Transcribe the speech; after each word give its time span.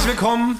Herzlich 0.00 0.18
willkommen. 0.18 0.58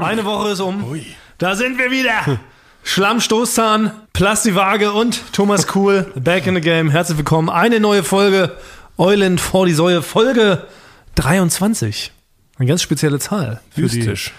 Eine 0.00 0.26
Woche 0.26 0.50
ist 0.50 0.60
um. 0.60 1.00
Da 1.38 1.56
sind 1.56 1.78
wir 1.78 1.90
wieder. 1.90 2.38
Schlammstoßzahn, 2.82 3.90
Plastiwaage 4.12 4.92
und 4.92 5.32
Thomas 5.32 5.66
Kuhl, 5.66 6.12
back 6.14 6.46
in 6.46 6.56
the 6.56 6.60
game. 6.60 6.90
Herzlich 6.90 7.16
willkommen. 7.16 7.48
Eine 7.48 7.80
neue 7.80 8.04
Folge 8.04 8.52
Eulen 8.98 9.38
vor 9.38 9.64
die 9.64 9.72
Säue, 9.72 10.02
Folge 10.02 10.66
23. 11.14 12.12
Eine 12.58 12.68
ganz 12.68 12.82
spezielle 12.82 13.18
Zahl. 13.18 13.62
Für 13.70 13.80
Mystisch. 13.80 14.34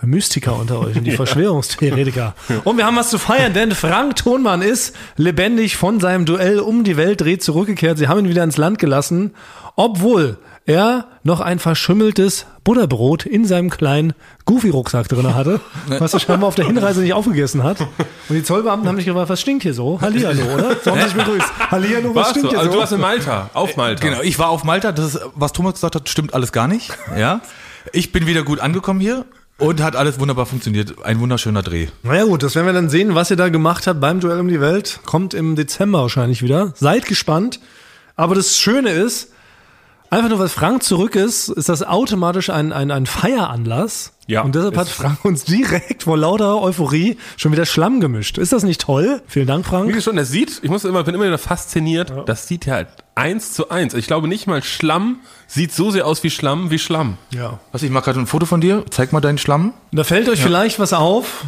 Die 0.00 0.06
Mystiker 0.06 0.56
unter 0.56 0.80
euch 0.80 0.96
und 0.96 1.04
die 1.04 1.10
Verschwörungstheoretiker. 1.14 2.34
Und 2.64 2.78
wir 2.78 2.86
haben 2.86 2.96
was 2.96 3.10
zu 3.10 3.18
feiern, 3.18 3.52
denn 3.52 3.72
Frank 3.72 4.16
Thonmann 4.16 4.62
ist 4.62 4.96
lebendig 5.18 5.76
von 5.76 6.00
seinem 6.00 6.24
Duell 6.24 6.60
um 6.60 6.82
die 6.82 6.96
Welt 6.96 7.20
dreht 7.20 7.42
zurückgekehrt. 7.42 7.98
Sie 7.98 8.08
haben 8.08 8.20
ihn 8.20 8.30
wieder 8.30 8.42
ins 8.42 8.56
Land 8.56 8.78
gelassen, 8.78 9.34
obwohl 9.76 10.38
er 10.64 11.06
noch 11.24 11.40
ein 11.40 11.58
verschimmeltes 11.58 12.46
Butterbrot 12.64 13.26
in 13.26 13.44
seinem 13.44 13.68
kleinen 13.70 14.12
Goofy-Rucksack 14.44 15.08
drin 15.08 15.34
hatte, 15.34 15.60
was 15.98 16.14
er 16.14 16.20
scheinbar 16.20 16.48
auf 16.48 16.54
der 16.54 16.66
Hinreise 16.66 17.00
nicht 17.00 17.14
aufgegessen 17.14 17.62
hat. 17.64 17.80
Und 17.80 17.88
die 18.30 18.44
Zollbeamten 18.44 18.86
haben 18.88 18.96
mich 18.96 19.04
gefragt, 19.04 19.28
was 19.28 19.40
stinkt 19.40 19.64
hier 19.64 19.74
so? 19.74 20.00
Hallihallo, 20.00 20.42
oder? 20.54 20.76
So 20.84 20.92
haben 20.92 21.00
sie 21.08 21.16
begrüßt. 21.16 21.70
Hallihallo, 21.70 22.10
was 22.10 22.14
Warst 22.16 22.30
stinkt 22.30 22.46
du? 22.46 22.50
hier 22.50 22.58
Also 22.60 22.70
so? 22.70 22.74
du 22.76 22.80
warst 22.80 22.92
in 22.92 23.00
Malta, 23.00 23.50
auf 23.54 23.76
Malta. 23.76 24.06
Genau, 24.06 24.22
ich 24.22 24.38
war 24.38 24.50
auf 24.50 24.62
Malta. 24.64 24.92
Das 24.92 25.14
ist, 25.14 25.20
was 25.34 25.52
Thomas 25.52 25.74
gesagt 25.74 25.96
hat, 25.96 26.08
stimmt 26.08 26.32
alles 26.34 26.52
gar 26.52 26.68
nicht. 26.68 26.90
Ja, 27.18 27.40
ich 27.92 28.12
bin 28.12 28.26
wieder 28.28 28.44
gut 28.44 28.60
angekommen 28.60 29.00
hier 29.00 29.24
und 29.58 29.82
hat 29.82 29.96
alles 29.96 30.20
wunderbar 30.20 30.46
funktioniert. 30.46 30.94
Ein 31.04 31.18
wunderschöner 31.18 31.62
Dreh. 31.62 31.88
Naja 32.04 32.24
gut, 32.24 32.42
das 32.44 32.54
werden 32.54 32.66
wir 32.66 32.72
dann 32.72 32.88
sehen, 32.88 33.14
was 33.16 33.30
ihr 33.30 33.36
da 33.36 33.48
gemacht 33.48 33.86
habt 33.88 34.00
beim 34.00 34.20
Duell 34.20 34.38
um 34.38 34.46
die 34.48 34.60
Welt. 34.60 35.00
Kommt 35.04 35.34
im 35.34 35.56
Dezember 35.56 36.02
wahrscheinlich 36.02 36.42
wieder. 36.42 36.72
Seid 36.76 37.06
gespannt. 37.06 37.58
Aber 38.14 38.34
das 38.36 38.58
Schöne 38.58 38.90
ist, 38.90 39.30
einfach 40.12 40.28
nur 40.28 40.38
weil 40.38 40.48
Frank 40.48 40.82
zurück 40.82 41.16
ist, 41.16 41.48
ist 41.48 41.68
das 41.68 41.82
automatisch 41.82 42.50
ein, 42.50 42.72
ein, 42.72 42.90
ein 42.90 43.06
Feieranlass. 43.06 44.12
Ja, 44.26 44.42
Und 44.42 44.54
deshalb 44.54 44.76
hat 44.76 44.88
Frank 44.88 45.24
uns 45.24 45.44
direkt 45.44 46.04
vor 46.04 46.16
lauter 46.16 46.62
Euphorie 46.62 47.16
schon 47.36 47.50
wieder 47.52 47.66
Schlamm 47.66 48.00
gemischt. 48.00 48.38
Ist 48.38 48.52
das 48.52 48.62
nicht 48.62 48.80
toll? 48.80 49.20
Vielen 49.26 49.46
Dank, 49.46 49.64
Wie 49.66 49.70
Frank. 49.70 50.02
schon, 50.02 50.16
das 50.16 50.30
sieht, 50.30 50.60
ich 50.62 50.70
muss 50.70 50.84
immer, 50.84 51.02
bin 51.02 51.14
immer 51.14 51.24
wieder 51.24 51.38
fasziniert, 51.38 52.12
das 52.26 52.46
sieht 52.46 52.66
ja 52.66 52.74
halt 52.74 52.88
eins 53.14 53.52
zu 53.52 53.70
eins. 53.70 53.94
Ich 53.94 54.06
glaube 54.06 54.28
nicht 54.28 54.46
mal 54.46 54.62
Schlamm 54.62 55.16
sieht 55.46 55.72
so 55.72 55.90
sehr 55.90 56.06
aus 56.06 56.22
wie 56.22 56.30
Schlamm 56.30 56.70
wie 56.70 56.78
Schlamm. 56.78 57.16
Ja. 57.30 57.58
Was, 57.72 57.82
ich 57.82 57.90
mache 57.90 58.04
gerade 58.04 58.20
ein 58.20 58.26
Foto 58.26 58.46
von 58.46 58.60
dir. 58.60 58.84
Zeig 58.90 59.12
mal 59.12 59.20
deinen 59.20 59.38
Schlamm. 59.38 59.72
Da 59.92 60.04
fällt 60.04 60.28
euch 60.28 60.40
vielleicht 60.40 60.78
was 60.78 60.92
auf. 60.92 61.44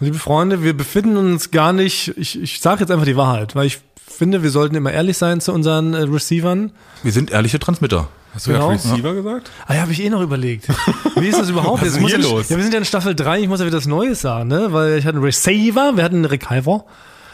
Liebe 0.00 0.18
Freunde, 0.18 0.62
wir 0.62 0.76
befinden 0.76 1.16
uns 1.16 1.50
gar 1.50 1.72
nicht, 1.72 2.12
ich, 2.18 2.40
ich 2.42 2.60
sage 2.60 2.80
jetzt 2.80 2.90
einfach 2.90 3.06
die 3.06 3.16
Wahrheit, 3.16 3.54
weil 3.54 3.66
ich 3.66 3.78
finde, 4.08 4.42
wir 4.42 4.50
sollten 4.50 4.74
immer 4.76 4.92
ehrlich 4.92 5.18
sein 5.18 5.40
zu 5.40 5.52
unseren 5.52 5.94
äh, 5.94 6.02
Receivern. 6.02 6.72
Wir 7.02 7.12
sind 7.12 7.30
ehrliche 7.30 7.58
Transmitter. 7.58 8.08
Hast 8.34 8.46
du 8.46 8.50
Genau. 8.52 8.68
gerade 8.68 8.82
Receiver 8.82 9.14
gesagt? 9.14 9.50
Ah 9.66 9.74
ja, 9.74 9.80
habe 9.82 9.92
ich 9.92 10.02
eh 10.02 10.10
noch 10.10 10.20
überlegt. 10.20 10.68
Wie 11.16 11.26
ist 11.28 11.38
das 11.38 11.48
überhaupt? 11.48 11.80
Was 11.82 11.88
ist 11.88 11.94
Jetzt 11.96 12.02
denn 12.02 12.08
hier 12.08 12.18
ich- 12.26 12.30
los? 12.32 12.48
Ja, 12.48 12.56
wir 12.56 12.62
sind 12.62 12.72
ja 12.72 12.78
in 12.78 12.84
Staffel 12.84 13.14
3, 13.14 13.40
ich 13.40 13.48
muss 13.48 13.60
ja 13.60 13.66
wieder 13.66 13.76
das 13.78 13.86
Neues 13.86 14.20
sagen, 14.20 14.48
ne? 14.48 14.68
Weil 14.72 14.98
ich 14.98 15.06
hatte 15.06 15.16
einen 15.16 15.24
Receiver, 15.24 15.96
wir 15.96 16.04
hatten 16.04 16.16
einen 16.16 16.24
Receiver. 16.26 16.84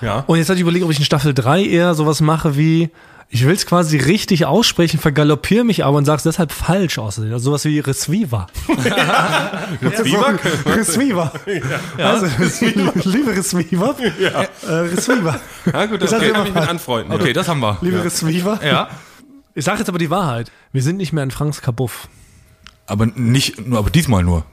Ja. 0.01 0.25
Und 0.27 0.39
jetzt 0.39 0.49
hatte 0.49 0.57
ich 0.57 0.63
überlegt, 0.63 0.85
ob 0.85 0.91
ich 0.91 0.99
in 0.99 1.05
Staffel 1.05 1.33
3 1.35 1.65
eher 1.65 1.95
sowas 1.95 2.21
mache 2.21 2.57
wie, 2.57 2.91
ich 3.35 3.47
will 3.47 3.55
es 3.55 3.65
quasi 3.65 3.97
richtig 3.97 4.45
aussprechen, 4.45 5.01
vergaloppiere 5.01 5.65
mich 5.65 5.87
aber 5.87 5.97
und 5.97 6.05
sag's 6.05 6.23
deshalb 6.23 6.53
falsch 6.53 6.99
aus. 6.99 7.19
Also 7.19 7.39
sowas 7.39 7.65
wie 7.65 7.79
Receiver. 7.79 8.47
Receiver? 9.81 10.39
Receiver. 10.67 11.33
Also, 11.97 12.27
liebe 13.09 13.35
Receiver. 13.35 13.97
Ja. 14.21 14.43
Äh, 14.69 14.73
Receiver. 14.81 15.41
Ja, 15.73 15.87
gut, 15.87 16.03
Das 16.03 16.13
hat 16.13 16.21
kann 16.21 16.29
immer 16.29 16.47
ich 16.47 16.55
mit 16.55 16.69
anfreunden. 16.69 17.15
Okay, 17.15 17.33
das 17.33 17.49
haben 17.49 17.61
wir. 17.61 17.79
Liebe 17.81 18.05
Receiver. 18.05 18.61
Ja. 18.63 18.91
Ich 19.55 19.65
sage 19.65 19.79
jetzt 19.79 19.89
aber 19.89 19.99
die 19.99 20.11
Wahrheit. 20.11 20.53
Wir 20.73 20.83
sind 20.83 20.99
nicht 20.99 21.15
mehr 21.15 21.25
in 21.25 21.31
Franks 21.31 21.63
Kabuff. 21.63 22.09
Aber 22.87 23.07
nicht, 23.07 23.67
nur, 23.67 23.79
aber 23.79 23.89
diesmal 23.89 24.23
nur. 24.23 24.45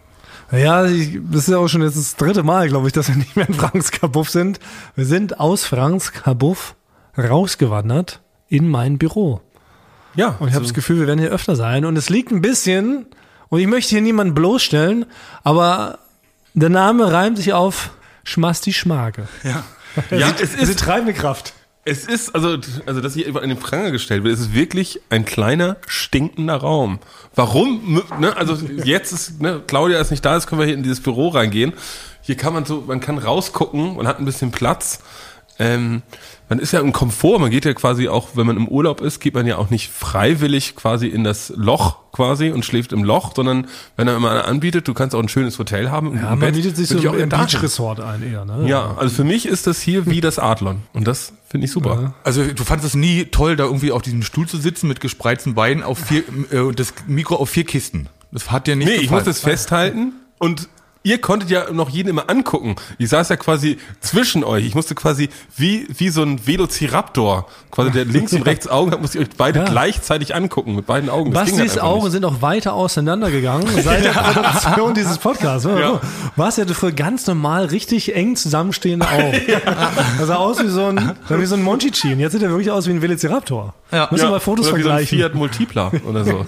Ja, 0.53 0.85
ich, 0.85 1.19
das 1.29 1.41
ist 1.41 1.49
ja 1.49 1.57
auch 1.57 1.67
schon 1.67 1.81
jetzt 1.81 1.97
das 1.97 2.15
dritte 2.15 2.43
Mal, 2.43 2.69
glaube 2.69 2.87
ich, 2.87 2.93
dass 2.93 3.09
wir 3.09 3.15
nicht 3.17 3.35
mehr 3.35 3.49
in 3.49 3.55
Franks 3.55 3.91
Kabuff 3.91 4.29
sind. 4.29 4.57
Wir 4.95 5.05
sind 5.05 5.37
aus 5.37 5.65
Franks 5.65 6.13
Kabuff 6.13 6.75
rausgewandert 7.17 8.21
in 8.49 8.67
mein 8.67 8.97
Büro. 8.97 9.41
Ja, 10.15 10.35
Und 10.39 10.49
ich 10.49 10.55
habe 10.55 10.65
das 10.65 10.73
Gefühl, 10.73 10.99
wir 10.99 11.07
werden 11.07 11.19
hier 11.19 11.29
öfter 11.29 11.55
sein. 11.55 11.85
Und 11.85 11.95
es 11.95 12.09
liegt 12.09 12.31
ein 12.31 12.41
bisschen, 12.41 13.05
und 13.49 13.59
ich 13.59 13.67
möchte 13.67 13.91
hier 13.91 14.01
niemanden 14.01 14.33
bloßstellen, 14.33 15.05
aber 15.43 15.99
der 16.53 16.69
Name 16.69 17.11
reimt 17.11 17.37
sich 17.37 17.53
auf 17.53 17.91
Schmasti 18.23 18.73
Schmage. 18.73 19.27
Ja. 19.43 19.63
ja, 20.17 20.29
es 20.31 20.51
Das 20.53 20.61
ist 20.61 20.69
ist, 20.69 20.79
treibende 20.79 21.13
Kraft. 21.13 21.53
es 21.85 22.05
ist, 22.05 22.33
also, 22.35 22.57
also, 22.85 23.01
dass 23.01 23.13
hier 23.13 23.27
über 23.27 23.41
in 23.43 23.49
den 23.49 23.59
Pranger 23.59 23.91
gestellt 23.91 24.23
wird, 24.23 24.33
es 24.35 24.41
ist 24.41 24.53
wirklich 24.53 24.99
ein 25.09 25.25
kleiner, 25.25 25.77
stinkender 25.87 26.55
Raum. 26.55 26.99
Warum, 27.35 28.01
ne, 28.19 28.35
also, 28.35 28.55
jetzt 28.83 29.11
ist, 29.11 29.41
ne, 29.41 29.61
Claudia 29.65 29.99
ist 29.99 30.11
nicht 30.11 30.25
da, 30.25 30.35
jetzt 30.35 30.47
können 30.47 30.59
wir 30.59 30.65
hier 30.65 30.75
in 30.75 30.83
dieses 30.83 31.01
Büro 31.01 31.29
reingehen. 31.29 31.73
Hier 32.21 32.35
kann 32.35 32.53
man 32.53 32.65
so, 32.65 32.83
man 32.85 32.99
kann 32.99 33.17
rausgucken, 33.17 33.95
man 33.95 34.07
hat 34.07 34.19
ein 34.19 34.25
bisschen 34.25 34.51
Platz. 34.51 34.99
Ähm, 35.57 36.01
man 36.49 36.59
ist 36.59 36.71
ja 36.71 36.79
im 36.79 36.91
Komfort, 36.91 37.39
man 37.39 37.51
geht 37.51 37.63
ja 37.65 37.73
quasi 37.73 38.07
auch, 38.07 38.29
wenn 38.33 38.47
man 38.47 38.57
im 38.57 38.67
Urlaub 38.67 39.01
ist, 39.01 39.19
geht 39.19 39.35
man 39.35 39.45
ja 39.45 39.57
auch 39.57 39.69
nicht 39.69 39.89
freiwillig 39.91 40.75
quasi 40.75 41.07
in 41.07 41.23
das 41.23 41.53
Loch 41.55 41.97
quasi 42.11 42.49
und 42.49 42.65
schläft 42.65 42.91
im 42.91 43.03
Loch, 43.03 43.33
sondern 43.35 43.67
wenn 43.95 44.07
er 44.07 44.15
immer 44.17 44.31
einer 44.31 44.45
anbietet, 44.45 44.87
du 44.87 44.95
kannst 44.95 45.15
auch 45.15 45.21
ein 45.21 45.29
schönes 45.29 45.59
Hotel 45.59 45.91
haben. 45.91 46.15
Ja, 46.17 46.35
man 46.35 46.53
bietet 46.53 46.75
sich 46.75 46.87
so 46.89 46.97
ich 46.97 47.07
auch 47.07 47.13
dahin. 47.13 47.29
Beach-Resort 47.29 47.99
ein 47.99 48.23
eher, 48.23 48.45
ne? 48.45 48.67
Ja, 48.67 48.95
also 48.97 49.13
für 49.15 49.23
mich 49.23 49.45
ist 49.45 49.67
das 49.67 49.79
hier 49.79 50.07
wie 50.07 50.21
das 50.21 50.39
Adlon. 50.39 50.81
Und 50.93 51.07
das 51.07 51.33
finde 51.47 51.65
ich 51.65 51.71
super. 51.71 52.15
Also 52.23 52.43
du 52.43 52.63
fandest 52.63 52.89
es 52.89 52.95
nie 52.95 53.25
toll, 53.25 53.55
da 53.55 53.65
irgendwie 53.65 53.91
auf 53.91 54.01
diesem 54.01 54.23
Stuhl 54.23 54.47
zu 54.47 54.57
sitzen 54.57 54.87
mit 54.87 54.99
gespreizten 54.99 55.53
Beinen 55.53 55.83
auf 55.83 55.99
vier, 55.99 56.23
äh, 56.51 56.59
und 56.59 56.79
das 56.79 56.93
Mikro 57.05 57.35
auf 57.35 57.49
vier 57.49 57.63
Kisten. 57.63 58.09
Das 58.31 58.51
hat 58.51 58.65
dir 58.67 58.75
nicht 58.75 58.87
Nee, 58.87 58.95
ich 58.95 59.01
gefallen. 59.03 59.19
muss 59.19 59.25
das 59.25 59.39
festhalten 59.39 60.13
und 60.39 60.67
ihr 61.03 61.19
konntet 61.21 61.49
ja 61.49 61.71
noch 61.71 61.89
jeden 61.89 62.09
immer 62.09 62.29
angucken. 62.29 62.75
Ich 62.97 63.09
saß 63.09 63.29
ja 63.29 63.35
quasi 63.37 63.77
zwischen 64.01 64.43
euch. 64.43 64.65
Ich 64.65 64.75
musste 64.75 64.95
quasi 64.95 65.29
wie, 65.55 65.87
wie 65.89 66.09
so 66.09 66.23
ein 66.23 66.45
Velociraptor, 66.45 67.47
quasi 67.71 67.91
der 67.91 68.05
links 68.05 68.33
und 68.33 68.43
rechts 68.43 68.67
Augen 68.67 68.91
hat, 68.91 69.01
musste 69.01 69.19
ich 69.19 69.27
euch 69.29 69.35
beide 69.37 69.59
Ja. 69.59 69.65
gleichzeitig 69.65 70.35
angucken, 70.35 70.75
mit 70.75 70.85
beiden 70.85 71.09
Augen. 71.09 71.31
Das 71.31 71.43
halt 71.43 71.51
Bastis 71.51 71.73
einfach 71.77 71.87
Augen 71.87 72.03
nicht. 72.03 72.11
sind 72.13 72.25
auch 72.25 72.41
weiter 72.41 72.73
auseinandergegangen 72.73 73.67
seit 73.83 74.03
der 74.03 74.11
Produktion 74.11 74.93
dieses 74.93 75.17
Podcasts. 75.17 75.65
Ja. 75.65 75.79
Ja. 75.79 76.01
Basti 76.35 76.61
hatte 76.61 76.73
früher 76.73 76.91
ganz 76.91 77.25
normal 77.27 77.65
richtig 77.65 78.15
eng 78.15 78.35
zusammenstehende 78.35 79.07
Augen. 79.09 79.39
Das 80.19 80.27
sah 80.27 80.35
aus 80.35 80.61
wie 80.63 80.67
so 80.67 80.85
ein, 80.85 81.13
wie 81.29 81.45
so 81.45 81.55
ein 81.55 81.63
Monchichi. 81.63 82.13
Und 82.13 82.19
jetzt 82.19 82.33
sieht 82.33 82.43
er 82.43 82.49
wirklich 82.49 82.71
aus 82.71 82.87
wie 82.87 82.91
ein 82.91 83.01
Velociraptor. 83.01 83.73
Ja. 83.91 84.07
Müssen 84.11 84.25
wir 84.25 84.31
mal 84.31 84.39
Fotos 84.39 84.67
oder 84.67 84.77
wie 84.77 84.81
vergleichen. 84.81 85.17
So 85.19 85.25
ein 85.25 85.29
Fiat 85.31 85.35
Multipla 85.35 85.91
oder 86.07 86.23
so. 86.25 86.45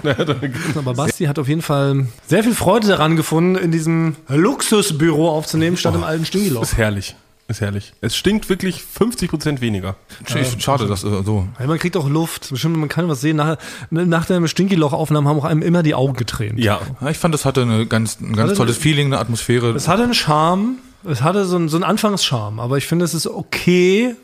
Aber 0.78 0.94
Basti 0.96 1.26
hat 1.26 1.40
auf 1.40 1.48
jeden 1.48 1.62
Fall 1.62 2.06
sehr 2.28 2.44
viel 2.44 2.54
Freude 2.54 2.88
daran 2.88 3.16
gefunden, 3.16 3.56
in 3.56 3.72
diesem 3.72 4.16
Luxusbüro 4.42 5.30
aufzunehmen, 5.30 5.78
statt 5.78 5.96
im 5.96 6.04
alten 6.04 6.26
Stingeloch. 6.26 6.62
ist 6.64 6.78
herrlich. 6.78 7.16
Ist 7.48 7.60
herrlich. 7.60 7.92
Es 8.00 8.16
stinkt 8.16 8.48
wirklich 8.48 8.82
50 8.82 9.30
Prozent 9.30 9.60
weniger. 9.62 9.98
Sch- 10.26 10.60
Schade, 10.62 10.88
dass 10.88 11.04
äh, 11.04 11.22
so. 11.24 11.48
Ja, 11.60 11.68
man 11.68 11.78
kriegt 11.80 11.98
auch 11.98 12.08
Luft. 12.08 12.50
Bestimmt, 12.50 12.78
man 12.78 12.88
kann 12.88 13.10
was 13.10 13.20
sehen. 13.20 13.36
Nach, 13.36 13.58
nach 13.90 14.26
der 14.26 14.48
Stinkiloch-Aufnahme 14.48 15.28
haben 15.30 15.38
auch 15.40 15.44
einem 15.46 15.62
immer 15.62 15.84
die 15.84 15.94
Augen 15.94 16.14
getränt. 16.14 16.60
Ja. 16.60 16.80
Ja, 17.02 17.10
ich 17.10 17.18
fand, 17.18 17.34
das 17.34 17.44
hatte 17.44 17.64
eine 17.64 17.86
ganz, 17.88 18.22
ein 18.22 18.34
ganz 18.38 18.52
Hatte- 18.52 18.58
tolles 18.60 18.78
Feeling, 18.78 19.08
eine 19.08 19.20
Atmosphäre. 19.20 19.72
Es 19.72 19.90
hatte 19.90 20.04
einen 20.04 20.14
Charme. 20.14 20.78
Es 21.04 21.22
hatte 21.24 21.46
so 21.46 21.58
einen, 21.58 21.68
so 21.68 21.76
einen 21.76 21.84
Anfangscharme. 21.84 22.62
Aber 22.62 22.78
ich 22.78 22.88
finde, 22.88 23.04
es 23.04 23.14
ist 23.14 23.28
okay, 23.28 24.16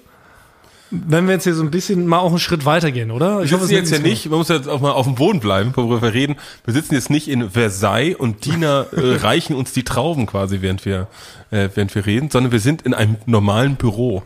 wenn 0.92 1.28
wir 1.28 1.34
jetzt 1.34 1.44
hier 1.44 1.53
so 1.53 1.64
ein 1.64 1.72
bisschen 1.72 2.08
mal 2.08 2.20
auch 2.20 2.30
einen 2.30 2.40
Schritt 2.40 2.66
weitergehen, 2.66 3.12
oder? 3.12 3.44
Ich 3.44 3.52
Wir 3.52 3.58
sitzen 3.58 3.64
es 3.66 3.72
jetzt 3.72 3.92
ja 3.92 4.00
nicht, 4.00 4.30
man 4.30 4.40
muss 4.40 4.50
jetzt 4.50 4.70
auch 4.70 4.80
mal 4.80 4.92
auf 4.92 5.06
dem 5.06 5.16
Boden 5.16 5.40
bleiben, 5.40 5.72
worüber 5.75 6.02
wir 6.02 6.14
reden. 6.14 6.36
Wir 6.66 6.74
sitzen 6.74 6.94
jetzt 6.94 7.09
nicht 7.09 7.28
in 7.28 7.50
Versailles 7.50 8.16
und 8.16 8.46
Diener 8.46 8.88
äh, 8.96 9.16
reichen 9.18 9.56
uns 9.56 9.74
die 9.74 9.84
Trauben 9.84 10.25
quasi, 10.25 10.62
während 10.62 10.86
wir, 10.86 11.08
äh, 11.52 11.70
während 11.74 11.94
wir 11.94 12.06
reden, 12.06 12.30
sondern 12.30 12.52
wir 12.52 12.59
sind 12.59 12.84
in 12.84 12.94
einem 12.94 13.18
normalen 13.25 13.75
Büro. 13.75 14.24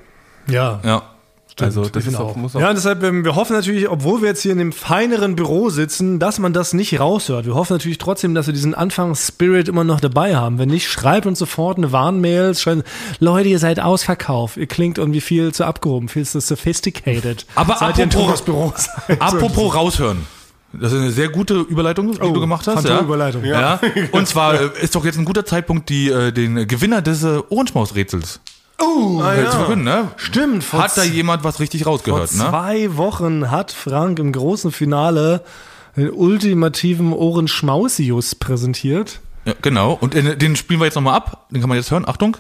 Ja. 0.48 0.82
Ja. 0.84 1.11
Also 1.60 1.84
Ich 1.84 1.92
das 1.92 2.06
ist 2.08 2.16
auch, 2.16 2.36
muss 2.36 2.56
auch 2.56 2.60
Ja, 2.62 2.70
und 2.70 2.76
deshalb, 2.76 3.04
ähm, 3.04 3.26
wir 3.26 3.36
hoffen 3.36 3.54
natürlich, 3.54 3.90
obwohl 3.90 4.22
wir 4.22 4.30
jetzt 4.30 4.42
hier 4.42 4.52
in 4.54 4.58
dem 4.58 4.72
feineren 4.72 5.36
Büro 5.36 5.70
sitzen, 5.70 6.18
dass 6.20 6.40
man 6.40 6.54
das 6.54 6.74
nicht 6.74 7.00
raushört. 7.00 7.46
Wir 7.46 7.56
hoffen 7.56 7.74
natürlich 7.74 7.98
trotzdem, 7.98 8.34
dass 8.36 8.48
wir 8.48 8.54
diesen 8.54 8.74
Anfangs-Spirit 8.74 9.68
immer 9.68 9.84
noch 9.84 10.00
dabei 10.00 10.36
haben. 10.36 10.58
Wenn 10.60 10.70
nicht, 10.70 10.88
schreibt 10.90 11.26
uns 11.26 11.40
sofort 11.40 11.78
eine 11.78 11.92
Warnmail. 11.92 12.56
Schreibt, 12.56 12.84
Leute, 13.20 13.50
ihr 13.50 13.60
seid 13.60 13.80
ausverkauft. 13.80 14.58
Ihr 14.58 14.68
klingt 14.68 14.98
irgendwie 14.98 15.22
viel 15.22 15.54
zu 15.54 15.66
abgehoben, 15.66 16.08
viel 16.10 16.26
zu 16.26 16.40
sophisticated. 16.40 17.46
Aber 17.56 17.74
in 17.98 18.10
apropos- 18.10 18.42
Büro 18.44 18.74
seid. 19.08 19.22
Apropos 19.22 19.76
raushören. 19.76 20.26
Das 20.74 20.94
ist 20.94 21.00
eine 21.00 21.12
sehr 21.12 21.28
gute 21.28 21.56
Überleitung, 21.56 22.14
die 22.14 22.22
Oh, 22.22 22.32
du 22.32 22.40
gemacht 22.40 22.66
hast. 22.66 22.88
Ja? 22.88 23.02
Überleitung. 23.02 23.44
Ja. 23.44 23.82
Und 24.14 24.26
zwar 24.26 24.54
äh, 24.54 24.70
ist 24.82 24.96
doch 24.96 25.04
jetzt 25.04 25.18
ein 25.18 25.26
guter 25.26 25.46
Zeitpunkt, 25.46 25.90
die, 25.90 26.10
äh, 26.10 26.32
den 26.32 26.66
Gewinner 26.66 27.02
des 27.02 27.24
äh, 27.24 27.40
Ohrenschmaus-Rätsels 27.50 28.40
Oh, 28.82 29.22
äh, 29.24 29.46
zu 29.50 29.58
verkünden. 29.58 29.84
Ne? 29.86 30.08
Stimmt, 30.18 30.64
vor 30.64 30.82
Hat 30.82 30.98
da 30.98 31.04
jemand 31.04 31.44
was 31.44 31.60
richtig 31.60 31.84
Vor 31.84 31.94
rausgehört? 31.94 32.34
Ne? 32.34 32.40
zwei 32.50 32.98
Wochen 32.98 33.52
hat 33.52 33.72
Frank 33.72 34.18
im 34.20 34.32
großen 34.32 34.72
Finale 34.72 35.44
den 35.96 36.10
ultimativen 36.12 37.14
Ohrenschmausius 37.14 38.36
präsentiert. 38.36 39.20
Ja, 39.46 39.54
genau. 39.62 39.98
Und 40.00 40.16
äh, 40.16 40.38
den 40.38 40.56
spielen 40.56 40.80
wir 40.80 40.86
jetzt 40.86 40.96
nochmal 40.96 41.16
ab. 41.16 41.48
Den 41.52 41.62
kann 41.62 41.70
man 41.70 41.78
jetzt 41.78 41.92
hören. 41.92 42.08
Achtung. 42.08 42.38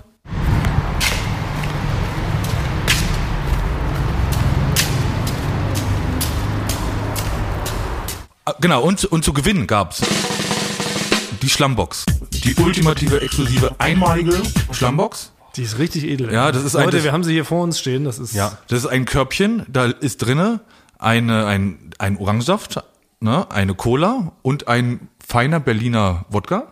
Ah, 8.45 8.53
Genau, 8.59 8.81
und, 8.81 9.05
und 9.05 9.23
zu 9.23 9.33
gewinnen 9.33 9.67
gab's 9.67 10.01
die 11.41 11.49
Schlammbox. 11.49 12.05
Die 12.31 12.55
ultimative, 12.55 13.21
exklusive, 13.21 13.75
einmalige 13.79 14.33
Schlammbox. 14.71 15.31
Die 15.55 15.63
ist 15.63 15.77
richtig 15.79 16.03
edel. 16.05 16.31
Ja, 16.33 16.51
das 16.51 16.63
ist 16.63 16.75
ein- 16.75 16.85
Leute, 16.85 16.97
das- 16.97 17.03
wir 17.05 17.11
haben 17.11 17.23
sie 17.23 17.33
hier 17.33 17.45
vor 17.45 17.63
uns 17.63 17.79
stehen. 17.79 18.03
Das 18.05 18.19
ist 18.19 18.33
Ja. 18.33 18.57
Das 18.67 18.79
ist 18.79 18.85
ein 18.87 19.05
Körbchen, 19.05 19.65
da 19.67 19.85
ist 19.85 20.17
drinne 20.17 20.61
eine, 20.97 21.45
ein, 21.45 21.91
ein 21.97 22.17
Orangensaft, 22.17 22.83
ne, 23.19 23.49
eine 23.51 23.73
Cola 23.75 24.33
und 24.43 24.67
ein 24.67 25.09
feiner 25.25 25.59
Berliner 25.59 26.25
Wodka 26.29 26.71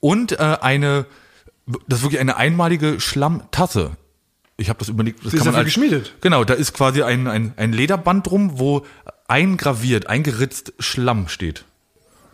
und 0.00 0.32
äh, 0.32 0.58
eine, 0.60 1.06
das 1.88 1.98
ist 2.00 2.04
wirklich 2.04 2.20
eine 2.20 2.36
einmalige 2.36 3.00
Schlammtasse. 3.00 3.92
Ich 4.56 4.68
habe 4.68 4.78
das 4.78 4.88
überlegt. 4.88 5.24
Das 5.24 5.32
Sie 5.32 5.38
ist 5.38 5.46
dafür 5.46 5.64
geschmiedet. 5.64 6.14
Genau, 6.20 6.44
da 6.44 6.54
ist 6.54 6.74
quasi 6.74 7.02
ein, 7.02 7.26
ein, 7.26 7.54
ein 7.56 7.72
Lederband 7.72 8.26
drum, 8.28 8.58
wo 8.58 8.84
eingraviert, 9.26 10.08
eingeritzt 10.08 10.74
Schlamm 10.78 11.28
steht. 11.28 11.64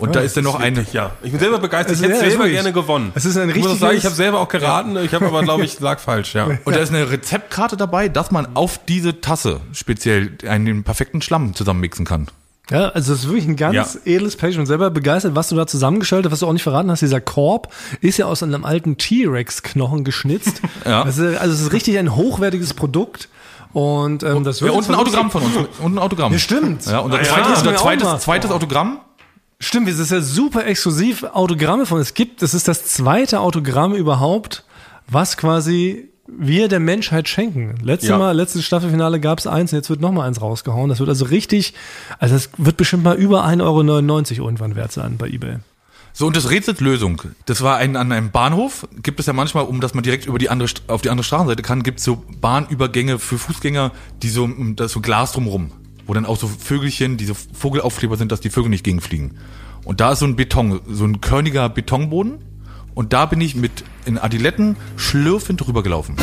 Und 0.01 0.17
da 0.17 0.21
ist 0.21 0.37
dann 0.37 0.45
noch 0.45 0.59
eine, 0.59 0.85
Ja, 0.93 1.13
ich 1.23 1.31
bin 1.31 1.39
selber 1.41 1.59
begeistert. 1.59 1.91
Also, 1.97 2.05
ich 2.05 2.11
hätte 2.11 2.25
ja, 2.25 2.31
selber 2.31 2.49
gerne 2.49 2.73
gewonnen. 2.73 3.13
Es 3.15 3.25
ist 3.25 3.37
ein 3.37 3.51
ich 3.51 3.57
muss 3.57 3.79
sagen, 3.79 3.97
ich 3.97 4.03
richtiges- 4.03 4.05
habe 4.07 4.15
selber 4.17 4.41
auch 4.41 4.49
geraten. 4.49 4.97
Ich 4.97 5.13
habe 5.15 5.27
aber, 5.27 5.43
glaube 5.43 5.65
ich, 5.65 5.79
lag 5.81 5.99
falsch, 6.01 6.35
ja. 6.35 6.47
und 6.65 6.75
da 6.75 6.81
ist 6.81 6.89
eine 6.93 7.11
Rezeptkarte 7.11 7.77
dabei, 7.77 8.09
dass 8.09 8.31
man 8.31 8.49
auf 8.57 8.81
diese 8.89 9.21
Tasse 9.21 9.61
speziell 9.73 10.33
einen 10.49 10.83
perfekten 10.85 11.23
Schlamm 11.23 11.55
zusammenmixen 11.55 12.05
kann. 12.05 12.29
Ja, 12.71 12.91
also 12.91 13.13
es 13.13 13.21
ist 13.21 13.27
wirklich 13.27 13.47
ein 13.49 13.57
ganz 13.57 13.75
Ja. 14.05 14.13
edles 14.13 14.37
Page 14.37 14.57
und 14.57 14.67
selber 14.67 14.91
begeistert, 14.91 15.35
was 15.35 15.49
du 15.49 15.57
da 15.57 15.67
zusammengestellt 15.67 16.25
hast, 16.25 16.31
was 16.33 16.39
du 16.39 16.47
auch 16.47 16.53
nicht 16.53 16.63
verraten 16.63 16.89
hast. 16.91 17.01
Dieser 17.01 17.21
Korb 17.21 17.73
ist 18.01 18.17
ja 18.17 18.27
aus 18.27 18.45
einem 18.45 18.65
alten 18.65 18.97
T-Rex-Knochen 18.97 20.05
geschnitzt. 20.05 20.61
Ja. 20.87 21.03
Also, 21.03 21.25
also 21.27 21.53
es 21.53 21.61
ist 21.63 21.73
richtig 21.73 21.99
ein 21.99 22.15
hochwertiges 22.15 22.75
Produkt. 22.75 23.29
Und 23.73 24.23
ähm, 24.25 24.43
das 24.45 24.63
wird 24.63 24.73
Ja, 24.73 24.79
und 24.79 24.89
ein 24.89 24.95
Autogramm 24.97 25.31
von 25.31 25.43
uns. 25.43 25.55
Und 25.81 25.95
ein 25.95 25.99
Autogramm. 25.99 26.33
Ja, 26.33 26.39
stimmt. 26.39 26.87
Ja, 26.87 27.01
unser 27.01 27.19
Ah, 27.19 27.23
ja, 27.23 27.27
zweites, 27.29 27.49
das 27.51 27.59
unser 27.63 27.77
zweites, 27.77 28.21
zweites 28.25 28.51
Autogramm. 28.51 28.99
Stimmt, 29.63 29.89
es 29.89 29.99
ist 29.99 30.11
ja 30.11 30.23
super 30.23 30.67
exklusiv 30.67 31.23
Autogramme 31.23 31.85
von. 31.85 32.01
Es 32.01 32.15
gibt, 32.15 32.43
es 32.43 32.55
ist 32.55 32.67
das 32.67 32.87
zweite 32.87 33.41
Autogramm 33.41 33.95
überhaupt, 33.95 34.65
was 35.07 35.37
quasi 35.37 36.09
wir 36.27 36.69
der 36.69 36.81
Menschheit 36.81 37.29
schenken. 37.29 37.75
Letztes 37.83 38.09
Ja. 38.09 38.19
Mal, 38.19 38.33
letztes 38.33 38.65
Staffelfinale 38.65 39.21
gab 39.21 39.39
es 39.39 39.47
eins 39.47 39.73
und 39.73 39.77
jetzt 39.79 39.91
wird 39.91 40.01
noch 40.01 40.13
mal 40.13 40.27
eins 40.27 40.41
rausgehauen. 40.41 40.89
Das 40.89 40.99
wird 40.99 41.11
also 41.11 41.27
richtig, 41.27 41.75
also 42.19 42.35
das 42.35 42.51
wird 42.57 42.79
bestimmt 42.79 43.05
mal 43.05 43.17
über 43.17 43.45
1,99 43.45 44.39
Euro 44.39 44.47
irgendwann 44.47 44.77
wert 44.77 44.93
sein 44.93 45.19
bei 45.19 45.29
Ebay. 45.29 45.59
So, 46.13 46.27
und 46.27 46.37
das 46.37 46.51
Rätsels 46.51 46.81
Lösung. 46.81 47.23
Das 47.47 47.63
war 47.63 47.77
ein, 47.77 47.97
an 47.97 48.13
einem 48.13 48.31
Bahnhof. 48.31 48.89
Gibt 49.03 49.21
es 49.21 49.27
ja 49.27 49.33
manchmal, 49.33 49.65
um 49.65 49.81
dass 49.81 49.95
man 49.95 50.03
direkt 50.03 50.27
über 50.27 50.39
die 50.39 50.49
andere, 50.49 50.69
auf 50.89 51.03
die 51.03 51.11
andere 51.11 51.25
Straßenseite 51.25 51.63
kann, 51.63 51.83
gibt 51.83 51.99
es 51.99 52.05
so 52.05 52.25
Bahnübergänge 52.41 53.19
für 53.19 53.39
Fußgänger, 53.39 53.93
die 54.23 54.29
so, 54.31 54.49
da 54.75 54.85
ist 54.85 54.93
so 54.93 55.01
Glas 55.01 55.33
drumrum. 55.33 55.71
Wo 56.11 56.15
dann 56.15 56.27
auch 56.27 56.39
so 56.39 56.49
Vögelchen, 56.49 57.19
diese 57.19 57.37
Vogelaufkleber 57.37 58.17
sind, 58.17 58.33
dass 58.33 58.41
die 58.41 58.51
Vögel 58.51 58.69
nicht 58.69 58.83
gegenfliegen. 58.83 59.39
Und 59.85 60.01
da 60.01 60.11
ist 60.11 60.19
so 60.19 60.27
ein 60.27 60.35
Beton, 60.35 60.81
so 60.89 61.05
ein 61.05 61.21
körniger 61.21 61.69
Betonboden. 61.69 62.45
Und 62.97 63.13
da 63.13 63.27
bin 63.27 63.41
ich 63.41 63.55
mit 63.55 63.85
in 64.07 64.19
Adiletten 64.19 64.75
schlürfend 64.97 65.65
rübergelaufen. 65.69 66.17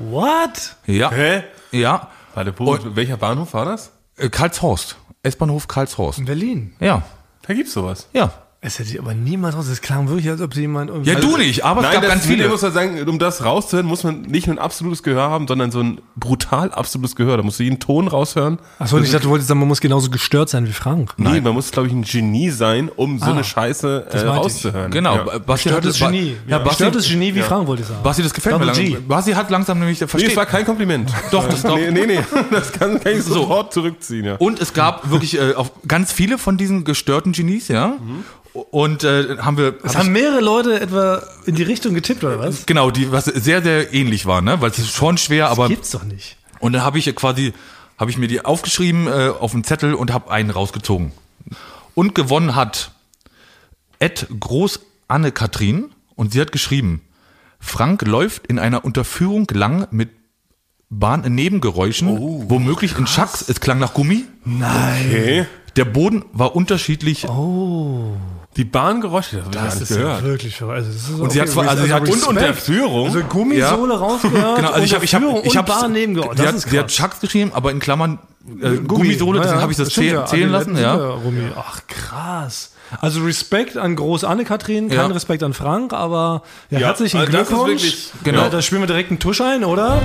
What? 0.00 0.74
Ja. 0.86 1.12
Hä? 1.12 1.44
Ja. 1.70 2.08
Warte, 2.34 2.50
Punkt. 2.52 2.96
Welcher 2.96 3.18
Bahnhof 3.18 3.54
war 3.54 3.66
das? 3.66 3.92
Äh, 4.16 4.30
Karlshorst. 4.30 4.96
S-Bahnhof 5.22 5.68
Karlshorst. 5.68 6.18
In 6.18 6.24
Berlin. 6.24 6.72
Ja. 6.80 7.04
Da 7.42 7.54
gibt's 7.54 7.74
sowas. 7.74 8.08
Ja. 8.12 8.32
Es 8.60 8.80
hätte 8.80 8.90
ich 8.90 8.98
aber 8.98 9.14
niemals 9.14 9.54
raus. 9.54 9.68
Es 9.68 9.80
klang 9.80 10.08
wirklich, 10.08 10.28
als 10.28 10.40
ob 10.40 10.52
sie 10.52 10.62
jemand 10.62 10.90
irgendwie. 10.90 11.10
Ja, 11.12 11.20
du 11.20 11.36
nicht, 11.36 11.64
aber 11.64 11.80
es 11.80 11.84
Nein, 11.86 11.92
gab 11.94 12.02
das 12.02 12.10
ganz 12.10 12.22
viele. 12.26 12.36
viele. 12.38 12.48
muss 12.48 12.62
man 12.62 12.72
sagen, 12.72 13.08
um 13.08 13.20
das 13.20 13.44
rauszuhören, 13.44 13.86
muss 13.86 14.02
man 14.02 14.22
nicht 14.22 14.48
nur 14.48 14.56
ein 14.56 14.58
absolutes 14.58 15.04
Gehör 15.04 15.30
haben, 15.30 15.46
sondern 15.46 15.70
so 15.70 15.78
ein 15.80 16.00
brutal 16.16 16.72
absolutes 16.72 17.14
Gehör. 17.14 17.36
Da 17.36 17.44
musst 17.44 17.60
du 17.60 17.62
jeden 17.62 17.78
Ton 17.78 18.08
raushören. 18.08 18.58
Achso, 18.80 18.96
und 18.96 19.04
ich 19.04 19.12
dachte, 19.12 19.24
du 19.26 19.30
wolltest 19.30 19.46
sagen, 19.46 19.60
man 19.60 19.68
muss 19.68 19.80
genauso 19.80 20.10
gestört 20.10 20.48
sein 20.48 20.66
wie 20.66 20.72
Frank. 20.72 21.14
Nee, 21.18 21.40
man 21.40 21.52
muss, 21.54 21.70
glaube 21.70 21.86
ich, 21.86 21.94
ein 21.94 22.02
Genie 22.02 22.50
sein, 22.50 22.88
um 22.96 23.20
so 23.20 23.26
Ah, 23.26 23.30
eine 23.30 23.44
Scheiße 23.44 24.08
äh, 24.12 24.16
ich. 24.18 24.24
rauszuhören. 24.26 24.90
Genau. 24.90 25.14
Ja. 25.14 25.38
Basti 25.38 25.68
Gestörtes 25.68 26.00
hat- 26.02 26.10
Genie. 26.10 26.36
Ja, 26.48 26.58
Basti, 26.58 26.68
Gestörtes 26.84 27.08
Genie 27.08 27.34
wie 27.36 27.42
Frank, 27.42 27.68
wollte 27.68 27.82
ich 27.82 27.88
sagen. 27.88 28.02
Basti, 28.02 28.24
das 28.24 28.34
gefällt 28.34 28.58
mir 28.58 28.66
Double 28.66 28.82
G. 28.82 28.88
langsam. 28.88 29.06
Basti 29.06 29.32
hat 29.34 29.50
langsam 29.50 29.78
nämlich 29.78 30.00
Nee, 30.00 30.06
versteht. 30.08 30.30
es 30.32 30.36
war 30.36 30.46
kein 30.46 30.64
Kompliment. 30.66 31.12
Doch, 31.30 31.48
das 31.48 31.62
doch. 31.62 31.76
Nee, 31.76 31.92
nee, 31.92 32.06
nee. 32.06 32.20
Das 32.50 32.72
kann, 32.72 32.98
kann 32.98 33.12
ich 33.12 33.22
sofort 33.22 33.72
zurückziehen, 33.72 34.24
ja. 34.24 34.34
Und 34.34 34.60
es 34.60 34.74
gab 34.74 35.10
wirklich 35.10 35.38
äh, 35.38 35.54
auf 35.54 35.70
ganz 35.86 36.10
viele 36.12 36.38
von 36.38 36.56
diesen 36.58 36.82
gestörten 36.82 37.30
Genies, 37.30 37.68
ja. 37.68 37.94
Und 38.52 39.04
äh, 39.04 39.36
haben 39.38 39.56
wir 39.56 39.74
Es 39.82 39.94
hab 39.94 40.02
haben 40.04 40.12
mehrere 40.12 40.40
Leute 40.40 40.80
etwa 40.80 41.22
in 41.46 41.54
die 41.54 41.62
Richtung 41.62 41.94
getippt, 41.94 42.24
oder 42.24 42.38
was? 42.40 42.66
genau 42.66 42.90
die 42.90 43.12
was 43.12 43.26
sehr 43.26 43.62
sehr 43.62 43.92
ähnlich 43.94 44.26
war, 44.26 44.40
ne, 44.40 44.60
weil 44.60 44.70
es 44.70 44.78
ist 44.78 44.94
schon 44.94 45.16
schwer, 45.18 45.48
aber 45.50 45.68
Gibt's 45.68 45.90
doch 45.90 46.04
nicht. 46.04 46.36
und 46.60 46.72
dann 46.72 46.82
habe 46.82 46.98
ich 46.98 47.14
quasi 47.14 47.52
habe 47.98 48.10
ich 48.10 48.18
mir 48.18 48.26
die 48.28 48.44
aufgeschrieben 48.44 49.06
äh, 49.06 49.28
auf 49.38 49.54
einen 49.54 49.64
Zettel 49.64 49.94
und 49.94 50.12
habe 50.12 50.30
einen 50.30 50.50
rausgezogen. 50.50 51.12
Und 51.94 52.14
gewonnen 52.14 52.54
hat 52.54 52.92
Ed 53.98 54.26
Groß 54.40 54.80
Anne 55.08 55.32
Katrin 55.32 55.90
und 56.16 56.32
sie 56.32 56.40
hat 56.40 56.52
geschrieben: 56.52 57.02
Frank 57.60 58.02
läuft 58.02 58.46
in 58.46 58.58
einer 58.58 58.84
Unterführung 58.84 59.46
lang 59.52 59.88
mit 59.90 60.10
Bahnnebengeräuschen, 60.90 62.08
Oh, 62.08 62.44
womöglich 62.48 62.96
in 62.98 63.06
Schacks, 63.06 63.44
es 63.48 63.60
klang 63.60 63.78
nach 63.78 63.94
Gummi. 63.94 64.24
Okay. 64.46 65.46
Der 65.78 65.84
Boden 65.86 66.24
war 66.32 66.54
unterschiedlich. 66.56 67.26
Die 68.56 68.64
Bahngeräusche, 68.64 69.44
das 69.50 69.54
gar 69.54 69.74
nicht 69.76 69.88
gehört. 69.88 70.24
wirklich 70.24 70.56
verrückt. 70.56 70.78
Also, 70.78 70.90
das 70.92 71.02
ist 71.08 71.20
Und 71.20 71.30
sie 71.32 71.40
hat 71.40 71.48
zwar- 71.48 71.68
also 71.68 71.84
sie 71.84 71.92
hat- 71.92 72.00
Und 72.02 72.08
Respekt. 72.08 72.28
Unterführung. 72.28 73.06
Also 73.06 73.20
Gummisohle 73.20 73.98
rausgehört. 73.98 74.56
Genau, 74.56 74.70
also 74.70 74.84
ich 74.84 74.94
habe 74.94 75.04
ich 75.04 75.14
habe 75.14 75.26
ich 75.44 75.50
und 75.50 75.56
habe 75.56 75.68
Bahn 75.70 75.92
nebengeräumt. 75.92 76.36
Sie 76.38 76.44
Das 76.44 76.66
hat, 76.66 76.86
ist. 76.86 76.96
Chucks 76.96 77.20
geschrieben, 77.20 77.52
aber 77.54 77.70
in 77.70 77.78
Klammern 77.78 78.18
äh, 78.60 78.76
Gummisohle, 78.78 79.40
deswegen 79.40 79.60
habe 79.62 79.70
ich 79.72 79.78
das 79.78 79.92
stimmt 79.92 80.08
zäh 80.08 80.12
ja. 80.14 80.26
zählen 80.26 80.52
Adiletten 80.54 80.74
lassen, 80.82 80.98
ja. 81.00 81.16
Gummi. 81.22 81.42
Ach 81.56 81.80
krass. 81.86 82.72
Also 83.00 83.22
Respekt 83.22 83.76
an 83.76 83.94
Groß 83.94 84.24
Anne-Kathrin, 84.24 84.88
kein 84.88 84.96
Ja. 84.96 85.06
Respekt 85.06 85.42
an 85.44 85.52
Frank, 85.52 85.92
aber 85.92 86.42
ja, 86.70 86.80
Ja, 86.80 86.86
herzlichen 86.88 87.18
also 87.20 87.30
das 87.30 87.42
ist 87.42 87.48
Glückwunsch. 87.48 87.70
wirklich- 87.82 88.10
Genau. 88.24 88.40
Ja, 88.40 88.48
da 88.48 88.62
spielen 88.62 88.80
wir 88.82 88.86
direkt 88.86 89.10
einen 89.10 89.20
Tusch 89.20 89.40
ein, 89.42 89.62
oder? 89.64 90.00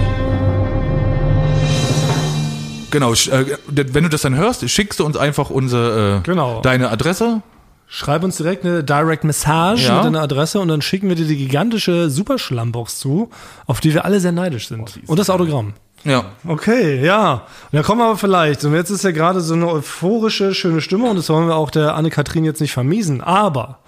Genau, 2.94 3.12
äh, 3.14 3.58
wenn 3.68 4.04
du 4.04 4.10
das 4.10 4.22
dann 4.22 4.36
hörst, 4.36 4.70
schickst 4.70 5.00
du 5.00 5.06
uns 5.06 5.18
einfach 5.18 5.50
unsere 5.50 6.18
äh, 6.20 6.22
Genau. 6.24 6.62
deine 6.62 6.90
Adresse. 6.92 7.42
Schreib 7.88 8.24
uns 8.24 8.38
direkt 8.38 8.66
eine 8.66 8.84
Direct 8.84 9.24
Message 9.24 9.86
Ja. 9.88 9.96
mit 9.98 10.06
deiner 10.06 10.22
Adresse 10.22 10.60
und 10.60 10.68
dann 10.68 10.82
schicken 10.82 11.10
wir 11.10 11.16
dir 11.16 11.26
die 11.26 11.38
gigantische 11.38 12.10
Superschlammbox 12.10 13.00
zu, 13.00 13.30
auf 13.68 13.82
die 13.82 13.94
wir 13.94 14.06
alle 14.06 14.20
sehr 14.20 14.32
neidisch 14.32 14.66
Oh, 14.72 14.86
sind. 14.88 15.10
und 15.10 15.20
das 15.20 15.30
Autogramm. 15.30 15.74
Ja. 16.04 16.26
Okay, 16.48 17.04
ja. 17.04 17.34
Und 17.34 17.42
dann 17.74 17.84
kommen 17.84 18.02
wir 18.02 18.06
aber 18.06 18.18
vielleicht. 18.18 18.64
Und 18.66 18.74
jetzt 18.76 18.90
ist 18.90 19.04
ja 19.04 19.12
gerade 19.12 19.42
so 19.42 19.54
eine 19.54 19.68
euphorische, 19.68 20.54
schöne 20.54 20.82
Stimmung 20.82 21.10
und 21.12 21.16
das 21.18 21.30
wollen 21.30 21.48
wir 21.48 21.56
auch 21.56 21.72
der 21.72 21.96
Anne-Kathrin 21.96 22.46
jetzt 22.46 22.62
nicht 22.62 22.74
vermiesen. 22.74 23.22
Aber 23.22 23.80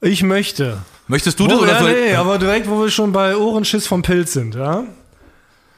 ich 0.00 0.22
möchte. 0.22 0.78
Möchtest 1.08 1.38
du 1.40 1.44
Wo, 1.44 1.48
das 1.48 1.58
oder 1.60 1.72
ja, 1.72 1.78
soll 1.80 1.92
nee, 1.92 2.14
aber 2.14 2.38
direkt, 2.38 2.68
wo 2.70 2.80
wir 2.80 2.90
schon 2.90 3.12
bei 3.12 3.36
Ohrenschiss 3.36 3.86
vom 3.86 4.02
Pilz 4.02 4.32
sind, 4.32 4.54
ja. 4.54 4.84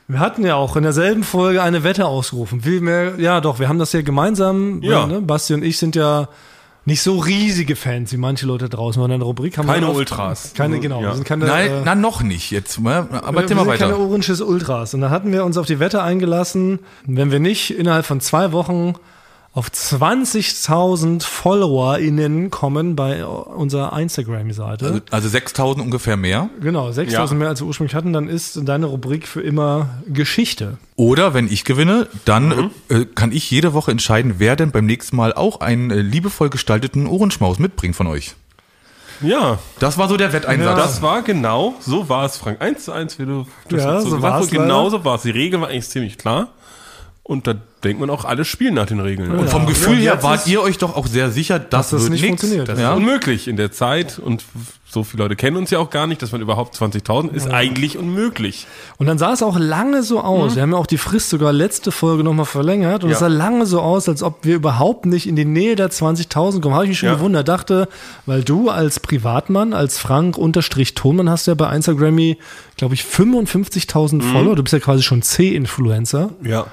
Wir 0.07 0.19
hatten 0.21 0.45
ja 0.45 0.57
auch 0.57 0.77
in 0.77 0.83
derselben 0.83 1.25
Folge 1.25 1.63
eine 1.63 1.83
Wette 1.83 2.07
ausgerufen. 2.07 2.65
Wie 2.65 2.81
mehr, 2.81 3.19
ja 3.19 3.41
doch, 3.41 3.59
wir 3.59 3.69
haben 3.69 3.79
das 3.79 3.93
ja 3.93 4.03
gemeinsam, 4.03 4.83
Ja. 4.83 5.07
Ne? 5.07 5.21
Basti 5.23 5.55
und 5.55 5.63
ich 5.65 5.79
sind 5.79 5.97
ja 5.97 6.29
nicht 6.85 7.01
so 7.01 7.19
riesige 7.19 7.77
Fans 7.77 8.13
wie 8.13 8.19
manche 8.19 8.45
Leute 8.45 8.69
draußen. 8.69 9.01
Weil 9.03 9.11
in 9.13 9.21
der 9.21 9.27
Rubrik 9.27 9.57
haben 9.57 9.67
Keine 9.67 9.87
wir 9.87 9.89
oft- 9.89 9.97
Ultras. 9.99 10.53
Keine, 10.55 10.79
genau. 10.81 11.01
Ja. 11.01 11.09
Wir 11.09 11.15
sind 11.15 11.25
keine, 11.27 11.47
Nein, 11.47 11.71
äh, 11.71 11.83
na 11.87 11.95
noch 11.95 12.23
nicht 12.23 12.51
jetzt, 12.51 12.79
ne? 12.79 13.09
aber 13.11 13.33
wir 13.33 13.41
erzähl 13.41 13.57
mal 13.57 13.65
sind 13.65 13.79
keine 13.79 13.93
weiter. 13.95 13.99
Oranges 14.05 14.41
Ultras. 14.43 14.93
Und 14.93 15.01
dann 15.01 15.11
hatten 15.11 15.33
wir 15.33 15.45
uns 15.47 15.57
auf 15.57 15.65
die 15.65 15.81
Wette 15.81 16.03
eingelassen, 16.03 16.81
wenn 17.07 17.31
wir 17.31 17.41
nicht 17.41 17.71
innerhalb 17.71 18.05
von 18.05 18.21
zwei 18.21 18.53
Wochen 18.53 18.95
auf 19.55 19.69
20.000 19.71 21.23
FollowerInnen 21.23 22.51
kommen 22.51 22.97
bei 22.97 23.25
unserer 23.25 23.97
Instagram-Seite. 23.99 24.87
Also, 24.87 25.01
also 25.13 25.29
6000 25.29 25.85
ungefähr 25.85 26.17
mehr. 26.17 26.51
genau, 26.61 26.89
6.000 26.91 27.11
Ja. 27.13 27.35
mehr 27.35 27.49
als 27.49 27.61
wir 27.61 27.67
ursprünglich 27.69 27.95
hatten, 27.95 28.13
dann 28.13 28.29
ist 28.29 28.59
deine 28.69 28.87
Rubrik 28.87 29.29
für 29.29 29.41
immer 29.43 29.91
Geschichte. 30.09 30.79
Oder 30.97 31.35
wenn 31.35 31.47
ich 31.51 31.65
gewinne, 31.65 32.09
dann 32.25 32.49
Mhm. 32.49 32.71
äh, 32.89 33.05
kann 33.05 33.31
ich 33.31 33.49
jede 33.51 33.73
Woche 33.75 33.93
entscheiden, 33.93 34.35
wer 34.39 34.57
denn 34.57 34.73
beim 34.73 34.87
nächsten 34.87 35.15
Mal 35.17 35.33
auch 35.33 35.61
einen 35.61 35.91
äh, 35.93 36.01
liebevoll 36.01 36.51
gestalteten 36.51 37.07
Ohrenschmaus 37.07 37.59
mitbringt 37.61 37.95
von 37.95 38.09
euch. 38.09 38.35
Ja, 39.21 39.59
Das 39.79 39.97
war 39.97 40.09
so 40.09 40.17
der 40.17 40.33
Wetteinsatz. 40.33 40.77
das 40.77 41.01
war 41.03 41.23
genau, 41.23 41.75
so 41.81 42.09
war 42.09 42.25
es, 42.25 42.37
Frank. 42.37 42.61
Eins 42.61 42.85
zu 42.87 42.93
eins, 42.93 43.21
wie 43.21 43.25
du 43.27 43.47
das 43.69 43.85
Ja, 43.85 43.93
hast 43.93 44.03
so 44.03 44.17
gesagt 44.17 44.23
war's 44.25 44.43
hast. 44.47 44.51
Genau 44.51 44.91
so 44.91 45.05
war 45.05 45.15
es. 45.15 45.23
Die 45.23 45.31
Regel 45.31 45.61
war 45.61 45.69
eigentlich 45.69 45.89
ziemlich 45.89 46.19
klar. 46.19 46.49
Und 47.27 47.47
da 47.47 47.55
denkt 47.83 48.01
man 48.01 48.11
auch, 48.11 48.27
alle 48.27 48.45
spielen 48.45 48.75
nach 48.75 48.85
den 48.85 49.01
Regeln. 49.01 49.31
Und 49.31 49.49
vom 49.49 49.63
Ja. 49.63 49.69
Gefühl 49.69 49.95
Und 49.95 50.01
her 50.03 50.23
wart 50.23 50.47
ihr 50.47 50.61
euch 50.63 50.77
doch 50.77 50.95
auch 50.95 51.07
sehr 51.07 51.31
sicher, 51.31 51.59
dass, 51.59 51.89
das 51.89 52.03
nicht 52.11 52.21
nix. 52.21 52.27
funktioniert. 52.27 52.69
Das 52.69 52.79
ja? 52.79 52.91
ist 52.93 52.97
unmöglich 52.99 53.49
in 53.49 53.57
der 53.57 53.73
Zeit 53.73 54.19
und 54.19 54.45
so 54.87 55.05
viele 55.05 55.23
Leute 55.25 55.35
kennen 55.35 55.57
uns 55.57 55.71
ja 55.71 55.79
auch 55.79 55.89
gar 55.89 56.07
nicht, 56.07 56.21
dass 56.21 56.33
man 56.33 56.43
überhaupt 56.43 56.77
20.000 56.77 57.33
ist 57.33 57.51
eigentlich 57.51 57.97
unmöglich. 57.97 58.67
Und 58.99 59.07
dann 59.07 59.17
sah 59.17 59.33
es 59.33 59.43
auch 59.43 59.59
lange 59.59 60.03
so 60.03 60.21
aus. 60.21 60.55
Wir 60.55 60.63
haben 60.63 60.73
ja 60.73 60.77
auch 60.77 60.87
die 60.87 60.99
Frist 60.99 61.31
sogar 61.31 61.53
letzte 61.53 61.93
Folge 61.93 62.23
nochmal 62.25 62.45
verlängert. 62.45 63.05
Und 63.05 63.11
es 63.11 63.21
Ja. 63.21 63.29
sah 63.31 63.35
lange 63.35 63.65
so 63.65 63.81
aus, 63.81 64.07
als 64.09 64.23
ob 64.23 64.45
wir 64.45 64.55
überhaupt 64.55 65.07
nicht 65.07 65.27
in 65.27 65.35
die 65.35 65.47
Nähe 65.47 65.77
der 65.77 65.91
20.000 65.91 66.61
kommen. 66.63 66.75
Habe 66.75 66.85
ich 66.85 66.91
mich 66.91 66.99
schon 66.99 67.09
Ja. 67.09 67.15
gewundert. 67.17 67.49
Dachte, 67.49 67.89
weil 68.27 68.45
du 68.45 68.69
als 68.69 69.01
Privatmann, 69.01 69.73
als 69.73 69.99
Frank 69.99 70.37
unterstrich 70.37 70.95
Tonmann 70.95 71.31
hast 71.31 71.47
ja 71.47 71.55
bei 71.55 71.75
Instagrammy, 71.75 72.37
glaube 72.77 72.95
ich, 72.95 73.03
55.000 73.03 74.23
Follower. 74.23 74.57
Du 74.57 74.63
bist 74.63 74.75
ja 74.75 74.79
quasi 74.79 75.03
schon 75.03 75.23
C-Influencer. 75.23 76.31
Ja. 76.43 76.67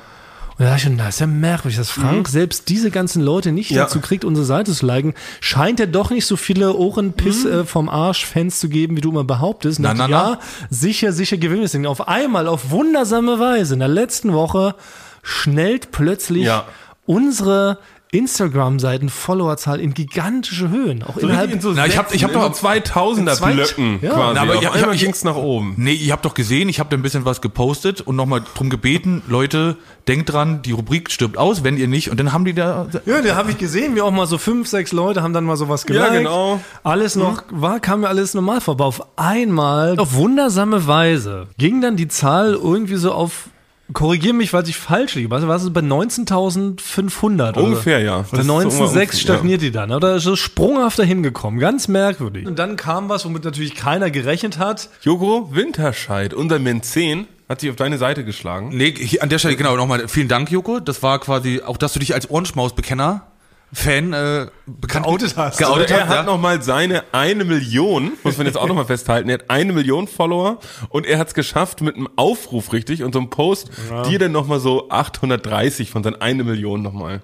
Und 0.62 0.68
da 0.68 0.76
ich, 0.76 0.84
schon, 0.84 0.98
das 0.98 1.16
ist 1.16 1.20
ja 1.20 1.28
merkwürdig, 1.28 1.78
dass 1.78 1.90
Frank 1.90 2.28
selbst 2.28 2.70
diese 2.70 2.92
ganzen 2.92 3.22
Leute 3.24 3.52
nicht 3.52 3.72
Mhm. 3.72 3.78
Ja. 3.78 3.84
dazu 3.84 4.00
kriegt, 4.00 4.24
unsere 4.24 4.46
Seite 4.46 4.72
zu 4.74 4.86
liken. 4.86 5.16
Scheint 5.40 5.80
ja 5.80 5.88
doch 5.88 6.12
nicht 6.12 6.26
so 6.28 6.36
viele 6.38 6.76
Ohrenpiss 6.76 7.46
Mhm. 7.46 7.52
äh, 7.52 7.66
vom 7.66 7.90
Arsch-Fans 7.90 8.60
zu 8.60 8.70
geben, 8.70 8.96
wie 8.96 9.02
du 9.02 9.10
immer 9.10 9.24
behauptest. 9.24 9.80
Na, 9.80 9.94
na, 9.96 10.08
na. 10.08 10.32
ja, 10.34 10.40
sicher, 10.70 11.14
sicher 11.14 11.38
gewinnen 11.38 11.62
wir 11.62 11.66
das 11.66 11.72
Ding. 11.72 11.86
Auf 11.88 12.08
einmal, 12.08 12.48
auf 12.48 12.70
wundersame 12.70 13.40
Weise, 13.40 13.74
in 13.74 13.80
der 13.80 13.88
letzten 13.90 14.34
Woche 14.34 14.76
schnellt 15.24 15.92
plötzlich 15.92 16.46
Ja. 16.46 16.66
unsere 17.08 17.80
Instagram-Seiten 18.12 19.08
Followerzahl 19.10 19.80
in 19.80 19.94
gigantische 19.94 20.70
Höhen. 20.70 21.02
Auch 21.02 21.16
So 21.16 21.22
innerhalb 21.22 21.52
in 21.54 21.62
so 21.62 21.72
Na, 21.72 21.86
ich 21.88 21.98
hab- 21.98 22.10
Sechsen, 22.10 22.30
ich 22.30 22.36
hab 22.36 22.52
doch- 22.52 22.52
2000er 22.54 23.34
Zweit- 23.36 23.56
Blöcken 23.56 24.00
Ja. 24.02 24.10
quasi. 24.14 24.34
Na, 24.36 24.42
aber 24.42 24.52
Auf 24.56 24.62
ich- 24.62 24.68
ich- 24.70 24.76
einmal 24.76 24.96
ich- 24.96 25.02
ging's 25.02 25.24
nach 25.24 25.36
oben. 25.38 25.76
Nee, 25.78 25.94
ihr 25.94 26.12
habt 26.12 26.26
doch 26.26 26.34
gesehen, 26.34 26.68
ich 26.68 26.80
habe 26.80 26.90
da 26.90 26.98
ein 26.98 27.02
bisschen 27.02 27.24
was 27.24 27.40
gepostet 27.42 28.02
und 28.02 28.18
nochmal 28.18 28.42
drum 28.56 28.70
gebeten, 28.70 29.22
Leute, 29.30 29.78
denkt 30.10 30.32
dran, 30.32 30.62
die 30.62 30.74
Rubrik 30.74 31.10
stirbt 31.10 31.38
aus, 31.38 31.64
wenn 31.64 31.78
ihr 31.78 31.88
nicht. 31.88 32.12
Und 32.12 32.20
dann 32.20 32.34
haben 32.34 32.44
die 32.44 32.54
da. 32.54 32.88
Ja, 33.06 33.22
da 33.22 33.36
habe 33.36 33.52
ich 33.52 33.58
gesehen, 33.58 33.96
wie 33.96 34.02
auch 34.02 34.12
mal 34.12 34.28
so 34.28 34.38
fünf, 34.38 34.68
sechs 34.68 34.92
Leute 34.92 35.24
haben 35.24 35.34
dann 35.34 35.46
mal 35.46 35.56
sowas 35.56 35.86
geliked. 35.86 36.12
genau. 36.12 36.60
Alles 36.84 37.16
noch, 37.16 37.44
war, 37.50 37.80
kam 37.80 38.02
mir 38.02 38.10
alles 38.10 38.34
normal 38.34 38.60
vorbei. 38.60 38.84
Auf 38.84 39.02
einmal, 39.18 39.98
auf 39.98 40.16
wundersame 40.16 40.86
Weise, 40.86 41.48
ging 41.58 41.80
dann 41.82 41.96
die 41.96 42.10
Zahl 42.10 42.54
irgendwie 42.62 42.96
so 42.96 43.14
auf, 43.14 43.46
korrigier 43.94 44.34
mich, 44.34 44.54
weil 44.54 44.68
ich 44.68 44.78
falsch 44.78 45.16
liege, 45.16 45.30
was 45.30 45.46
war 45.48 45.56
es 45.56 45.72
bei 45.72 45.82
19.500? 45.82 47.50
oder? 47.50 47.64
Ungefähr, 47.64 48.00
ja. 48.00 48.20
Das 48.20 48.32
Bei 48.32 48.40
ist 48.40 48.46
so 48.48 48.54
19,6 48.54 48.80
ungefähr, 48.80 49.14
stagniert 49.14 49.62
die 49.62 49.72
dann, 49.72 49.92
oder 49.92 50.20
so 50.20 50.36
sprunghaft 50.36 51.00
dahin 51.00 51.24
gekommen, 51.24 51.60
ganz 51.60 51.88
merkwürdig. 51.88 52.46
Und 52.48 52.60
dann 52.60 52.76
kam 52.76 53.10
was, 53.10 53.26
womit 53.26 53.44
natürlich 53.44 53.76
keiner 53.76 54.12
gerechnet 54.12 54.58
hat. 54.58 54.90
Joko 55.02 55.50
Winterscheid, 55.54 56.34
unser 56.34 56.60
Menzen, 56.60 57.28
hat 57.50 57.62
sich 57.62 57.70
auf 57.70 57.76
deine 57.76 57.98
Seite 57.98 58.24
geschlagen. 58.24 58.70
Nee, 58.72 58.94
hier 58.98 59.22
an 59.24 59.30
der 59.30 59.38
Stelle 59.38 59.56
genau 59.58 59.76
nochmal 59.76 60.08
vielen 60.08 60.30
Dank, 60.30 60.50
Joko. 60.52 60.80
Das 60.80 61.04
war 61.04 61.20
quasi 61.20 61.62
auch, 61.66 61.78
dass 61.78 61.94
du 61.94 62.00
dich 62.00 62.14
als 62.14 62.30
Ohrenschmaus-Bekenner, 62.30 63.24
Fan, 63.74 64.12
äh, 64.12 64.48
bekannt 64.66 65.06
Geoutet 65.06 65.38
hast. 65.38 65.58
Geoutet 65.58 65.92
er 65.92 66.02
hast, 66.02 66.10
hat 66.10 66.16
ja. 66.18 66.24
nochmal 66.24 66.62
seine 66.62 67.04
eine 67.14 67.46
Million, 67.46 68.12
muss 68.24 68.38
man 68.38 68.46
jetzt 68.46 68.58
auch 68.58 68.68
nochmal 68.70 68.86
festhalten, 68.86 69.30
er 69.30 69.36
hat 69.36 69.50
eine 69.50 69.72
Million 69.72 70.08
Follower 70.08 70.60
und 70.90 71.06
er 71.06 71.18
hat 71.18 71.30
es 71.30 71.34
geschafft 71.34 71.82
mit 71.82 71.96
einem 71.96 72.10
Aufruf 72.18 72.74
richtig 72.74 73.02
und 73.04 73.14
so 73.14 73.20
einem 73.20 73.30
Post, 73.30 73.70
dir 74.10 74.20
dann 74.20 74.34
nochmal 74.34 74.60
so 74.60 74.90
830 74.90 75.90
von 75.90 76.04
seinen 76.04 76.20
eine 76.22 76.44
Million 76.44 76.82
nochmal. 76.82 77.22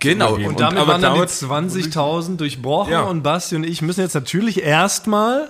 Genau. 0.00 0.34
Und 0.34 0.60
damit 0.60 0.78
aber 0.78 0.92
waren 0.94 1.00
dann 1.02 1.14
die 1.14 1.20
damit- 1.20 1.30
20.000 1.30 2.36
durchbrochen 2.36 2.92
Ja. 2.92 3.02
und 3.02 3.22
Basti 3.22 3.56
und 3.56 3.64
ich 3.64 3.80
müssen 3.80 4.00
jetzt 4.00 4.14
natürlich 4.14 4.62
erstmal 4.62 5.48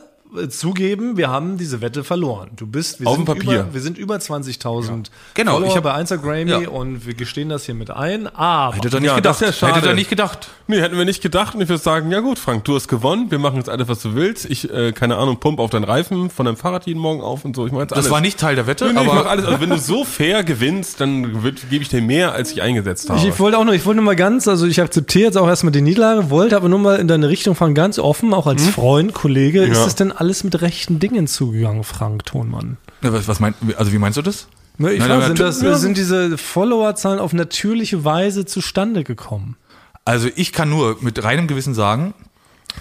zugeben, 0.49 1.17
wir 1.17 1.29
haben 1.31 1.57
diese 1.59 1.81
Wette 1.81 2.05
verloren. 2.05 2.51
Du 2.57 2.67
bist, 2.67 3.01
wir 3.01 3.07
Auf 3.07 3.17
sind 3.17 3.29
dem 3.29 3.35
Papier. 3.39 3.61
über, 3.61 3.75
wir 3.75 3.81
sind 3.81 3.99
über 3.99 4.17
20.000 4.17 5.11
Genau, 5.35 5.53
Follower 5.53 5.69
ich 5.69 5.77
hab- 5.77 5.85
bei 5.85 6.01
Instagram 6.01 6.47
Ja. 6.49 6.69
und 6.69 7.07
wir 7.07 7.15
gestehen 7.15 7.49
das 7.49 7.65
hier 7.67 7.75
mit 7.75 7.91
ein, 7.91 8.27
aber 8.27 8.77
Hätte 8.77 8.89
er 8.97 9.01
nicht 9.01 9.09
Ja, 9.11 9.17
gedacht. 9.17 9.41
das 9.43 9.61
ja. 9.61 9.75
Hätte 9.75 9.89
er 9.89 9.95
nicht 9.95 10.11
gedacht. 10.11 10.49
Nee, 10.67 10.81
hätten 10.81 10.97
wir 10.97 11.05
nicht 11.05 11.23
gedacht 11.23 11.55
und 11.55 11.61
ich 11.61 11.69
würde 11.69 11.83
sagen, 11.83 12.11
ja 12.11 12.21
gut, 12.21 12.39
Frank, 12.39 12.65
du 12.65 12.75
hast 12.75 12.89
gewonnen, 12.89 13.31
wir 13.31 13.39
machen 13.39 13.57
jetzt 13.57 13.69
alles, 13.69 13.87
was 13.89 14.01
du 14.03 14.15
willst. 14.15 14.45
Ich, 14.47 14.73
äh, 14.73 14.93
keine 14.93 15.17
Ahnung, 15.17 15.39
pump 15.39 15.59
auf 15.59 15.71
deinen 15.71 15.85
Reifen 15.85 16.31
von 16.31 16.47
deinem 16.47 16.57
Fahrrad 16.57 16.87
jeden 16.87 17.01
Morgen 17.01 17.21
auf 17.21 17.45
und 17.45 17.55
so. 17.55 17.67
Ich 17.67 17.73
mach 17.73 17.81
jetzt 17.81 17.93
alles. 17.93 18.07
Das 18.07 18.13
war 18.13 18.21
nicht 18.21 18.39
Teil 18.39 18.55
der 18.57 18.67
Wette, 18.67 18.87
Nee, 18.87 18.93
nee, 18.95 19.01
ich 19.03 19.07
mach 19.07 19.17
aber 19.17 19.31
alles. 19.31 19.45
Also 19.45 19.61
wenn 19.61 19.71
du 19.71 19.79
so 19.79 20.05
fair 20.05 20.43
gewinnst, 20.43 21.01
dann 21.01 21.33
gebe 21.71 21.83
ich 21.83 21.89
dir 21.89 22.01
mehr, 22.03 22.33
als 22.33 22.51
ich 22.53 22.63
eingesetzt 22.63 23.09
habe. 23.11 23.19
Ich, 23.19 23.27
ich 23.27 23.39
wollte 23.39 23.59
auch 23.59 23.65
noch, 23.65 23.73
ich 23.75 23.85
wollte 23.85 23.97
nur 23.97 24.05
mal 24.07 24.17
ganz, 24.17 24.49
also 24.49 24.67
ich 24.67 24.81
akzeptiere 24.81 25.25
jetzt 25.27 25.37
auch 25.37 25.47
erstmal 25.49 25.73
die 25.73 25.83
Niederlage, 25.83 26.31
wollte 26.31 26.57
aber 26.57 26.69
nur 26.69 26.79
mal 26.79 26.97
in 26.99 27.09
deine 27.09 27.29
Richtung 27.29 27.55
fahren, 27.55 27.75
ganz 27.75 27.99
offen, 27.99 28.33
auch 28.33 28.47
als 28.47 28.67
Freund, 28.67 29.13
Kollege. 29.13 29.63
Ist 29.63 29.69
Hm? 29.69 29.75
Ja. 29.75 29.87
es 29.87 29.95
denn 29.97 30.13
alles 30.13 30.24
mit 30.45 30.61
rechten 30.61 30.99
Dingen 30.99 31.27
zugegangen, 31.27 31.85
Frank 31.85 32.27
Thonmann? 32.27 32.77
Ja, 33.03 33.13
was, 33.13 33.29
was 33.29 33.41
meint, 33.41 33.57
also 33.77 33.93
wie 33.93 33.99
meinst 33.99 34.17
du 34.17 34.23
das? 34.23 34.49
Ne, 34.77 34.93
ich 34.93 34.99
Nein, 34.99 35.09
nein, 35.09 35.27
sind, 35.29 35.41
das, 35.41 35.61
sind 35.61 35.97
diese 35.97 36.37
Followerzahlen 36.37 37.21
auf 37.21 37.33
natürliche 37.33 38.05
Weise 38.05 38.45
zustande 38.45 39.05
gekommen? 39.05 39.57
Also 40.05 40.29
ich 40.35 40.53
kann 40.53 40.69
nur 40.69 40.99
mit 41.01 41.23
reinem 41.23 41.47
Gewissen 41.47 41.75
sagen, 41.75 42.15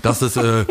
dass 0.02 0.22
es 0.22 0.36
äh, 0.36 0.66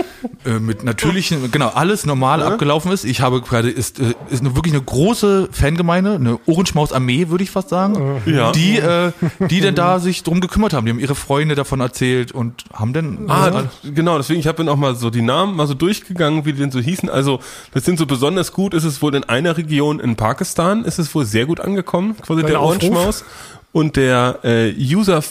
äh, 0.45 0.59
mit 0.59 0.85
natürlichen, 0.85 1.51
genau, 1.51 1.69
alles 1.69 2.05
normal 2.05 2.43
abgelaufen 2.43 2.93
ist. 2.93 3.05
Ich 3.05 3.21
habe 3.21 3.41
gerade, 3.41 3.71
ist, 3.71 3.99
äh, 4.01 4.15
ist 4.31 4.41
eine, 4.41 4.55
wirklich 4.57 4.75
eine 4.75 4.83
große 4.83 5.49
Fangemeinde, 5.53 6.15
eine 6.17 6.39
Ohrenschmaus-Armee, 6.47 7.29
würde 7.29 7.45
ich 7.45 7.51
fast 7.51 7.69
sagen, 7.71 8.21
Ja. 8.27 8.53
die, 8.53 8.77
äh, 8.79 9.13
die 9.49 9.61
denn 9.61 9.75
da 9.75 10.01
sich 10.01 10.23
drum 10.23 10.41
gekümmert 10.41 10.73
haben. 10.75 10.85
Die 10.87 10.93
haben 10.93 10.99
ihre 10.99 11.15
Freunde 11.15 11.55
davon 11.55 11.81
erzählt 11.81 12.33
und 12.33 12.65
haben 12.73 12.93
dann... 12.93 13.31
Ah, 13.31 13.49
äh, 13.49 13.53
d- 13.85 13.93
genau, 13.93 14.19
deswegen, 14.19 14.41
ich 14.41 14.47
habe 14.47 14.59
dann 14.59 14.69
auch 14.69 14.77
mal 14.77 14.95
so 14.97 15.09
die 15.11 15.23
Namen 15.23 15.57
mal 15.57 15.67
so 15.67 15.75
durchgegangen, 15.75 16.45
wie 16.45 16.53
die 16.53 16.59
denn 16.61 16.71
so 16.71 16.81
hießen. 16.81 17.09
Also, 17.09 17.41
das 17.73 17.85
sind 17.85 17.99
so 17.99 18.07
besonders 18.07 18.53
gut, 18.53 18.75
ist 18.75 18.85
es 18.85 19.01
wohl 19.01 19.15
in 19.15 19.25
einer 19.25 19.57
Region 19.57 20.01
in 20.01 20.17
Pakistan, 20.17 20.85
ist 20.85 20.99
es 20.99 21.15
wohl 21.15 21.25
sehr 21.25 21.47
gut 21.47 21.61
angekommen, 21.61 22.17
quasi 22.21 22.43
Dein 22.43 22.51
der? 22.51 22.63
Ohrenschmaus. 22.63 23.25
Und 23.73 23.97
der 23.97 24.41
äh, 24.45 24.75
User 24.77 25.23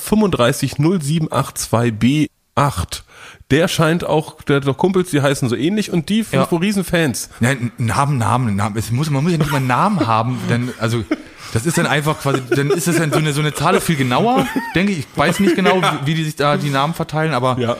350782B8, 2.55 3.01
der 3.49 3.67
scheint 3.67 4.03
auch, 4.03 4.41
der 4.43 4.57
hat 4.57 4.67
doch 4.67 4.77
Kumpels, 4.77 5.09
die 5.09 5.21
heißen 5.21 5.49
so 5.49 5.55
ähnlich 5.55 5.91
und 5.91 6.09
die 6.09 6.19
Ja. 6.19 6.25
sind 6.41 6.51
wohl 6.51 6.59
Riesenfans. 6.59 7.29
Nein, 7.39 7.71
Namen, 7.77 8.17
Namen, 8.17 8.55
Namen. 8.55 8.77
Es 8.77 8.91
muss, 8.91 9.09
man 9.09 9.23
muss 9.23 9.31
ja 9.31 9.37
nicht 9.37 9.51
mal 9.51 9.57
einen 9.57 9.67
Namen 9.67 10.05
haben, 10.07 10.39
denn, 10.49 10.73
also, 10.79 11.03
das 11.53 11.65
ist 11.65 11.77
dann 11.77 11.85
einfach 11.87 12.19
quasi, 12.19 12.41
dann 12.49 12.69
ist 12.71 12.87
es 12.87 12.97
dann 12.97 13.11
so 13.11 13.17
eine, 13.19 13.33
so 13.33 13.41
eine 13.41 13.53
Zahl 13.53 13.79
viel 13.81 13.97
genauer, 13.97 14.47
denke 14.75 14.93
ich. 14.93 14.99
Ich 14.99 15.07
weiß 15.15 15.39
nicht 15.41 15.55
genau, 15.55 15.81
wie, 15.81 16.05
wie 16.07 16.13
die 16.15 16.23
sich 16.23 16.35
da 16.35 16.57
die 16.57 16.69
Namen 16.69 16.93
verteilen, 16.93 17.33
aber 17.33 17.57
Ja. 17.59 17.75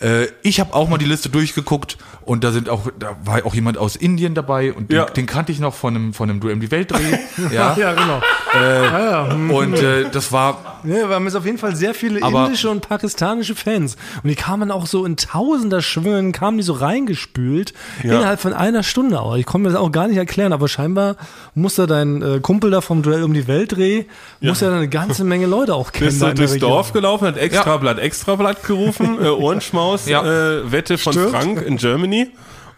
äh, 0.00 0.28
ich 0.42 0.58
habe 0.60 0.72
auch 0.72 0.88
mal 0.88 0.96
die 0.98 1.04
Liste 1.04 1.28
durchgeguckt 1.28 1.98
und 2.30 2.44
da 2.44 2.52
sind 2.52 2.68
auch, 2.68 2.82
da 2.96 3.16
war 3.24 3.44
auch 3.44 3.54
jemand 3.54 3.76
aus 3.76 3.96
Indien 3.96 4.34
dabei 4.34 4.72
und 4.72 4.90
den, 4.92 4.96
Ja. 4.98 5.04
den 5.06 5.26
kannte 5.26 5.50
ich 5.50 5.58
noch 5.58 5.74
von 5.74 5.96
einem, 5.96 6.14
von 6.14 6.30
einem 6.30 6.38
Duell 6.38 6.54
um 6.54 6.60
die 6.60 6.70
Weltdreh. 6.70 7.18
ja. 7.52 7.76
Ja, 7.76 7.92
genau. 7.92 8.20
ja, 8.54 9.00
ja. 9.26 9.32
hm. 9.32 9.50
Und 9.50 9.74
äh, 9.82 10.04
das 10.12 10.30
war, 10.30 10.78
Ja, 10.84 11.08
wir 11.08 11.14
haben 11.16 11.24
jetzt 11.24 11.34
auf 11.34 11.44
jeden 11.44 11.58
Fall 11.58 11.74
sehr 11.74 11.92
viele 11.92 12.22
Aber- 12.22 12.44
indische 12.46 12.70
und 12.70 12.88
pakistanische 12.88 13.56
Fans. 13.56 13.96
Und 14.22 14.28
die 14.28 14.36
kamen 14.36 14.70
auch 14.70 14.86
so 14.86 15.04
in 15.04 15.16
tausender 15.16 15.82
Schwüngen, 15.82 16.30
kamen 16.30 16.56
die 16.58 16.62
so 16.62 16.72
reingespült, 16.74 17.74
Ja. 18.04 18.14
innerhalb 18.18 18.40
von 18.40 18.52
einer 18.52 18.82
Stunde. 18.84 19.18
Aber 19.18 19.36
ich 19.36 19.44
konnte 19.46 19.66
mir 19.68 19.72
das 19.74 19.80
auch 19.82 19.90
gar 19.90 20.06
nicht 20.06 20.16
erklären, 20.16 20.52
aber 20.52 20.68
scheinbar 20.68 21.16
muss 21.54 21.74
da 21.74 21.86
dein 21.86 22.22
äh, 22.22 22.38
Kumpel 22.40 22.70
da 22.70 22.80
vom 22.80 23.02
Duell 23.02 23.24
um 23.24 23.34
die 23.34 23.48
Weltdreh, 23.48 24.04
muss 24.40 24.60
ja 24.60 24.70
da 24.70 24.76
eine 24.76 24.88
ganze 24.88 25.24
Menge 25.24 25.46
Leute 25.46 25.74
auch 25.74 25.90
kennen. 25.92 26.10
Bist 26.10 26.22
du 26.22 26.32
durchs 26.34 26.54
Region. 26.54 26.70
Dorf 26.70 26.92
gelaufen, 26.92 27.26
hat 27.26 27.36
Extrablatt, 27.36 27.98
Extrablatt 27.98 28.62
gerufen, 28.64 29.18
äh, 29.20 29.28
Ohrenschmaus, 29.28 30.06
Ja. 30.08 30.22
äh, 30.22 30.70
Wette 30.70 30.96
von 30.96 31.12
Stimmt. 31.12 31.30
Frank 31.30 31.62
in 31.62 31.76
Germany. 31.76 32.19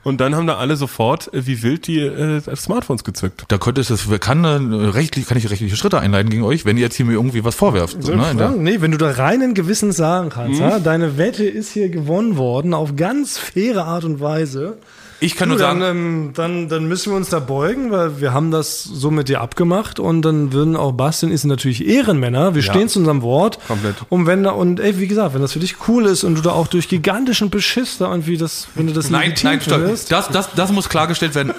Und 0.04 0.20
dann 0.20 0.34
haben 0.34 0.48
da 0.48 0.56
alle 0.56 0.74
sofort, 0.74 1.32
äh, 1.32 1.46
wie 1.46 1.62
wild, 1.62 1.86
die 1.86 2.00
äh, 2.00 2.40
Smartphones 2.56 3.04
gezückt. 3.04 3.44
da 3.46 3.58
könnte 3.58 3.80
es, 3.80 3.86
das 3.88 4.08
kann, 4.18 4.42
äh, 4.44 4.86
rechtlich, 4.88 5.26
kann 5.26 5.38
ich 5.38 5.48
rechtliche 5.48 5.76
Schritte 5.76 6.00
einleiten 6.00 6.28
gegen 6.28 6.42
euch, 6.42 6.64
wenn 6.64 6.76
ihr 6.76 6.82
jetzt 6.82 6.96
hier 6.96 7.06
mir 7.06 7.12
irgendwie 7.12 7.44
was 7.44 7.54
vorwerft. 7.54 8.02
So, 8.02 8.12
ne, 8.16 8.54
nee, 8.58 8.80
wenn 8.80 8.90
du 8.90 8.98
da 8.98 9.12
reinen 9.12 9.54
Gewissens 9.54 9.96
sagen 9.96 10.30
kannst, 10.30 10.58
Mhm. 10.60 10.66
ja, 10.66 10.78
deine 10.80 11.18
Wette 11.18 11.44
ist 11.44 11.70
hier 11.72 11.88
gewonnen 11.88 12.36
worden 12.36 12.74
auf 12.74 12.96
ganz 12.96 13.38
faire 13.38 13.84
Art 13.84 14.04
und 14.04 14.20
Weise. 14.20 14.78
Ich 15.22 15.36
kann 15.36 15.48
nur 15.48 15.58
Du, 15.58 15.64
dann, 15.64 15.80
sagen, 15.80 15.96
ähm, 15.98 16.30
dann, 16.34 16.68
dann 16.68 16.86
müssen 16.86 17.12
wir 17.12 17.16
uns 17.16 17.28
da 17.28 17.38
beugen, 17.38 17.90
weil 17.90 18.20
wir 18.20 18.32
haben 18.32 18.50
das 18.50 18.82
so 18.82 19.10
mit 19.10 19.28
dir 19.28 19.40
abgemacht 19.40 20.00
und 20.00 20.22
dann 20.22 20.52
würden 20.52 20.76
auch 20.76 20.92
Bastian 20.92 21.30
ist 21.32 21.44
natürlich 21.44 21.86
Ehrenmänner. 21.86 22.54
Wir 22.54 22.62
stehen 22.62 22.88
zu 22.88 22.98
unserem 22.98 23.22
Wort. 23.22 23.58
Komplett. 23.66 23.96
Und 24.08 24.26
wenn 24.26 24.42
da, 24.42 24.50
und 24.50 24.80
ey, 24.80 24.98
wie 24.98 25.06
gesagt, 25.06 25.34
wenn 25.34 25.40
das 25.42 25.52
für 25.52 25.60
dich 25.60 25.76
cool 25.88 26.06
ist 26.06 26.24
und 26.24 26.34
du 26.34 26.42
da 26.42 26.50
auch 26.50 26.66
durch 26.66 26.88
gigantischen 26.88 27.50
Beschiss 27.50 27.98
da 27.98 28.10
irgendwie 28.10 28.36
das, 28.36 28.68
wenn 28.74 28.86
du 28.86 28.92
das 28.92 29.10
Nein, 29.10 29.34
nein, 29.42 29.60
stopp. 29.60 29.80
Das, 30.08 30.28
das, 30.28 30.50
das 30.54 30.72
muss 30.72 30.88
klargestellt 30.88 31.34
werden. 31.34 31.52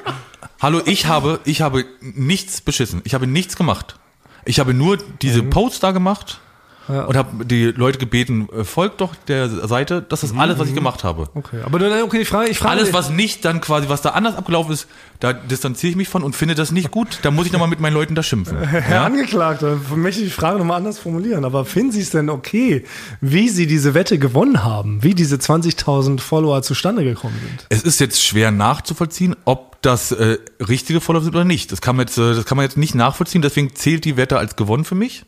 Hallo, 0.60 0.80
ich 0.84 1.06
habe, 1.06 1.40
ich 1.44 1.62
habe 1.62 1.84
nichts 2.00 2.60
beschissen. 2.60 3.00
Ich 3.04 3.14
habe 3.14 3.26
nichts 3.26 3.56
gemacht. 3.56 3.96
Ich 4.44 4.60
habe 4.60 4.74
nur 4.74 4.98
diese 5.22 5.42
Mhm. 5.42 5.50
Posts 5.50 5.80
da 5.80 5.90
gemacht 5.92 6.40
und 6.88 7.16
habe 7.16 7.44
die 7.44 7.64
Leute 7.66 7.98
gebeten, 7.98 8.48
äh, 8.56 8.64
folgt 8.64 9.00
doch 9.00 9.14
der 9.28 9.48
Seite. 9.68 10.02
Das 10.08 10.22
ist 10.24 10.36
alles, 10.36 10.58
was 10.58 10.64
Mhm. 10.66 10.70
ich 10.70 10.74
gemacht 10.74 11.04
habe. 11.04 11.28
Okay, 11.34 11.60
aber 11.64 11.78
dann, 11.78 12.02
okay, 12.02 12.20
ich 12.22 12.28
frage, 12.28 12.48
ich 12.50 12.58
frage 12.58 12.78
Alles, 12.80 12.92
was 12.92 13.10
nicht 13.10 13.44
dann 13.44 13.60
quasi, 13.60 13.88
was 13.88 14.02
da 14.02 14.10
anders 14.10 14.36
abgelaufen 14.36 14.72
ist, 14.72 14.86
da 15.20 15.32
distanziere 15.32 15.90
ich 15.90 15.96
mich 15.96 16.08
von 16.08 16.22
und 16.22 16.34
finde 16.36 16.54
das 16.54 16.70
nicht 16.72 16.90
gut. 16.90 17.18
Da 17.22 17.30
muss 17.30 17.46
ich 17.46 17.52
nochmal 17.52 17.68
mit 17.68 17.80
meinen 17.80 17.94
Leuten 17.94 18.14
da 18.14 18.22
schimpfen. 18.22 18.58
Herr 18.66 19.02
Angeklagter, 19.04 19.78
möchte 19.94 20.20
ich 20.22 20.28
die 20.28 20.32
Frage 20.32 20.58
nochmal 20.58 20.78
anders 20.78 20.98
formulieren, 20.98 21.44
aber 21.44 21.64
finden 21.64 21.92
Sie 21.92 22.00
es 22.00 22.10
denn 22.10 22.30
okay, 22.30 22.84
wie 23.20 23.48
Sie 23.48 23.66
diese 23.66 23.94
Wette 23.94 24.18
gewonnen 24.18 24.64
haben, 24.64 25.02
wie 25.02 25.14
diese 25.14 25.36
20.000 25.36 26.20
Follower 26.20 26.62
zustande 26.62 27.04
gekommen 27.04 27.34
sind? 27.46 27.66
Es 27.68 27.82
ist 27.82 28.00
jetzt 28.00 28.22
schwer 28.24 28.50
nachzuvollziehen, 28.50 29.36
ob 29.44 29.80
das 29.82 30.10
äh, 30.12 30.38
richtige 30.66 31.00
Follower 31.00 31.22
sind 31.22 31.34
oder 31.36 31.44
nicht. 31.44 31.70
Das 31.70 31.80
kann, 31.80 31.96
man 31.96 32.06
jetzt, 32.06 32.18
äh, 32.18 32.34
das 32.34 32.44
kann 32.44 32.56
man 32.56 32.64
jetzt 32.64 32.76
nicht 32.76 32.94
nachvollziehen, 32.94 33.42
deswegen 33.42 33.74
zählt 33.74 34.04
die 34.04 34.16
Wette 34.16 34.38
als 34.38 34.56
gewonnen 34.56 34.84
für 34.84 34.94
mich. 34.94 35.24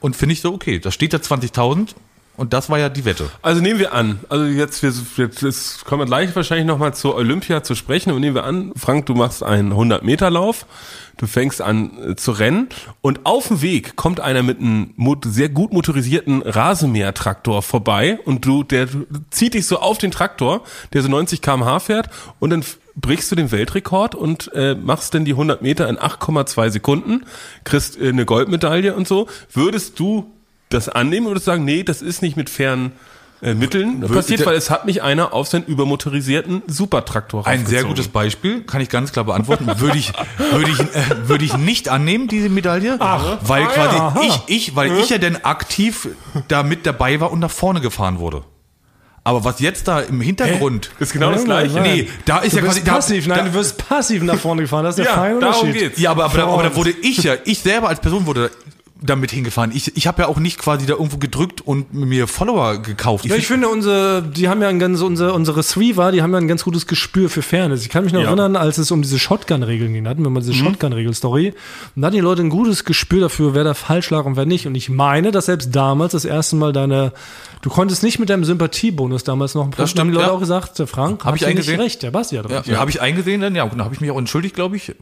Und 0.00 0.16
finde 0.16 0.34
ich 0.34 0.40
so, 0.40 0.52
okay, 0.52 0.78
da 0.78 0.90
steht 0.90 1.12
ja 1.12 1.18
20.000 1.18 1.94
und 2.36 2.52
das 2.52 2.68
war 2.68 2.78
ja 2.78 2.88
die 2.88 3.04
Wette. 3.04 3.30
Also 3.40 3.62
nehmen 3.62 3.80
wir 3.80 3.94
an, 3.94 4.20
also 4.28 4.44
jetzt, 4.44 4.82
wir, 4.82 5.30
jetzt, 5.40 5.84
kommen 5.84 6.02
wir 6.02 6.06
gleich 6.06 6.36
wahrscheinlich 6.36 6.66
nochmal 6.66 6.94
zur 6.94 7.14
Olympia 7.14 7.62
zu 7.62 7.74
sprechen 7.74 8.12
und 8.12 8.20
nehmen 8.20 8.34
wir 8.34 8.44
an, 8.44 8.72
Frank, 8.76 9.06
du 9.06 9.14
machst 9.14 9.42
einen 9.42 9.72
100-Meter-Lauf, 9.72 10.66
du 11.16 11.26
fängst 11.26 11.62
an 11.62 12.10
äh, 12.10 12.16
zu 12.16 12.32
rennen 12.32 12.68
und 13.00 13.24
auf 13.24 13.48
dem 13.48 13.62
Weg 13.62 13.96
kommt 13.96 14.20
einer 14.20 14.42
mit 14.42 14.60
einem 14.60 14.94
sehr 15.24 15.48
gut 15.48 15.72
motorisierten 15.72 16.42
Rasenmähertraktor 16.42 17.62
vorbei 17.62 18.18
und 18.26 18.44
du, 18.44 18.62
der 18.62 18.88
zieht 19.30 19.54
dich 19.54 19.66
so 19.66 19.78
auf 19.78 19.96
den 19.96 20.10
Traktor, 20.10 20.62
der 20.92 21.02
so 21.02 21.08
90 21.08 21.40
km/h 21.40 21.80
fährt 21.80 22.10
und 22.38 22.50
dann 22.50 22.64
brichst 22.96 23.30
du 23.30 23.36
den 23.36 23.52
Weltrekord 23.52 24.14
und 24.14 24.50
äh, 24.54 24.74
machst 24.74 25.14
dann 25.14 25.24
die 25.24 25.32
100 25.32 25.62
Meter 25.62 25.88
in 25.88 25.98
8,2 25.98 26.70
Sekunden, 26.70 27.24
kriegst 27.64 28.00
äh, 28.00 28.08
eine 28.08 28.24
Goldmedaille 28.24 28.94
und 28.94 29.06
so. 29.06 29.28
Würdest 29.52 29.98
du 30.00 30.32
das 30.70 30.88
annehmen 30.88 31.26
oder 31.26 31.34
würdest 31.34 31.46
du 31.46 31.50
sagen, 31.52 31.64
nee, 31.64 31.82
das 31.82 32.02
ist 32.02 32.22
nicht 32.22 32.36
mit 32.36 32.50
fairen 32.50 32.92
äh, 33.42 33.54
Mitteln 33.54 34.00
passiert, 34.00 34.46
weil 34.46 34.56
es 34.56 34.70
hat 34.70 34.86
mich 34.86 35.02
einer 35.02 35.34
auf 35.34 35.46
seinen 35.46 35.64
übermotorisierten 35.66 36.62
Supertraktor 36.66 37.46
Ein 37.46 37.66
sehr 37.66 37.84
gutes 37.84 38.08
Beispiel, 38.08 38.62
kann 38.62 38.80
ich 38.80 38.88
ganz 38.88 39.12
klar 39.12 39.26
beantworten. 39.26 39.66
Würde 39.78 39.98
ich, 39.98 40.12
würde 40.52 40.70
ich, 40.70 40.80
äh, 40.80 41.28
würde 41.28 41.44
ich 41.44 41.56
nicht 41.56 41.90
annehmen, 41.90 42.28
diese 42.28 42.48
Medaille, 42.48 42.98
weil 42.98 43.64
ah, 43.64 43.66
quasi 43.66 43.96
ja, 43.96 44.14
ich, 44.22 44.40
ich, 44.46 44.76
weil 44.76 44.98
ich 44.98 45.10
ja 45.10 45.18
denn 45.18 45.44
aktiv 45.44 46.08
da 46.48 46.62
mit 46.62 46.86
dabei 46.86 47.20
war 47.20 47.30
und 47.30 47.40
nach 47.40 47.50
vorne 47.50 47.82
gefahren 47.82 48.18
wurde. 48.18 48.42
Aber 49.26 49.42
was 49.44 49.58
jetzt 49.58 49.88
da 49.88 50.00
im 50.02 50.20
Hintergrund, 50.20 50.90
Das 51.00 51.08
ist 51.08 51.12
genau 51.12 51.32
das 51.32 51.44
Gleiche. 51.44 51.80
nee, 51.80 52.08
da 52.26 52.38
ist 52.38 52.52
Du 52.52 52.58
ja 52.58 52.62
bist 52.62 52.74
quasi 52.76 52.84
da, 52.84 52.92
passiv, 52.94 53.26
nein, 53.26 53.38
da, 53.38 53.44
du 53.46 53.54
wirst 53.54 53.76
passiv 53.76 54.22
nach 54.22 54.38
vorne 54.38 54.62
gefahren, 54.62 54.84
das 54.84 54.96
ist 54.96 55.04
der 55.04 55.06
Ja, 55.06 55.14
feine 55.20 55.40
darum 55.40 55.60
Unterschied. 55.62 55.80
geht's. 55.88 56.00
ja, 56.00 56.12
aber, 56.12 56.26
aber, 56.26 56.36
da, 56.38 56.46
aber 56.46 56.62
da 56.62 56.76
wurde 56.76 56.90
ich 57.02 57.24
ja, 57.24 57.34
ich 57.44 57.58
selber 57.58 57.88
als 57.88 57.98
Person 57.98 58.24
wurde 58.24 58.52
damit 59.06 59.30
hingefahren. 59.30 59.70
Ich, 59.74 59.96
ich 59.96 60.06
habe 60.06 60.22
ja 60.22 60.28
auch 60.28 60.38
nicht 60.38 60.58
quasi 60.58 60.84
da 60.86 60.94
irgendwo 60.94 61.16
gedrückt 61.18 61.60
und 61.66 61.94
mir 61.94 62.26
Follower 62.28 62.78
gekauft. 62.78 63.24
Ja, 63.24 63.36
ich 63.36 63.46
finde, 63.46 63.68
unsere, 63.68 64.22
die 64.22 64.48
haben 64.48 64.60
ja 64.60 64.68
ein 64.68 64.78
ganz, 64.78 65.00
unsere, 65.00 65.32
unsere 65.32 65.62
Sweeper, 65.62 66.12
die 66.12 66.22
haben 66.22 66.32
ja 66.32 66.38
ein 66.38 66.48
ganz 66.48 66.64
gutes 66.64 66.86
Gespür 66.86 67.30
für 67.30 67.42
Fairness. 67.42 67.82
Ich 67.82 67.88
kann 67.88 68.04
mich 68.04 68.12
noch 68.12 68.20
Ja. 68.20 68.26
erinnern, 68.28 68.56
als 68.56 68.78
es 68.78 68.90
um 68.90 69.02
diese 69.02 69.18
Shotgun-Regeln 69.18 69.92
ging, 69.92 70.04
da 70.04 70.10
hatten 70.10 70.22
wir 70.22 70.30
mal 70.30 70.40
diese 70.40 70.52
Mhm. 70.52 70.66
Shotgun-Regel-Story. 70.66 71.54
Und 71.94 72.02
da 72.02 72.06
hatten 72.06 72.16
die 72.16 72.20
Leute 72.20 72.42
ein 72.42 72.50
gutes 72.50 72.84
Gespür 72.84 73.20
dafür, 73.20 73.54
wer 73.54 73.64
da 73.64 73.74
falsch 73.74 74.10
lag 74.10 74.24
und 74.24 74.36
wer 74.36 74.46
nicht. 74.46 74.66
Und 74.66 74.74
ich 74.74 74.88
meine, 74.90 75.30
dass 75.30 75.46
selbst 75.46 75.74
damals 75.74 76.12
das 76.12 76.24
erste 76.24 76.56
Mal 76.56 76.72
deine, 76.72 77.12
du 77.62 77.70
konntest 77.70 78.02
nicht 78.02 78.18
mit 78.18 78.28
deinem 78.30 78.44
Sympathiebonus 78.44 79.24
damals 79.24 79.54
noch, 79.54 79.70
Das 79.70 79.90
stimmt, 79.90 80.00
haben 80.00 80.08
die 80.08 80.14
Leute 80.14 80.26
ja. 80.28 80.32
auch 80.32 80.40
gesagt, 80.40 80.78
der 80.78 80.86
Frank, 80.86 81.24
Hab 81.24 81.32
hast 81.34 81.40
ich 81.42 81.46
eingesehen. 81.46 81.80
recht, 81.80 82.02
der 82.02 82.10
Basti 82.10 82.36
hat 82.36 82.50
Ja, 82.50 82.58
recht. 82.58 82.68
ja. 82.68 82.78
habe 82.78 82.90
ich 82.90 83.00
eingesehen 83.00 83.40
dann, 83.40 83.54
ja, 83.54 83.62
und 83.64 83.72
dann 83.72 83.84
habe 83.84 83.94
ich 83.94 84.00
mich 84.00 84.10
auch 84.10 84.18
entschuldigt, 84.18 84.54
glaube 84.54 84.76
ich. 84.76 84.94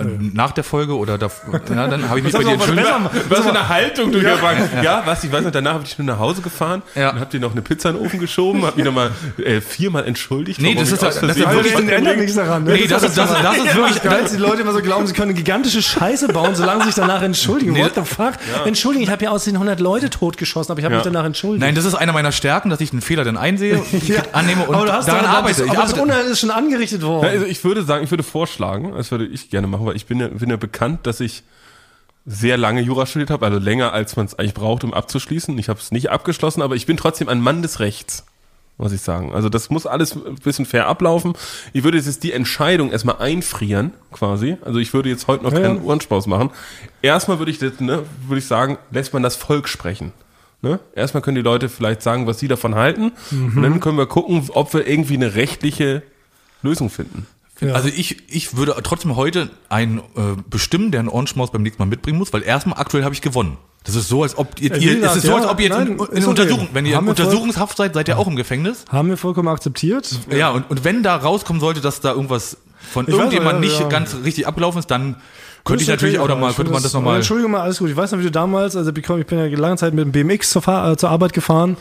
Äh, 0.00 0.04
Nach 0.32 0.50
der 0.50 0.64
Folge 0.64 0.96
oder 0.96 1.16
da, 1.16 1.26
ja, 1.52 1.86
dann 1.86 2.08
habe 2.08 2.18
ich 2.18 2.24
mich 2.24 2.32
bei 2.32 2.42
dir 2.42 2.52
entschuldigt. 2.54 2.88
Was 3.28 3.40
für 3.40 3.50
eine 3.50 3.68
Haltung 3.68 4.10
du 4.10 4.18
hier 4.18 4.36
bringst. 4.36 4.70
Ja, 4.82 5.02
was, 5.04 5.22
ich 5.22 5.30
weiß 5.30 5.44
noch, 5.44 5.52
danach 5.52 5.74
habe 5.74 5.84
ich 5.84 5.96
nur 5.98 6.06
nach 6.06 6.18
Hause 6.18 6.42
gefahren 6.42 6.82
Ja. 6.96 7.10
und 7.10 7.20
hab 7.20 7.30
dir 7.30 7.38
noch 7.38 7.52
eine 7.52 7.62
Pizza 7.62 7.90
in 7.90 7.96
den 7.96 8.04
Ofen 8.06 8.18
geschoben, 8.18 8.64
hab 8.64 8.76
mich 8.76 8.84
nochmal 8.84 9.10
äh, 9.44 9.60
viermal 9.60 10.06
entschuldigt. 10.06 10.60
Nee, 10.60 10.74
das 10.74 10.90
ist 10.90 11.02
ja- 11.02 11.08
aus 11.08 11.20
das 11.20 11.36
ist 11.36 11.38
ja 11.38 11.52
wirklich- 11.52 11.72
Das 11.74 11.82
ändert 11.82 12.16
nichts 12.16 12.34
daran. 12.34 12.64
Ne? 12.64 12.72
Nee, 12.72 12.86
das 12.88 13.02
ist, 13.04 13.16
das, 13.16 13.30
ist- 13.30 13.44
das 13.44 13.56
ist 13.58 13.76
wirklich, 13.76 14.02
Geil, 14.02 14.22
dass 14.22 14.32
die 14.32 14.38
Leute 14.38 14.62
immer 14.62 14.72
so 14.72 14.80
glauben, 14.80 15.06
sie 15.06 15.12
können 15.12 15.28
eine 15.30 15.34
gigantische 15.38 15.82
Scheiße 15.82 16.28
bauen, 16.28 16.54
solange 16.56 16.80
sie 16.80 16.86
sich 16.86 16.94
danach 16.96 17.22
entschuldigen. 17.22 17.72
Nee, 17.72 17.84
What 17.84 17.94
the 17.94 18.02
fuck? 18.02 18.32
Entschuldigung, 18.64 19.04
ich 19.04 19.10
habe 19.10 19.22
ja 19.24 19.30
aus 19.30 19.44
den 19.44 19.54
100 19.54 19.78
Leute 19.80 20.10
totgeschossen, 20.10 20.72
aber 20.72 20.80
ich 20.80 20.84
habe 20.84 20.94
Ja. 20.94 20.98
mich 21.00 21.04
danach 21.04 21.24
entschuldigt. 21.24 21.60
Nein, 21.60 21.74
das 21.76 21.84
ist 21.84 21.94
einer 21.94 22.12
meiner 22.12 22.32
Stärken, 22.32 22.70
dass 22.70 22.80
ich 22.80 22.90
einen 22.92 23.02
Fehler 23.02 23.22
dann 23.24 23.36
einsehe, 23.36 23.80
annehme 24.32 24.64
und 24.66 24.74
daran 24.74 25.04
doch- 25.06 25.28
arbeite. 25.28 25.62
Das, 25.66 25.70
aber 25.70 25.82
das. 25.82 25.92
Unheil 25.92 26.24
ist 26.26 26.40
schon 26.40 26.50
angerichtet 26.50 27.02
worden. 27.02 27.24
Ja, 27.26 27.30
also 27.32 27.44
ich 27.46 27.62
würde 27.62 27.82
sagen, 27.84 28.02
ich 28.02 28.10
würde 28.10 28.22
vorschlagen, 28.24 28.92
das 28.96 29.10
würde 29.10 29.26
ich 29.26 29.50
gerne 29.50 29.59
machen, 29.68 29.86
weil 29.86 29.96
ich 29.96 30.06
bin 30.06 30.20
ja, 30.20 30.28
bin 30.28 30.50
ja 30.50 30.56
bekannt, 30.56 31.06
dass 31.06 31.20
ich 31.20 31.42
sehr 32.26 32.56
lange 32.58 32.80
Jura 32.82 33.06
studiert 33.06 33.30
habe, 33.30 33.46
also 33.46 33.58
länger 33.58 33.92
als 33.92 34.14
man 34.16 34.26
es 34.26 34.38
eigentlich 34.38 34.54
braucht, 34.54 34.84
um 34.84 34.92
abzuschließen. 34.92 35.56
Ich 35.58 35.68
habe 35.68 35.80
es 35.80 35.90
nicht 35.90 36.10
abgeschlossen, 36.10 36.62
aber 36.62 36.76
ich 36.76 36.86
bin 36.86 36.96
trotzdem 36.96 37.28
ein 37.28 37.40
Mann 37.40 37.62
des 37.62 37.80
Rechts, 37.80 38.26
muss 38.76 38.92
ich 38.92 39.00
sagen. 39.00 39.32
Also 39.34 39.48
das 39.48 39.70
muss 39.70 39.86
alles 39.86 40.14
ein 40.14 40.34
bisschen 40.36 40.66
fair 40.66 40.86
ablaufen. 40.86 41.32
Ich 41.72 41.82
würde 41.82 41.96
jetzt 41.98 42.22
die 42.22 42.32
Entscheidung 42.32 42.90
erstmal 42.92 43.16
einfrieren, 43.16 43.92
quasi. 44.12 44.58
Also 44.62 44.78
ich 44.78 44.92
würde 44.92 45.08
jetzt 45.08 45.28
heute 45.28 45.44
noch 45.44 45.52
Ja, 45.52 45.60
keinen 45.60 45.76
ja. 45.78 45.82
Ohrenspaß 45.82 46.26
machen. 46.26 46.50
Erstmal 47.02 47.38
würde 47.38 47.50
ich 47.50 47.58
das, 47.58 47.80
ne, 47.80 48.02
würde 48.26 48.38
ich 48.38 48.46
sagen, 48.46 48.76
lässt 48.90 49.12
man 49.14 49.22
das 49.22 49.36
Volk 49.36 49.66
sprechen. 49.68 50.12
Ne? 50.62 50.78
Erstmal 50.94 51.22
können 51.22 51.36
die 51.36 51.42
Leute 51.42 51.70
vielleicht 51.70 52.02
sagen, 52.02 52.26
was 52.26 52.38
sie 52.38 52.48
davon 52.48 52.74
halten. 52.74 53.12
Und 53.30 53.54
Mhm. 53.56 53.62
dann 53.62 53.80
können 53.80 53.96
wir 53.96 54.06
gucken, 54.06 54.46
ob 54.52 54.74
wir 54.74 54.86
irgendwie 54.86 55.14
eine 55.14 55.34
rechtliche 55.34 56.02
Lösung 56.62 56.90
finden. 56.90 57.26
Ja. 57.60 57.74
Also 57.74 57.88
ich, 57.88 58.22
ich 58.28 58.56
würde 58.56 58.74
trotzdem 58.82 59.16
heute 59.16 59.50
einen 59.68 59.98
äh, 59.98 60.02
bestimmen, 60.48 60.90
der 60.90 61.00
einen 61.00 61.08
Ohrenschmaus 61.08 61.50
beim 61.50 61.62
nächsten 61.62 61.82
Mal 61.82 61.88
mitbringen 61.88 62.18
muss, 62.18 62.32
weil 62.32 62.42
erstmal 62.42 62.78
aktuell 62.78 63.04
habe 63.04 63.14
ich 63.14 63.20
gewonnen. 63.20 63.58
Das 63.84 63.94
ist 63.94 64.08
so, 64.08 64.22
als 64.22 64.36
ob 64.36 64.60
ihr, 64.60 64.72
Äh, 64.72 64.78
ihr 64.78 65.02
es 65.02 65.16
ist 65.16 65.26
so, 65.26 65.34
als 65.34 65.46
ob 65.46 65.58
ihr 65.60 65.68
jetzt 65.68 65.78
in, 65.78 65.98
in. 65.98 66.24
Untersuchung, 66.24 66.68
wenn 66.72 66.84
ihr 66.86 66.98
in 66.98 67.08
Untersuchungshaft 67.08 67.76
seid, 67.76 67.94
seid 67.94 68.08
ihr 68.08 68.18
auch 68.18 68.26
im 68.26 68.36
Gefängnis. 68.36 68.84
Haben 68.90 69.08
wir 69.08 69.16
vollkommen 69.16 69.48
akzeptiert. 69.48 70.10
Ja, 70.30 70.50
und, 70.50 70.70
und 70.70 70.84
wenn 70.84 71.02
da 71.02 71.16
rauskommen 71.16 71.60
sollte, 71.60 71.80
dass 71.80 72.00
da 72.00 72.12
irgendwas 72.12 72.58
von 72.92 73.06
Ich 73.08 73.14
irgendjemand 73.14 73.60
nicht 73.60 73.88
ganz 73.88 74.16
richtig 74.24 74.46
abgelaufen 74.46 74.78
ist, 74.78 74.90
dann 74.90 75.16
könnte 75.64 75.82
ich 75.82 75.88
natürlich 75.88 76.18
auch 76.18 76.24
okay, 76.24 76.32
noch 76.32 76.40
mal, 76.40 76.50
ich 76.50 76.56
könnte 76.56 76.72
man 76.72 76.82
das 76.82 76.92
nochmal. 76.92 77.16
Entschuldigung 77.16 77.52
mal, 77.52 77.60
alles 77.60 77.78
gut. 77.78 77.90
Ich 77.90 77.96
weiß 77.96 78.12
noch, 78.12 78.18
wie 78.18 78.24
du 78.24 78.30
damals, 78.30 78.76
also 78.76 78.90
ich 78.94 79.26
bin 79.26 79.38
ja 79.38 79.58
lange 79.58 79.76
Zeit 79.76 79.92
mit 79.94 80.04
dem 80.04 80.12
BMX 80.12 80.50
zur, 80.50 80.62
Fahr 80.62 80.92
äh, 80.92 80.96
zur 80.96 81.10
Arbeit 81.10 81.32
gefahren 81.32 81.76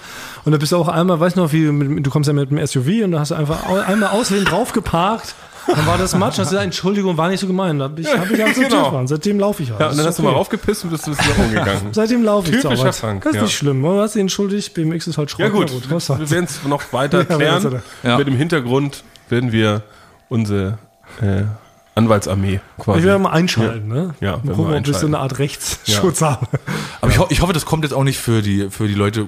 und 0.45 0.51
da 0.51 0.57
bist 0.57 0.71
du 0.71 0.77
auch 0.77 0.89
einmal, 0.89 1.19
weiß 1.19 1.35
noch, 1.35 1.53
wie 1.53 1.65
du 1.65 1.71
mit, 1.71 2.05
du 2.05 2.09
kommst 2.09 2.27
ja 2.27 2.33
mit 2.33 2.51
dem 2.51 2.65
SUV 2.65 3.03
und 3.05 3.11
da 3.11 3.19
hast 3.19 3.31
du 3.31 3.35
einfach 3.35 3.65
einmal 3.87 4.09
außerdem 4.09 4.45
drauf 4.45 4.73
geparkt. 4.73 5.35
Dann 5.75 5.85
war 5.85 5.97
das 5.97 6.15
Matsch, 6.15 6.37
hast 6.39 6.47
du 6.51 6.55
gesagt, 6.55 6.63
Entschuldigung, 6.65 7.17
war 7.17 7.29
nicht 7.29 7.39
so 7.39 7.47
gemein. 7.47 7.79
Da 7.79 7.85
hab 7.85 7.99
ich, 7.99 8.07
hab 8.07 8.29
ich 8.29 8.43
akzeptiert, 8.43 8.69
Genau. 8.71 8.91
Mann. 8.91 9.07
Seitdem 9.07 9.39
laufe 9.39 9.63
ich 9.63 9.69
halt. 9.71 9.79
Ja, 9.79 9.89
und 9.89 9.97
dann 9.97 10.05
hast 10.05 10.13
ist 10.13 10.19
du 10.19 10.23
mal 10.23 10.29
okay. 10.29 10.37
raufgepisst 10.39 10.83
und 10.83 10.89
bist 10.91 11.07
du 11.07 11.11
wieder 11.11 11.43
umgegangen. 11.43 11.93
Seitdem 11.93 12.23
laufe 12.23 12.49
ich 12.53 12.61
zur 12.61 12.71
Arbeit. 12.71 12.95
Frank, 12.95 13.23
Das 13.23 13.31
ist 13.31 13.35
ja. 13.37 13.41
nicht 13.43 13.55
schlimm. 13.55 13.81
Du 13.81 13.99
hast 13.99 14.15
dich 14.15 14.21
entschuldigt, 14.21 14.73
BMX 14.73 15.07
ist 15.07 15.17
halt 15.17 15.31
Schrott. 15.31 15.39
Ja 15.41 15.49
gut, 15.49 15.71
was 15.91 16.09
wir 16.09 16.29
werden 16.29 16.45
es 16.45 16.63
noch 16.65 16.81
weiter 16.93 17.19
Ja, 17.19 17.35
klären. 17.35 17.81
Ja. 18.03 18.17
Mit 18.17 18.27
dem 18.27 18.35
Hintergrund 18.35 19.03
werden 19.29 19.51
wir 19.51 19.83
unsere 20.29 20.77
äh, 21.21 21.43
Anwaltsarmee 21.95 22.61
quasi. 22.77 22.99
Ich 22.99 23.05
werde 23.05 23.19
mal 23.19 23.31
einschalten, 23.31 23.87
ne? 23.87 24.15
Ja, 24.21 24.39
mal 24.43 24.55
gucken, 24.55 24.73
ob 24.73 24.87
ich 24.87 24.95
so 24.95 25.05
eine 25.07 25.19
Art 25.19 25.39
Rechtsschutz 25.39 26.21
habe. 26.21 26.47
Aber 27.01 27.11
ich, 27.11 27.19
ho 27.19 27.27
ich 27.29 27.41
hoffe, 27.41 27.53
das 27.53 27.65
kommt 27.65 27.83
jetzt 27.83 27.93
auch 27.93 28.03
nicht 28.03 28.19
für 28.19 28.41
die, 28.41 28.69
für 28.69 28.87
die 28.87 28.93
Leute, 28.93 29.27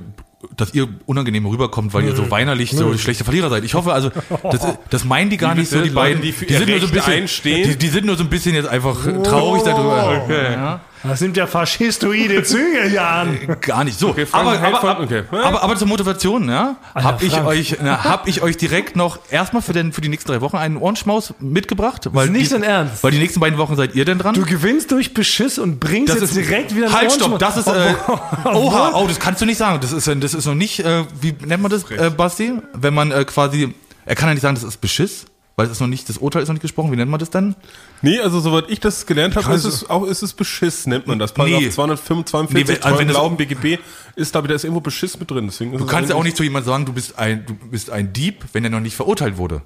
dass 0.56 0.74
ihr 0.74 0.88
unangenehm 1.06 1.46
rüberkommt, 1.46 1.94
weil 1.94 2.06
ihr 2.06 2.16
so 2.16 2.32
weinerlich 2.32 2.72
so 2.72 2.98
schlechte 2.98 3.24
Verlierer 3.24 3.50
seid. 3.50 3.64
Ich 3.64 3.74
hoffe 3.74 3.94
also, 3.94 4.12
das, 4.52 4.78
das 4.90 5.04
meinen 5.06 5.30
die 5.30 5.38
gar 5.38 5.56
Wie 5.56 5.60
nicht 5.62 5.70
so, 5.70 5.82
die 5.82 5.90
Leute, 5.90 6.18
beiden. 6.18 6.22
die 6.22 6.32
die 6.32 6.54
sind 6.54 6.70
nur 6.70 6.80
so 6.80 6.88
ein 6.88 6.92
bisschen, 6.92 7.28
die, 7.44 7.78
die 7.78 7.88
sind 7.88 8.06
nur 8.06 8.18
so 8.18 8.24
ein 8.24 8.30
bisschen 8.30 8.56
jetzt 8.56 8.68
einfach 8.68 9.04
traurig 9.24 9.64
darüber. 9.64 10.22
Okay. 10.24 10.54
Ja. 10.54 10.82
Das 11.04 11.20
sind 11.20 11.36
ja 11.36 11.48
faschistoide 11.48 12.44
Züge, 12.44 12.88
Jan. 12.88 13.58
Gar 13.62 13.84
nicht 13.84 13.98
so. 13.98 14.14
Frank 14.14 14.28
aber, 14.34 14.78
aber, 14.78 15.00
okay. 15.02 15.24
aber, 15.32 15.64
aber 15.64 15.76
zur 15.76 15.88
Motivation, 15.88 16.48
ja, 16.50 16.76
habe 16.94 17.26
ich 17.26 17.42
euch, 17.42 17.78
na, 17.82 18.04
hab 18.04 18.28
ich 18.28 18.42
euch 18.42 18.58
direkt 18.58 18.96
noch 18.96 19.20
erstmal 19.30 19.62
für, 19.62 19.74
den, 19.74 19.94
für 19.94 20.02
die 20.02 20.10
nächsten 20.10 20.32
drei 20.32 20.42
Wochen 20.42 20.58
einen 20.58 20.78
Ohrenschmaus 20.78 21.34
mitgebracht. 21.40 22.08
Weil 22.12 22.28
ist 22.28 22.32
nicht 22.34 22.52
die, 22.52 22.56
dein 22.56 22.64
Ernst. 22.64 23.04
Weil 23.04 23.12
die 23.12 23.20
nächsten 23.20 23.40
beiden 23.40 23.58
Wochen 23.58 23.76
seid 23.76 23.96
ihr 23.96 24.06
denn 24.06 24.20
dran? 24.20 24.36
Du 24.36 24.46
gewinnst 24.46 24.92
durch 24.92 25.14
Beschiss 25.14 25.58
und 25.58 25.80
bringst 25.80 26.14
das 26.14 26.22
jetzt 26.22 26.36
ist 26.36 26.50
direkt 26.50 26.76
wieder 26.76 26.88
einen 26.88 26.96
Halt, 26.96 27.12
stopp, 27.12 27.40
das 27.40 27.58
ist 27.58 27.68
äh, 27.68 27.94
Oha, 28.46 28.92
oh, 28.94 29.08
das 29.08 29.20
kannst 29.20 29.42
du 29.42 29.46
nicht 29.46 29.58
sagen. 29.58 29.80
Das 29.82 29.92
ist 29.92 30.08
äh, 30.08 30.16
das 30.16 30.34
ist 30.34 30.46
noch 30.46 30.56
nicht 30.56 30.80
äh, 30.80 31.04
wie 31.20 31.34
nennt 31.46 31.64
man 31.64 31.72
das, 31.72 31.90
äh, 31.90 32.10
Basti? 32.10 32.54
Wenn 32.74 32.94
man 32.94 33.12
äh, 33.12 33.26
quasi 33.26 33.74
er 34.06 34.16
kann 34.16 34.30
ja 34.30 34.34
nicht 34.34 34.42
sagen, 34.42 34.56
das 34.56 34.64
ist 34.64 34.82
Beschiss, 34.82 35.26
weil 35.62 35.68
es 35.68 35.74
ist 35.74 35.80
noch 35.80 35.88
nicht 35.88 36.10
das 36.10 36.18
Urteil 36.18 36.42
ist 36.42 36.48
noch 36.50 36.54
nicht 36.54 36.62
gesprochen. 36.62 36.92
Wie 36.92 36.96
nennt 36.96 37.10
man 37.12 37.20
das 37.20 37.30
dann? 37.30 37.56
Nee, 38.02 38.20
also 38.20 38.40
soweit 38.40 38.66
ich 38.70 38.80
das 38.80 39.06
gelernt 39.06 39.36
habe, 39.36 39.54
ist 39.56 39.64
Kannst 39.64 39.66
es 39.84 39.90
auch 39.90 40.06
ist 40.06 40.22
es 40.24 40.34
Beschiss, 40.34 40.88
nennt 40.88 41.08
man 41.08 41.20
das. 41.20 41.34
Paragraph 41.34 41.62
Nee. 41.62 41.70
245 41.70 42.54
Nee, 42.56 42.68
wenn- 42.68 42.84
also 42.84 43.00
wenn 43.00 43.08
das- 43.08 43.16
Glauben 43.16 43.38
BGB 43.38 43.78
ist, 44.16 44.36
da 44.36 44.40
ist 44.42 44.64
irgendwo 44.64 44.82
Beschiss 44.82 45.20
mit 45.20 45.30
drin. 45.32 45.46
Deswegen 45.48 45.78
Du 45.78 45.86
kannst 45.86 46.10
ja 46.10 46.16
auch 46.16 46.24
nicht 46.24 46.36
zu 46.38 46.44
jemandem 46.44 46.72
sagen, 46.72 46.86
du 46.86 46.94
bist 46.94 47.18
ein 47.20 47.46
du 47.46 47.54
bist 47.54 47.90
ein 47.90 48.12
Dieb, 48.14 48.44
wenn 48.54 48.64
er 48.64 48.70
noch 48.70 48.80
nicht 48.80 48.96
verurteilt 48.96 49.38
wurde. 49.38 49.62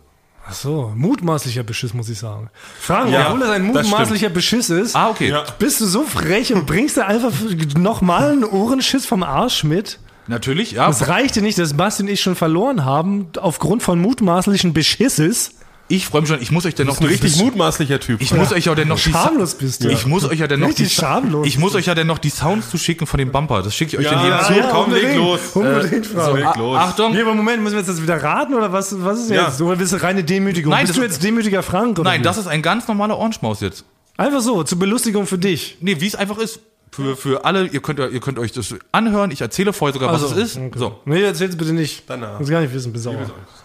Ach 0.47 0.53
so, 0.53 0.91
mutmaßlicher 0.95 1.63
Beschiss, 1.63 1.95
muss 1.95 2.07
ich 2.07 2.19
sagen. 2.19 2.51
Frank, 2.79 3.09
Ja, 3.11 3.27
obwohl 3.29 3.39
das 3.39 3.49
ein 3.49 3.73
das 3.73 3.87
mutmaßlicher 3.87 4.29
Beschiss 4.29 4.69
ist, 4.69 4.95
Ah, 4.95 5.09
okay. 5.09 5.29
Ja. 5.29 5.43
bist 5.57 5.81
du 5.81 5.85
so 5.87 6.03
frech 6.03 6.53
und 6.53 6.67
bringst 6.67 6.97
dir 6.97 7.07
einfach 7.07 7.31
nochmal 7.77 8.31
einen 8.33 8.43
Ohrenschiss 8.43 9.07
vom 9.07 9.23
Arsch 9.23 9.63
mit? 9.63 9.97
Natürlich, 10.27 10.71
ja. 10.73 10.87
Es 10.89 11.07
reichte 11.07 11.41
nicht, 11.41 11.57
dass 11.57 11.73
Basti 11.73 12.03
und 12.03 12.09
ich 12.09 12.21
schon 12.21 12.35
verloren 12.35 12.85
haben, 12.85 13.27
aufgrund 13.39 13.81
von 13.83 13.99
mutmaßlichen 13.99 14.73
Beschisses. 14.73 15.51
Ich 15.87 16.07
freue 16.07 16.21
mich 16.21 16.29
schon, 16.31 16.41
ich 16.41 16.49
muss 16.49 16.65
euch 16.65 16.73
denn 16.73 16.87
noch 16.87 16.99
ein 16.99 17.05
richtig 17.05 17.35
mutmaßlicher 17.37 17.99
Typ. 17.99 18.19
Ich 18.19 18.33
muss 18.33 18.51
euch 18.51 18.65
ja 18.65 18.73
denn 18.73 18.87
noch 18.87 18.99
die 18.99 19.11
Schamlos 19.11 19.53
bist 19.53 19.83
du. 19.83 19.89
Ich 19.89 20.07
muss 20.07 20.23
euch 20.25 20.39
ja 20.39 20.47
dann 20.47 20.59
noch 20.61 20.73
die 20.73 20.81
Richtig 20.83 20.93
schamlos. 20.95 21.45
Ich 21.45 21.59
muss 21.59 21.75
euch 21.75 21.85
ja 21.85 21.93
dann 21.93 22.07
noch 22.07 22.17
die 22.17 22.31
Sounds 22.31 22.71
zuschicken 22.71 23.05
von 23.05 23.19
dem 23.19 23.31
Bumper. 23.31 23.61
Das 23.61 23.75
schicke 23.75 23.91
ich 23.91 23.99
euch 23.99 24.11
dann 24.11 24.23
jedem 24.23 24.37
Ja, 24.39 24.43
zu. 24.43 24.53
ja, 24.53 24.69
komm, 24.71 24.91
leg 24.91 25.15
los. 25.15 25.39
Unbedingt, 25.53 26.07
Frank. 26.07 26.37
leg 26.37 26.55
los. 26.55 26.77
Achtung. 26.79 27.13
Nee, 27.13 27.21
aber 27.21 27.35
Moment, 27.35 27.61
müssen 27.61 27.73
wir 27.75 27.79
jetzt 27.81 27.89
das 27.89 28.01
wieder 28.01 28.21
raten 28.21 28.55
oder 28.55 28.73
was, 28.73 28.95
was 29.03 29.19
ist 29.19 29.29
Ja. 29.29 29.45
jetzt? 29.47 29.61
Oder 29.61 29.75
bist 29.75 29.93
du 29.93 30.01
reine 30.01 30.23
Demütigung? 30.23 30.71
Nein, 30.71 30.81
bist 30.87 30.91
das 30.91 30.95
du 30.97 31.03
ist- 31.05 31.11
jetzt 31.17 31.23
demütiger 31.23 31.61
Frank? 31.61 31.99
Oder 31.99 32.09
Nein, 32.09 32.21
wie? 32.21 32.23
das 32.23 32.37
ist 32.37 32.47
ein 32.47 32.63
ganz 32.63 32.87
normaler 32.87 33.19
Ohrenschmaus 33.19 33.61
jetzt. 33.61 33.85
Einfach 34.17 34.41
so, 34.41 34.63
zur 34.63 34.79
Belustigung 34.79 35.27
für 35.27 35.37
dich. 35.37 35.77
Nee, 35.81 35.97
wie 35.99 36.07
es 36.07 36.15
einfach 36.15 36.39
ist. 36.39 36.59
Für, 36.95 37.17
für 37.17 37.43
alle, 37.43 37.67
ihr 37.67 37.81
könnt, 37.81 37.99
ihr 37.99 38.21
könnt 38.21 38.39
euch 38.39 38.53
das 38.53 38.73
anhören. 38.93 39.29
Ich 39.29 39.41
erzähle 39.41 39.73
vorher 39.73 39.93
sogar, 39.93 40.13
was 40.13 40.23
Also, 40.23 40.39
es 40.39 40.55
ist. 40.55 40.61
So. 40.77 41.01
Nee, 41.03 41.23
erzähl's 41.23 41.57
bitte 41.57 41.73
nicht. 41.73 42.09
Danach. 42.09 42.39
Ich 42.39 42.47
will 42.47 42.53
gar 42.53 42.61
nicht 42.61 42.73
wissen, 42.73 42.93
bis 42.93 43.05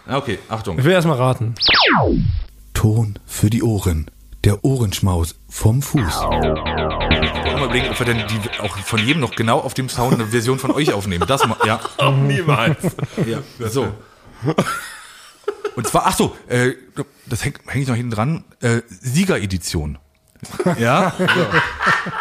Okay, 0.09 0.40
Achtung. 0.49 0.81
Ich 0.81 0.85
will 0.85 0.90
erstmal 0.90 1.16
raten. 1.16 1.55
Ton 2.75 3.21
für 3.27 3.49
die 3.49 3.62
Ohren. 3.62 4.11
Der 4.43 4.64
Ohrenschmaus 4.64 5.37
vom 5.49 5.81
Fuß. 5.81 6.23
Mal 6.23 7.64
überlegen, 7.64 7.90
ob 7.90 7.99
wir 8.01 8.07
denn 8.07 8.25
die 8.27 8.61
auch 8.61 8.77
von 8.79 8.99
jedem 8.99 9.21
noch 9.21 9.37
genau 9.37 9.61
auf 9.61 9.75
dem 9.75 9.88
Sound 9.88 10.14
eine 10.14 10.27
Version 10.27 10.59
von 10.59 10.73
euch 10.73 10.93
aufnehmen. 10.93 11.25
Das 11.29 11.47
mal, 11.47 11.57
ja. 11.64 11.79
Niemals. 12.11 12.79
ja. 13.27 13.43
So. 13.69 13.93
Und 15.77 15.87
zwar, 15.87 16.07
ach 16.07 16.16
so, 16.16 16.37
äh, 16.49 16.73
das 17.27 17.45
hänge 17.45 17.59
häng 17.69 17.83
ich 17.83 17.88
noch 17.88 17.95
hinten 17.95 18.11
dran. 18.11 18.45
Äh, 18.61 18.81
Siegeredition. 18.88 19.99
Ja. 20.79 21.12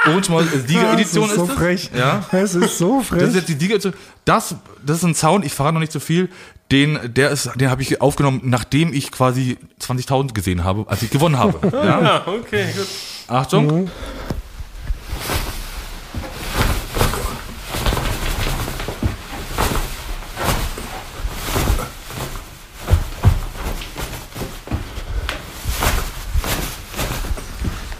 Äh, 0.06 0.68
Siegeredition 0.68 1.28
Das 1.28 1.32
ist 1.32 1.36
so 1.36 1.44
ist 1.44 1.50
es. 1.50 1.56
frech. 1.56 1.92
Ja. 1.96 2.22
Es 2.32 2.56
ist 2.56 2.78
so 2.78 3.02
frech. 3.02 3.20
Das 3.20 3.30
ist 3.30 3.36
jetzt 3.36 3.50
die 3.50 3.54
Siegeredition. 3.54 3.94
Das, 4.26 4.56
das 4.86 4.98
ist 4.98 5.04
ein 5.04 5.16
Sound, 5.16 5.46
ich 5.46 5.54
verrate 5.54 5.74
noch 5.74 5.80
nicht 5.80 5.92
so 5.92 6.00
viel. 6.00 6.30
Den, 6.72 7.00
der 7.14 7.32
ist, 7.32 7.50
den 7.56 7.70
habe 7.70 7.82
ich 7.82 8.02
aufgenommen, 8.02 8.42
nachdem 8.44 8.94
ich 8.94 9.12
quasi 9.12 9.58
20.000 9.82 10.34
gesehen 10.34 10.64
habe, 10.64 10.86
als 10.88 11.02
ich 11.02 11.10
gewonnen 11.10 11.38
habe. 11.40 11.60
Ja. 11.72 12.02
Ja, 12.02 12.28
okay, 12.28 12.68
gut. 12.76 12.88
Achtung. 13.28 13.90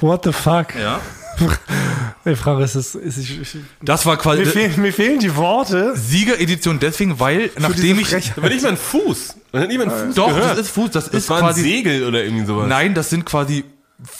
What 0.02 0.24
the 0.26 0.32
fuck? 0.34 0.76
Ja. 0.76 1.00
Ich 2.26 2.38
frage, 2.38 2.64
ist 2.64 2.76
es, 2.76 2.96
ist 2.96 3.18
es, 3.18 3.30
ich, 3.30 3.58
Das 3.82 4.06
war 4.06 4.18
quasi 4.18 4.42
mir, 4.42 4.48
fehlen, 4.48 4.82
mir 4.82 4.92
fehlen 4.94 5.20
die 5.20 5.36
Worte. 5.36 5.96
Siegeredition 5.96 6.78
deswegen, 6.80 7.20
weil 7.20 7.50
nachdem 7.58 7.98
diese 7.98 8.02
ich 8.02 8.08
Frechheit. 8.10 8.38
Aber 8.38 8.50
nicht 8.50 8.62
mal 8.62 8.70
ein 8.70 8.78
Fuß. 8.78 9.36
Man 9.54 9.62
hat 9.62 9.70
nicht 9.70 9.78
mal 9.78 9.90
einen 9.90 10.08
Fuß 10.08 10.16
doch, 10.16 10.28
gehört. 10.28 10.52
das 10.52 10.60
ist 10.60 10.70
Fuß, 10.72 10.92
das, 10.92 11.06
das 11.06 11.14
ist 11.14 11.30
war 11.30 11.38
ein 11.38 11.44
quasi 11.44 11.62
Segel 11.62 12.06
oder 12.06 12.24
irgendwie 12.24 12.46
sowas. 12.46 12.68
Nein, 12.68 12.94
das 12.94 13.10
sind 13.10 13.26
quasi 13.26 13.64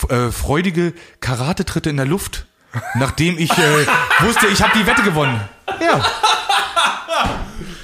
äh, 0.08 0.30
freudige 0.30 0.94
Karatetritte 1.20 1.90
in 1.90 1.98
der 1.98 2.06
Luft. 2.06 2.46
Nachdem 2.94 3.38
ich 3.38 3.50
äh, 3.52 3.86
wusste, 4.20 4.46
ich 4.46 4.62
habe 4.62 4.72
die 4.78 4.86
Wette 4.86 5.02
gewonnen. 5.02 5.40
Ja. 5.80 6.04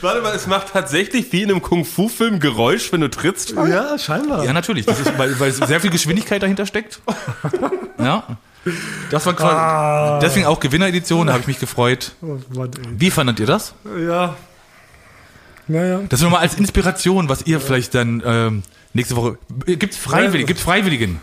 Warte 0.00 0.20
mal, 0.20 0.34
es 0.34 0.46
macht 0.46 0.72
tatsächlich 0.72 1.32
wie 1.32 1.42
in 1.42 1.50
einem 1.50 1.62
Kung-Fu-Film 1.62 2.38
Geräusch, 2.40 2.92
wenn 2.92 3.00
du 3.00 3.08
trittst. 3.08 3.50
Ja, 3.52 3.98
scheinbar. 3.98 4.44
Ja, 4.44 4.52
natürlich. 4.52 4.86
Das 4.86 5.00
ist, 5.00 5.16
weil, 5.18 5.38
weil 5.40 5.52
sehr 5.52 5.80
viel 5.80 5.90
Geschwindigkeit 5.90 6.42
dahinter 6.42 6.66
steckt. 6.66 7.00
Ja. 7.98 8.24
Das 9.10 9.24
war 9.26 9.34
quasi. 9.34 10.26
Deswegen 10.26 10.46
auch 10.46 10.60
Gewinneredition, 10.60 11.28
da 11.28 11.32
habe 11.32 11.40
ich 11.42 11.46
mich 11.46 11.60
gefreut. 11.60 12.12
Oh, 12.20 12.38
Mann, 12.54 12.70
Wie 12.96 13.10
fandet 13.10 13.40
ihr 13.40 13.46
das? 13.46 13.74
Ja. 13.98 14.36
Naja. 15.68 16.00
Das 16.08 16.20
nur 16.20 16.30
mal 16.30 16.40
als 16.40 16.54
Inspiration, 16.54 17.28
was 17.28 17.42
ihr 17.46 17.60
vielleicht 17.60 17.94
dann 17.94 18.22
ähm, 18.24 18.62
nächste 18.92 19.16
Woche. 19.16 19.38
Gibt's 19.66 19.96
Freiwilligen? 19.96 20.46
Gibt's 20.46 20.62
Freiwilligen? 20.62 21.20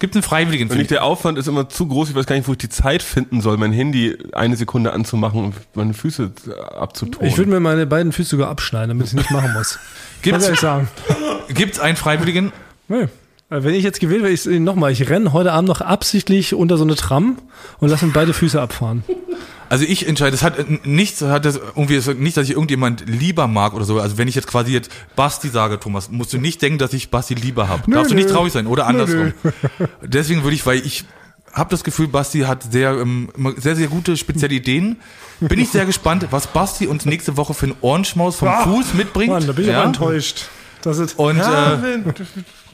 Gibt's 0.00 0.16
einen 0.16 0.22
Freiwilligen? 0.22 0.68
Und 0.70 0.76
nicht, 0.76 0.90
der 0.90 1.04
Aufwand 1.04 1.38
ist 1.38 1.46
immer 1.46 1.68
zu 1.68 1.86
groß, 1.86 2.10
ich 2.10 2.14
weiß 2.14 2.26
gar 2.26 2.36
nicht, 2.36 2.48
wo 2.48 2.52
ich 2.52 2.58
die 2.58 2.68
Zeit 2.68 3.02
finden 3.02 3.40
soll, 3.40 3.56
mein 3.56 3.72
Handy 3.72 4.16
eine 4.32 4.56
Sekunde 4.56 4.92
anzumachen 4.92 5.44
und 5.44 5.54
meine 5.74 5.94
Füße 5.94 6.32
abzutun. 6.76 7.26
Ich 7.26 7.38
würde 7.38 7.50
mir 7.50 7.60
meine 7.60 7.86
beiden 7.86 8.12
Füße 8.12 8.30
sogar 8.30 8.48
abschneiden, 8.48 8.88
damit 8.88 9.06
ich 9.06 9.12
es 9.12 9.16
nicht 9.16 9.30
machen 9.30 9.52
muss. 9.54 9.78
Gibt's, 10.22 10.48
ich 10.48 10.58
sagen. 10.60 10.88
gibt's 11.48 11.78
einen 11.78 11.96
Freiwilligen? 11.96 12.52
Nee. 12.88 13.02
Äh, 13.50 13.62
Wenn 13.62 13.74
ich 13.74 13.84
jetzt 13.84 14.00
gewählt 14.00 14.22
werde, 14.22 14.34
ich 14.34 14.46
nochmal, 14.46 14.92
ich 14.92 15.08
renne 15.08 15.32
heute 15.32 15.52
Abend 15.52 15.68
noch 15.68 15.80
absichtlich 15.80 16.54
unter 16.54 16.76
so 16.76 16.84
eine 16.84 16.96
Tram 16.96 17.38
und 17.78 17.88
lasse 17.88 18.06
mir 18.06 18.12
beide 18.12 18.32
Füße 18.32 18.60
abfahren. 18.60 19.04
Also 19.74 19.86
ich 19.86 20.06
entscheide, 20.06 20.36
es 20.36 20.44
hat 20.44 20.56
äh, 20.56 20.64
nichts, 20.84 21.20
hat 21.20 21.44
das 21.44 21.56
irgendwie 21.56 22.00
hat 22.00 22.18
nicht, 22.18 22.36
dass 22.36 22.44
ich 22.44 22.52
irgendjemand 22.52 23.08
lieber 23.08 23.48
mag 23.48 23.74
oder 23.74 23.84
so. 23.84 23.98
Also 23.98 24.18
wenn 24.18 24.28
ich 24.28 24.36
jetzt 24.36 24.46
quasi 24.46 24.72
jetzt 24.72 24.88
Basti 25.16 25.48
sage, 25.48 25.80
Thomas, 25.80 26.12
musst 26.12 26.32
du 26.32 26.38
nicht 26.38 26.62
denken, 26.62 26.78
dass 26.78 26.92
ich 26.92 27.10
Basti 27.10 27.34
lieber 27.34 27.68
habe. 27.68 27.90
Darfst 27.90 28.12
du 28.12 28.14
nicht 28.14 28.28
nö. 28.28 28.34
traurig 28.34 28.52
sein 28.52 28.68
oder 28.68 28.86
andersrum. 28.86 29.32
Deswegen 30.00 30.44
würde 30.44 30.54
ich, 30.54 30.64
weil 30.64 30.78
ich 30.78 31.06
habe 31.52 31.70
das 31.70 31.82
Gefühl, 31.82 32.06
Basti 32.06 32.42
hat 32.42 32.62
sehr, 32.62 32.92
ähm, 32.92 33.30
sehr, 33.56 33.74
sehr 33.74 33.88
gute 33.88 34.16
spezielle 34.16 34.54
Ideen. 34.54 35.00
Bin 35.40 35.58
ich 35.58 35.70
sehr 35.70 35.86
gespannt, 35.86 36.28
was 36.30 36.46
Basti 36.46 36.86
uns 36.86 37.04
nächste 37.04 37.36
Woche 37.36 37.52
für 37.52 37.66
einen 37.66 37.76
Ohrenschmaus 37.80 38.36
vom 38.36 38.52
Fuß 38.62 38.94
mitbringt. 38.94 39.32
Mann, 39.32 39.44
da 39.44 39.54
bin 39.54 39.64
ich 39.64 39.72
ja? 39.72 39.82
enttäuscht. 39.82 40.46
Das 40.82 40.98
ist, 40.98 41.18
Und 41.18 41.38
ja, 41.38 41.82
äh, 41.82 41.98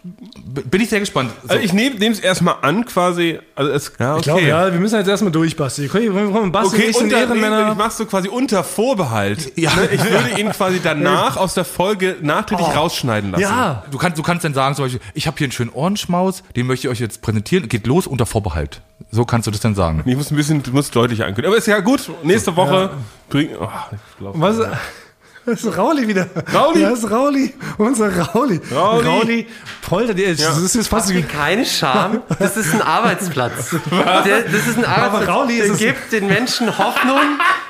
bin 0.03 0.81
ich 0.81 0.89
sehr 0.89 1.01
gespannt. 1.01 1.31
So. 1.43 1.51
also 1.51 1.63
ich 1.63 1.73
nehme 1.73 1.97
es 2.07 2.21
erstmal 2.21 2.57
an, 2.63 2.85
quasi. 2.87 3.39
Also 3.55 3.71
es, 3.71 3.93
ja, 3.99 4.13
okay. 4.13 4.19
ich 4.19 4.25
glaube, 4.25 4.43
ja, 4.43 4.73
wir 4.73 4.81
müssen 4.81 4.97
jetzt 4.97 5.09
erstmal 5.09 5.33
durch, 5.33 5.57
Basti. 5.57 5.89
Komm, 5.89 6.01
komm, 6.13 6.33
komm, 6.33 6.53
Basti 6.53 6.77
Okay, 6.77 6.87
ich 6.91 6.97
unter, 6.97 7.19
Ehrenmänner. 7.19 7.73
ich 7.73 7.77
mach's 7.79 7.99
so 7.99 8.07
quasi 8.07 8.29
unter 8.29 8.65
Vorbehalt. 8.65 9.53
Ja. 9.57 9.75
Ne, 9.75 9.89
Ich 9.93 10.05
würde 10.11 10.41
ihn 10.41 10.51
quasi 10.53 10.81
danach 10.83 11.37
aus 11.37 11.55
der 11.55 11.65
Folge 11.65 12.17
nachträglich 12.23 12.69
rausschneiden 12.75 13.33
lassen. 13.33 13.43
Ja, 13.43 13.85
Du 13.91 13.99
kannst, 13.99 14.19
du 14.19 14.23
kannst 14.23 14.45
dann 14.45 14.55
sagen, 14.55 14.75
zum 14.75 14.87
Beispiel, 14.87 15.01
ich 15.15 15.27
habe 15.27 15.37
hier 15.37 15.47
einen 15.47 15.53
schönen 15.53 15.71
Ohrenschmaus, 15.71 16.43
den 16.57 16.67
möchte 16.67 16.87
ich 16.87 16.93
euch 16.93 17.01
jetzt 17.01 17.21
präsentieren. 17.23 17.69
Geht 17.69 17.87
los 17.87 18.07
unter 18.07 18.27
Vorbehalt. 18.27 18.81
So 19.11 19.25
kannst 19.25 19.47
du 19.47 19.51
das 19.51 19.61
dann 19.61 19.75
sagen. 19.75 20.03
Ich 20.07 20.17
muss 20.17 20.31
ein 20.31 20.37
bisschen, 20.37 20.63
du 20.63 20.71
musst 20.73 20.95
deutlicher 20.95 21.25
ankündigen. 21.25 21.51
Aber 21.51 21.59
ist 21.59 21.67
ja 21.67 21.81
gut. 21.81 22.11
Nächste 22.23 22.55
Woche 22.57 22.91
bring. 23.29 23.51
Oh, 23.59 23.69
ich 23.93 24.19
glaub, 24.19 24.41
was? 24.41 24.59
Das 25.51 25.65
ist 25.65 25.77
Rauli 25.77 26.07
wieder. 26.07 26.27
Rauli? 26.55 26.83
Das 26.83 26.99
ist 27.01 27.11
Rauli. 27.11 27.55
Unser 27.79 28.17
Rauli. 28.17 28.61
Rauli. 28.73 29.07
Rauli 29.09 29.47
poltert. 29.83 30.19
Das 30.39 30.59
ist 30.59 30.75
jetzt 30.75 30.89
fast 30.89 31.09
wie 31.15 31.23
Keine 31.23 31.65
Scham, 31.67 32.23
das 32.39 32.57
ist 32.57 32.73
ein 32.75 32.83
Arbeitsplatz. 32.83 33.71
Der, 34.25 34.43
das 34.43 34.67
ist 34.67 34.79
ein 34.79 34.85
Arbeitsplatz. 34.85 35.29
Rauli 35.37 35.55
ist 35.59 35.71
es- 35.71 35.79
gibt 35.79 36.13
den 36.13 36.27
Menschen 36.27 36.77
Hoffnung 36.79 37.19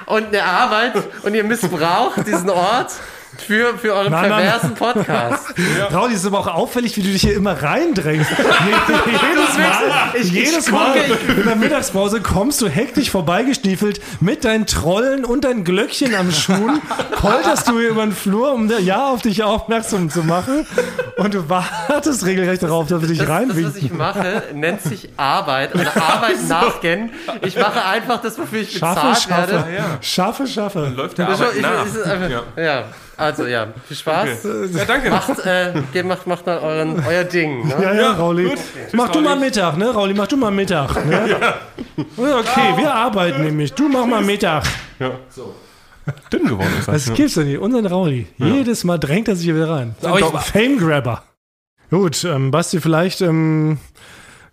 und 0.06 0.26
eine 0.26 0.42
Arbeit 0.44 0.92
und 1.22 1.34
ihr 1.34 1.44
missbraucht 1.44 2.26
diesen 2.26 2.50
Ort 2.50 2.92
für, 3.38 3.78
für 3.78 3.94
euren 3.94 4.10
Nein, 4.12 4.28
nein, 4.28 4.42
perversen 4.42 4.74
Podcast. 4.74 5.54
Rauli, 5.92 6.14
ist 6.14 6.26
aber 6.26 6.40
auch 6.40 6.46
auffällig, 6.48 6.96
wie 6.96 7.02
du 7.02 7.08
dich 7.08 7.22
hier 7.22 7.34
immer 7.34 7.60
reindrängst. 7.62 8.30
jedes 9.06 9.58
Mal, 9.58 9.72
Ich- 10.14 10.20
ich 10.26 10.32
jedes 10.32 10.66
gucke, 10.66 10.76
Mal 10.76 10.96
in 11.38 11.44
der 11.46 11.56
Mittagspause 11.56 12.20
kommst 12.20 12.60
du 12.60 12.68
hektisch 12.68 13.10
vorbeigestiefelt 13.10 14.00
mit 14.20 14.44
deinen 14.44 14.66
Trollen 14.66 15.24
und 15.24 15.44
deinen 15.44 15.64
Glöckchen 15.64 16.14
am 16.14 16.30
Schuhen, 16.32 16.80
polterst 17.20 17.68
du 17.68 17.78
hier 17.78 17.90
über 17.90 18.02
den 18.02 18.12
Flur, 18.12 18.52
um 18.52 18.68
der 18.68 18.80
ja 18.80 19.08
auf 19.10 19.22
dich 19.22 19.42
aufmerksam 19.42 20.10
zu 20.10 20.22
machen 20.22 20.66
und 21.16 21.34
du 21.34 21.48
wartest 21.48 22.24
regelrecht 22.26 22.62
darauf, 22.62 22.88
dass 22.88 23.00
wir 23.00 23.08
dich 23.08 23.18
Das, 23.18 23.26
das, 23.28 23.36
was 23.36 23.48
reinwinken. 23.48 23.84
ich 23.84 23.92
mache, 23.92 24.42
nennt 24.54 24.82
sich 24.82 25.08
Arbeit 25.16 25.74
oder 25.74 25.90
Arbeit 25.96 26.46
nachgehen. 26.48 27.10
Ich 27.42 27.56
mache 27.56 27.84
einfach 27.84 28.20
das, 28.20 28.38
wofür 28.38 28.60
ich 28.60 28.76
Schaffe, 28.78 29.08
bezahlt 29.08 29.22
schaffe, 29.22 29.52
werde. 29.52 29.98
schaffe, 30.00 30.46
schaffe. 30.46 30.92
läuft 30.96 31.18
der 31.18 31.28
Arbeit 31.28 31.52
ist, 31.54 31.62
nach. 31.62 31.84
ist, 31.86 31.96
ist 31.96 32.04
einfach, 32.06 32.28
ja. 32.56 32.84
Also 33.20 33.46
ja, 33.46 33.68
viel 33.86 33.96
Spaß. 33.96 34.28
Ja, 34.72 34.84
danke. 34.84 35.10
Macht, 35.10 35.38
äh, 35.46 35.72
geht- 35.92 36.06
macht, 36.06 36.26
macht 36.26 36.46
mal 36.46 36.58
euren, 36.58 37.02
euer 37.06 37.24
Ding. 37.24 37.66
Ne? 37.68 37.74
Ja, 37.80 37.92
ja, 37.94 38.12
Rauli. 38.12 38.48
gut. 38.48 38.58
Mach 38.92 39.04
Tschüss, 39.06 39.12
du 39.12 39.20
mal 39.20 39.28
Rauli. 39.34 39.40
Mittag, 39.44 39.76
ne, 39.76 39.90
Rauli? 39.94 40.14
Mach 40.14 40.26
du 40.26 40.36
mal 40.36 40.50
Mittag. 40.50 41.04
Ne? 41.06 41.28
Ja. 41.30 41.54
Okay, 42.16 42.76
wir 42.76 42.94
arbeiten 42.94 43.42
nämlich. 43.44 43.72
Du 43.74 43.88
mach 43.88 44.06
mal 44.06 44.22
Mittag. 44.22 44.64
Dünn 46.32 46.44
geworden 46.48 46.72
ist 46.78 46.88
Das 46.88 47.04
das. 47.04 47.14
gibt's 47.14 47.34
doch 47.34 47.44
nicht. 47.44 47.58
Unseren 47.58 47.86
Rauli. 47.86 48.26
Jedes 48.38 48.84
Mal 48.84 48.98
drängt 48.98 49.28
er 49.28 49.36
sich 49.36 49.44
hier 49.44 49.54
wieder 49.54 49.70
rein. 49.70 49.94
Aber 50.02 50.18
ich- 50.18 50.24
Fame 50.40 50.78
Grabber. 50.78 51.22
Gut, 51.90 52.24
ähm, 52.24 52.50
Basti, 52.50 52.80
vielleicht 52.80 53.20
ähm, 53.20 53.78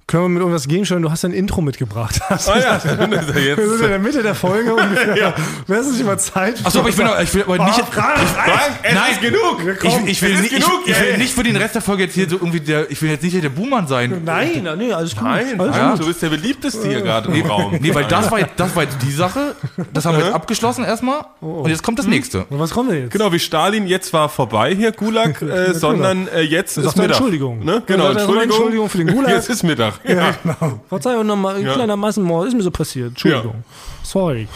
können 0.08 0.24
wir 0.24 0.30
mit 0.30 0.40
irgendwas 0.40 0.70
gegensteuern. 0.70 1.02
Du 1.02 1.12
hast 1.12 1.26
ein 1.26 1.34
Intro 1.34 1.60
mitgebracht. 1.60 2.22
Das 2.30 2.48
Ah 2.48 2.58
ja, 2.58 2.78
er 2.86 3.12
Wir 3.12 3.24
sind 3.26 3.36
in 3.36 3.44
jetzt. 3.44 3.82
der 3.82 4.00
Mitte 4.00 4.24
der 4.24 4.36
Folge 4.36 4.74
ungefähr. 4.74 5.36
Wäre 5.68 5.82
es 5.82 5.92
nicht 5.92 6.06
mal 6.06 6.18
Zeit? 6.18 6.66
Achso, 6.66 6.80
aber 6.80 6.88
ich 6.88 6.98
will, 6.98 7.10
ich 7.22 7.34
will 7.34 7.44
aber 7.44 7.66
nicht. 7.66 7.76
Frank, 7.92 8.20
Frank, 8.20 8.80
es 8.84 8.94
Nein. 8.94 9.12
ist 9.12 9.22
genug. 9.22 9.58
Ich, 9.84 10.12
ich, 10.12 10.22
will, 10.22 10.40
nicht, 10.40 10.54
ich, 10.54 10.64
genug, 10.64 10.80
ich 10.86 10.96
ja, 10.96 11.02
will 11.02 11.12
ja. 11.12 11.18
nicht 11.18 11.34
für 11.34 11.44
den 11.44 11.58
Rest 11.58 11.76
der 11.76 11.82
Folge 11.82 12.04
jetzt 12.04 12.14
hier 12.14 12.30
so 12.30 12.38
irgendwie 12.38 12.62
der, 12.62 12.90
ich 12.90 13.02
will 13.02 13.10
jetzt 13.10 13.22
nicht 13.22 13.44
der 13.44 13.50
Buhmann 13.50 13.88
sein. 13.88 14.22
Nein, 14.24 14.66
nee, 14.78 14.94
alles 14.94 15.14
gut. 15.14 15.26
Nein, 15.26 15.60
alles 15.60 15.76
ja, 15.76 15.92
gut. 15.92 16.00
du 16.00 16.06
bist 16.08 16.22
der 16.22 16.30
beliebteste 16.30 16.88
hier 16.88 17.02
gerade 17.02 17.30
im 17.30 17.46
Raum. 17.46 17.78
Nee, 17.82 17.94
weil 17.94 18.06
das 18.06 18.32
war, 18.32 18.40
jetzt- 18.40 18.54
das 18.56 18.76
war 18.78 18.84
jetzt 18.84 18.98
die 19.02 19.12
Sache. 19.12 19.56
Das 19.94 20.06
haben 20.06 20.18
wir 20.18 20.24
jetzt 20.26 20.34
abgeschlossen 20.34 20.86
erstmal. 20.86 21.26
Und 21.42 21.70
jetzt 21.70 21.84
kommt 21.84 22.00
das 22.00 22.08
nächste. 22.08 22.46
Und 22.46 22.60
was 22.60 22.72
kommt 22.72 22.92
denn 22.92 23.04
jetzt? 23.04 23.12
Genau, 23.12 23.34
wie 23.34 23.40
Stalin, 23.40 23.88
jetzt 23.88 24.14
war 24.14 24.30
vorbei 24.30 24.74
hier, 24.74 24.94
Gulag, 24.94 25.42
äh, 25.42 25.74
sondern 25.74 26.30
äh, 26.30 26.42
jetzt 26.42 26.78
ist 26.78 26.86
Mittag. 26.86 27.04
Entschuldigung. 27.04 27.66
Ne? 27.66 27.74
Ja, 27.74 27.82
Genau, 27.86 28.12
erstmal 28.14 28.44
Entschuldigung 28.44 28.90
für 28.90 29.00
den 29.00 29.08
Gulag. 29.08 29.32
Jetzt 29.32 29.50
ist 29.50 29.64
Mittag. 29.64 29.97
Ja, 30.08 30.32
genau. 30.44 30.80
Verzeihung 30.90 31.26
nochmal, 31.26 31.56
ein 31.58 31.66
Ja. 31.66 31.74
kleiner 31.74 31.96
Massenmord. 31.96 32.48
Ist 32.48 32.54
mir 32.56 32.64
so 32.64 32.72
passiert. 32.72 33.10
Entschuldigung. 33.10 33.64
Sorry. 34.04 34.48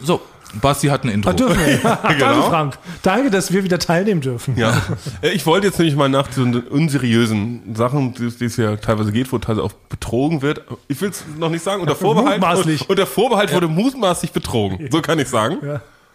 So, 0.00 0.20
Basti 0.60 0.86
hat 0.88 1.04
ein 1.04 1.08
Intro. 1.10 1.32
Dürfen 1.32 1.58
wir. 1.58 1.78
Danke, 1.82 2.14
Genau. 2.16 2.42
Frank. 2.48 2.78
Danke, 3.02 3.30
dass 3.30 3.52
wir 3.52 3.64
wieder 3.64 3.78
teilnehmen 3.78 4.20
dürfen. 4.20 4.56
Ja. 4.56 4.82
Äh, 5.20 5.30
Ich 5.30 5.46
wollte 5.46 5.66
jetzt 5.66 5.78
nämlich 5.78 5.96
mal 5.96 6.08
nach 6.08 6.30
so 6.30 6.42
unseriösen 6.42 7.74
Sachen, 7.74 8.14
die 8.14 8.44
es 8.44 8.56
ja 8.56 8.76
teilweise 8.76 9.10
geht, 9.12 9.32
wo 9.32 9.38
teilweise 9.38 9.64
auch 9.64 9.72
betrogen 9.88 10.42
wird. 10.42 10.62
Ich 10.88 11.00
will 11.00 11.10
es 11.10 11.24
noch 11.38 11.50
nicht 11.50 11.64
sagen, 11.64 11.80
unter 11.80 11.96
Vorbehalt. 11.96 12.40
Mutmaßlich. 12.40 12.88
Unter 12.88 13.06
Vorbehalt 13.06 13.52
wurde 13.52 13.68
mutmaßlich 13.68 14.32
betrogen. 14.32 14.88
So 14.90 15.00
kann 15.00 15.18
ich 15.18 15.28
sagen. 15.28 15.58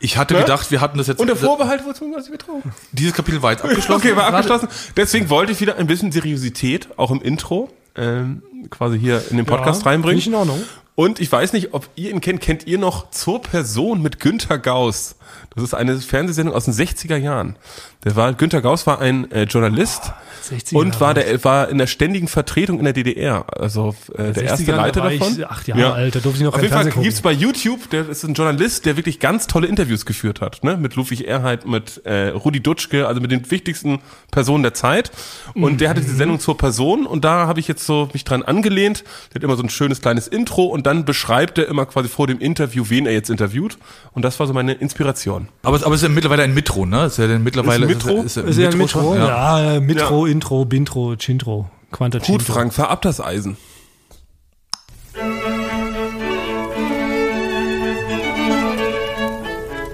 Ich 0.02 0.16
hatte 0.18 0.36
gedacht, 0.36 0.72
wir 0.72 0.80
hatten 0.80 0.98
das 0.98 1.08
jetzt. 1.08 1.20
Unter 1.20 1.36
Vorbehalt 1.36 1.84
wurde 1.86 2.00
mutmaßlich 2.06 2.32
betrogen. 2.32 2.72
Dieses 2.94 3.14
Kapitel 3.14 3.42
war 3.42 3.52
jetzt 3.52 3.64
abgeschlossen. 3.66 4.08
Okay, 4.08 4.16
war 4.16 4.28
abgeschlossen. 4.28 4.70
Deswegen 4.96 5.30
wollte 5.30 5.52
ich 5.52 5.60
wieder 5.60 5.76
ein 5.78 5.88
bisschen 5.88 6.14
Seriosität, 6.14 6.88
auch 6.96 7.12
im 7.12 7.22
Intro, 7.22 7.70
ähm, 7.98 8.42
quasi 8.70 9.00
hier 9.00 9.22
in 9.30 9.38
den 9.38 9.46
Podcast 9.46 9.86
reinbringen. 9.86 10.18
Nicht 10.18 10.28
in 10.28 10.36
Ordnung. 10.36 10.62
Und 11.00 11.22
ich 11.22 11.32
weiß 11.32 11.54
nicht, 11.54 11.74
ob 11.74 11.88
ihr 11.96 12.10
ihn 12.10 12.20
kennt. 12.20 12.42
Kennt 12.42 12.68
ihr 12.68 12.78
noch 12.78 13.10
Zur 13.10 13.42
Person 13.42 14.02
mit 14.02 14.20
Günter 14.20 14.58
Gauss? 14.58 15.16
Das 15.56 15.64
ist 15.64 15.74
eine 15.74 15.98
Fernsehsendung 15.98 16.54
aus 16.54 16.66
den 16.66 16.74
60er 16.74 17.16
Jahren. 17.16 17.56
Der 18.04 18.16
war, 18.16 18.34
Günter 18.34 18.62
Gauss 18.62 18.86
war 18.86 19.00
ein 19.00 19.32
äh, 19.32 19.44
Journalist 19.44 20.14
60er 20.50 20.76
und 20.76 21.02
war 21.02 21.14
der 21.14 21.44
war 21.44 21.70
in 21.70 21.78
der 21.78 21.88
ständigen 21.88 22.28
Vertretung 22.28 22.80
in 22.80 22.86
der 22.86 22.94
DDR. 22.94 23.46
Also 23.58 23.96
äh, 24.16 24.32
der 24.32 24.44
erste 24.44 24.64
60er, 24.64 24.72
da 24.72 24.76
Leiter 24.78 25.12
ich 25.12 25.20
davon. 25.20 25.44
acht 25.44 25.68
Jahre 25.68 25.94
alt, 25.94 26.16
da 26.16 26.20
durfte 26.20 26.40
ich 26.40 26.46
noch 26.46 26.54
Auf 26.54 26.62
jeden 26.62 26.74
Fall 26.74 26.84
Fernsehen 26.84 27.04
gibt's 27.04 27.22
bei 27.22 27.32
YouTube, 27.32 27.90
der 27.90 28.08
ist 28.10 28.24
ein 28.24 28.34
Journalist, 28.34 28.86
der 28.86 28.96
wirklich 28.96 29.20
ganz 29.20 29.48
tolle 29.48 29.68
Interviews 29.68 30.06
geführt 30.06 30.40
hat, 30.42 30.64
ne? 30.64 30.78
Mit 30.78 30.96
Ludwig 30.96 31.28
Erhard, 31.28 31.66
mit 31.68 32.06
äh, 32.06 32.30
Rudi 32.30 32.62
Dutschke, 32.62 33.08
also 33.08 33.20
mit 33.22 33.32
den 33.32 33.50
wichtigsten 33.52 34.00
Personen 34.32 34.64
der 34.64 34.74
Zeit. 34.74 35.12
Und 35.54 35.82
der 35.82 35.90
hatte 35.90 36.00
Mhm. 36.00 36.06
diese 36.06 36.16
Sendung 36.16 36.40
zur 36.40 36.58
Person 36.58 37.06
und 37.06 37.26
da 37.26 37.48
habe 37.48 37.60
ich 37.60 37.68
jetzt 37.68 37.86
so 37.86 38.10
mich 38.14 38.24
dran 38.24 38.44
angelehnt. 38.44 39.04
Der 39.30 39.36
hat 39.36 39.44
immer 39.44 39.58
so 39.58 39.64
ein 39.64 39.70
schönes 39.70 40.02
kleines 40.02 40.28
Intro 40.28 40.66
und 40.66 40.86
dann 40.90 41.06
beschreibt 41.06 41.58
er 41.58 41.68
immer 41.68 41.86
quasi 41.86 42.10
vor 42.10 42.28
dem 42.28 42.40
Interview, 42.40 42.86
wen 42.90 43.06
er 43.06 43.14
jetzt 43.14 43.30
interviewt. 43.30 43.78
Und 44.14 44.24
das 44.26 44.40
war 44.40 44.48
so 44.48 44.54
meine 44.54 44.74
Inspiration. 44.74 45.48
Aber, 45.64 45.78
aber 45.86 45.96
es 45.96 46.02
ist 46.02 46.08
ja 46.08 46.14
mittlerweile 46.14 46.44
ein 46.44 46.54
Mitro, 46.54 46.86
ne? 46.86 47.06
Ist 47.06 47.18
ja 47.18 47.28
dann 47.28 47.44
mittlerweile 47.44 47.86
Ist 47.86 47.92
ein 47.92 47.98
Mitro? 48.16 48.24
Ist, 48.24 48.36
ja- 48.38 48.44
Ist 48.44 48.58
ja 48.58 48.66
ein 48.70 48.72
schon? 48.72 48.80
Mitro? 48.82 49.16
Ja. 49.16 49.74
Ja, 49.74 49.80
Mitro, 49.80 50.26
Intro, 50.26 50.66
Bintro, 50.66 51.16
Chintro, 51.18 51.70
Quanta 51.92 52.18
Gut. 52.20 52.42
Frank, 52.42 52.74
fahr 52.74 52.90
ab 52.90 53.02
das 53.04 53.22
Eisen. 53.22 53.56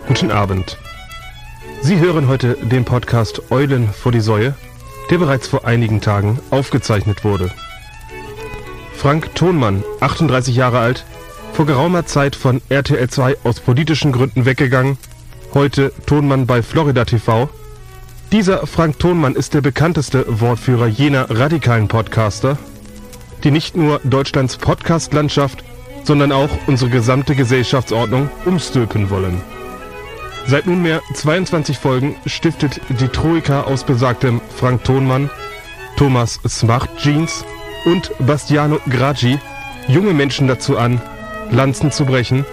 Guten 0.07 0.31
Abend. 0.31 0.77
Sie 1.81 1.97
hören 1.99 2.27
heute 2.27 2.55
den 2.55 2.85
Podcast 2.85 3.51
Eulen 3.51 3.89
vor 3.91 4.11
die 4.11 4.19
Säue, 4.21 4.55
der 5.09 5.17
bereits 5.17 5.47
vor 5.47 5.65
einigen 5.65 6.01
Tagen 6.01 6.39
aufgezeichnet 6.51 7.23
wurde. 7.23 7.51
Frank 8.97 9.35
Thonmann, 9.35 9.83
38 9.99 10.55
Jahre 10.55 10.79
alt, 10.79 11.05
vor 11.53 11.65
geraumer 11.65 12.05
Zeit 12.05 12.35
von 12.35 12.61
RTL 12.69 13.07
2 13.07 13.37
aus 13.43 13.59
politischen 13.59 14.11
Gründen 14.11 14.45
weggegangen, 14.45 14.97
heute 15.53 15.91
Thonmann 16.05 16.47
bei 16.47 16.63
Florida 16.63 17.05
TV. 17.05 17.49
Dieser 18.31 18.65
Frank 18.65 18.97
Thonmann 18.97 19.35
ist 19.35 19.53
der 19.53 19.61
bekannteste 19.61 20.25
Wortführer 20.27 20.87
jener 20.87 21.29
radikalen 21.29 21.87
Podcaster, 21.87 22.57
die 23.43 23.51
nicht 23.51 23.75
nur 23.75 23.99
Deutschlands 24.03 24.57
Podcastlandschaft, 24.57 25.63
sondern 26.03 26.31
auch 26.31 26.49
unsere 26.65 26.89
gesamte 26.89 27.35
Gesellschaftsordnung 27.35 28.29
umstülpen 28.45 29.09
wollen. 29.09 29.41
Seit 30.47 30.67
nunmehr 30.67 31.01
22 31.13 31.77
Folgen 31.77 32.15
stiftet 32.25 32.81
die 32.89 33.07
Troika 33.07 33.63
aus 33.63 33.83
besagtem 33.83 34.41
Frank 34.55 34.83
Thonmann, 34.83 35.29
Thomas 35.97 36.39
Smart 36.47 36.89
Jeans 36.97 37.45
und 37.85 38.11
Bastiano 38.19 38.79
Gragi 38.89 39.39
junge 39.87 40.13
Menschen 40.13 40.47
dazu 40.47 40.77
an, 40.77 41.01
Lanzen 41.51 41.91
zu 41.91 42.05
brechen 42.05 42.45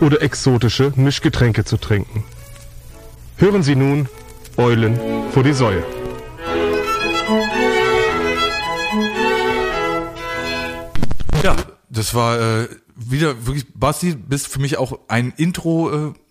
oder 0.00 0.22
exotische 0.22 0.92
Mischgetränke 0.96 1.64
zu 1.64 1.76
trinken. 1.76 2.24
Hören 3.36 3.62
Sie 3.62 3.76
nun 3.76 4.08
Eulen 4.56 4.98
vor 5.32 5.44
die 5.44 5.52
Säue. 5.52 5.84
Ja, 11.42 11.54
das 11.88 12.14
war 12.14 12.40
äh, 12.40 12.68
wieder 12.96 13.46
wirklich, 13.46 13.66
Basti, 13.74 14.14
bist 14.16 14.48
für 14.48 14.60
mich 14.60 14.78
auch 14.78 14.98
ein 15.08 15.32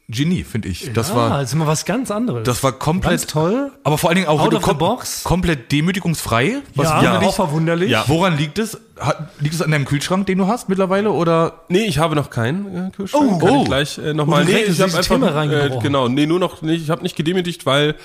Intro-Genie, 0.09 0.43
finde 0.45 0.69
ich. 0.69 0.91
Das 0.93 1.09
ja, 1.09 1.15
war, 1.15 1.29
das 1.39 1.49
ist 1.49 1.53
immer 1.53 1.67
was 1.67 1.83
ganz 1.83 2.11
anderes. 2.11 2.43
das 2.45 2.63
war 2.63 2.71
komplett 2.71 3.11
ganz 3.11 3.27
toll. 3.27 3.71
Aber 3.83 3.97
vor 3.97 4.09
allen 4.09 4.15
Dingen 4.15 4.27
auch 4.29 4.39
Out 4.39 4.61
kom 4.61 4.77
box. 4.77 5.23
komplett 5.23 5.71
demütigungsfrei. 5.71 6.61
Was 6.75 6.87
ja, 6.89 6.97
wunderlich- 7.01 7.27
auch 7.29 7.35
verwunderlich. 7.35 7.91
Ja. 7.91 8.05
Woran 8.07 8.37
liegt 8.37 8.57
es? 8.57 8.77
Hat, 8.99 9.29
liegt 9.39 9.55
es 9.55 9.61
an 9.61 9.71
deinem 9.71 9.85
Kühlschrank, 9.85 10.25
den 10.27 10.37
du 10.37 10.47
hast 10.47 10.69
mittlerweile? 10.69 11.11
Oder 11.11 11.61
Nee, 11.69 11.85
ich 11.85 11.99
habe 11.99 12.15
noch 12.15 12.29
keinen 12.29 12.87
äh, 12.87 12.91
Kühlschrank. 12.95 13.23
Oh. 13.33 13.37
Kann 13.39 13.49
Oh. 13.49 13.61
ich 13.61 13.67
gleich 13.67 13.97
äh, 13.97 14.13
nochmal. 14.13 14.43
Oh, 14.43 14.49
Nee, 14.51 14.63
ich 14.63 14.79
habe 14.81 14.95
einfach 14.97 15.51
äh, 15.51 15.79
genau, 15.81 16.07
nee, 16.09 16.25
nur 16.25 16.39
noch 16.39 16.61
nicht, 16.61 16.83
ich 16.83 16.89
habe 16.89 17.03
nicht 17.03 17.15
gedemütigt, 17.15 17.65
weil 17.65 17.95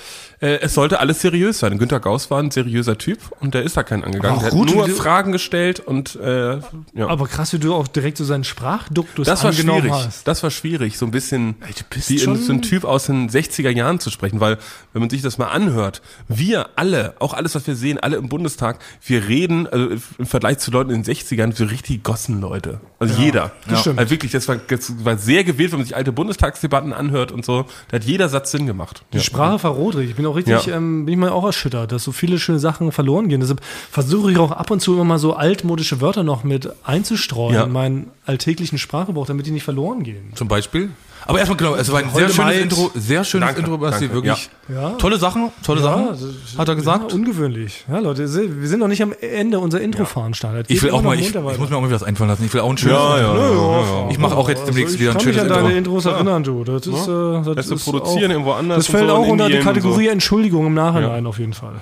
äh, 0.41 0.59
es 0.61 0.73
sollte 0.73 0.99
alles 0.99 1.21
seriös 1.21 1.59
sein. 1.59 1.77
Günter 1.77 1.99
Gauss 1.99 2.29
war 2.29 2.39
ein 2.39 2.51
seriöser 2.51 2.97
Typ 2.97 3.19
und 3.39 3.53
der 3.53 3.63
ist 3.63 3.77
da 3.77 3.83
keinen 3.83 4.03
angegangen. 4.03 4.39
Der 4.39 4.47
hat 4.51 4.53
nur 4.53 4.87
Fragen 4.89 5.31
gestellt 5.31 5.79
und 5.79 6.15
äh, 6.17 6.57
ja. 6.93 7.07
Aber 7.07 7.27
krass, 7.27 7.53
wie 7.53 7.59
du 7.59 7.73
auch 7.73 7.87
direkt 7.87 8.17
so 8.17 8.25
seinen 8.25 8.43
Sprachduktus 8.43 9.25
das 9.25 9.43
war 9.43 9.53
schwierig. 9.53 9.91
hast. 9.91 10.27
Das 10.27 10.43
war 10.43 10.51
schwierig, 10.51 10.97
so 10.97 11.05
ein 11.05 11.11
bisschen 11.11 11.55
bist 11.89 12.09
wie 12.09 12.19
schon- 12.19 12.37
so 12.37 12.51
ein 12.51 12.61
Typ 12.61 12.83
aus 12.83 13.05
den 13.05 13.29
60er 13.29 13.69
Jahren 13.69 13.99
zu 13.99 14.09
sprechen, 14.09 14.39
weil 14.39 14.57
wenn 14.91 14.99
man 15.01 15.09
sich 15.09 15.21
das 15.21 15.37
mal 15.37 15.47
anhört, 15.47 16.01
wir 16.27 16.69
alle, 16.75 17.13
auch 17.19 17.33
alles, 17.33 17.55
was 17.55 17.65
wir 17.67 17.75
sehen, 17.75 17.99
alle 17.99 18.17
im 18.17 18.29
Bundestag, 18.29 18.79
wir 19.05 19.27
reden, 19.27 19.67
also 19.67 19.89
im 20.17 20.25
Vergleich 20.25 20.57
zu 20.59 20.71
Leuten 20.71 20.82
in 20.89 21.03
den 21.03 21.15
60ern, 21.15 21.53
so 21.55 21.65
richtig 21.65 22.03
Gossenleute. 22.03 22.79
Also 22.99 23.19
jeder. 23.21 23.51
das 23.69 23.81
stimmt. 23.81 23.99
Also 23.99 24.11
wirklich, 24.11 24.31
das 24.31 24.47
war, 24.47 24.57
das 24.57 24.93
war 25.05 25.17
sehr 25.17 25.43
gewählt, 25.43 25.71
wenn 25.71 25.79
man 25.79 25.85
sich 25.85 25.95
alte 25.95 26.11
Bundestagsdebatten 26.11 26.93
anhört 26.93 27.31
und 27.31 27.45
so. 27.45 27.65
Da 27.89 27.95
hat 27.97 28.03
jeder 28.03 28.29
Satz 28.29 28.51
Sinn 28.51 28.65
gemacht. 28.65 29.03
Die 29.13 29.19
Sprache 29.19 29.59
verrodrig. 29.59 30.09
Ich 30.09 30.15
bin 30.15 30.25
auch 30.25 30.35
richtig, 30.35 30.65
Ja. 30.65 30.75
ähm, 30.77 31.05
bin 31.05 31.13
ich 31.13 31.19
mal 31.19 31.29
auch 31.29 31.45
erschüttert, 31.45 31.91
dass 31.91 32.03
so 32.03 32.11
viele 32.11 32.39
schöne 32.39 32.59
Sachen 32.59 32.91
verloren 32.91 33.29
gehen. 33.29 33.39
Deshalb 33.41 33.61
versuche 33.91 34.31
ich 34.31 34.37
auch 34.37 34.51
ab 34.51 34.71
und 34.71 34.79
zu 34.81 34.93
immer 34.93 35.03
mal 35.03 35.19
so 35.19 35.33
altmodische 35.35 36.01
Wörter 36.01 36.23
noch 36.23 36.43
mit 36.43 36.69
einzustreuen 36.83 37.55
Ja. 37.55 37.63
in 37.63 37.71
meinen 37.71 38.11
alltäglichen 38.25 38.77
Sprachgebrauch, 38.77 39.25
damit 39.27 39.45
die 39.45 39.51
nicht 39.51 39.63
verloren 39.63 40.03
gehen. 40.03 40.31
zum 40.35 40.47
Beispiel? 40.47 40.89
Aber 41.25 41.39
erstmal 41.39 41.57
genau, 41.57 41.75
es 41.75 41.91
war 41.91 41.99
ein 41.99 42.09
sehr 42.13 42.29
schönes 42.29 42.57
Intro, 42.57 42.91
sehr 42.95 43.23
schönes 43.23 43.47
Danke, 43.47 43.61
Intro, 43.61 43.77
Basti, 43.77 44.07
danke, 44.09 44.15
wirklich. 44.15 44.49
Ja. 44.67 44.89
Tolle 44.91 45.17
Sachen, 45.17 45.51
tolle 45.65 45.81
Sachen, 45.81 46.07
das- 46.09 46.57
hat 46.57 46.67
er 46.67 46.75
gesagt. 46.75 47.11
Ja, 47.11 47.15
ungewöhnlich. 47.17 47.85
Ja, 47.89 47.99
Leute, 47.99 48.21
wir 48.61 48.67
sind 48.67 48.79
noch 48.79 48.87
nicht 48.87 49.01
am 49.01 49.13
Ende 49.21 49.59
unserer 49.59 49.81
Intro-Veranstaltung. 49.81 50.65
ich 50.67 50.81
will 50.83 50.91
auch 50.91 51.01
mal, 51.01 51.17
ich, 51.19 51.33
ich 51.33 51.57
muss 51.59 51.69
mir 51.69 51.75
auch 51.77 51.81
mal 51.81 51.91
was 51.91 52.03
einfallen 52.03 52.29
lassen. 52.29 52.45
Ich 52.45 52.53
will 52.53 52.61
auch 52.61 52.69
ein 52.69 52.77
schönes 52.77 52.97
Ja, 52.97 53.17
ja, 53.19 53.31
Intro. 53.31 53.41
ja, 53.45 53.81
ja. 54.05 54.09
Ich 54.11 54.17
mache 54.17 54.35
auch 54.35 54.49
jetzt 54.49 54.67
demnächst 54.67 54.95
ich 54.95 55.01
wieder 55.01 55.11
ein 55.11 55.17
kann 55.17 55.25
mich 55.25 55.35
schönes 55.35 55.51
an 55.51 55.63
deine 55.63 55.77
Intro. 55.77 55.97
Intros 55.97 56.05
erinnern, 56.05 56.43
du. 56.43 56.63
Das 56.63 56.87
ist, 56.87 57.07
äh, 57.07 57.55
das 57.55 57.67
ist 57.69 57.83
produzieren 57.85 58.31
auch, 58.31 58.35
irgendwo 58.35 58.51
anders 58.53 58.77
Das 58.77 58.87
fällt 58.87 59.09
so 59.09 59.15
auch 59.15 59.27
unter 59.27 59.47
die 59.47 59.55
und 59.55 59.61
so. 59.61 59.67
Kategorie 59.67 60.07
Entschuldigung 60.07 60.67
im 60.67 60.73
Nachhinein 60.73 61.25
auf 61.25 61.39
jeden 61.39 61.53
Fall. 61.53 61.73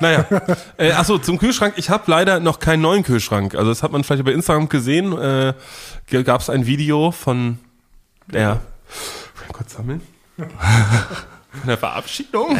Naja, 0.00 0.24
äh, 0.76 0.92
achso, 0.92 1.18
zum 1.18 1.38
Kühlschrank. 1.38 1.74
Ich 1.76 1.90
habe 1.90 2.04
leider 2.06 2.38
noch 2.38 2.60
keinen 2.60 2.82
neuen 2.82 3.02
Kühlschrank. 3.02 3.56
Also 3.56 3.68
das 3.70 3.82
hat 3.82 3.90
man 3.90 4.04
vielleicht 4.04 4.24
bei 4.24 4.30
Instagram 4.30 4.68
gesehen. 4.68 5.12
Äh, 5.18 5.54
Gab 6.22 6.40
es 6.40 6.48
ein 6.50 6.66
Video 6.66 7.10
von 7.10 7.58
der, 8.32 8.60
kurz 9.52 9.74
sammeln, 9.74 10.02
von 10.36 11.66
der 11.66 11.78
Verabschiedung. 11.78 12.56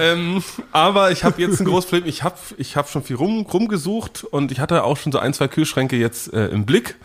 ähm, 0.00 0.42
aber 0.72 1.10
ich 1.10 1.24
habe 1.24 1.40
jetzt 1.40 1.60
ein 1.60 1.66
großes 1.66 1.90
Problem. 1.90 2.08
Ich 2.08 2.22
habe 2.22 2.36
ich 2.56 2.76
hab 2.76 2.88
schon 2.88 3.02
viel 3.02 3.16
rum, 3.16 3.46
rumgesucht 3.46 4.24
und 4.24 4.52
ich 4.52 4.60
hatte 4.60 4.84
auch 4.84 4.96
schon 4.96 5.12
so 5.12 5.18
ein, 5.18 5.34
zwei 5.34 5.48
Kühlschränke 5.48 5.96
jetzt 5.96 6.32
äh, 6.32 6.46
im 6.48 6.66
Blick. 6.66 6.96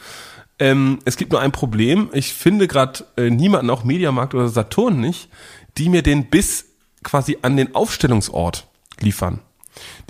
Ähm, 0.59 0.99
es 1.05 1.17
gibt 1.17 1.31
nur 1.31 1.41
ein 1.41 1.51
Problem. 1.51 2.09
Ich 2.13 2.33
finde 2.33 2.67
gerade 2.67 3.05
äh, 3.15 3.29
niemanden, 3.29 3.69
auch 3.69 3.83
Mediamarkt 3.83 4.33
oder 4.33 4.47
Saturn 4.47 4.99
nicht, 4.99 5.29
die 5.77 5.89
mir 5.89 6.01
den 6.01 6.29
bis 6.29 6.65
quasi 7.03 7.37
an 7.41 7.57
den 7.57 7.75
Aufstellungsort 7.75 8.67
liefern. 8.99 9.39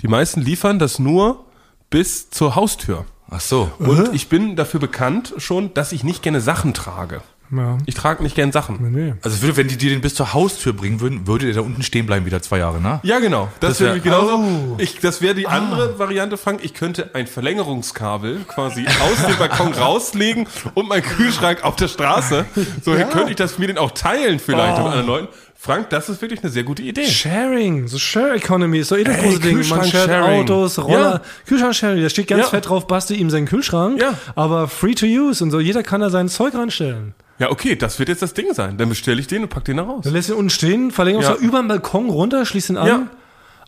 Die 0.00 0.08
meisten 0.08 0.40
liefern 0.40 0.78
das 0.78 0.98
nur 0.98 1.44
bis 1.90 2.30
zur 2.30 2.54
Haustür. 2.54 3.04
Ach 3.30 3.40
so. 3.40 3.70
Und 3.78 4.14
ich 4.14 4.28
bin 4.28 4.56
dafür 4.56 4.80
bekannt 4.80 5.34
schon, 5.36 5.74
dass 5.74 5.92
ich 5.92 6.02
nicht 6.02 6.22
gerne 6.22 6.40
Sachen 6.40 6.72
trage. 6.72 7.20
Ja. 7.50 7.78
Ich 7.86 7.94
trage 7.94 8.22
nicht 8.22 8.34
gern 8.34 8.52
Sachen. 8.52 8.76
Nee. 8.92 9.14
Also 9.22 9.40
würde, 9.40 9.56
wenn 9.56 9.68
die 9.68 9.76
dir 9.78 9.90
den 9.90 10.00
bis 10.02 10.14
zur 10.14 10.34
Haustür 10.34 10.72
bringen 10.74 11.00
würden, 11.00 11.26
würde 11.26 11.46
der 11.46 11.54
da 11.54 11.60
unten 11.62 11.82
stehen 11.82 12.04
bleiben 12.06 12.26
wieder 12.26 12.42
zwei 12.42 12.58
Jahre, 12.58 12.80
ne? 12.80 13.00
Ja, 13.04 13.18
genau. 13.20 13.48
Das, 13.60 13.70
Das 13.70 13.80
wär- 13.80 13.86
wäre 13.88 14.00
genauso. 14.00 14.34
Oh. 14.36 14.74
Ich, 14.78 15.00
das 15.00 15.22
wäre 15.22 15.34
die 15.34 15.46
Ah. 15.46 15.52
andere 15.56 15.98
Variante, 15.98 16.36
Frank. 16.36 16.60
Ich 16.62 16.74
könnte 16.74 17.10
ein 17.14 17.26
Verlängerungskabel 17.26 18.40
quasi 18.46 18.86
aus 18.86 19.26
dem 19.26 19.36
Balkon 19.38 19.72
rauslegen 19.78 20.46
und 20.74 20.88
meinen 20.88 21.02
Kühlschrank 21.02 21.64
auf 21.64 21.76
der 21.76 21.88
Straße. 21.88 22.44
So 22.84 22.92
könnte 22.92 23.30
ich 23.30 23.36
das 23.36 23.58
mir 23.58 23.66
den 23.68 23.78
auch 23.78 23.92
teilen 23.92 24.38
vielleicht 24.38 24.74
Oh. 24.78 24.82
mit 24.82 24.86
anderen 24.88 25.06
Leuten. 25.06 25.28
Frank, 25.60 25.90
das 25.90 26.08
ist 26.08 26.22
wirklich 26.22 26.40
eine 26.42 26.50
sehr 26.52 26.62
gute 26.62 26.82
Idee. 26.82 27.06
Sharing, 27.06 27.88
so 27.88 27.98
Share 27.98 28.36
Economy 28.36 28.78
ist 28.78 28.92
doch 28.92 28.96
eh 28.96 29.02
das 29.04 29.16
Ey, 29.16 29.22
große 29.24 29.40
Ding. 29.40 29.54
Man 29.56 29.64
shared 29.64 29.82
Kühlschrank-Sharing. 29.90 30.40
Autos, 30.42 30.78
Roller. 30.78 31.00
Ja. 31.14 31.20
Kühlschrank 31.48 31.74
Sharing, 31.74 32.02
da 32.02 32.08
steht 32.08 32.28
ganz 32.28 32.42
Ja. 32.44 32.48
fett 32.50 32.68
drauf, 32.68 32.86
bastel 32.86 33.16
ihm 33.18 33.28
seinen 33.28 33.46
Kühlschrank, 33.46 34.00
Ja. 34.00 34.14
aber 34.36 34.68
free 34.68 34.94
to 34.94 35.04
use 35.06 35.42
und 35.42 35.50
so. 35.50 35.58
Jeder 35.58 35.82
kann 35.82 36.00
da 36.00 36.10
sein 36.10 36.28
Zeug 36.28 36.54
reinstellen. 36.54 37.14
Ja, 37.38 37.50
okay, 37.50 37.76
das 37.76 37.98
wird 37.98 38.08
jetzt 38.08 38.22
das 38.22 38.34
Ding 38.34 38.52
sein. 38.52 38.76
Dann 38.76 38.88
bestelle 38.88 39.20
ich 39.20 39.26
den 39.28 39.42
und 39.44 39.48
pack 39.48 39.64
den 39.64 39.76
da 39.76 39.84
raus. 39.84 40.00
Dann 40.04 40.12
lässt 40.12 40.28
ihn 40.28 40.34
unten 40.34 40.50
stehen, 40.50 40.90
verlängert 40.90 41.22
Ja. 41.22 41.30
ja. 41.30 41.36
über 41.36 41.60
den 41.62 41.68
Balkon 41.68 42.10
runter, 42.10 42.44
schließt 42.44 42.70
ihn 42.70 42.76
an. 42.76 42.86
Ja. 42.86 43.06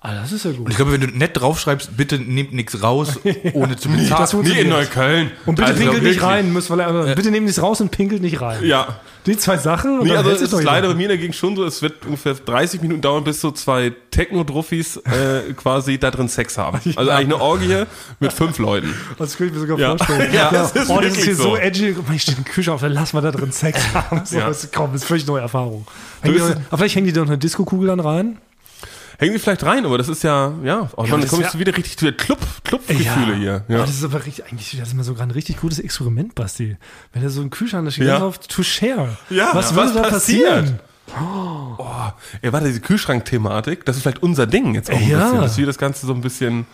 Ah, 0.02 0.14
das 0.14 0.32
ist 0.32 0.46
ja 0.46 0.52
gut. 0.52 0.60
Und 0.60 0.70
ich 0.70 0.76
glaube, 0.76 0.92
wenn 0.92 1.02
du 1.02 1.08
nett 1.08 1.38
draufschreibst, 1.38 1.94
bitte 1.94 2.18
nehmt 2.18 2.54
nichts 2.54 2.82
raus, 2.82 3.20
ohne 3.52 3.76
zu 3.76 3.90
bezahlen. 3.90 4.08
das 4.08 4.32
Nee, 4.32 4.62
in 4.62 4.70
Neukölln. 4.70 5.30
Und 5.44 5.56
bitte 5.56 5.68
Also 5.68 5.78
pinkelt 5.82 6.02
nicht 6.02 6.22
rein, 6.22 6.54
müsst, 6.54 6.70
weil, 6.70 6.80
er- 6.80 7.14
bitte 7.14 7.30
nehmt 7.30 7.44
nichts 7.44 7.60
raus 7.60 7.82
und 7.82 7.90
pinkelt 7.90 8.22
nicht 8.22 8.40
rein. 8.40 8.64
Ja. 8.64 9.00
Die 9.26 9.36
zwei 9.36 9.58
Sachen. 9.58 10.00
und 10.00 10.06
Nee, 10.06 10.16
also 10.16 10.30
es 10.30 10.40
ist 10.40 10.62
leider 10.62 10.88
bei 10.88 10.94
mir 10.94 11.08
dagegen 11.08 11.34
schon 11.34 11.54
so, 11.54 11.66
es 11.66 11.82
wird 11.82 12.06
ungefähr 12.06 12.32
30 12.32 12.80
Minuten 12.80 13.02
dauern, 13.02 13.24
bis 13.24 13.42
so 13.42 13.50
zwei 13.50 13.92
Techno-Druffis 14.10 14.96
äh, 14.96 15.52
quasi 15.56 15.98
da 15.98 16.10
drin 16.10 16.28
Sex 16.28 16.56
haben. 16.56 16.80
Also 16.96 17.10
eigentlich 17.10 17.34
eine 17.34 17.40
Orgie 17.42 17.82
mit 18.20 18.32
fünf 18.32 18.56
Leuten. 18.58 18.94
Das 19.18 19.36
könnte 19.36 19.52
ich 19.54 19.60
mir 19.60 19.66
sogar 19.68 19.78
Ja. 19.78 19.96
vorstellen. 19.98 20.32
Ja, 20.32 20.50
das 20.50 20.72
ist 20.72 20.88
oh, 20.88 20.98
das 21.02 21.12
ist 21.18 21.24
hier 21.24 21.36
so, 21.36 21.42
so. 21.42 21.56
edgy. 21.56 21.94
Hier 22.08 22.18
steht 22.18 22.38
ein 22.38 22.44
Kühlschrank 22.44 22.76
auf, 22.76 22.80
dann 22.80 22.92
lass 22.92 23.12
mal 23.12 23.20
da 23.20 23.32
drin 23.32 23.52
Sex 23.52 23.78
haben. 23.92 24.22
So, 24.24 24.38
Ja. 24.38 24.48
das, 24.48 24.66
komm, 24.74 24.92
das 24.94 25.02
ist 25.02 25.08
völlig 25.08 25.26
neue 25.26 25.42
Erfahrung. 25.42 25.86
Hängen 26.22 26.36
die, 26.36 26.76
vielleicht 26.76 26.94
hängen 26.96 27.06
die 27.06 27.12
da 27.12 27.20
noch 27.20 27.28
eine 27.28 27.36
Disco-Kugel 27.38 27.88
dann 27.88 28.00
rein. 28.00 28.38
Hängen 29.20 29.34
die 29.34 29.38
vielleicht 29.38 29.62
rein, 29.64 29.84
aber 29.84 29.98
das 29.98 30.08
ist 30.08 30.24
ja, 30.24 30.54
ja, 30.64 30.88
auch 30.96 31.06
dann 31.06 31.20
das 31.20 31.28
kommst 31.30 31.52
du 31.52 31.58
wieder 31.58 31.76
richtig 31.76 31.98
zu 31.98 32.06
der 32.06 32.16
Club, 32.16 32.38
Club-Gefühle 32.64 33.36
hier. 33.36 33.64
Ja. 33.68 33.76
Ja. 33.76 33.80
das 33.82 33.90
ist 33.90 34.02
aber 34.02 34.24
richtig, 34.24 34.46
eigentlich 34.50 34.74
das 34.78 34.88
ist 34.88 34.94
mal 34.94 35.02
sogar 35.04 35.24
ein 35.26 35.30
richtig 35.30 35.58
gutes 35.58 35.78
Experiment, 35.78 36.34
Basti. 36.34 36.78
Wenn 37.12 37.22
da 37.22 37.28
so 37.28 37.42
ein 37.42 37.50
Kühlschrank 37.50 37.84
da 37.84 37.90
steht, 37.90 38.06
Ja. 38.06 38.20
auf 38.22 38.38
to 38.38 38.62
share. 38.62 39.18
Ja, 39.28 39.50
was 39.52 39.72
ja, 39.72 39.76
würde 39.76 39.94
was 39.94 40.02
da 40.02 40.08
passieren? 40.08 40.78
Oh, 41.20 41.76
ey, 42.40 42.50
warte, 42.50 42.68
diese 42.68 42.80
Kühlschrank-Thematik, 42.80 43.84
das 43.84 43.96
ist 43.96 44.02
vielleicht 44.02 44.22
unser 44.22 44.46
Ding 44.46 44.74
jetzt 44.74 44.90
auch 44.90 44.96
ein 44.96 45.06
Ja. 45.08 45.24
bisschen, 45.24 45.40
dass 45.42 45.58
wir 45.58 45.66
das 45.66 45.76
Ganze 45.76 46.06
so 46.06 46.14
ein 46.14 46.22
bisschen, 46.22 46.66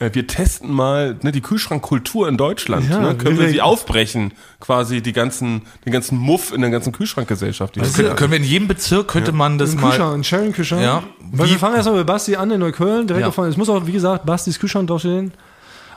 wir 0.00 0.26
testen 0.26 0.70
mal 0.72 1.16
ne, 1.22 1.32
die 1.32 1.40
Kühlschrankkultur 1.40 2.28
in 2.28 2.36
Deutschland. 2.36 2.88
Ja, 2.88 3.00
ne? 3.00 3.14
Können 3.16 3.38
wir- 3.38 3.48
sie 3.48 3.60
aufbrechen, 3.60 4.32
quasi 4.60 5.02
die 5.02 5.12
ganzen, 5.12 5.62
den 5.84 5.92
ganzen 5.92 6.18
Muff 6.18 6.52
in 6.52 6.60
der 6.60 6.70
ganzen 6.70 6.92
Kühlschrankgesellschaft. 6.92 7.76
Die 7.76 7.80
es 7.80 7.94
Können, 7.94 8.30
wir 8.30 8.38
in 8.38 8.44
jedem 8.44 8.68
Bezirk, 8.68 9.08
könnte 9.08 9.32
man 9.32 9.58
das 9.58 9.74
mal... 9.74 9.88
Kühlschrank, 9.90 10.14
ein 10.14 10.24
Sharing-Kühlschrank. 10.24 10.82
Ja. 10.82 11.02
Weil 11.32 11.50
wir 11.50 11.58
fangen 11.58 11.76
erstmal 11.76 11.96
bei 11.96 12.04
Basti 12.04 12.36
an 12.36 12.50
in 12.50 12.60
Neukölln, 12.60 13.06
direkt 13.06 13.22
Ja. 13.22 13.28
auf, 13.28 13.38
es 13.38 13.56
muss 13.56 13.68
auch, 13.68 13.86
wie 13.86 13.92
gesagt, 13.92 14.24
Bastis 14.26 14.58
Kühlschrank 14.58 14.86
draufstehen. 14.88 15.32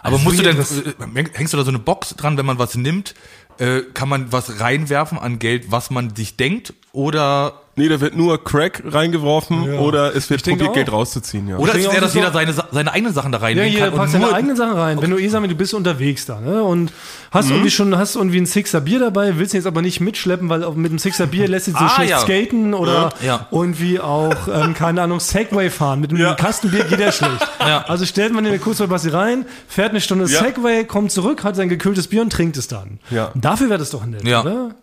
Aber 0.03 0.13
Also 0.15 0.23
musst 0.23 0.39
du 0.39 0.43
denn, 0.43 0.57
das- 0.57 0.71
äh, 0.77 0.93
hängst 1.33 1.53
du 1.53 1.57
da 1.57 1.63
so 1.63 1.69
eine 1.69 1.77
Box 1.79 2.15
dran, 2.15 2.35
wenn 2.37 2.45
man 2.45 2.57
was 2.57 2.75
nimmt? 2.75 3.13
Äh, 3.59 3.81
kann 3.93 4.09
man 4.09 4.31
was 4.31 4.59
reinwerfen 4.59 5.19
an 5.19 5.37
Geld, 5.37 5.71
was 5.71 5.91
man 5.91 6.15
sich 6.15 6.37
denkt? 6.37 6.73
Oder, 6.93 7.53
Nee, 7.77 7.87
da 7.87 8.01
wird 8.01 8.17
nur 8.17 8.43
Crack 8.43 8.83
reingeworfen 8.85 9.75
oder 9.79 10.13
es 10.13 10.29
wird 10.29 10.43
probiert, 10.43 10.69
auch. 10.69 10.73
Geld 10.73 10.91
rauszuziehen, 10.91 11.47
ja. 11.47 11.55
oder 11.55 11.67
ist 11.73 11.75
denke 11.75 11.87
es 11.87 11.93
eher, 11.93 11.99
auch, 11.99 12.03
dass 12.03 12.11
das 12.33 12.43
jeder 12.43 12.53
seine, 12.53 12.67
seine 12.69 12.91
eigenen 12.91 13.13
Sachen 13.13 13.31
da 13.31 13.37
Ja, 13.37 13.43
reinlegen 13.45 13.71
jeder 13.71 13.85
kann? 13.87 13.95
packt 13.95 14.13
und 14.13 14.21
seine 14.21 14.33
eigenen 14.33 14.55
Sachen 14.57 14.73
rein. 14.73 15.01
Wenn 15.01 15.09
du 15.09 15.17
eh 15.17 15.27
sagen 15.29 15.45
wir, 15.45 15.49
du 15.49 15.55
bist 15.55 15.73
unterwegs 15.73 16.25
da, 16.25 16.41
ne? 16.41 16.61
Und 16.63 16.91
hast 17.31 17.49
irgendwie 17.49 17.71
schon, 17.71 17.97
hast 17.97 18.17
irgendwie 18.17 18.39
ein 18.41 18.45
Sixer 18.45 18.81
Bier 18.81 18.99
dabei, 18.99 19.37
willst 19.37 19.53
ihn 19.53 19.59
jetzt 19.59 19.67
aber 19.67 19.81
nicht 19.81 20.01
mitschleppen, 20.01 20.49
weil 20.49 20.65
auch 20.65 20.75
mit 20.75 20.91
dem 20.91 20.99
Sixer 20.99 21.27
Bier 21.27 21.47
lässt 21.47 21.65
sich 21.65 21.73
so 21.73 21.79
Ah, 21.85 21.89
schlecht 21.89 22.11
ja. 22.11 22.19
skaten 22.19 22.73
oder 22.73 23.13
Ja. 23.25 23.47
irgendwie 23.51 24.01
auch, 24.01 24.35
ähm, 24.53 24.73
keine 24.73 25.01
Ahnung, 25.03 25.21
Segway 25.21 25.69
fahren. 25.69 26.01
Mit 26.01 26.11
einem 26.11 26.19
Ja. 26.19 26.33
Kastenbier 26.33 26.83
geht 26.83 26.99
er 26.99 27.13
schlecht. 27.13 27.47
Ja. 27.61 27.85
Also 27.87 28.05
stellt 28.05 28.33
man 28.33 28.43
den 28.43 28.59
kurz 28.59 28.79
bei 28.79 28.87
Basti 28.87 29.09
rein, 29.09 29.45
fährt 29.69 29.91
eine 29.91 30.01
Stunde 30.01 30.25
Ja. 30.25 30.41
Segway, 30.43 30.83
kommt 30.83 31.11
zurück, 31.13 31.45
hat 31.45 31.55
sein 31.55 31.69
gekühltes 31.69 32.07
Bier 32.07 32.21
und 32.21 32.33
trinkt 32.33 32.57
es 32.57 32.67
dann. 32.67 32.99
Ja. 33.11 33.31
Dafür 33.35 33.69
wäre 33.69 33.79
das 33.79 33.91
doch 33.91 34.05
nett, 34.05 34.27
Ja. 34.27 34.41
oder? 34.41 34.75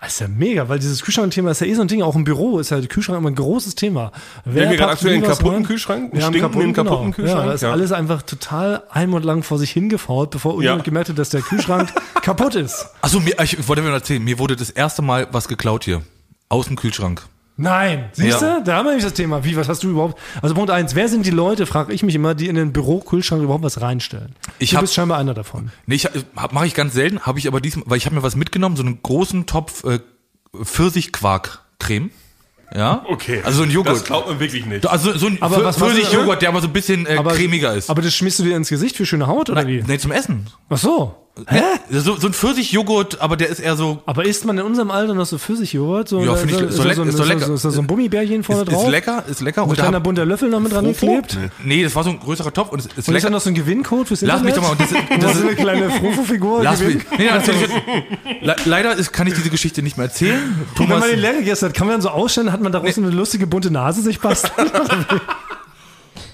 Das 0.00 0.14
ist 0.14 0.20
ja 0.20 0.28
mega, 0.28 0.68
weil 0.68 0.78
dieses 0.78 1.02
Kühlschrank-Thema 1.02 1.50
ist 1.50 1.60
ja 1.60 1.66
eh 1.66 1.74
so 1.74 1.82
ein 1.82 1.88
Ding, 1.88 2.00
auch 2.00 2.16
im 2.16 2.24
Büro 2.24 2.58
ist 2.58 2.70
ja 2.70 2.78
der 2.80 2.88
Kühlschrank 2.88 3.18
immer 3.18 3.28
ein 3.30 3.34
großes 3.34 3.74
Thema. 3.74 4.12
Wer 4.46 4.64
haben 4.64 4.70
wir 4.70 4.78
gerade 4.78 4.92
aktuell 4.92 5.14
einen 5.14 5.22
kaputten 5.24 5.56
rein? 5.56 5.64
Kühlschrank? 5.66 6.02
Einen 6.04 6.12
Wir 6.14 6.24
haben 6.24 6.32
stinkenden, 6.34 6.72
kaputten, 6.72 6.72
kaputten 6.72 7.12
genau. 7.12 7.16
Kühlschrank? 7.16 7.40
Ja, 7.42 7.46
da 7.48 7.52
ist 7.54 7.60
Ja. 7.62 7.72
alles 7.72 7.92
einfach 7.92 8.22
total 8.22 8.82
ein 8.90 9.10
Monat 9.10 9.24
lang 9.26 9.42
vor 9.42 9.58
sich 9.58 9.70
hingefault, 9.72 10.30
bevor 10.30 10.54
Ja. 10.62 10.70
jemand 10.70 10.84
gemerkt 10.84 11.10
hat, 11.10 11.18
dass 11.18 11.28
der 11.28 11.42
Kühlschrank 11.42 11.92
kaputt 12.22 12.54
ist. 12.54 12.88
Achso, 13.02 13.20
mir, 13.20 13.38
ich 13.42 13.68
wollte 13.68 13.82
mir 13.82 13.90
erzählen, 13.90 14.24
mir 14.24 14.38
wurde 14.38 14.56
das 14.56 14.70
erste 14.70 15.02
Mal 15.02 15.28
was 15.32 15.48
geklaut 15.48 15.84
hier. 15.84 16.00
Aus 16.48 16.66
dem 16.66 16.76
Kühlschrank. 16.76 17.22
Nein, 17.62 18.08
siehst 18.12 18.40
Ja. 18.40 18.58
du? 18.58 18.64
Da 18.64 18.76
haben 18.76 18.86
wir 18.86 18.90
nämlich 18.92 19.04
das 19.04 19.12
Thema. 19.14 19.44
Wie, 19.44 19.56
was 19.56 19.68
hast 19.68 19.82
du 19.82 19.90
überhaupt? 19.90 20.18
Also 20.42 20.54
Punkt 20.54 20.70
eins, 20.70 20.94
wer 20.94 21.08
sind 21.08 21.26
die 21.26 21.30
Leute, 21.30 21.66
frage 21.66 21.92
ich 21.92 22.02
mich 22.02 22.14
immer, 22.14 22.34
die 22.34 22.48
in 22.48 22.54
den 22.56 22.72
Bürokühlschrank 22.72 23.42
überhaupt 23.42 23.64
was 23.64 23.80
reinstellen? 23.80 24.34
Ich 24.58 24.70
du 24.70 24.76
hab- 24.76 24.82
bist 24.82 24.94
scheinbar 24.94 25.18
einer 25.18 25.34
davon. 25.34 25.70
Nee, 25.86 25.96
ich 25.96 26.06
hab, 26.06 26.52
mache 26.52 26.66
ich 26.66 26.74
ganz 26.74 26.94
selten, 26.94 27.20
habe 27.20 27.38
ich 27.38 27.46
aber 27.48 27.60
diesmal, 27.60 27.84
weil 27.88 27.98
ich 27.98 28.06
habe 28.06 28.14
mir 28.16 28.22
was 28.22 28.34
mitgenommen, 28.36 28.76
so 28.76 28.82
einen 28.82 29.02
großen 29.02 29.46
Topf 29.46 29.84
äh, 29.84 30.00
Pfirsichquark-Creme. 30.62 32.10
Ja? 32.74 33.04
Okay. 33.08 33.42
Also 33.44 33.58
so 33.58 33.62
ein 33.64 33.70
Joghurt. 33.70 33.96
Das 33.96 34.04
glaubt 34.04 34.28
man 34.28 34.38
wirklich 34.40 34.64
nicht. 34.64 34.86
Also 34.86 35.16
so 35.18 35.26
ein 35.26 35.38
Aber 35.40 35.64
was- 35.64 35.76
Pfirsichjoghurt, 35.76 36.40
der 36.42 36.50
aber 36.50 36.60
so 36.60 36.68
ein 36.68 36.72
bisschen 36.72 37.04
äh, 37.06 37.16
cremiger 37.16 37.74
ist. 37.74 37.90
Aber 37.90 38.00
das 38.00 38.14
schmiest 38.14 38.38
du 38.38 38.44
dir 38.44 38.56
ins 38.56 38.68
Gesicht 38.68 38.96
für 38.96 39.04
schöne 39.06 39.26
Haut 39.26 39.50
oder 39.50 39.66
wie? 39.66 39.82
Nee, 39.86 39.98
zum 39.98 40.12
Essen. 40.12 40.46
Ach 40.68 40.78
so. 40.78 41.19
Hä? 41.48 41.62
So, 41.90 42.16
so 42.16 42.26
ein 42.26 42.34
Pfirsichjoghurt, 42.34 43.20
aber 43.22 43.36
der 43.36 43.48
ist 43.48 43.60
eher 43.60 43.74
so. 43.76 44.02
Aber 44.04 44.24
isst 44.26 44.44
man 44.44 44.58
in 44.58 44.64
unserem 44.64 44.90
Alter 44.90 45.14
noch 45.14 45.24
so 45.24 45.38
Pfirsichjoghurt? 45.38 46.08
So, 46.08 46.20
Ja, 46.22 46.34
finde 46.34 46.54
ich- 46.54 46.60
ist 46.62 46.76
so 46.76 46.82
da 46.82 46.88
leck- 46.88 46.96
so, 46.96 47.02
ein- 47.02 47.08
ist 47.08 47.16
so 47.16 47.24
lecker. 47.24 47.54
Ist 47.54 47.64
da 47.64 47.70
so 47.70 47.80
ein 47.80 47.86
Gummibärchen 47.86 48.42
vorne 48.42 48.62
Ist, 48.62 48.72
drauf? 48.72 48.84
ist 48.84 48.90
lecker, 48.90 49.24
ist 49.30 49.40
lecker. 49.40 49.62
Ein 49.62 49.70
Und 49.70 49.78
da 49.78 49.82
kleiner 49.84 50.00
bunter 50.00 50.26
Löffel 50.26 50.50
noch 50.50 50.60
mit 50.60 50.72
dran 50.72 50.84
geklebt? 50.86 51.38
nee, 51.64 51.82
das 51.82 51.94
war 51.94 52.04
so 52.04 52.10
ein 52.10 52.20
größerer 52.20 52.52
Topf 52.52 52.72
und 52.72 52.80
es 52.80 52.86
ist 52.86 52.92
Und 52.92 52.98
ist 52.98 53.08
da 53.08 53.12
lecker. 53.12 53.30
noch 53.30 53.40
so 53.40 53.48
ein 53.50 53.54
Gewinncode 53.54 54.08
fürs 54.08 54.20
Lass 54.22 54.42
mich 54.42 54.54
Internet? 54.54 54.80
doch 54.80 54.90
mal. 54.90 54.98
Und 55.08 55.20
das, 55.20 55.20
Das 55.28 55.36
ist 55.36 55.42
eine 55.46 55.54
kleine 55.54 55.90
Frufo-Figur. 55.90 56.62
Lass 56.62 56.80
mich. 56.82 56.98
Nee, 57.16 57.30
natürlich. 57.30 57.70
Le 58.42 58.56
leider 58.66 58.94
ist, 58.96 59.12
kann 59.12 59.26
ich 59.26 59.34
diese 59.34 59.48
Geschichte 59.50 59.82
nicht 59.82 59.96
mehr 59.96 60.06
erzählen. 60.06 60.42
Und 60.42 60.78
wenn 60.80 60.86
Thomas, 60.88 61.00
man 61.00 61.10
den 61.10 61.20
leer 61.20 61.34
gegessen 61.34 61.68
hat, 61.68 61.74
kann 61.74 61.86
man 61.86 61.94
dann 61.94 62.02
so 62.02 62.10
ausstellen, 62.10 62.52
hat 62.52 62.60
man 62.60 62.72
daraus 62.72 62.98
eine 62.98 63.08
lustige 63.10 63.46
bunte 63.46 63.70
Nase 63.70 64.02
sich 64.02 64.20
basteln? 64.20 64.68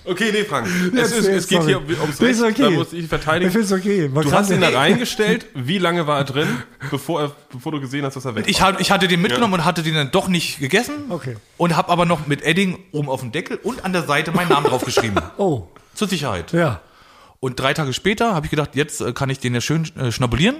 Okay, 0.06 0.30
nee, 0.32 0.44
Frank. 0.44 0.68
Es, 0.96 1.12
ist, 1.12 1.26
es 1.26 1.48
geht 1.48 1.62
sorry. 1.62 1.76
hier 1.88 2.00
ums 2.00 2.20
Recht, 2.20 2.40
okay. 2.42 2.62
da 2.62 2.70
muss 2.70 2.92
ich 2.92 3.06
verteidigen. 3.08 3.48
Ich 3.48 3.56
find's 3.56 3.72
okay. 3.72 4.08
Man 4.08 4.24
Du 4.24 4.32
hast 4.32 4.50
ihn 4.50 4.60
da 4.60 4.68
reingestellt. 4.68 5.46
Wie 5.54 5.78
lange 5.78 6.06
war 6.06 6.18
er 6.18 6.24
drin, 6.24 6.48
bevor, 6.90 7.22
er, 7.22 7.32
bevor 7.52 7.72
du 7.72 7.80
gesehen 7.80 8.04
hast, 8.04 8.14
dass 8.14 8.24
er 8.24 8.34
weg 8.34 8.44
ich, 8.46 8.60
war? 8.60 8.74
hab, 8.74 8.80
ich 8.80 8.90
hatte 8.90 9.08
den 9.08 9.20
mitgenommen 9.20 9.54
und 9.54 9.64
hatte 9.64 9.82
den 9.82 9.94
dann 9.94 10.10
doch 10.10 10.28
nicht 10.28 10.60
gegessen. 10.60 10.94
Okay. 11.08 11.36
Und 11.56 11.76
habe 11.76 11.90
aber 11.90 12.04
noch 12.06 12.26
mit 12.26 12.42
Edding 12.42 12.78
oben 12.92 13.08
auf 13.08 13.20
dem 13.20 13.32
Deckel 13.32 13.58
und 13.62 13.84
an 13.84 13.92
der 13.92 14.02
Seite 14.04 14.32
meinen 14.32 14.48
Namen 14.48 14.66
draufgeschrieben. 14.66 15.20
Oh, 15.38 15.68
Zur 15.94 16.08
Sicherheit. 16.08 16.52
ja. 16.52 16.80
Und 17.40 17.60
drei 17.60 17.74
Tage 17.74 17.92
später 17.92 18.34
habe 18.34 18.46
ich 18.46 18.50
gedacht, 18.50 18.70
jetzt 18.74 19.00
äh, 19.00 19.12
kann 19.12 19.28
ich 19.28 19.38
den 19.38 19.54
ja 19.54 19.60
schön 19.60 19.84
äh, 19.96 20.10
schnabulieren. 20.10 20.56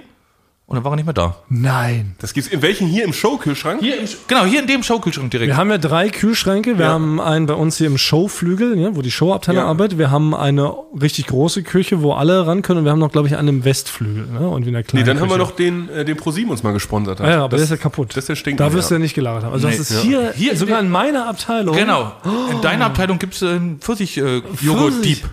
Und 0.69 0.75
dann 0.75 0.83
war 0.83 0.91
er 0.91 0.97
nicht 0.97 1.05
mehr 1.05 1.13
da. 1.13 1.37
Nein. 1.47 2.15
Das 2.19 2.33
gibt's 2.33 2.49
in 2.49 2.61
welchen 2.61 2.87
hier 2.87 3.05
im 3.05 3.13
Showkühlschrank? 3.13 3.79
Hier 3.79 3.97
im, 4.01 4.05
Sch- 4.05 4.17
genau, 4.27 4.43
hier 4.43 4.59
in 4.59 4.67
dem 4.67 4.83
Showkühlschrank 4.83 5.31
direkt. 5.31 5.47
Wir 5.47 5.55
haben 5.55 5.69
ja 5.69 5.77
drei 5.77 6.09
Kühlschränke. 6.09 6.77
Wir 6.77 6.87
Ja. 6.87 6.91
haben 6.91 7.21
einen 7.21 7.45
bei 7.45 7.53
uns 7.53 7.77
hier 7.77 7.87
im 7.87 7.97
Showflügel, 7.97 8.77
ja, 8.77 8.93
wo 8.93 9.01
die 9.01 9.09
Showabteilung 9.09 9.63
Ja. 9.63 9.69
arbeitet. 9.69 9.97
Wir 9.97 10.11
haben 10.11 10.35
eine 10.35 10.73
richtig 11.01 11.27
große 11.27 11.63
Küche, 11.63 12.01
wo 12.01 12.11
alle 12.11 12.45
ran 12.45 12.63
können. 12.63 12.79
Und 12.79 12.83
wir 12.83 12.91
haben 12.91 12.99
noch, 12.99 13.13
glaube 13.13 13.29
ich, 13.29 13.37
einen 13.37 13.47
im 13.47 13.63
Westflügel. 13.63 14.25
Ne? 14.27 14.49
Und 14.49 14.65
wie 14.65 14.67
in 14.67 14.73
der 14.73 14.81
Nee, 14.81 14.87
kleinen 14.87 15.05
dann 15.05 15.21
haben 15.21 15.29
wir 15.29 15.37
Küche. 15.37 15.47
noch 15.47 15.55
den, 15.55 15.87
äh, 15.87 16.03
den 16.03 16.17
ProSieben 16.17 16.51
uns 16.51 16.63
mal 16.63 16.73
gesponsert 16.73 17.21
hat. 17.21 17.29
Ja, 17.29 17.45
aber 17.45 17.49
das, 17.57 17.59
der 17.59 17.63
ist 17.63 17.69
ja 17.69 17.77
kaputt. 17.77 18.09
Das 18.09 18.17
ist 18.17 18.27
der 18.27 18.35
Stinken, 18.35 18.57
Da 18.57 18.73
wirst 18.73 18.89
du 18.91 18.95
ja. 18.95 18.99
ja 18.99 19.03
nicht 19.03 19.13
gelagert 19.15 19.45
haben. 19.45 19.53
Also 19.53 19.67
das 19.69 19.77
Nee, 19.77 19.81
ist 19.83 19.91
ja. 19.93 20.01
hier, 20.01 20.33
Hier 20.35 20.57
sogar 20.57 20.81
in 20.81 20.89
meiner 20.89 21.29
Abteilung. 21.29 21.77
Genau. 21.77 22.11
In 22.51 22.59
deiner 22.59 22.87
Abteilung 22.87 23.19
gibt 23.19 23.35
es 23.35 23.41
äh, 23.41 23.51
einen 23.51 23.79
Pfirsich-Joghurt-Dieb. 23.79 25.23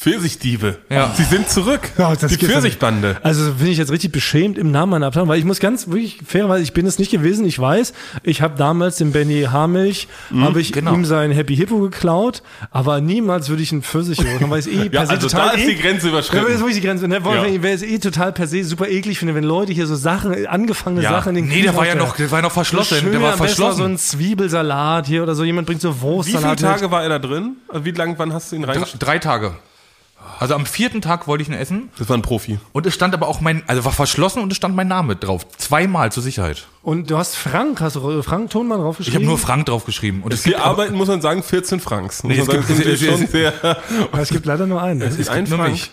Pfirsichdiebe. 0.00 0.78
Ja. 0.90 1.12
Sie 1.16 1.24
sind 1.24 1.48
zurück. 1.50 1.80
Ja, 1.98 2.14
das 2.14 2.30
die 2.36 2.46
Pfirsichbande. 2.46 3.16
Also 3.24 3.52
bin 3.54 3.66
ich 3.66 3.78
jetzt 3.78 3.90
richtig 3.90 4.12
beschämt 4.12 4.56
im 4.56 4.70
Namen 4.70 4.90
meiner 4.92 5.06
Abteilung, 5.08 5.28
weil 5.28 5.40
ich 5.40 5.44
muss 5.44 5.58
ganz 5.58 5.88
wirklich 5.88 6.20
fairerweise, 6.24 6.62
ich 6.62 6.72
bin 6.72 6.86
es 6.86 7.00
nicht 7.00 7.10
gewesen, 7.10 7.44
ich 7.44 7.58
weiß, 7.58 7.92
ich 8.22 8.40
habe 8.40 8.56
damals 8.56 8.96
den 8.98 9.10
Benny 9.10 9.42
Haarmilch, 9.50 10.06
habe 10.40 10.60
ich 10.60 10.72
genau. 10.72 10.94
ihm 10.94 11.04
sein 11.04 11.32
Happy 11.32 11.56
Hippo 11.56 11.80
geklaut, 11.80 12.42
aber 12.70 13.00
niemals 13.00 13.48
würde 13.48 13.62
ich 13.62 13.72
einen 13.72 13.82
Pfirsich 13.82 14.18
holen, 14.20 14.48
weil 14.50 14.60
es 14.60 14.68
eh 14.68 14.88
per 14.88 15.00
Ja, 15.00 15.06
se 15.06 15.12
also 15.14 15.28
total 15.28 15.48
da 15.48 15.52
ist 15.54 15.64
eh- 15.64 15.74
die 15.74 15.80
Grenze 15.82 16.06
Ja, 16.06 16.12
aber 16.12 16.18
das 16.18 16.26
ist 16.28 16.32
überschritten. 16.32 16.58
wirklich 16.60 16.74
die 16.76 16.80
Grenze. 16.86 17.08
Ne? 17.08 17.14
Ja. 17.16 17.62
Wer 17.62 17.74
es 17.74 17.82
eh 17.82 17.98
total 17.98 18.32
per 18.32 18.46
se 18.46 18.62
super 18.64 18.88
eklig 18.88 19.18
finde, 19.18 19.34
wenn 19.34 19.44
Leute 19.44 19.72
hier 19.72 19.88
so 19.88 19.96
Sachen, 19.96 20.46
angefangene 20.46 21.02
Ja. 21.02 21.10
Sachen 21.10 21.34
in 21.36 21.46
den 21.48 21.48
Nee, 21.56 21.62
der 21.62 21.74
war 21.76 21.86
ja 21.86 21.96
noch, 21.96 22.14
der 22.16 22.30
war 22.30 22.40
noch 22.40 22.52
verschlossen. 22.52 22.98
Schön, 23.00 23.10
der 23.10 23.20
war 23.20 23.36
verschlossen. 23.36 23.78
so 23.78 23.84
ein 23.84 23.98
Zwiebelsalat 23.98 25.08
hier 25.08 25.24
oder 25.24 25.34
so. 25.34 25.42
Jemand 25.42 25.66
bringt 25.66 25.80
so 25.80 25.88
Wie 25.90 25.98
viele 25.98 26.02
Wurstsalat. 26.12 26.60
Tage 26.60 26.90
war 26.92 27.02
er 27.02 27.08
da 27.08 27.18
drin? 27.18 27.56
Also 27.68 27.84
wie 27.84 27.90
lang, 27.90 28.14
wann 28.18 28.32
hast 28.32 28.52
du 28.52 28.56
ihn 28.56 28.62
Drei, 28.62 28.72
reingestellt? 28.74 29.02
drei 29.02 29.18
Tage. 29.18 29.54
Also 30.40 30.54
am 30.54 30.66
vierten 30.66 31.00
Tag 31.00 31.26
wollte 31.26 31.42
ich 31.42 31.48
ihn 31.48 31.54
essen. 31.54 31.88
Das 31.98 32.08
war 32.08 32.16
ein 32.16 32.22
Profi. 32.22 32.60
Und 32.72 32.86
es 32.86 32.94
stand 32.94 33.12
aber 33.12 33.26
auch 33.26 33.40
mein, 33.40 33.62
also 33.66 33.84
war 33.84 33.92
verschlossen 33.92 34.40
und 34.42 34.52
es 34.52 34.56
stand 34.56 34.76
mein 34.76 34.86
Name 34.86 35.16
drauf. 35.16 35.46
Zweimal 35.56 36.12
zur 36.12 36.22
Sicherheit. 36.22 36.66
Und 36.82 37.10
du 37.10 37.18
hast 37.18 37.34
Frank, 37.36 37.80
hast 37.80 37.96
du 37.96 38.22
Frank 38.22 38.50
Tonmann 38.50 38.78
Ich 38.78 38.84
draufgeschrieben? 38.84 39.16
habe 39.20 39.26
nur 39.26 39.38
Frank 39.38 39.66
draufgeschrieben. 39.66 40.22
Und 40.22 40.32
es 40.32 40.44
Wir 40.44 40.52
gibt 40.52 40.62
aber- 40.62 40.70
arbeiten, 40.82 40.94
muss 40.94 41.08
man 41.08 41.20
sagen, 41.20 41.42
14 41.42 41.80
Franks. 41.80 42.22
Muss 42.22 42.32
Nee, 42.32 42.38
es 42.40 42.46
sagen, 42.46 42.58
gibt- 42.58 42.70
das 42.70 42.78
ist 42.86 43.02
es- 43.02 43.08
schon 43.08 43.22
es- 43.24 43.32
sehr. 43.32 43.52
Aber 44.12 44.20
es 44.22 44.28
gibt 44.28 44.46
leider 44.46 44.66
nur 44.66 44.80
einen. 44.80 45.02
Es 45.02 45.16
ist 45.18 45.28
ein 45.28 45.46
Frank. 45.46 45.72
mich. 45.72 45.90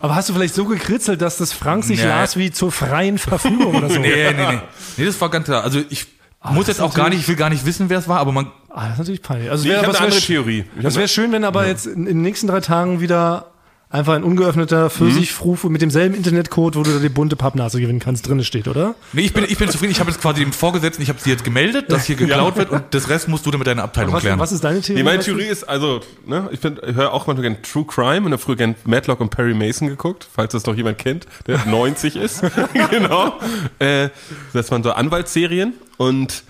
Aber 0.00 0.14
hast 0.14 0.28
du 0.28 0.32
vielleicht 0.32 0.54
so 0.54 0.64
gekritzelt, 0.64 1.20
dass 1.20 1.38
das 1.38 1.52
Frank 1.52 1.82
sich 1.82 1.98
Nee. 2.00 2.06
las 2.06 2.36
wie 2.36 2.52
zur 2.52 2.70
freien 2.70 3.18
Verfügung 3.18 3.74
oder 3.74 3.90
so? 3.90 3.98
Nee, 4.00 4.32
nee, 4.32 4.46
nee. 4.52 4.58
Nee, 4.96 5.04
das 5.06 5.20
war 5.20 5.28
ganz 5.28 5.46
klar. 5.46 5.64
Also 5.64 5.80
ich 5.90 6.06
muss 6.44 6.66
das 6.66 6.76
jetzt 6.76 6.80
auch 6.82 6.94
gar 6.94 7.08
nicht, 7.10 7.18
ich 7.20 7.26
will 7.28 7.34
gar 7.34 7.50
nicht 7.50 7.66
wissen, 7.66 7.88
wer 7.90 7.98
es 7.98 8.06
war, 8.06 8.20
aber 8.20 8.30
man, 8.30 8.52
Ah, 8.70 8.82
das 8.84 8.92
ist 8.92 8.98
natürlich 8.98 9.22
peinlich. 9.22 9.50
Also 9.50 9.64
Nee, 9.64 9.70
ich 9.70 9.72
wär- 9.74 9.78
habe 9.78 9.88
aber 9.88 9.98
eine 9.98 10.08
es 10.08 10.14
andere 10.14 10.24
Theorie. 10.26 10.64
Ich 10.76 10.82
Das 10.84 10.94
hab- 10.94 10.98
wäre 10.98 11.08
schön, 11.08 11.32
wenn 11.32 11.42
aber 11.42 11.66
jetzt 11.66 11.86
in, 11.86 11.94
in 12.02 12.04
den 12.06 12.22
nächsten 12.22 12.46
drei 12.46 12.60
Tagen 12.60 13.00
wieder 13.00 13.46
einfach 13.90 14.14
ein 14.14 14.22
ungeöffneter 14.22 14.90
Pfirsichfrufe 14.90 15.70
mit 15.70 15.80
demselben 15.80 16.14
Internetcode, 16.14 16.76
wo 16.76 16.82
du 16.82 16.92
da 16.92 16.98
die 16.98 17.08
bunte 17.08 17.36
Pappnase 17.36 17.80
gewinnen 17.80 18.00
kannst, 18.00 18.28
drin 18.28 18.44
steht, 18.44 18.68
oder? 18.68 18.94
nee, 19.12 19.22
ich 19.22 19.32
bin, 19.32 19.44
ich 19.44 19.56
bin 19.56 19.70
zufrieden. 19.70 19.92
Ich 19.92 20.00
habe 20.00 20.10
jetzt 20.10 20.20
quasi 20.20 20.40
dem 20.40 20.52
Vorgesetzten, 20.52 21.02
ich 21.02 21.08
habe 21.08 21.18
sie 21.20 21.30
jetzt 21.30 21.44
gemeldet, 21.44 21.90
dass 21.90 22.04
hier 22.04 22.16
geklaut 22.16 22.56
wird 22.56 22.70
und 22.70 22.82
das 22.90 23.08
Rest 23.08 23.28
musst 23.28 23.46
du 23.46 23.50
dann 23.50 23.58
mit 23.58 23.66
deiner 23.66 23.84
Abteilung 23.84 24.12
Was, 24.12 24.22
klären. 24.22 24.38
was 24.38 24.52
ist 24.52 24.62
deine 24.62 24.80
Theorie? 24.82 25.00
Nee, 25.00 25.04
meine? 25.04 25.22
Theorie 25.22 25.46
ist, 25.46 25.64
also, 25.64 26.00
ne, 26.26 26.48
ich, 26.52 26.60
find, 26.60 26.80
ich 26.86 26.94
höre 26.94 27.12
auch 27.12 27.26
manchmal 27.26 27.42
gerne 27.42 27.62
True 27.62 27.84
Crime 27.86 28.26
und 28.26 28.32
habe 28.32 28.38
früher 28.38 28.56
gerne 28.56 28.74
Matlock 28.84 29.20
und 29.20 29.30
Perry 29.30 29.54
Mason 29.54 29.88
geguckt, 29.88 30.26
falls 30.30 30.52
das 30.52 30.62
doch 30.64 30.74
jemand 30.74 30.98
kennt, 30.98 31.26
der 31.46 31.58
90 31.66 32.16
ist. 32.16 32.42
genau. 32.90 33.38
Äh, 33.78 34.10
das 34.52 34.70
waren 34.70 34.82
so 34.82 34.92
Anwaltsserien 34.92 35.72
und 35.96 36.42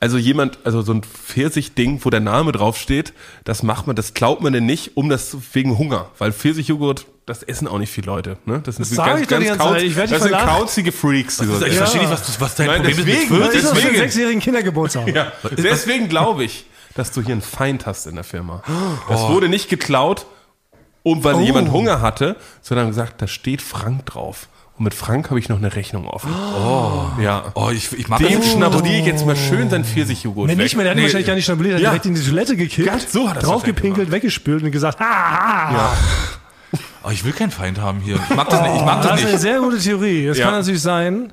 also 0.00 0.16
jemand, 0.18 0.58
also 0.64 0.82
so 0.82 0.92
ein 0.92 1.02
Pfirsich-Ding, 1.02 2.00
wo 2.04 2.10
der 2.10 2.20
Name 2.20 2.52
draufsteht, 2.52 3.12
das 3.44 3.62
macht 3.62 3.86
man, 3.86 3.96
das 3.96 4.14
klaut 4.14 4.40
man 4.40 4.52
denn 4.52 4.66
nicht, 4.66 4.96
um 4.96 5.08
das 5.08 5.36
wegen 5.52 5.76
Hunger, 5.78 6.10
weil 6.18 6.32
Pfirsichjoghurt, 6.32 7.06
das 7.26 7.42
essen 7.42 7.68
auch 7.68 7.78
nicht 7.78 7.90
viele 7.90 8.06
Leute. 8.06 8.38
Ne? 8.46 8.60
Das, 8.64 8.76
sind 8.76 8.88
Das 8.88 8.96
sag 8.96 9.20
ich 9.20 9.26
die 9.26 9.34
ganze 9.34 9.56
kauz- 9.56 9.82
ich 9.82 9.94
Das 9.94 10.22
sind 10.22 10.32
kauzige 10.32 10.92
Freaks. 10.92 11.38
diese- 11.38 11.66
ich 11.66 11.72
Ja. 11.74 11.78
verstehe 11.80 12.00
nicht, 12.02 12.10
was, 12.12 12.40
was 12.40 12.54
dein 12.54 12.68
Nein, 12.68 12.82
Problem 12.82 12.96
deswegen, 13.06 13.22
ist 13.22 13.30
mit 13.30 13.52
dem 13.54 13.60
deswegen. 13.74 13.96
sechsjährigen 13.96 14.40
Kindergeburtstag. 14.40 15.14
Ja, 15.14 15.32
deswegen 15.56 16.08
glaube 16.08 16.44
ich, 16.44 16.64
dass 16.94 17.12
du 17.12 17.20
hier 17.20 17.32
einen 17.32 17.42
Feind 17.42 17.84
hast 17.86 18.06
in 18.06 18.14
der 18.14 18.24
Firma. 18.24 18.62
Das 19.08 19.20
wurde 19.28 19.48
nicht 19.48 19.68
geklaut, 19.68 20.26
um 21.02 21.22
weil 21.24 21.34
Oh. 21.34 21.40
jemand 21.40 21.70
Hunger 21.70 22.00
hatte, 22.00 22.36
sondern 22.62 22.88
gesagt, 22.88 23.20
da 23.20 23.26
steht 23.26 23.62
Frank 23.62 24.06
drauf. 24.06 24.48
Und 24.78 24.84
mit 24.84 24.94
Frank 24.94 25.28
habe 25.30 25.40
ich 25.40 25.48
noch 25.48 25.56
eine 25.58 25.74
Rechnung 25.74 26.06
offen. 26.06 26.30
Oh. 26.32 27.06
Ja. 27.20 27.46
Oh, 27.54 27.70
ich, 27.72 27.92
ich 27.98 28.06
mag 28.08 28.20
Dem 28.20 28.38
das. 28.40 28.52
schnabuliere 28.52 29.00
ich 29.00 29.06
jetzt 29.06 29.26
mal 29.26 29.34
schön 29.36 29.68
sein 29.70 29.84
Pfirsichjoghurt 29.84 30.46
Nee, 30.46 30.52
weg. 30.52 30.58
nicht 30.62 30.76
mehr, 30.76 30.84
der 30.84 30.92
hat 30.92 30.96
ihn 30.96 31.00
Nee. 31.00 31.06
wahrscheinlich 31.06 31.26
gar 31.26 31.34
nicht 31.34 31.44
schnabuliert, 31.46 31.72
der 31.72 31.78
hat 31.78 31.82
Ja. 31.82 31.90
direkt 31.90 32.06
in 32.06 32.14
die 32.14 32.22
Toilette 32.22 32.56
gekippt, 32.56 32.86
Ganz 32.86 33.12
so 33.12 33.28
hat 33.28 33.36
er 33.36 33.40
das 33.40 33.50
draufgepinkelt, 33.50 34.10
weggespült 34.12 34.62
und 34.62 34.70
gesagt, 34.70 35.00
ha, 35.00 35.04
ha, 35.04 35.70
ha. 35.72 35.92
Oh, 37.02 37.10
ich 37.10 37.24
will 37.24 37.32
keinen 37.32 37.50
Feind 37.50 37.80
haben 37.80 38.00
hier. 38.00 38.20
Ich 38.28 38.36
mag 38.36 38.48
das 38.50 38.60
nicht. 38.62 38.76
Ich 38.76 38.82
mag 38.84 39.02
Das 39.02 39.10
das 39.10 39.20
ist 39.20 39.24
eine 39.26 39.32
nicht. 39.32 39.42
sehr 39.42 39.58
gute 39.60 39.78
Theorie. 39.78 40.26
Das 40.26 40.38
Ja. 40.38 40.44
kann 40.46 40.54
natürlich 40.54 40.82
sein. 40.82 41.32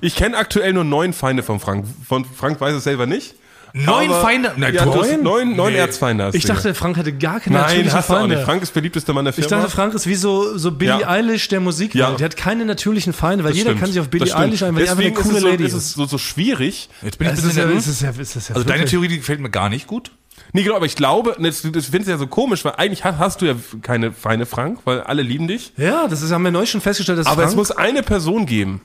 Ich 0.00 0.16
kenne 0.16 0.36
aktuell 0.36 0.72
nur 0.72 0.84
neun 0.84 1.12
Feinde 1.12 1.42
von 1.42 1.60
Frank. 1.60 1.86
Von 2.06 2.24
Frank 2.24 2.60
weiß 2.60 2.74
es 2.74 2.84
selber 2.84 3.06
nicht. 3.06 3.36
Neun 3.74 4.10
Aber- 4.10 4.20
Feinde? 4.20 4.52
Nein, 4.56 4.74
Ja, 4.74 4.84
du- 4.84 4.90
du 4.92 5.00
hast 5.00 5.10
Neun? 5.12 5.22
neun, 5.22 5.56
neun 5.56 5.72
Nee. 5.72 5.78
Erzfeinde. 5.78 6.24
Hast 6.24 6.34
Ich 6.34 6.44
dachte, 6.44 6.74
Frank 6.74 6.96
hätte 6.98 7.12
gar 7.12 7.40
keine 7.40 7.56
Nein, 7.56 7.64
natürlichen 7.66 7.92
hast 7.94 8.08
du 8.10 8.12
auch 8.14 8.18
Feinde. 8.18 8.36
nicht. 8.36 8.44
Frank 8.44 8.62
ist 8.62 8.74
beliebtester 8.74 9.12
Mann 9.14 9.24
der 9.24 9.36
Ich 9.36 9.46
Firma. 9.46 9.62
dachte, 9.62 9.74
Frank 9.74 9.94
ist 9.94 10.06
wie 10.06 10.14
so, 10.14 10.58
so 10.58 10.72
Billie 10.72 11.00
Ja. 11.00 11.08
Eilish 11.08 11.48
der 11.48 11.60
Musikwelt. 11.60 11.94
Ja. 11.94 12.10
Der 12.14 12.24
hat 12.26 12.36
keine 12.36 12.64
natürlichen 12.66 13.12
Feinde, 13.14 13.44
weil 13.44 13.52
Das 13.52 13.58
jeder 13.58 13.70
stimmt. 13.70 13.80
kann 13.80 13.90
sich 13.92 14.00
auf 14.00 14.08
Billie 14.08 14.26
Das. 14.26 14.36
Eilish 14.36 14.62
ein, 14.62 14.74
weil 14.74 14.84
die 14.84 14.90
einfach 14.90 15.02
eine 15.02 15.10
Deswegen 15.12 15.14
coole 15.16 15.28
ist 15.30 15.36
es 15.36 15.42
so, 15.42 15.48
Lady 15.48 15.64
ist. 15.64 15.72
es 15.72 15.84
ist. 15.86 15.94
so, 15.94 16.04
so 16.06 16.18
schwierig. 16.18 16.88
Jetzt 17.02 17.18
bin 17.18 17.26
ich 17.28 17.32
ein 17.32 17.38
Es 17.38 17.44
ist, 17.44 17.56
ja, 17.56 17.64
bisschen 17.64 17.78
es 17.78 17.86
ist 17.88 18.02
ja, 18.02 18.10
es 18.10 18.36
ist 18.36 18.48
ja 18.50 18.54
Also 18.54 18.66
deine 18.66 18.80
wirklich- 18.80 18.90
Theorie, 18.90 19.08
die 19.08 19.16
gefällt 19.18 19.40
mir 19.40 19.50
gar 19.50 19.68
nicht 19.70 19.86
gut. 19.86 20.10
Nee, 20.52 20.64
genau, 20.64 20.76
aber 20.76 20.86
ich 20.86 20.96
glaube, 20.96 21.36
das, 21.38 21.62
das 21.62 21.86
findest 21.86 22.08
du 22.08 22.10
ja 22.10 22.18
so 22.18 22.26
komisch, 22.26 22.64
weil 22.64 22.74
eigentlich 22.76 23.04
hast, 23.04 23.18
hast 23.18 23.40
du 23.40 23.46
ja 23.46 23.54
keine 23.80 24.12
Feinde, 24.12 24.44
Frank, 24.44 24.80
weil 24.84 25.00
alle 25.00 25.22
lieben 25.22 25.48
dich. 25.48 25.72
Ja, 25.78 26.08
das 26.08 26.20
ist, 26.20 26.30
haben 26.30 26.42
wir 26.42 26.50
neu 26.50 26.66
schon 26.66 26.80
festgestellt, 26.82 27.18
dass 27.18 27.26
Aber 27.26 27.36
Frank, 27.36 27.48
es 27.50 27.56
muss 27.56 27.70
eine 27.70 28.02
Person 28.02 28.44
geben, 28.44 28.82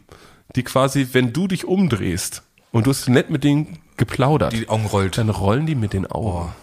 die 0.55 0.63
quasi, 0.63 1.07
wenn 1.11 1.33
du 1.33 1.47
dich 1.47 1.65
umdrehst 1.65 2.43
und 2.71 2.85
du 2.85 2.91
hast 2.91 3.09
nett 3.09 3.29
mit 3.29 3.43
denen 3.43 3.79
geplaudert, 3.97 4.53
Die 4.53 4.69
Augen 4.69 4.85
rollt. 4.85 5.17
dann 5.17 5.29
rollen 5.29 5.65
die 5.65 5.75
mit 5.75 5.93
den 5.93 6.05
Augen. 6.09 6.53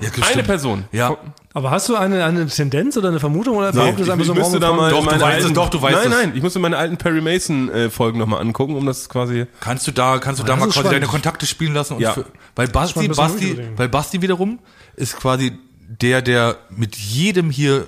Ja, 0.00 0.08
Eine 0.14 0.24
stimmt. 0.24 0.46
Person. 0.46 0.84
Ja. 0.90 1.16
aber 1.52 1.70
hast 1.70 1.88
du 1.90 1.94
eine, 1.96 2.24
eine 2.24 2.46
Tendenz 2.46 2.96
oder 2.96 3.08
eine 3.08 3.20
Vermutung 3.20 3.56
oder 3.58 3.70
Nee, 3.72 3.78
behauptest 3.78 4.08
du 4.08 4.14
ich, 4.14 4.20
ich 4.22 4.28
im 4.30 4.34
müsste 4.34 4.58
da 4.58 4.72
mal 4.72 4.90
Doch, 4.90 5.00
du 5.00 5.04
meine 5.06 5.20
weißt 5.20 5.38
es, 5.38 5.44
alten, 5.44 5.54
doch, 5.54 5.68
du 5.68 5.82
weißt 5.82 5.96
Nein, 5.96 6.06
es. 6.06 6.18
nein, 6.18 6.32
ich 6.34 6.42
musste 6.42 6.58
meine 6.60 6.78
alten 6.78 6.96
Perry 6.96 7.20
Mason 7.20 7.68
äh, 7.70 7.90
Folgen 7.90 8.18
nochmal 8.18 8.40
angucken, 8.40 8.74
um 8.74 8.86
das 8.86 9.08
quasi 9.10 9.46
Kannst 9.60 9.86
du 9.86 9.90
da, 9.92 10.18
kannst 10.18 10.40
du 10.40 10.44
da 10.46 10.56
mal 10.56 10.64
quasi 10.66 10.78
spannend. 10.78 10.92
deine 10.94 11.06
Kontakte 11.06 11.44
spielen 11.44 11.74
lassen? 11.74 11.94
Und 11.94 12.00
Ja. 12.00 12.12
für, 12.12 12.24
weil 12.56 12.68
Basti, 12.68 13.08
Basti, 13.08 13.58
weil 13.76 13.88
Basti 13.90 14.22
wiederum 14.22 14.58
ist 14.96 15.16
quasi 15.18 15.52
der, 15.86 16.22
der 16.22 16.56
mit 16.70 16.96
jedem 16.96 17.50
hier 17.50 17.86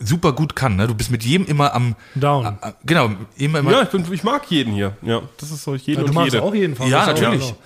super 0.00 0.32
gut 0.32 0.54
kann. 0.56 0.76
Ne? 0.76 0.86
Du 0.86 0.94
bist 0.94 1.10
mit 1.10 1.22
jedem 1.24 1.46
immer 1.46 1.74
am 1.74 1.94
Down. 2.14 2.46
a- 2.46 2.58
a- 2.60 2.74
genau, 2.84 3.10
immer 3.36 3.58
immer. 3.60 3.70
Ja, 3.72 3.82
ich, 3.82 3.88
bin, 3.90 4.04
ich 4.12 4.24
mag 4.24 4.42
jeden 4.50 4.72
hier. 4.74 4.96
Ja, 5.02 5.22
das 5.38 5.50
ist 5.50 5.64
so 5.64 5.74
jeden 5.74 5.92
Ja, 6.00 6.00
du 6.02 6.08
und 6.08 6.14
magst 6.14 6.32
jede. 6.34 6.42
auch 6.44 6.54
jeden 6.54 6.76
Fall. 6.76 6.88
Ja, 6.88 7.06
natürlich. 7.06 7.40
genau. 7.40 7.56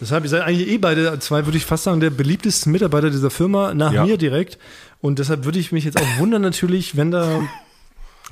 Deshalb, 0.00 0.24
ihr 0.24 0.30
seid 0.30 0.42
eigentlich 0.42 0.68
eh 0.68 0.76
beide 0.78 1.18
zwei, 1.20 1.46
würde 1.46 1.56
ich 1.56 1.64
fast 1.64 1.84
sagen, 1.84 2.00
der 2.00 2.10
beliebtesten 2.10 2.70
Mitarbeiter 2.70 3.08
dieser 3.10 3.30
Firma, 3.30 3.72
nach 3.72 3.92
Ja. 3.92 4.04
mir 4.04 4.18
direkt. 4.18 4.58
Und 5.00 5.18
deshalb 5.18 5.44
würde 5.44 5.58
ich 5.58 5.72
mich 5.72 5.84
jetzt 5.84 5.98
auch 5.98 6.18
wundern 6.18 6.42
natürlich, 6.42 6.96
wenn 6.96 7.10
da 7.10 7.40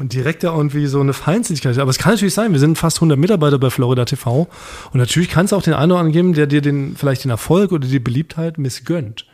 direkt 0.00 0.42
da 0.42 0.54
irgendwie 0.54 0.86
so 0.88 1.00
eine 1.00 1.12
Feindseligkeit 1.12 1.72
ist. 1.72 1.78
Aber 1.78 1.90
es 1.90 1.98
kann 1.98 2.12
natürlich 2.14 2.34
sein, 2.34 2.52
wir 2.52 2.58
sind 2.58 2.76
fast 2.76 2.98
100 2.98 3.16
Mitarbeiter 3.18 3.58
bei 3.58 3.70
Florida 3.70 4.04
TV. 4.04 4.48
Und 4.92 4.98
natürlich 4.98 5.30
kann 5.30 5.44
es 5.46 5.52
auch 5.52 5.62
den 5.62 5.72
einen 5.72 5.92
oder 5.92 6.00
anderen 6.00 6.12
geben, 6.12 6.32
der 6.34 6.46
dir 6.48 6.60
den, 6.60 6.96
vielleicht 6.96 7.24
den 7.24 7.30
Erfolg 7.30 7.70
oder 7.72 7.86
die 7.86 7.98
Beliebtheit 8.00 8.58
missgönnt. 8.58 9.24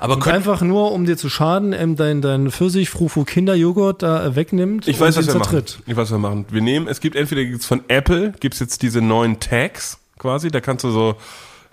Aber 0.00 0.18
können, 0.18 0.36
einfach 0.36 0.60
nur, 0.60 0.92
um 0.92 1.06
dir 1.06 1.16
zu 1.16 1.28
schaden, 1.28 1.72
ähm, 1.72 1.96
dein, 1.96 2.22
dein 2.22 2.50
Pfirsich, 2.50 2.90
Frufu 2.90 3.24
Kinderjoghurt 3.24 4.02
da 4.02 4.24
äh, 4.26 4.36
wegnimmt 4.36 4.88
Ich 4.88 5.00
weiß, 5.00 5.16
und 5.16 5.26
was 5.26 5.34
wir 5.34 5.38
machen. 5.38 5.62
Ich 5.86 5.96
weiß, 5.96 5.96
was 5.96 6.10
wir 6.12 6.18
machen. 6.18 6.46
Wir 6.50 6.62
nehmen, 6.62 6.88
es 6.88 7.00
gibt 7.00 7.16
entweder 7.16 7.44
gibt's 7.44 7.66
von 7.66 7.82
Apple, 7.88 8.32
gibt's 8.40 8.60
jetzt 8.60 8.82
diese 8.82 9.00
neuen 9.00 9.40
Tags 9.40 9.98
quasi, 10.18 10.50
da 10.50 10.60
kannst 10.60 10.84
du 10.84 10.90
so 10.90 11.16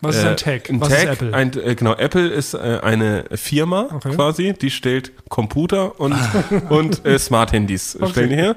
Was 0.01 0.17
ist 0.17 0.23
äh, 0.23 0.27
ein 0.29 0.37
Tag? 0.37 0.69
Ein 0.69 0.81
Was 0.81 0.89
Tag, 0.89 0.97
ist 0.99 1.07
Apple? 1.07 1.33
Ein, 1.33 1.53
äh, 1.53 1.75
genau, 1.75 1.93
Apple 1.95 2.27
ist 2.27 2.53
äh, 2.53 2.79
eine 2.81 3.25
Firma 3.35 3.87
Okay. 3.93 4.15
quasi, 4.15 4.53
die 4.53 4.69
stellt 4.71 5.11
Computer 5.29 5.99
und, 5.99 6.15
und 6.69 7.05
äh, 7.05 7.17
Smart-Handys 7.17 7.97
stellen 8.11 8.29
die 8.29 8.35
her. 8.35 8.55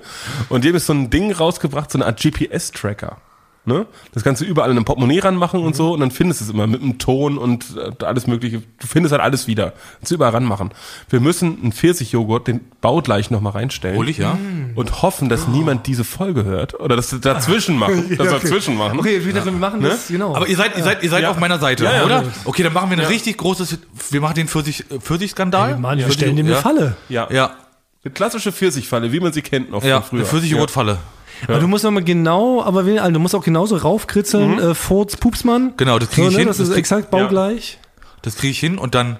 Und 0.48 0.64
die 0.64 0.68
haben 0.70 0.78
so 0.78 0.92
ein 0.92 1.10
Ding 1.10 1.32
rausgebracht, 1.32 1.90
so 1.90 1.98
eine 1.98 2.06
Art 2.06 2.20
GPS-Tracker. 2.20 3.18
Ne? 3.68 3.84
Das 4.12 4.22
kannst 4.22 4.40
du 4.40 4.44
überall 4.46 4.70
in 4.70 4.76
einem 4.76 4.84
Portemonnaie 4.84 5.18
ranmachen 5.18 5.60
und 5.60 5.74
so 5.74 5.92
und 5.92 5.98
dann 5.98 6.12
findest 6.12 6.40
du 6.40 6.44
es 6.44 6.50
immer 6.50 6.68
mit 6.68 6.82
einem 6.82 6.98
Ton 6.98 7.36
und 7.36 7.64
äh, 7.76 8.04
alles 8.04 8.28
mögliche. 8.28 8.62
Du 8.78 8.86
findest 8.86 9.10
halt 9.12 9.20
alles 9.20 9.48
wieder. 9.48 9.72
Kannst 9.98 10.12
du 10.12 10.14
überall 10.14 10.30
ranmachen. 10.32 10.70
Wir 11.08 11.18
müssen 11.18 11.58
einen 11.60 11.72
Pfirsichjoghurt, 11.72 12.46
den 12.46 12.60
baugleich 12.80 13.32
nochmal 13.32 13.54
reinstellen. 13.54 13.96
hol 13.96 14.08
ich, 14.08 14.18
ja? 14.18 14.38
Und 14.76 15.02
hoffen, 15.02 15.28
dass 15.28 15.48
niemand 15.48 15.88
diese 15.88 16.04
Folge 16.04 16.44
hört. 16.44 16.78
Oder 16.78 16.94
dass 16.94 17.10
sie 17.10 17.18
dazwischen 17.18 17.76
machen. 17.80 18.08
Dass 18.16 18.26
wir 18.30 18.38
dazwischen 18.38 18.76
machen. 18.76 19.00
Okay, 19.00 19.20
wie 19.24 19.28
gesagt, 19.28 19.46
wir 19.46 19.52
machen 19.52 19.82
das, 19.82 20.06
genau. 20.06 20.36
Aber 20.36 20.46
ihr 20.46 20.56
seid, 20.56 20.76
ihr 20.76 20.84
seid, 20.84 21.02
ihr 21.02 21.10
seid 21.10 21.24
Ja. 21.24 21.30
auf 21.32 21.40
meiner 21.40 21.58
Seite, 21.58 21.82
Ja, 21.84 21.92
ja. 21.96 22.04
oder? 22.04 22.22
Okay, 22.44 22.62
dann 22.62 22.72
machen 22.72 22.88
wir 22.90 22.98
ein 22.98 23.04
richtig 23.04 23.36
großes, 23.36 23.78
wir 24.10 24.20
machen 24.20 24.34
den 24.36 24.46
Pfirsich, 24.46 24.84
Pfirsich-Skandal. 25.00 25.72
Ey, 25.72 25.78
Mann, 25.80 25.98
wir 25.98 26.04
Pfirsich- 26.06 26.12
stellen 26.18 26.36
dem 26.36 26.46
eine 26.46 26.54
ja. 26.54 26.60
Falle. 26.60 26.96
Ja. 27.08 27.26
Ja, 27.32 27.50
Eine 28.04 28.14
klassische 28.14 28.52
Pfirsichfalle, 28.52 29.10
wie 29.10 29.18
man 29.18 29.32
sie 29.32 29.42
kennt 29.42 29.72
noch 29.72 29.82
ja, 29.82 30.00
von 30.00 30.08
früher. 30.10 30.20
eine 30.20 30.28
Pfirsich-Joghurt-Falle. 30.28 30.98
Aber 31.46 31.58
du 31.58 31.68
musst 31.68 31.84
nochmal 31.84 32.04
genau, 32.04 32.62
aber 32.62 32.80
also 32.84 33.10
du 33.10 33.18
musst 33.20 33.34
auch 33.34 33.44
genauso 33.44 33.76
raufkritzeln, 33.76 34.58
äh, 34.58 34.74
Furz, 34.74 35.16
Pupsmann. 35.16 35.74
Genau, 35.76 35.98
das 35.98 36.10
krieg 36.10 36.24
so, 36.24 36.30
ich 36.30 36.34
ne? 36.34 36.38
hin, 36.40 36.48
Das 36.48 36.56
das 36.58 36.68
ist 36.68 36.72
krieg- 36.74 36.80
exakt 36.80 37.10
baugleich. 37.10 37.78
Das 38.22 38.36
kriege 38.36 38.50
ich 38.50 38.58
hin 38.60 38.78
und 38.78 38.94
dann, 38.94 39.18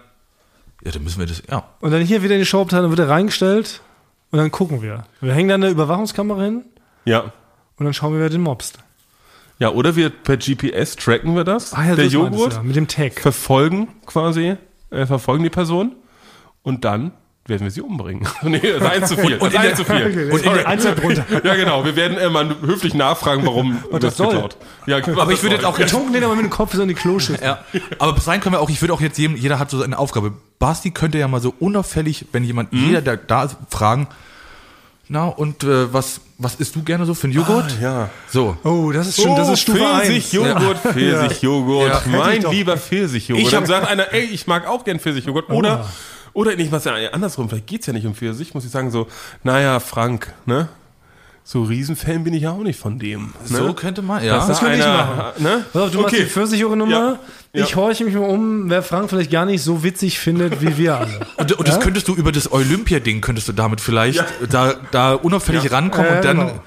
ja, 0.84 0.90
dann 0.92 1.04
müssen 1.04 1.18
wir 1.18 1.26
das, 1.26 1.42
ja. 1.50 1.64
Und 1.80 1.90
dann 1.90 2.02
hier 2.02 2.22
wieder 2.22 2.34
in 2.34 2.40
die 2.40 2.46
Showabteilung 2.46 2.90
wird 2.90 3.00
er 3.00 3.08
reingestellt 3.08 3.80
und 4.30 4.38
dann 4.38 4.50
gucken 4.50 4.82
wir. 4.82 5.04
Wir 5.20 5.32
hängen 5.34 5.48
da 5.48 5.54
eine 5.56 5.68
Überwachungskamera 5.68 6.42
hin 6.42 6.64
Ja. 7.04 7.32
und 7.76 7.84
dann 7.84 7.94
schauen 7.94 8.12
wir, 8.14 8.20
wer 8.20 8.30
den 8.30 8.40
mobst. 8.42 8.78
Ja, 9.58 9.70
oder 9.70 9.96
wir 9.96 10.10
per 10.10 10.36
GPS 10.36 10.96
tracken 10.96 11.34
wir 11.34 11.44
das. 11.44 11.72
Ah 11.72 11.84
ja, 11.86 11.94
der 11.96 12.10
so 12.10 12.26
du 12.28 12.34
Joghurt. 12.36 12.54
ja, 12.54 12.62
mit 12.62 12.76
dem 12.76 12.88
Tag. 12.88 13.18
Verfolgen 13.20 13.88
quasi, 14.04 14.56
äh, 14.90 15.06
verfolgen 15.06 15.44
die 15.44 15.50
Person. 15.50 15.92
Und 16.62 16.84
dann 16.84 17.12
werden 17.48 17.62
wir 17.64 17.70
sie 17.70 17.80
umbringen. 17.80 18.26
nee, 18.42 18.58
das 18.60 18.82
ist 18.82 18.82
eins 18.90 19.08
zu 19.08 19.16
viel. 19.16 19.34
Und- 19.34 19.42
und 19.42 19.54
das 19.54 19.64
ist 19.64 19.68
eins 19.70 19.76
zu 19.78 19.84
viel. 19.84 20.30
und 20.30 20.44
in 20.44 20.52
der 20.52 20.98
runter. 21.02 21.24
Ja, 21.44 21.54
genau. 21.54 21.84
Wir 21.84 21.94
werden 21.96 22.16
äh, 22.18 22.28
mal 22.28 22.56
höflich 22.60 22.94
nachfragen, 22.94 23.46
warum 23.46 23.78
das 23.92 24.00
das 24.00 24.16
soll. 24.16 24.28
geklaut. 24.32 24.56
Ja, 24.86 24.98
Aber 24.98 25.32
ich 25.32 25.42
würde 25.42 25.56
jetzt 25.56 25.64
auch 25.64 25.76
Getrunken 25.78 26.12
den 26.12 26.24
aber 26.24 26.34
mit 26.34 26.44
dem 26.44 26.50
Kopf 26.50 26.74
so 26.74 26.82
in 26.82 26.88
die 26.88 26.94
Kloschüssel. 26.94 27.44
Ja, 27.44 27.60
aber 27.98 28.12
bis 28.14 28.24
dahin 28.24 28.40
können 28.40 28.54
wir 28.54 28.60
auch, 28.60 28.70
ich 28.70 28.80
würde 28.80 28.92
auch 28.94 29.00
jetzt 29.00 29.18
jedem, 29.18 29.36
jeder 29.36 29.58
hat 29.58 29.70
so 29.70 29.82
eine 29.82 29.98
Aufgabe. 29.98 30.32
Basti 30.58 30.90
könnte 30.90 31.18
ja 31.18 31.28
mal 31.28 31.40
so 31.40 31.54
unauffällig, 31.60 32.26
wenn 32.32 32.42
jemand, 32.44 32.72
Mhm. 32.72 32.86
jeder, 32.86 33.00
der 33.02 33.16
da 33.16 33.44
ist, 33.44 33.56
fragen, 33.70 34.08
na, 35.08 35.26
und 35.26 35.62
äh, 35.62 35.92
was, 35.92 36.20
was 36.38 36.56
isst 36.56 36.74
du 36.74 36.82
gerne 36.82 37.06
so 37.06 37.14
für 37.14 37.28
einen 37.28 37.34
Joghurt? 37.34 37.76
Ah, 37.78 37.82
ja. 37.82 38.10
So. 38.28 38.56
Oh, 38.64 38.90
das 38.90 39.06
ist 39.06 39.22
schon, 39.22 39.36
das 39.36 39.48
ist 39.50 39.60
Stufe 39.60 39.86
1. 39.86 40.08
Pfirsichjoghurt, 40.08 40.78
Pfirsichjoghurt. 40.78 41.88
Ja. 42.06 42.18
Mein 42.18 42.42
lieber 42.42 42.76
Pfirsichjoghurt. 42.76 43.44
Ich 43.44 43.50
Dann 43.52 43.66
sagt 43.66 43.86
einer, 43.88 44.12
ey, 44.12 44.24
ich 44.24 44.48
mag 44.48 44.66
auch 44.66 44.82
gern 44.84 44.98
Pfirsichjoghurt. 44.98 45.48
Oder, 45.50 45.86
oder 46.36 46.54
nicht 46.54 46.70
mal 46.70 46.80
sagen, 46.80 47.08
andersrum, 47.12 47.48
vielleicht 47.48 47.66
geht's 47.66 47.86
ja 47.86 47.92
nicht 47.92 48.06
um 48.06 48.14
Pfirsich, 48.14 48.52
muss 48.54 48.64
ich 48.64 48.70
sagen 48.70 48.90
so, 48.90 49.08
naja, 49.42 49.80
Frank, 49.80 50.32
ne? 50.44 50.68
So 51.48 51.62
Riesenfan 51.62 52.24
bin 52.24 52.34
ich 52.34 52.42
ja 52.42 52.50
auch 52.50 52.62
nicht 52.64 52.78
von 52.78 52.98
dem. 52.98 53.32
Ne? 53.48 53.58
So 53.58 53.72
könnte 53.72 54.02
man, 54.02 54.22
ja. 54.24 54.36
Das 54.36 54.48
da 54.48 54.54
könnte 54.54 54.78
ich 54.78 54.84
einer, 54.84 54.96
machen. 54.96 55.42
Ne? 55.42 55.64
Pass 55.72 55.82
auf, 55.82 55.90
du 55.92 56.00
machst 56.00 56.14
Okay. 56.14 56.24
die 56.24 56.28
Pfirsichjoghurt-Nummer. 56.28 56.92
Ja. 56.92 57.18
Ja. 57.52 57.64
Ich 57.64 57.76
horche 57.76 58.04
mich 58.04 58.14
mal 58.14 58.28
um, 58.28 58.68
wer 58.68 58.82
Frank 58.82 59.08
vielleicht 59.10 59.30
gar 59.30 59.46
nicht 59.46 59.62
so 59.62 59.84
witzig 59.84 60.18
findet 60.18 60.60
wie 60.60 60.76
wir 60.76 60.96
alle. 60.98 61.20
Und, 61.36 61.52
und 61.52 61.68
das 61.68 61.78
könntest 61.80 62.08
du 62.08 62.14
über 62.16 62.32
das 62.32 62.50
Olympia-Ding, 62.52 63.20
könntest 63.20 63.46
du 63.48 63.52
damit 63.52 63.80
vielleicht 63.80 64.24
da, 64.50 64.74
da 64.90 65.14
unauffällig 65.14 65.70
rankommen 65.70 66.10
Äh, 66.10 66.16
und 66.16 66.24
dann, 66.24 66.36
genau. 66.38 66.62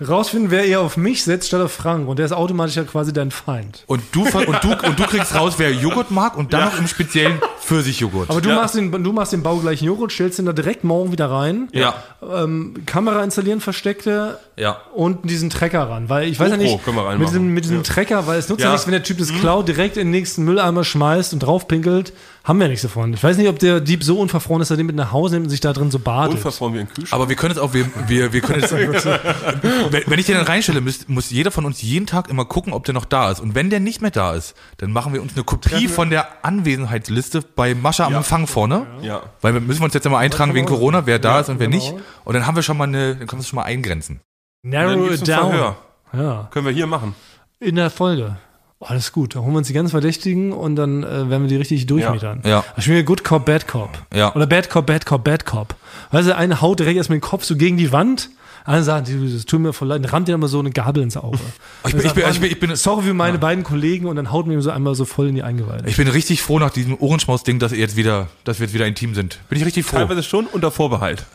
Rausfinden, 0.00 0.50
wer 0.50 0.64
eher 0.64 0.80
auf 0.80 0.96
mich 0.96 1.22
setzt 1.24 1.48
statt 1.48 1.60
auf 1.62 1.72
Frank. 1.72 2.08
Und 2.08 2.18
der 2.18 2.26
ist 2.26 2.32
automatisch 2.32 2.76
ja 2.76 2.84
quasi 2.84 3.12
dein 3.12 3.30
Feind. 3.30 3.84
und 3.86 4.02
du, 4.12 4.22
und 4.22 4.64
du, 4.64 4.72
und 4.86 4.98
du 4.98 5.04
kriegst 5.04 5.34
raus, 5.34 5.54
wer 5.58 5.70
Joghurt 5.72 6.10
mag 6.10 6.36
und 6.36 6.52
dann 6.52 6.64
noch 6.66 6.78
im 6.78 6.88
speziellen 6.88 7.40
Pfirsichjoghurt. 7.60 8.30
Aber 8.30 8.40
du, 8.40 8.48
Ja. 8.50 8.56
machst 8.56 8.74
den, 8.74 8.90
du 8.90 9.12
machst 9.12 9.32
den 9.32 9.42
baugleichen 9.42 9.86
Joghurt, 9.86 10.12
stellst 10.12 10.38
den 10.38 10.46
da 10.46 10.52
direkt 10.52 10.84
morgen 10.84 11.12
wieder 11.12 11.30
rein. 11.30 11.68
ja, 11.72 11.94
Ähm, 12.22 12.74
Kamera 12.86 13.22
installieren, 13.22 13.60
versteckte 13.60 14.38
ja. 14.56 14.78
und 14.94 15.28
diesen 15.28 15.50
Trecker 15.50 15.88
ran. 15.88 16.08
Weil 16.08 16.28
ich 16.28 16.38
weiß 16.38 16.50
ja 16.50 16.56
GoPro 16.56 16.70
nicht, 16.72 16.84
können 16.84 16.96
wir 16.96 17.18
mit 17.18 17.28
diesem, 17.28 17.54
mit 17.54 17.64
diesem 17.64 17.82
Trecker, 17.82 18.26
weil 18.26 18.38
es 18.38 18.48
nutzt 18.48 18.60
ja. 18.60 18.66
Ja. 18.66 18.72
nichts, 18.72 18.86
wenn 18.86 18.92
der 18.92 19.02
Typ 19.02 19.18
das 19.18 19.32
klaut, 19.32 19.68
direkt 19.68 19.96
in 19.96 20.06
den 20.06 20.10
nächsten 20.10 20.44
Mülleimer 20.44 20.84
schmeißt 20.84 21.32
und 21.32 21.40
draufpinkelt, 21.40 22.12
haben 22.44 22.60
wir 22.60 22.68
nichts 22.68 22.82
davon. 22.82 23.14
Ich 23.14 23.24
weiß 23.24 23.38
nicht, 23.38 23.48
ob 23.48 23.58
der 23.58 23.80
Dieb 23.80 24.04
so 24.04 24.20
unverfroren 24.20 24.60
ist, 24.60 24.70
dass 24.70 24.74
er 24.74 24.78
den 24.78 24.86
mit 24.86 24.96
nach 24.96 25.12
Hause 25.12 25.36
nimmt 25.36 25.46
und 25.46 25.50
sich 25.50 25.60
da 25.60 25.72
drin 25.72 25.90
so 25.90 25.98
badet. 25.98 26.34
Unverfroren 26.34 26.74
wie 26.74 26.80
ein 26.80 26.88
Kühlschrank. 26.88 27.12
Aber 27.12 27.30
wir 27.30 27.36
können 27.36 27.52
es 27.52 27.58
auch, 27.58 27.72
wir, 27.72 27.86
wir, 28.06 28.34
wir 28.34 28.40
können 28.42 28.60
jetzt, 28.60 28.72
wenn, 29.90 30.02
wenn 30.06 30.18
ich 30.18 30.26
den 30.26 30.36
dann 30.36 30.44
reinstelle, 30.44 30.82
muss, 30.82 31.08
muss 31.08 31.30
jeder 31.30 31.50
von 31.50 31.64
uns 31.64 31.80
jeden 31.80 32.06
Tag 32.06 32.28
immer 32.28 32.44
gucken, 32.44 32.74
ob 32.74 32.84
der 32.84 32.92
noch 32.92 33.06
da 33.06 33.30
ist. 33.30 33.40
Und 33.40 33.54
wenn 33.54 33.70
der 33.70 33.80
nicht 33.80 34.02
mehr 34.02 34.10
da 34.10 34.34
ist, 34.34 34.54
dann 34.76 34.92
machen 34.92 35.14
wir 35.14 35.22
uns 35.22 35.34
eine 35.34 35.44
Kopie 35.44 35.88
von 35.88 36.10
der 36.10 36.44
Anwesenheitsliste 36.44 37.42
bei 37.56 37.74
Mascha 37.74 38.04
am 38.04 38.14
Empfang 38.14 38.46
vorne. 38.46 38.86
Ja. 39.00 39.22
Weil 39.40 39.54
wir 39.54 39.60
müssen 39.60 39.80
wir 39.80 39.86
uns 39.86 39.94
jetzt 39.94 40.04
immer 40.04 40.18
eintragen 40.18 40.52
wegen 40.52 40.66
Corona, 40.66 41.06
wer 41.06 41.18
da 41.18 41.36
Ja, 41.36 41.40
ist 41.40 41.48
und 41.48 41.60
wer 41.60 41.68
genau. 41.68 41.82
nicht. 41.82 41.94
Und 42.24 42.34
dann 42.34 42.46
haben 42.46 42.56
wir 42.56 42.62
schon 42.62 42.76
mal 42.76 42.84
eine, 42.84 43.16
dann 43.16 43.26
können 43.26 43.40
wir 43.40 43.44
es 43.44 43.48
schon 43.48 43.56
mal 43.56 43.64
eingrenzen. 43.64 44.20
Dann 44.64 44.98
Narrow 44.98 45.12
it 45.12 45.28
down. 45.28 45.50
Verhör. 45.50 45.76
Ja, 46.12 46.48
Können 46.50 46.66
wir 46.66 46.72
hier 46.72 46.86
machen. 46.86 47.14
in 47.60 47.76
der 47.76 47.90
Folge. 47.90 48.36
Oh, 48.80 48.86
alles 48.86 49.12
gut. 49.12 49.34
Da 49.34 49.40
holen 49.40 49.52
wir 49.52 49.58
uns 49.58 49.66
die 49.68 49.72
ganz 49.72 49.90
Verdächtigen 49.90 50.52
und 50.52 50.76
dann 50.76 51.02
äh, 51.04 51.28
werden 51.28 51.42
wir 51.42 51.48
die 51.48 51.56
richtig 51.56 51.86
durchmetern. 51.86 52.40
Ja. 52.44 52.50
Ja. 52.50 52.64
Spielen 52.82 52.96
wir 52.96 53.04
Good 53.04 53.24
Cop, 53.24 53.44
Bad 53.44 53.68
Cop. 53.68 53.90
Ja. 54.12 54.34
Oder 54.34 54.46
Bad 54.46 54.70
Cop, 54.70 54.86
Bad 54.86 55.06
Cop, 55.06 55.22
Bad 55.22 55.44
Cop. 55.44 55.74
Weißt 56.12 56.28
du, 56.28 56.36
eine 56.36 56.60
haut 56.60 56.80
direkt 56.80 56.96
erst 56.96 57.10
mit 57.10 57.20
dem 57.20 57.20
Kopf 57.20 57.44
so 57.44 57.56
gegen 57.56 57.76
die 57.76 57.92
Wand. 57.92 58.30
Einer 58.66 58.82
sagt, 58.82 59.08
du, 59.08 59.28
das 59.28 59.44
tut 59.44 59.60
mir 59.60 59.74
voll 59.74 59.88
leid, 59.88 60.02
dann 60.02 60.10
rammt 60.10 60.26
dir 60.26 60.34
immer 60.34 60.48
so 60.48 60.58
eine 60.58 60.70
Gabel 60.70 61.02
ins 61.02 61.18
Auge. 61.18 61.38
Ich 61.86 61.94
bin, 61.94 62.06
ich 62.06 62.12
bin, 62.14 62.24
ich 62.30 62.40
bin, 62.40 62.50
ich 62.50 62.60
bin, 62.60 62.76
Sorry 62.76 63.02
für 63.02 63.12
meine 63.12 63.36
beiden 63.38 63.62
Kollegen 63.62 64.06
und 64.06 64.16
dann 64.16 64.32
haut 64.32 64.46
mir 64.46 64.60
so 64.62 64.70
einmal 64.70 64.94
so 64.94 65.04
voll 65.04 65.28
in 65.28 65.34
die 65.34 65.42
Eingeweide. 65.42 65.86
ich 65.86 65.98
bin 65.98 66.08
richtig 66.08 66.40
froh 66.40 66.58
nach 66.58 66.70
diesem 66.70 66.96
Ohrenschmaus-Ding, 66.98 67.58
dass 67.58 67.72
ihr 67.72 67.78
jetzt 67.78 67.96
wieder, 67.96 68.28
dass 68.44 68.60
wir 68.60 68.66
jetzt 68.66 68.72
wieder 68.72 68.86
ein 68.86 68.94
Team 68.94 69.14
sind. 69.14 69.38
Bin 69.50 69.58
ich 69.58 69.66
richtig 69.66 69.84
froh. 69.84 69.98
Teilweise 69.98 70.22
schon 70.22 70.46
unter 70.46 70.70
Vorbehalt. 70.70 71.26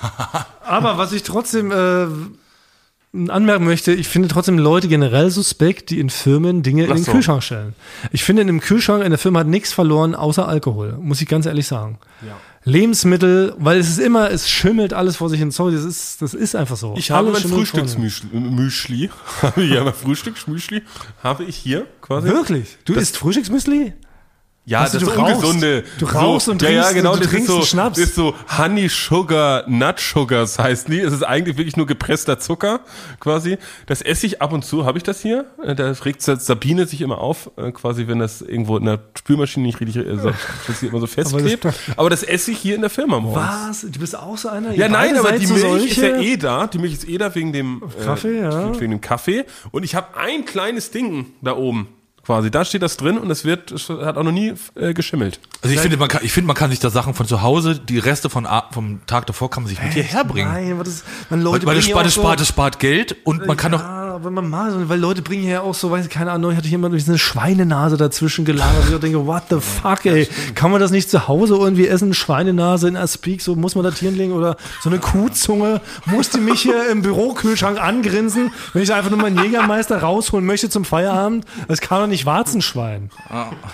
Aber 0.64 0.98
was 0.98 1.10
ich 1.10 1.24
trotzdem 1.24 1.72
äh, 1.72 2.06
anmerken 3.12 3.64
möchte, 3.64 3.92
ich 3.92 4.08
finde 4.08 4.28
trotzdem 4.28 4.58
Leute 4.58 4.88
generell 4.88 5.30
suspekt, 5.30 5.90
die 5.90 5.98
in 5.98 6.10
Firmen 6.10 6.62
Dinge 6.62 6.84
in 6.84 6.90
Ach 6.90 6.96
den 6.96 7.04
so. 7.04 7.12
Kühlschrank 7.12 7.42
stellen. 7.42 7.74
Ich 8.12 8.22
finde, 8.22 8.42
in 8.42 8.48
einem 8.48 8.60
Kühlschrank 8.60 9.02
in 9.02 9.10
der 9.10 9.18
Firma 9.18 9.40
hat 9.40 9.46
nichts 9.46 9.72
verloren, 9.72 10.14
außer 10.14 10.46
Alkohol, 10.46 10.98
muss 11.00 11.20
ich 11.20 11.28
ganz 11.28 11.46
ehrlich 11.46 11.66
sagen. 11.66 11.98
Lebensmittel, 12.64 13.54
weil 13.58 13.78
es 13.78 13.88
ist 13.88 13.98
immer, 13.98 14.30
es 14.30 14.48
schimmelt 14.48 14.92
alles 14.92 15.16
vor 15.16 15.30
sich 15.30 15.38
hin. 15.38 15.50
Sorry, 15.50 15.74
das 15.74 15.84
ist, 15.84 16.20
das 16.20 16.34
ist 16.34 16.54
einfach 16.54 16.76
so. 16.76 16.94
Ich 16.98 17.10
habe 17.10 17.30
mein. 17.30 17.40
Frühstücksmüschli, 17.40 19.10
habe 19.42 19.64
ich 19.64 19.70
ja 19.70 19.84
mein 19.84 19.94
Frühstücksmüschli, 19.94 20.82
habe 21.22 21.44
ich 21.44 21.56
hier 21.56 21.86
quasi. 22.02 22.28
Wirklich? 22.28 22.76
Du 22.84 22.92
isst 22.94 23.16
Frühstücksmüsli? 23.16 23.94
Ja, 24.68 24.84
du, 24.84 24.92
das 24.92 25.02
du 25.02 25.10
ist 25.10 25.16
rauchst. 25.18 25.34
ungesunde. 25.36 25.84
Du 25.98 26.04
rauchst 26.06 26.48
und 26.48 26.60
ja, 26.60 26.68
ja, 26.68 26.82
trinkst- 26.82 26.94
genau, 26.94 27.14
du 27.14 27.20
das 27.20 27.30
trinkst 27.30 27.48
ist 27.48 27.54
so, 27.56 27.62
Schnaps. 27.62 27.98
Das 27.98 28.08
ist 28.10 28.14
so 28.14 28.34
Honey 28.58 28.88
Sugar, 28.88 29.64
Nut 29.66 29.98
Sugars 29.98 30.58
heißt 30.58 30.88
die. 30.88 31.00
Es 31.00 31.12
ist 31.14 31.22
eigentlich 31.22 31.56
wirklich 31.56 31.76
nur 31.78 31.86
gepresster 31.86 32.38
Zucker 32.38 32.80
quasi. 33.18 33.56
Das 33.86 34.02
esse 34.02 34.26
ich 34.26 34.42
ab 34.42 34.52
und 34.52 34.64
zu. 34.64 34.84
Habe 34.84 34.98
ich 34.98 35.04
das 35.04 35.20
hier? 35.22 35.46
Äh, 35.62 35.74
Da 35.74 35.90
regt 36.04 36.20
Sabine 36.22 36.86
sich 36.86 37.00
immer 37.00 37.18
auf, 37.18 37.50
äh, 37.56 37.72
quasi, 37.72 38.06
wenn 38.08 38.18
das 38.18 38.42
irgendwo 38.42 38.76
in 38.76 38.84
der 38.84 38.98
Spülmaschine 39.18 39.64
nicht 39.66 39.80
richtig, 39.80 39.96
äh, 40.06 40.16
so- 40.16 40.32
dass 40.66 40.80
sie 40.80 40.86
immer 40.88 41.00
so 41.00 41.06
festklebt. 41.06 41.66
Aber 41.96 42.10
das 42.10 42.22
esse 42.22 42.50
ich 42.50 42.58
hier 42.58 42.74
in 42.74 42.82
der 42.82 42.90
Firma 42.90 43.20
morgens. 43.20 43.84
Was? 43.84 43.90
Du 43.90 43.98
bist 44.00 44.18
auch 44.18 44.36
so 44.36 44.48
einer? 44.50 44.72
Ja, 44.74 44.84
Ihr 44.84 44.88
nein, 44.90 45.16
aber 45.16 45.32
die 45.32 45.46
so 45.46 45.54
Milch 45.54 45.92
ist 45.92 45.96
ja 45.96 46.10
solche? 46.10 46.22
eh 46.24 46.36
da. 46.36 46.66
Die 46.66 46.78
Milch 46.78 46.92
ist 46.92 47.08
eh 47.08 47.16
da 47.16 47.34
wegen 47.34 47.52
dem 47.54 47.82
äh, 48.00 48.04
Kaffee, 48.04 48.40
ja. 48.42 48.78
Wegen 48.78 48.90
dem 48.90 49.00
Kaffee. 49.00 49.46
Und 49.70 49.82
ich 49.82 49.94
habe 49.94 50.08
ein 50.18 50.44
kleines 50.44 50.90
Ding 50.90 51.32
da 51.40 51.56
oben. 51.56 51.88
Quasi, 52.28 52.50
da 52.50 52.62
steht 52.62 52.82
das 52.82 52.98
drin 52.98 53.16
und 53.16 53.30
es 53.30 53.46
wird, 53.46 53.72
es 53.72 53.88
hat 53.88 54.18
auch 54.18 54.22
noch 54.22 54.32
nie 54.32 54.52
äh, 54.74 54.92
geschimmelt. 54.92 55.40
Also 55.62 55.74
ich 55.74 55.80
finde, 55.80 55.96
man 55.96 56.08
kann, 56.08 56.20
ich 56.22 56.30
finde, 56.30 56.46
man 56.46 56.56
kann 56.56 56.68
sich 56.68 56.78
da 56.78 56.90
Sachen 56.90 57.14
von 57.14 57.26
zu 57.26 57.40
Hause, 57.40 57.80
die 57.80 57.98
Reste 57.98 58.28
von, 58.28 58.46
vom 58.70 59.00
Tag 59.06 59.26
davor 59.26 59.48
kann 59.48 59.62
man 59.62 59.70
sich 59.70 59.82
mit 59.82 59.94
hierher 59.94 60.24
bringen. 60.26 60.52
Nein, 60.52 60.78
das, 60.84 61.04
man 61.30 61.40
Leute 61.40 61.64
Weil 61.64 61.76
das 61.76 61.86
bringen 61.86 61.94
spart, 61.94 62.06
das 62.06 62.14
spart, 62.14 62.40
das 62.40 62.48
spart 62.48 62.78
Geld 62.80 63.16
und 63.24 63.46
man 63.46 63.56
kann 63.56 63.72
doch, 63.72 63.80
Ja, 63.80 64.14
aber 64.16 64.30
man 64.30 64.50
mal 64.50 64.70
so, 64.70 64.88
weil 64.88 65.00
Leute 65.00 65.22
bringen 65.22 65.48
ja 65.48 65.62
auch 65.62 65.74
so, 65.74 65.90
weiß 65.90 66.04
ich, 66.04 66.10
keine 66.10 66.32
Ahnung, 66.32 66.50
ich 66.50 66.56
hatte 66.58 66.68
hier 66.68 66.76
immer 66.76 66.90
durch 66.90 67.04
so 67.06 67.12
eine 67.12 67.18
Schweinenase 67.18 67.96
dazwischen 67.96 68.44
gelagert. 68.44 68.84
Ich 68.92 68.98
denke, 68.98 69.26
what 69.26 69.44
the 69.48 69.60
fuck, 69.60 70.04
ey, 70.04 70.28
kann 70.54 70.70
man 70.70 70.80
das 70.80 70.90
nicht 70.90 71.08
zu 71.08 71.28
Hause 71.28 71.54
irgendwie 71.54 71.86
essen? 71.86 72.12
Schweinenase 72.12 72.88
in 72.88 72.96
Aspik, 72.96 73.40
so 73.40 73.56
muss 73.56 73.74
man 73.74 73.84
das 73.84 73.98
hinlegen 73.98 74.32
oder 74.32 74.56
so 74.82 74.90
eine 74.90 74.98
Kuhzunge? 74.98 75.80
Muss 76.04 76.30
die 76.30 76.40
mich 76.40 76.60
hier 76.60 76.90
im 76.90 77.02
Bürokühlschrank 77.02 77.80
angrinsen, 77.80 78.50
wenn 78.74 78.82
ich 78.82 78.92
einfach 78.92 79.10
nur 79.10 79.20
meinen 79.20 79.42
Jägermeister 79.42 79.98
rausholen 80.02 80.44
möchte 80.44 80.68
zum 80.68 80.84
Feierabend? 80.84 81.46
Das 81.68 81.80
kann 81.80 82.00
doch 82.00 82.06
nicht 82.06 82.17
Warzenschwein. 82.26 83.10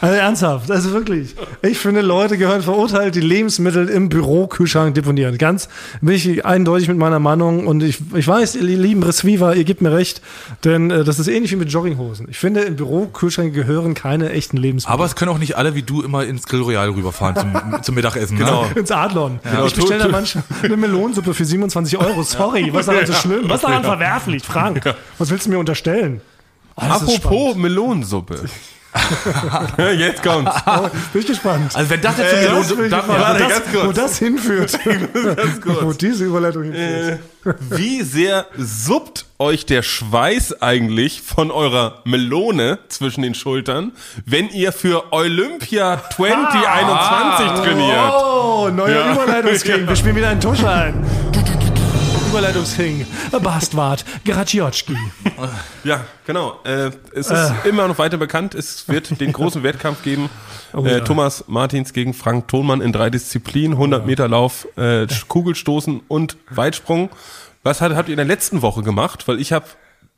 Also 0.00 0.14
ernsthaft, 0.14 0.70
also 0.70 0.92
wirklich. 0.92 1.34
Ich 1.62 1.78
finde, 1.78 2.00
Leute 2.00 2.38
gehören 2.38 2.62
verurteilt, 2.62 3.14
die 3.14 3.20
Lebensmittel 3.20 3.88
im 3.88 4.08
Bürokühlschrank 4.08 4.94
deponieren. 4.94 5.38
Ganz 5.38 5.68
bin 6.00 6.14
ich 6.14 6.44
eindeutig 6.44 6.88
mit 6.88 6.98
meiner 6.98 7.18
Meinung 7.18 7.66
und 7.66 7.82
ich, 7.82 7.98
ich 8.14 8.26
weiß, 8.26 8.54
ihr 8.56 8.62
lieben 8.62 9.02
Receiver, 9.02 9.54
ihr 9.54 9.64
gebt 9.64 9.80
mir 9.82 9.92
recht, 9.92 10.20
denn 10.64 10.90
äh, 10.90 11.04
das 11.04 11.18
ist 11.18 11.28
ähnlich 11.28 11.52
wie 11.52 11.56
mit 11.56 11.70
Jogginghosen. 11.70 12.26
Ich 12.30 12.38
finde, 12.38 12.60
im 12.60 12.76
Bürokühlschrank 12.76 13.54
gehören 13.54 13.94
keine 13.94 14.30
echten 14.30 14.56
Lebensmittel. 14.56 14.92
aber 14.92 15.04
es 15.04 15.16
können 15.16 15.30
auch 15.30 15.38
nicht 15.38 15.56
alle 15.56 15.74
wie 15.74 15.82
du 15.82 16.02
immer 16.02 16.24
ins 16.24 16.46
Grill 16.46 16.62
Royal 16.62 16.90
rüberfahren 16.90 17.36
zum, 17.36 17.54
zum 17.82 17.94
Mittagessen. 17.94 18.38
Genau. 18.38 18.66
ins 18.74 18.90
Adlon. 18.90 19.40
Genau, 19.42 19.66
ich 19.66 19.74
bestelle 19.74 20.04
da 20.04 20.08
manchmal 20.08 20.44
eine 20.62 20.76
Melonensuppe 20.76 21.34
für 21.34 21.44
27 21.44 21.98
Euro. 21.98 22.22
Sorry, 22.22 22.72
was 22.72 22.82
ist 22.82 22.88
daran 22.88 23.06
so 23.06 23.12
schlimm? 23.12 23.42
Was 23.48 23.56
ist 23.56 23.64
daran 23.64 23.84
verwerflich, 23.84 24.42
Frank? 24.44 24.94
Was 25.18 25.30
willst 25.30 25.46
du 25.46 25.50
mir 25.50 25.58
unterstellen? 25.58 26.20
Oh, 26.76 26.82
ist 26.84 26.90
Apropos 27.24 27.56
Melonensuppe. 27.56 28.40
Jetzt 29.98 30.22
kommt's. 30.22 30.56
spannend. 30.60 30.92
Bin 31.12 31.20
ich 31.20 31.26
gespannt. 31.26 31.74
Also 31.74 31.90
wenn 31.90 32.00
das 32.00 32.16
jetzt 32.16 32.32
Äh, 32.32 32.44
das 32.44 32.68
Melon, 32.68 32.78
will 32.78 32.84
ich 32.84 32.90
da, 32.92 32.96
mal- 32.98 33.08
wo, 33.08 33.20
warte, 33.22 33.44
das, 33.48 33.86
wo 33.86 33.92
das 33.92 34.18
hinführt. 34.18 34.78
wo 35.82 35.92
diese 35.92 36.24
Überleitung 36.24 36.62
hinführt. 36.62 37.18
Wie 37.70 38.02
sehr 38.02 38.46
suppt 38.56 39.26
euch 39.40 39.66
der 39.66 39.82
Schweiß 39.82 40.62
eigentlich 40.62 41.22
von 41.22 41.50
eurer 41.50 42.02
Melone 42.04 42.78
zwischen 42.88 43.22
den 43.22 43.34
Schultern, 43.34 43.90
wenn 44.26 44.48
ihr 44.50 44.70
für 44.72 45.12
Olympia 45.12 46.00
2021 46.14 47.64
trainiert? 47.64 48.12
Oh, 48.14 48.70
neuer 48.72 49.06
Ja. 49.06 49.12
Überleitungsking. 49.12 49.88
Wir 49.88 49.96
spielen 49.96 50.14
wieder 50.16 50.28
einen 50.28 50.40
Tusch 50.40 50.62
ein. 50.62 51.04
Überleitungsking. 52.34 53.06
Bastwart. 53.44 54.04
Geraciotski. 54.24 54.96
Ja, 55.84 56.04
genau. 56.26 56.58
Äh, 56.64 56.90
es 57.14 57.30
ist 57.30 57.52
immer 57.62 57.86
noch 57.86 57.98
weiter 57.98 58.16
bekannt. 58.16 58.56
Es 58.56 58.88
wird 58.88 59.20
den 59.20 59.32
großen 59.32 59.62
Wettkampf 59.62 60.02
geben. 60.02 60.28
Oh 60.72 60.84
äh, 60.84 60.94
ja. 60.94 61.00
Thomas 61.00 61.44
Martins 61.46 61.92
gegen 61.92 62.12
Frank 62.12 62.48
Thonmann 62.48 62.80
in 62.80 62.90
drei 62.90 63.08
Disziplinen. 63.08 63.74
100 63.74 64.04
Meter 64.04 64.26
Lauf, 64.26 64.66
äh, 64.76 65.06
Kugelstoßen 65.28 66.00
und 66.08 66.36
Weitsprung. 66.50 67.10
Was 67.62 67.80
hat, 67.80 67.94
habt 67.94 68.08
ihr 68.08 68.14
in 68.14 68.16
der 68.16 68.26
letzten 68.26 68.62
Woche 68.62 68.82
gemacht? 68.82 69.28
Weil 69.28 69.40
ich 69.40 69.52
habe 69.52 69.66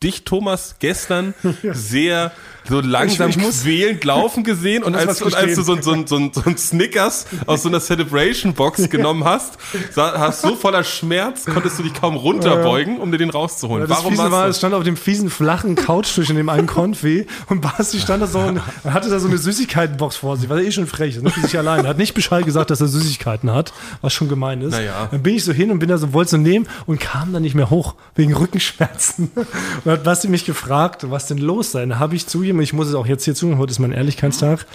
dich, 0.02 0.24
Thomas, 0.24 0.76
gestern 0.78 1.34
sehr 1.62 2.32
so 2.68 2.80
langsam 2.80 3.30
Ich- 3.30 3.36
ich 3.36 3.42
muss- 3.42 3.62
quälend 3.62 4.04
laufen 4.04 4.44
gesehen 4.44 4.82
und, 4.82 4.94
als, 4.96 5.22
und 5.22 5.34
als 5.34 5.54
du 5.54 5.62
so, 5.62 5.76
so, 5.80 5.94
so, 6.06 6.30
so 6.32 6.42
ein 6.44 6.56
Snickers 6.56 7.26
aus 7.46 7.62
so 7.62 7.68
einer 7.68 7.80
Celebration-Box 7.80 8.88
genommen 8.90 9.24
hast, 9.24 9.54
hast 9.96 10.42
so 10.42 10.56
voller 10.56 10.84
Schmerz, 10.84 11.44
konntest 11.44 11.78
du 11.78 11.82
dich 11.82 11.94
kaum 11.94 12.16
runterbeugen, 12.16 12.98
um 12.98 13.10
dir 13.12 13.18
den 13.18 13.30
rauszuholen. 13.30 13.86
Das 13.88 13.98
Warum 13.98 14.12
Fiese 14.16 14.30
war, 14.30 14.48
es 14.48 14.58
stand 14.58 14.74
auf 14.74 14.84
dem 14.84 14.96
fiesen, 14.96 15.30
flachen 15.30 15.74
Couchtisch 15.74 16.30
in 16.30 16.36
dem 16.36 16.48
einen 16.48 16.66
Konfi 16.66 17.26
und 17.48 17.60
Basti 17.60 17.98
stand 18.00 18.22
da 18.22 18.26
so 18.26 18.38
und 18.40 18.60
hatte 18.84 19.08
da 19.10 19.18
so 19.18 19.28
eine 19.28 19.38
Süßigkeitenbox 19.38 20.16
vor 20.16 20.36
sich, 20.36 20.48
war 20.48 20.58
eh 20.58 20.70
schon 20.72 20.86
frech, 20.86 21.20
nur 21.20 21.30
für 21.32 21.40
sich 21.40 21.56
allein. 21.58 21.84
Er 21.84 21.90
hat 21.90 21.98
nicht 21.98 22.14
Bescheid 22.14 22.44
gesagt, 22.44 22.70
dass 22.70 22.80
er 22.80 22.88
Süßigkeiten 22.88 23.52
hat, 23.52 23.72
was 24.00 24.12
schon 24.12 24.28
gemein 24.28 24.60
ist. 24.62 24.72
Naja. 24.72 25.08
Dann 25.10 25.22
bin 25.22 25.34
ich 25.34 25.44
so 25.44 25.52
hin 25.52 25.70
und 25.70 25.78
bin 25.78 25.88
da 25.88 25.98
so, 25.98 26.12
wollte 26.12 26.32
so 26.32 26.36
nehmen 26.36 26.66
und 26.86 27.00
kam 27.00 27.32
dann 27.32 27.42
nicht 27.42 27.54
mehr 27.54 27.70
hoch, 27.70 27.94
wegen 28.14 28.34
Rückenschmerzen. 28.34 29.30
Und 29.84 29.92
hat 29.92 30.04
Basti 30.04 30.28
mich 30.28 30.44
gefragt, 30.44 31.10
was 31.10 31.26
denn 31.26 31.38
los 31.38 31.72
sei. 31.72 31.80
Dann 31.80 31.98
habe 31.98 32.16
ich 32.16 32.26
zugegeben, 32.56 32.62
ich 32.62 32.72
muss 32.72 32.88
es 32.88 32.94
auch 32.94 33.06
jetzt 33.06 33.24
hier 33.24 33.34
zugeben, 33.34 33.58
heute 33.58 33.70
ist 33.70 33.78
mein 33.78 33.92
Ehrlichkeitstag. 33.92 34.66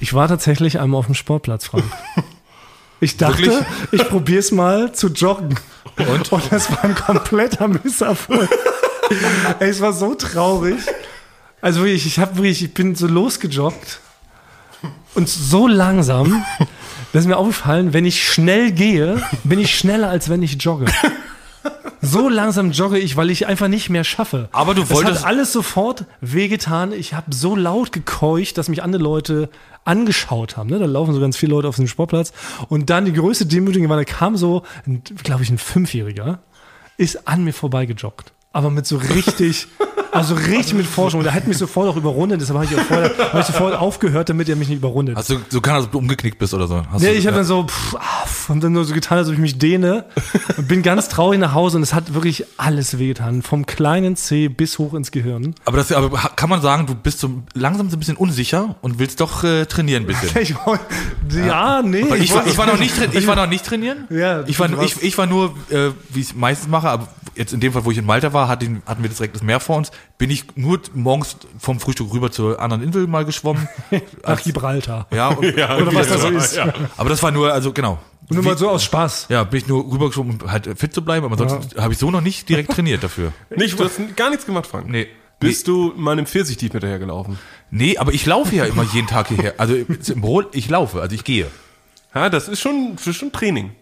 Ich 0.00 0.14
war 0.14 0.28
tatsächlich 0.28 0.80
einmal 0.80 0.98
auf 0.98 1.06
dem 1.06 1.14
Sportplatz, 1.14 1.66
Frank. 1.66 1.84
Ich 3.00 3.16
dachte, 3.16 3.42
Wirklich? 3.42 3.66
ich 3.90 4.08
probiere 4.08 4.38
es 4.38 4.52
mal 4.52 4.92
zu 4.92 5.08
joggen. 5.08 5.58
Und? 5.96 6.30
Und 6.30 6.52
das 6.52 6.70
war 6.70 6.84
ein 6.84 6.94
kompletter 6.94 7.66
Misserfolg. 7.66 8.48
Ey, 9.58 9.70
es 9.70 9.80
war 9.80 9.92
so 9.92 10.14
traurig. 10.14 10.76
Also 11.60 11.80
wirklich, 11.80 12.06
ich 12.06 12.20
habe 12.20 12.36
wirklich, 12.36 12.62
ich 12.62 12.72
bin 12.72 12.94
so 12.94 13.08
losgejoggt 13.08 13.98
und 15.16 15.28
so 15.28 15.66
langsam, 15.66 16.44
dass 17.12 17.26
mir 17.26 17.38
aufgefallen, 17.38 17.92
wenn 17.92 18.04
ich 18.04 18.24
schnell 18.24 18.70
gehe, 18.70 19.20
bin 19.42 19.58
ich 19.58 19.76
schneller, 19.76 20.08
als 20.08 20.28
wenn 20.28 20.40
ich 20.40 20.62
jogge. 20.62 20.86
So 22.00 22.28
langsam 22.28 22.72
jogge 22.72 22.98
ich, 22.98 23.16
weil 23.16 23.30
ich 23.30 23.46
einfach 23.46 23.68
nicht 23.68 23.88
mehr 23.88 24.02
schaffe. 24.04 24.48
Aber 24.52 24.74
du 24.74 24.82
Es 24.82 24.90
wolltest- 24.90 25.20
hat 25.20 25.26
alles 25.26 25.52
sofort 25.52 26.04
wehgetan. 26.20 26.92
Ich 26.92 27.14
habe 27.14 27.32
so 27.34 27.54
laut 27.54 27.92
gekeucht, 27.92 28.58
dass 28.58 28.68
mich 28.68 28.82
andere 28.82 29.02
Leute 29.02 29.48
angeschaut 29.84 30.56
haben. 30.56 30.68
Ne? 30.70 30.78
Da 30.78 30.86
laufen 30.86 31.14
so 31.14 31.20
ganz 31.20 31.36
viele 31.36 31.50
Leute 31.52 31.68
auf 31.68 31.76
dem 31.76 31.86
Sportplatz. 31.86 32.32
Und 32.68 32.90
dann 32.90 33.04
die 33.04 33.12
größte 33.12 33.46
Demütigung 33.46 33.88
war, 33.88 33.96
da 33.96 34.04
kam 34.04 34.36
so, 34.36 34.62
glaube 35.22 35.42
ich, 35.44 35.50
ein 35.50 35.58
Fünfjähriger, 35.58 36.40
ist 36.96 37.28
an 37.28 37.44
mir 37.44 37.52
vorbeigejoggt. 37.52 38.32
Aber 38.52 38.70
mit 38.70 38.86
so 38.86 38.96
richtig, 38.98 39.68
also 40.12 40.34
richtig 40.34 40.74
mit 40.74 40.86
Forschung. 40.86 41.22
Der 41.22 41.32
hat 41.34 41.48
mich 41.48 41.56
sofort 41.56 41.88
auch 41.88 41.96
überrundet. 41.96 42.40
Deshalb 42.40 42.58
habe 42.60 42.66
ich, 42.66 42.78
auch 42.78 42.84
vorher- 42.84 43.10
habe 43.32 43.40
ich 43.40 43.46
sofort 43.46 43.74
aufgehört, 43.74 44.28
damit 44.28 44.48
er 44.48 44.56
mich 44.56 44.68
nicht 44.68 44.78
überrundet. 44.78 45.16
Hast 45.16 45.30
du 45.30 45.38
so 45.48 45.60
kann, 45.60 45.76
dass 45.76 45.90
du 45.90 45.98
umgeknickt 45.98 46.38
bist 46.38 46.52
oder 46.54 46.68
so. 46.68 46.82
Hast 46.92 47.00
Nee, 47.02 47.08
du, 47.08 47.14
ich 47.14 47.26
habe 47.26 47.36
ja. 47.36 47.40
dann 47.40 47.46
so, 47.46 47.64
pff, 47.66 47.96
ah, 47.96 48.26
pff, 48.26 48.50
und 48.50 48.62
dann 48.62 48.72
nur 48.72 48.84
so 48.84 48.92
getan, 48.94 49.18
als 49.18 49.28
ob 49.28 49.34
ich 49.34 49.40
mich 49.40 49.58
dehne. 49.58 50.04
Und 50.58 50.68
bin 50.68 50.82
ganz 50.82 51.08
traurig 51.08 51.40
nach 51.40 51.54
Hause 51.54 51.78
und 51.78 51.82
es 51.82 51.94
hat 51.94 52.12
wirklich 52.14 52.44
alles 52.58 52.98
wehgetan. 52.98 53.42
Vom 53.42 53.64
kleinen 53.66 54.14
C 54.16 54.48
bis 54.48 54.78
hoch 54.78 54.94
ins 54.94 55.10
Gehirn. 55.10 55.54
aber 55.64 55.78
das 55.78 55.90
aber 55.92 56.10
kann 56.36 56.50
man 56.50 56.60
sagen, 56.60 56.86
du 56.86 56.94
bist 56.94 57.18
so 57.18 57.42
langsam 57.54 57.88
so 57.90 57.96
ein 57.96 57.98
bisschen 57.98 58.16
unsicher 58.16 58.76
und 58.82 58.98
willst 58.98 59.20
doch 59.20 59.42
äh, 59.44 59.64
trainieren 59.66 60.04
ein 60.04 60.06
bisschen. 60.06 60.30
Ich, 60.42 60.54
ja, 61.46 61.82
nee. 61.82 62.04
Weil 62.08 62.22
ich, 62.22 62.34
war, 62.34 62.46
ich 62.46 62.58
war 62.58 62.66
noch 62.66 62.78
nicht, 62.78 62.94
ich 63.12 63.26
war 63.26 63.36
noch 63.36 63.46
nicht 63.46 63.64
trainieren. 63.64 64.06
Ja, 64.10 64.42
ich 64.46 64.58
war, 64.58 64.68
ich, 64.82 65.02
ich 65.02 65.16
war 65.16 65.26
nur, 65.26 65.54
äh, 65.70 65.90
wie 66.10 66.20
ich 66.20 66.26
es 66.30 66.34
meistens 66.34 66.68
mache, 66.68 66.88
aber 66.88 67.08
jetzt 67.34 67.52
in 67.52 67.60
dem 67.60 67.72
Fall, 67.72 67.84
wo 67.84 67.90
ich 67.90 67.98
in 67.98 68.06
Malta 68.06 68.32
war, 68.32 68.48
hatten, 68.48 68.82
hatten 68.86 69.02
wir 69.02 69.08
das 69.08 69.18
direkt 69.18 69.34
das 69.34 69.42
Meer 69.42 69.60
vor 69.60 69.76
uns, 69.76 69.90
bin 70.18 70.30
ich 70.30 70.44
nur 70.56 70.80
morgens 70.94 71.36
vom 71.58 71.80
Frühstück 71.80 72.12
rüber 72.12 72.30
zur 72.30 72.60
anderen 72.60 72.82
Insel 72.82 73.06
mal 73.06 73.24
geschwommen. 73.24 73.68
Nach 74.26 74.42
Gibraltar. 74.42 75.06
ja, 75.10 75.28
und, 75.28 75.38
Oder 75.46 75.94
was 75.94 76.08
da 76.08 76.18
so 76.18 76.28
ist. 76.28 76.58
aber 76.58 77.08
das 77.08 77.22
war 77.22 77.30
nur, 77.30 77.52
also 77.52 77.72
genau. 77.72 77.98
Und 78.28 78.36
nur 78.36 78.44
mal 78.44 78.56
so 78.56 78.70
aus 78.70 78.84
Spaß. 78.84 79.26
Ja, 79.28 79.44
bin 79.44 79.60
ich 79.60 79.66
nur 79.66 79.84
rübergeschwommen, 79.92 80.40
um 80.40 80.50
halt 80.50 80.68
fit 80.78 80.94
zu 80.94 81.02
bleiben, 81.02 81.26
aber 81.26 81.40
ansonsten 81.40 81.80
habe 81.80 81.92
ich 81.92 81.98
so 81.98 82.10
noch 82.10 82.20
nicht 82.20 82.48
direkt 82.48 82.70
trainiert 82.74 83.02
dafür. 83.02 83.32
Nicht, 83.54 83.78
du 83.78 83.84
hast 83.84 84.00
gar 84.16 84.30
nichts 84.30 84.46
gemacht, 84.46 84.66
Frank. 84.66 84.88
Nee. 84.88 85.08
Bist 85.40 85.66
du 85.66 85.92
meinem 85.96 86.26
Pfirsichdieb 86.26 86.70
hinterhergelaufen? 86.70 87.36
Nee, 87.70 87.98
aber 87.98 88.12
ich 88.12 88.24
laufe 88.26 88.54
ja 88.54 88.64
immer 88.64 88.84
jeden 88.84 89.08
Tag 89.08 89.26
hierher. 89.26 89.54
Also 89.58 89.74
im 89.74 90.20
Brot, 90.20 90.54
ich 90.54 90.70
laufe, 90.70 91.00
also 91.00 91.14
ich 91.14 91.24
gehe. 91.24 91.48
Ja, 92.14 92.28
das 92.30 92.46
ist 92.46 92.60
schon, 92.60 92.92
das 92.94 93.08
ist 93.08 93.16
schon 93.16 93.32
Training. 93.32 93.72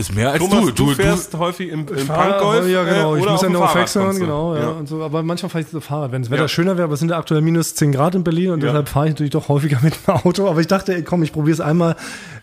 Ist 0.00 0.14
mehr 0.14 0.30
als 0.30 0.38
Thomas, 0.38 0.64
du. 0.66 0.72
du, 0.72 0.94
fährst 0.94 1.34
häufig 1.36 1.68
im, 1.68 1.80
im 1.80 1.86
Punkgolf. 2.06 2.66
Ja, 2.68 2.84
genau. 2.84 3.14
äh, 3.14 3.18
ich 3.18 3.22
oder 3.22 3.32
muss 3.32 3.40
auf 3.40 3.42
ja 3.42 3.48
dem 3.48 3.52
nur 3.52 3.62
auf 3.64 3.70
Fahrrad 3.72 3.82
wechseln, 3.82 4.12
du. 4.14 4.18
genau. 4.20 4.54
Ja. 4.54 4.60
Ja. 4.62 4.68
Und 4.70 4.88
so. 4.88 5.02
Aber 5.04 5.22
manchmal 5.22 5.50
fahre 5.50 5.62
ich 5.62 5.68
so 5.70 5.80
Fahrrad, 5.80 6.12
wenn 6.12 6.22
das 6.22 6.30
Wetter 6.30 6.42
Ja. 6.42 6.48
schöner 6.48 6.76
wäre. 6.76 6.84
Aber 6.84 6.94
es 6.94 7.00
sind 7.00 7.10
ja 7.10 7.18
aktuell 7.18 7.42
minus 7.42 7.74
10 7.74 7.92
Grad 7.92 8.14
in 8.14 8.24
Berlin 8.24 8.50
und 8.52 8.62
deshalb 8.62 8.88
fahre 8.88 9.06
ich 9.08 9.12
natürlich 9.12 9.32
doch 9.32 9.48
häufiger 9.48 9.78
mit 9.82 9.94
dem 10.06 10.14
Auto. 10.14 10.48
Aber 10.48 10.60
ich 10.60 10.66
dachte, 10.68 10.94
ey, 10.94 11.02
komm, 11.04 11.22
ich 11.22 11.32
probiere 11.32 11.52
es 11.54 11.60
einmal. 11.60 11.96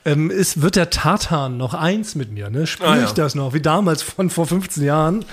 Ähm, 0.05 0.29
ist, 0.29 0.61
wird 0.61 0.75
der 0.75 0.91
Tartan 0.91 1.57
noch 1.57 1.73
eins 1.73 2.13
mit 2.15 2.31
mir? 2.31 2.49
Ne? 2.51 2.67
Spüre 2.67 2.89
Ah, 2.89 2.97
ja. 2.97 3.03
ich 3.05 3.11
das 3.13 3.33
noch? 3.33 3.53
Wie 3.53 3.61
damals 3.61 4.03
von 4.03 4.29
vor 4.29 4.45
15 4.45 4.83
Jahren. 4.83 5.25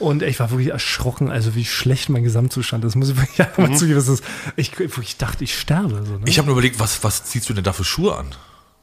Und 0.00 0.22
ich 0.22 0.40
war 0.40 0.50
wirklich 0.50 0.70
erschrocken, 0.70 1.30
also 1.30 1.54
wie 1.54 1.64
schlecht 1.66 2.08
mein 2.08 2.24
Gesamtzustand 2.24 2.84
ist. 2.84 2.96
Muss 2.96 3.10
ich 3.10 3.16
wirklich 3.16 3.40
einfach 3.46 3.58
mal 3.68 3.76
zugeben. 3.76 3.96
Das 3.96 4.08
ist, 4.08 4.24
ich, 4.56 4.72
ich 4.80 5.16
dachte, 5.18 5.44
ich 5.44 5.58
sterbe. 5.58 6.02
So, 6.06 6.12
ne? 6.14 6.20
Ich 6.24 6.38
habe 6.38 6.46
nur 6.46 6.54
überlegt, 6.54 6.80
was, 6.80 7.04
was 7.04 7.24
ziehst 7.24 7.48
du 7.48 7.54
denn 7.54 7.62
da 7.64 7.72
für 7.72 7.84
Schuhe 7.84 8.16
an? 8.16 8.26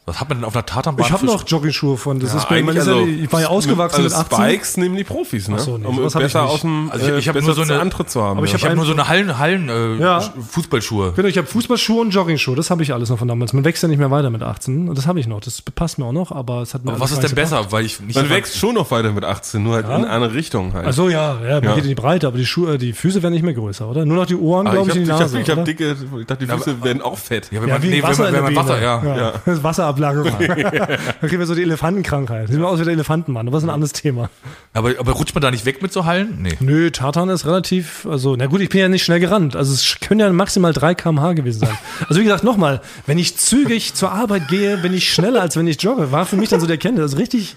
Was 0.09 0.21
hat 0.21 0.29
man 0.29 0.37
denn 0.37 0.45
auf 0.45 0.55
einer 0.55 0.65
Tatanbahn? 0.65 1.05
Ich 1.05 1.11
habe 1.11 1.25
noch 1.25 1.45
Joggingschuhe 1.45 1.97
von. 1.97 2.21
Das 2.21 2.33
ist 2.33 2.47
bei, 2.47 2.61
ist 2.61 2.65
ja, 2.75 2.79
also- 2.79 3.05
ich 3.05 3.29
war 3.33 3.41
ja 3.41 3.47
ausgewachsen 3.49 4.03
also 4.05 4.17
mit 4.17 4.25
18. 4.31 4.37
Spikes 4.45 4.77
nehmen 4.77 4.95
die 4.95 5.03
Profis, 5.03 5.49
ne? 5.49 5.59
So, 5.59 5.77
nee, 5.77 5.85
um 5.85 5.97
hab 5.97 6.05
ich 6.05 6.13
besser 6.13 6.43
nicht. 6.43 6.51
aus 6.53 6.61
dem 6.61 6.89
Also 6.89 7.05
ich- 7.07 7.11
äh, 7.11 7.17
ich 7.19 7.27
hab 7.27 7.33
besser 7.33 7.45
nur 7.47 7.55
so 7.55 7.61
eine- 7.63 7.81
Antritt 7.81 8.09
zu 8.09 8.23
haben. 8.23 8.37
Aber 8.37 8.45
ich 8.45 8.51
ja. 8.53 8.57
Ich 8.57 8.63
habe 8.63 8.77
nur 8.77 8.85
so 8.85 8.93
eine 8.93 9.09
Hallen, 9.09 9.37
Hallen 9.37 9.67
äh, 9.67 9.95
Ja. 10.01 10.21
Fußballschuhe. 10.21 11.11
Genau, 11.13 11.27
ich 11.27 11.37
habe 11.37 11.45
Fußballschuhe 11.45 11.99
und 12.01 12.11
Joggingschuhe. 12.11 12.55
Das 12.55 12.69
habe 12.69 12.83
ich 12.83 12.93
alles 12.93 13.09
noch 13.09 13.19
von 13.19 13.27
damals. 13.27 13.51
Man 13.51 13.65
wächst 13.65 13.83
ja 13.83 13.89
nicht 13.89 13.99
mehr 13.99 14.09
weiter 14.09 14.29
mit 14.29 14.43
18. 14.43 14.87
Und 14.87 14.97
das 14.97 15.07
habe 15.07 15.19
ich 15.19 15.27
noch. 15.27 15.41
Das 15.41 15.61
passt 15.61 15.99
mir 15.99 16.05
auch 16.05 16.13
noch, 16.13 16.31
aber 16.31 16.61
es 16.61 16.73
hat 16.73 16.85
mir 16.85 16.91
Aber 16.91 17.01
was 17.01 17.11
ist 17.11 17.21
denn 17.23 17.35
besser? 17.35 17.69
Weil 17.73 17.83
ich 17.83 17.99
nicht 17.99 18.15
Man 18.15 18.29
wächst 18.29 18.57
schon 18.57 18.75
noch 18.75 18.89
weiter 18.91 19.11
mit 19.11 19.25
18, 19.25 19.61
nur 19.61 19.75
halt 19.75 19.87
in 19.87 20.05
eine 20.05 20.33
Richtung 20.33 20.71
halt. 20.73 20.85
Also 20.85 21.09
ja, 21.09 21.35
ja, 21.43 21.55
man 21.55 21.63
Ja. 21.63 21.73
geht 21.75 21.83
in 21.83 21.89
die 21.89 21.95
Breite, 21.95 22.27
aber 22.27 22.37
die 22.37 22.45
Schuhe, 22.45 22.77
die 22.77 22.93
Füße 22.93 23.21
werden 23.23 23.33
nicht 23.33 23.43
mehr 23.43 23.53
größer, 23.53 23.85
oder? 23.89 24.05
Nur 24.05 24.15
noch 24.15 24.25
die 24.25 24.37
Ohren, 24.37 24.67
Aber 24.67 24.77
glaube 24.77 24.89
ich, 24.91 24.95
ich 24.95 25.01
in 25.01 25.05
die 25.07 25.11
habe 25.11 25.23
Nase. 25.23 25.39
ich 25.41 25.49
hab 25.49 25.57
oder? 25.57 25.65
dicke, 25.65 25.97
ich 26.21 26.25
dachte, 26.25 26.45
die 26.45 26.51
Füße 26.53 26.81
werden 26.81 27.01
auch 27.01 27.17
fett. 27.17 27.49
Ja, 27.51 27.61
wenn 27.61 27.67
ja, 27.67 27.77
man, 27.77 28.03
Wasser 28.03 28.31
der 28.31 28.43
Wasser, 29.63 29.96
Ist 29.97 30.01
Wasserablage. 30.01 30.87
Dann 31.21 31.29
kriegen 31.29 31.39
wir 31.39 31.45
so 31.47 31.55
die 31.55 31.61
Elefantenkrankheit. 31.63 32.47
Sieht 32.49 32.59
man 32.59 32.67
aus 32.69 32.79
wie 32.79 32.83
der 32.83 32.93
Elefantenmann. 32.93 33.47
Aber 33.47 33.55
das 33.55 33.63
ist 33.63 33.69
ein 33.69 33.73
anderes 33.73 33.93
Thema. 33.93 34.29
Aber, 34.73 34.91
aber 34.99 35.11
rutscht 35.13 35.33
man 35.35 35.41
da 35.41 35.51
nicht 35.51 35.65
weg 35.65 35.81
mit 35.81 35.91
so 35.93 36.05
Hallen? 36.05 36.37
Nee. 36.41 36.57
Nö, 36.59 36.91
Tartan 36.91 37.29
ist 37.29 37.45
relativ, 37.45 38.05
also, 38.05 38.35
na 38.35 38.45
gut, 38.47 38.61
ich 38.61 38.69
bin 38.69 38.79
ja 38.81 38.87
nicht 38.89 39.03
schnell 39.03 39.19
gerannt. 39.19 39.55
Also 39.55 39.73
es 39.73 39.97
können 39.99 40.19
ja 40.19 40.31
maximal 40.31 40.73
3 40.73 40.95
kmh 40.95 41.33
gewesen 41.33 41.59
sein. 41.59 41.77
Also 42.07 42.19
wie 42.19 42.23
gesagt, 42.23 42.43
nochmal, 42.43 42.81
wenn 43.05 43.17
ich 43.17 43.37
zügig 43.37 43.93
zur 43.93 44.11
Arbeit 44.11 44.47
gehe, 44.47 44.77
bin 44.77 44.93
ich 44.93 45.11
schneller, 45.13 45.41
als 45.41 45.55
wenn 45.57 45.67
ich 45.67 45.81
jogge. 45.81 46.11
War 46.11 46.25
für 46.25 46.35
mich 46.37 46.49
dann 46.49 46.59
so 46.59 46.67
der 46.67 46.77
Kenntnis. 46.77 47.03
Das 47.03 47.13
ist 47.13 47.19
richtig, 47.19 47.55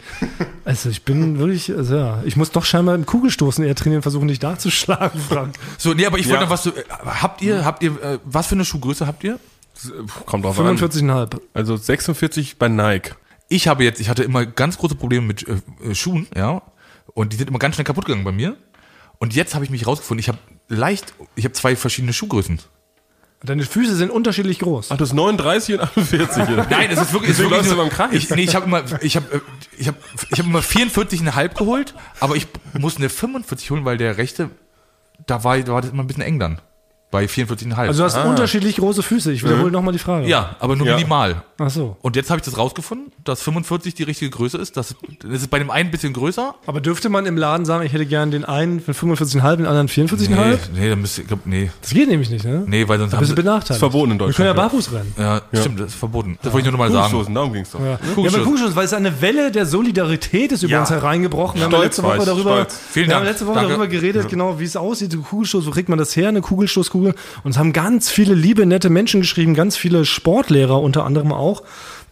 also 0.64 0.88
ich 0.88 1.02
bin 1.02 1.38
wirklich, 1.38 1.72
also 1.76 1.96
ja, 1.96 2.22
ich 2.24 2.36
muss 2.36 2.50
doch 2.50 2.64
scheinbar 2.64 2.94
im 2.94 3.06
Kugelstoßen 3.06 3.64
eher 3.64 3.74
trainieren, 3.74 4.02
versuchen 4.02 4.28
dich 4.28 4.38
da 4.38 4.58
zu 4.58 4.70
schlagen, 4.70 5.18
Frank. 5.28 5.54
So, 5.78 5.92
nee, 5.94 6.06
aber 6.06 6.18
ich 6.18 6.26
wollte 6.26 6.40
Ja. 6.40 6.44
noch 6.44 6.50
was 6.50 6.62
so, 6.62 6.70
äh, 6.70 6.82
habt 7.04 7.42
ihr, 7.42 7.64
habt 7.64 7.82
ihr, 7.82 7.90
äh, 8.02 8.18
was 8.24 8.46
für 8.46 8.54
eine 8.54 8.64
Schuhgröße 8.64 9.06
habt 9.06 9.24
ihr? 9.24 9.38
Kommt 10.26 10.44
drauf 10.44 10.58
an. 10.58 10.76
45,5. 10.76 11.40
Also 11.54 11.76
46 11.76 12.58
bei 12.58 12.68
Nike. 12.68 13.14
Ich 13.48 13.66
habe 13.66 13.84
jetzt, 13.84 14.00
ich 14.00 14.08
hatte 14.08 14.22
immer 14.22 14.46
ganz 14.46 14.78
große 14.78 14.94
Probleme 14.94 15.26
mit 15.26 15.46
äh, 15.48 15.60
äh, 15.84 15.94
Schuhen, 15.94 16.28
ja. 16.36 16.62
Und 17.14 17.32
die 17.32 17.36
sind 17.36 17.48
immer 17.48 17.58
ganz 17.58 17.74
schnell 17.74 17.84
kaputt 17.84 18.04
gegangen 18.04 18.24
bei 18.24 18.32
mir. 18.32 18.56
Und 19.18 19.34
jetzt 19.34 19.54
habe 19.54 19.64
ich 19.64 19.70
mich 19.70 19.86
rausgefunden, 19.86 20.20
ich 20.20 20.28
habe 20.28 20.38
leicht, 20.68 21.14
ich 21.34 21.44
habe 21.44 21.52
zwei 21.52 21.76
verschiedene 21.76 22.12
Schuhgrößen. 22.12 22.60
Deine 23.42 23.64
Füße 23.64 23.96
sind 23.96 24.10
unterschiedlich 24.10 24.58
groß. 24.58 24.90
Ach, 24.90 24.98
das 24.98 25.10
ist 25.10 25.14
39 25.14 25.74
und 25.74 25.80
48. 25.80 26.42
oder? 26.42 26.66
Nein, 26.70 26.90
es 26.90 27.00
ist 27.00 27.12
wirklich, 27.12 27.32
es 27.32 27.38
ist 27.38 27.50
wirklich 27.50 27.62
du 27.62 27.74
nur, 27.74 27.84
beim 27.84 27.88
Kreis. 27.88 28.12
Ich, 28.12 28.28
nee, 28.30 28.42
ich 28.42 28.54
habe 28.54 28.66
immer, 28.66 28.82
ich 29.00 29.16
habe, 29.16 29.34
äh, 29.34 29.40
ich 29.78 29.88
habe, 29.88 29.96
ich 30.30 30.38
habe 30.38 30.48
immer 30.48 30.60
44,5 30.60 31.54
geholt, 31.54 31.94
aber 32.20 32.36
ich 32.36 32.46
muss 32.78 32.98
eine 32.98 33.08
45 33.08 33.70
holen, 33.70 33.84
weil 33.86 33.96
der 33.96 34.18
rechte, 34.18 34.50
da 35.26 35.42
war, 35.42 35.58
da 35.58 35.72
war 35.72 35.80
das 35.80 35.90
immer 35.90 36.02
ein 36.02 36.06
bisschen 36.06 36.22
eng 36.22 36.38
dann. 36.38 36.60
Bei 37.10 37.24
44,5. 37.24 37.74
Also 37.74 38.02
du 38.02 38.04
hast 38.04 38.24
unterschiedlich 38.24 38.76
große 38.76 39.02
Füße. 39.02 39.32
Ich 39.32 39.42
wiederhole 39.42 39.72
nochmal 39.72 39.92
die 39.92 39.98
Frage. 39.98 40.28
ja, 40.28 40.54
aber 40.60 40.76
nur 40.76 40.86
Ja. 40.86 40.94
minimal. 40.96 41.42
Ach 41.58 41.68
so. 41.68 41.96
Und 42.02 42.14
jetzt 42.16 42.30
habe 42.30 42.38
ich 42.38 42.44
das 42.44 42.56
rausgefunden, 42.56 43.12
dass 43.24 43.42
45 43.42 43.94
die 43.94 44.04
richtige 44.04 44.30
Größe 44.30 44.56
ist. 44.58 44.76
Das, 44.76 44.94
das 45.20 45.42
ist 45.42 45.50
bei 45.50 45.58
dem 45.58 45.70
einen 45.70 45.88
ein 45.88 45.90
bisschen 45.90 46.12
größer. 46.12 46.54
Aber 46.66 46.80
dürfte 46.80 47.08
man 47.08 47.26
im 47.26 47.36
Laden 47.36 47.66
sagen, 47.66 47.84
ich 47.84 47.92
hätte 47.92 48.06
gern 48.06 48.30
den 48.30 48.44
einen 48.44 48.80
von 48.80 48.94
45,5, 48.94 49.56
den 49.56 49.66
anderen 49.66 49.88
44,5? 49.88 50.28
Nee, 50.30 50.56
nee, 50.80 50.88
da 50.88 50.94
müsste, 50.96 51.22
ich 51.22 51.26
glaub, 51.26 51.44
nee, 51.46 51.70
Das 51.82 51.90
geht 51.90 52.08
nämlich 52.08 52.30
nicht, 52.30 52.44
ne? 52.44 52.62
nee, 52.66 52.86
weil 52.86 52.98
sonst 53.00 53.10
Da 53.12 53.16
haben 53.16 53.22
bist 53.22 53.32
du 53.32 53.36
benachteiligt. 53.36 53.70
Ist 53.72 53.78
verboten 53.78 54.12
in 54.12 54.20
Wir 54.20 54.32
können 54.32 54.46
ja 54.48 54.54
Deutschland. 54.54 54.72
barfuß 54.72 54.92
rennen. 54.92 55.14
ja, 55.18 55.42
stimmt, 55.60 55.80
das 55.80 55.86
ist 55.88 55.94
verboten. 55.96 56.38
Das 56.42 56.52
wollte 56.52 56.68
ich 56.68 56.72
nur 56.72 56.78
noch 56.78 56.78
mal 56.78 56.92
sagen. 56.92 57.10
Kugelstoßen, 57.10 57.34
darum 57.34 57.52
ging's 57.52 57.70
doch. 57.72 57.80
Ja, 57.80 57.86
ja 57.90 57.96
Kugelstoß. 58.14 58.34
aber 58.34 58.44
Kugelstoß, 58.44 58.76
weil 58.76 58.84
es 58.84 58.92
eine 58.94 59.20
Welle 59.20 59.50
der 59.50 59.66
Solidarität 59.66 60.52
ist 60.52 60.62
über 60.62 60.72
Ja. 60.74 60.80
uns 60.80 60.90
hereingebrochen. 60.90 61.56
Wir 61.58 61.64
haben 61.64 61.72
Stolz 61.72 61.84
letzte 61.86 62.02
Woche 62.04 62.24
darüber, 62.24 62.50
stolz. 62.52 62.78
Vielen 62.92 63.08
wir 63.08 63.16
haben 63.16 63.24
letzte 63.24 63.46
Woche 63.46 63.56
Danke. 63.56 63.70
darüber 63.70 63.88
geredet, 63.88 64.28
genau 64.28 64.60
wie 64.60 64.64
es 64.64 64.76
aussieht, 64.76 65.10
so 65.12 65.18
Kugelstoß, 65.18 65.66
wo 65.66 65.70
kriegt 65.72 65.88
man 65.88 65.98
das 65.98 66.14
her, 66.16 66.28
eine 66.28 66.40
Kugelstoßkugel? 66.40 66.99
Und 67.06 67.50
es 67.50 67.58
haben 67.58 67.72
ganz 67.72 68.10
viele 68.10 68.34
liebe, 68.34 68.66
nette 68.66 68.90
Menschen 68.90 69.20
geschrieben, 69.20 69.54
ganz 69.54 69.76
viele 69.76 70.04
Sportlehrer 70.04 70.80
unter 70.80 71.04
anderem 71.04 71.32
auch, 71.32 71.62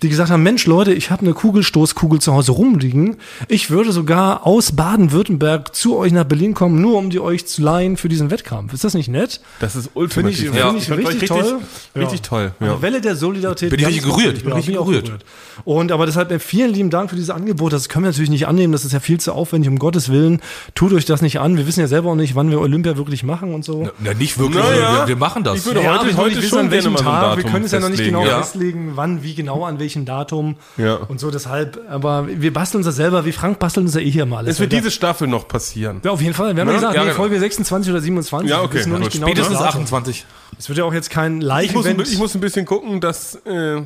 die 0.03 0.09
gesagt 0.09 0.31
haben, 0.31 0.43
Mensch 0.43 0.67
Leute, 0.67 0.93
ich 0.95 1.11
habe 1.11 1.23
eine 1.23 1.35
Kugelstoßkugel 1.35 2.21
zu 2.21 2.33
Hause 2.33 2.53
rumliegen. 2.53 3.17
Ich 3.49 3.71
würde 3.71 3.91
sogar 3.93 4.47
aus 4.47 4.73
Baden-Württemberg 4.73 5.75
zu 5.75 5.97
euch 5.97 6.13
nach 6.13 6.25
Berlin 6.25 6.55
kommen, 6.55 6.81
nur 6.81 6.97
um 6.99 7.11
die 7.11 7.19
euch 7.21 7.47
zu 7.47 7.63
leihen 7.63 7.97
für 7.97 8.09
diesen 8.09 8.31
Wettkampf. 8.31 8.73
Ist 8.73 8.85
das 8.85 8.95
nicht 8.95 9.09
nett? 9.09 9.41
Das 9.61 9.75
ist 9.75 9.91
Finde 9.93 10.31
ich, 10.31 10.49
ultimativ. 10.49 10.85
finde 10.85 11.03
ich 11.03 11.09
euch 11.09 11.13
richtig, 11.15 11.29
toll. 11.29 11.59
Richtig 11.97 12.21
Ja. 12.21 12.27
toll. 12.27 12.53
Eine 12.61 12.71
Ja. 12.71 12.83
Welle 12.83 13.01
der 13.01 13.17
Solidarität. 13.17 13.71
Bin 13.71 13.81
ich 13.81 13.87
richtig 13.87 14.03
gerührt. 14.05 14.35
groß. 14.35 14.43
Bin 14.43 14.51
Ja, 14.51 14.55
richtig 14.57 14.67
bin 14.67 14.75
ich 14.75 14.79
auch 14.81 14.87
gerührt. 14.87 15.25
Und 15.65 15.91
aber 15.91 16.07
deshalb 16.07 16.31
äh, 16.31 16.39
vielen 16.39 16.73
lieben 16.73 16.91
Dank 16.91 17.11
für 17.11 17.17
dieses 17.17 17.31
Angebot. 17.31 17.73
Das 17.73 17.89
können 17.89 18.05
wir 18.05 18.11
natürlich 18.11 18.31
nicht 18.31 18.47
annehmen. 18.47 18.73
Das 18.73 18.85
ist 18.85 18.93
ja 18.93 19.01
viel 19.01 19.19
zu 19.19 19.33
aufwendig. 19.33 19.69
Um 19.69 19.79
Gottes 19.81 20.09
Willen, 20.11 20.41
tut 20.77 20.93
euch 20.93 21.05
das 21.07 21.23
nicht 21.23 21.41
an. 21.41 21.57
Wir 21.57 21.67
wissen 21.67 21.81
ja 21.81 21.89
selber 21.89 22.11
auch 22.11 22.15
nicht, 22.15 22.37
wann 22.37 22.51
wir 22.53 22.61
Olympia 22.61 22.97
wirklich 22.97 23.25
machen 23.25 23.53
und 23.53 23.65
so. 23.65 23.91
Ja, 24.05 24.15
nicht 24.15 24.39
wirklich, 24.39 24.63
Naja. 24.63 25.01
wir, 25.01 25.09
wir 25.09 25.17
machen 25.17 25.43
das. 25.43 25.57
Ich 25.59 25.67
würde 25.67 25.83
Ja, 25.83 25.99
heute- 25.99 26.11
ich 26.11 26.17
heute 26.17 26.37
wissen, 26.37 26.49
schon 26.49 26.59
an 26.61 26.71
welchem 26.71 26.95
Tag. 26.95 27.37
Wir 27.37 27.45
können 27.45 27.65
es 27.65 27.73
ja 27.73 27.81
noch 27.81 27.89
nicht 27.89 28.05
genau 28.05 28.25
ja. 28.25 28.39
festlegen, 28.39 28.93
wann, 28.95 29.25
wie 29.25 29.35
genau, 29.35 29.65
an 29.65 29.79
welchem 29.81 29.88
Datum 30.05 30.57
Ja. 30.77 30.95
und 30.97 31.21
so. 31.21 31.31
Deshalb, 31.31 31.81
aber 31.89 32.27
wir 32.29 32.53
basteln 32.53 32.79
uns 32.79 32.87
das 32.87 32.97
selber. 32.97 33.25
Wie 33.25 33.33
Frank 33.33 33.59
basteln 33.59 33.87
uns 33.87 33.95
ja 33.95 34.01
eh 34.01 34.11
hier 34.11 34.27
mal 34.27 34.39
alles. 34.39 34.55
Es 34.55 34.61
wird 34.61 34.73
Weil 34.73 34.79
diese 34.81 34.91
Staffel 34.91 35.29
noch 35.29 35.49
passieren. 35.49 36.01
ja, 36.05 36.11
auf 36.11 36.21
jeden 36.21 36.35
Fall. 36.35 36.55
Wir 36.57 36.61
haben 36.63 36.69
ja, 36.69 36.75
Ja, 36.75 36.79
gesagt, 36.81 36.95
ja, 36.95 37.01
nee, 37.03 37.07
genau. 37.09 37.17
Folge 37.17 37.39
26 37.41 37.91
oder 37.93 38.01
27. 38.01 38.51
Ja, 38.51 38.59
Wir 38.61 38.65
okay. 38.65 38.79
wissen 38.79 38.91
nur 38.91 38.99
nicht 38.99 39.13
genau 39.13 39.27
Spätestens 39.27 39.55
das 39.59 39.63
Datum. 39.67 39.81
28. 39.83 40.27
Es 40.59 40.69
wird 40.69 40.79
ja 40.79 40.85
auch 40.85 40.93
jetzt 40.95 41.11
kein 41.11 41.37
Ich 41.37 41.39
muss, 41.41 41.49
Live-Event. 41.49 42.01
ein- 42.01 42.13
ich 42.13 42.19
muss 42.19 42.35
ein 42.35 42.41
bisschen 42.41 42.67
gucken, 42.67 43.01
dass, 43.01 43.35
äh, 43.47 43.83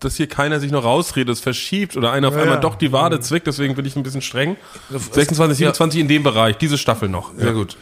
dass 0.00 0.16
hier 0.16 0.28
keiner 0.28 0.58
sich 0.60 0.72
noch 0.72 0.84
rausredet, 0.84 1.28
es 1.32 1.40
verschiebt 1.40 1.96
oder 1.96 2.12
einer 2.12 2.28
auf 2.28 2.34
Ja, 2.34 2.40
einmal 2.42 2.56
ja. 2.56 2.60
doch 2.60 2.74
die 2.74 2.92
Wade 2.92 3.20
zwickt, 3.20 3.46
deswegen 3.46 3.74
bin 3.74 3.84
ich 3.84 3.94
ein 3.96 4.02
bisschen 4.02 4.20
streng. 4.22 4.56
26, 4.90 5.58
27 5.58 6.00
in 6.00 6.08
dem 6.08 6.22
Bereich, 6.22 6.56
diese 6.58 6.76
Staffel 6.78 7.08
noch. 7.08 7.30
Sehr 7.36 7.52
gut. 7.52 7.76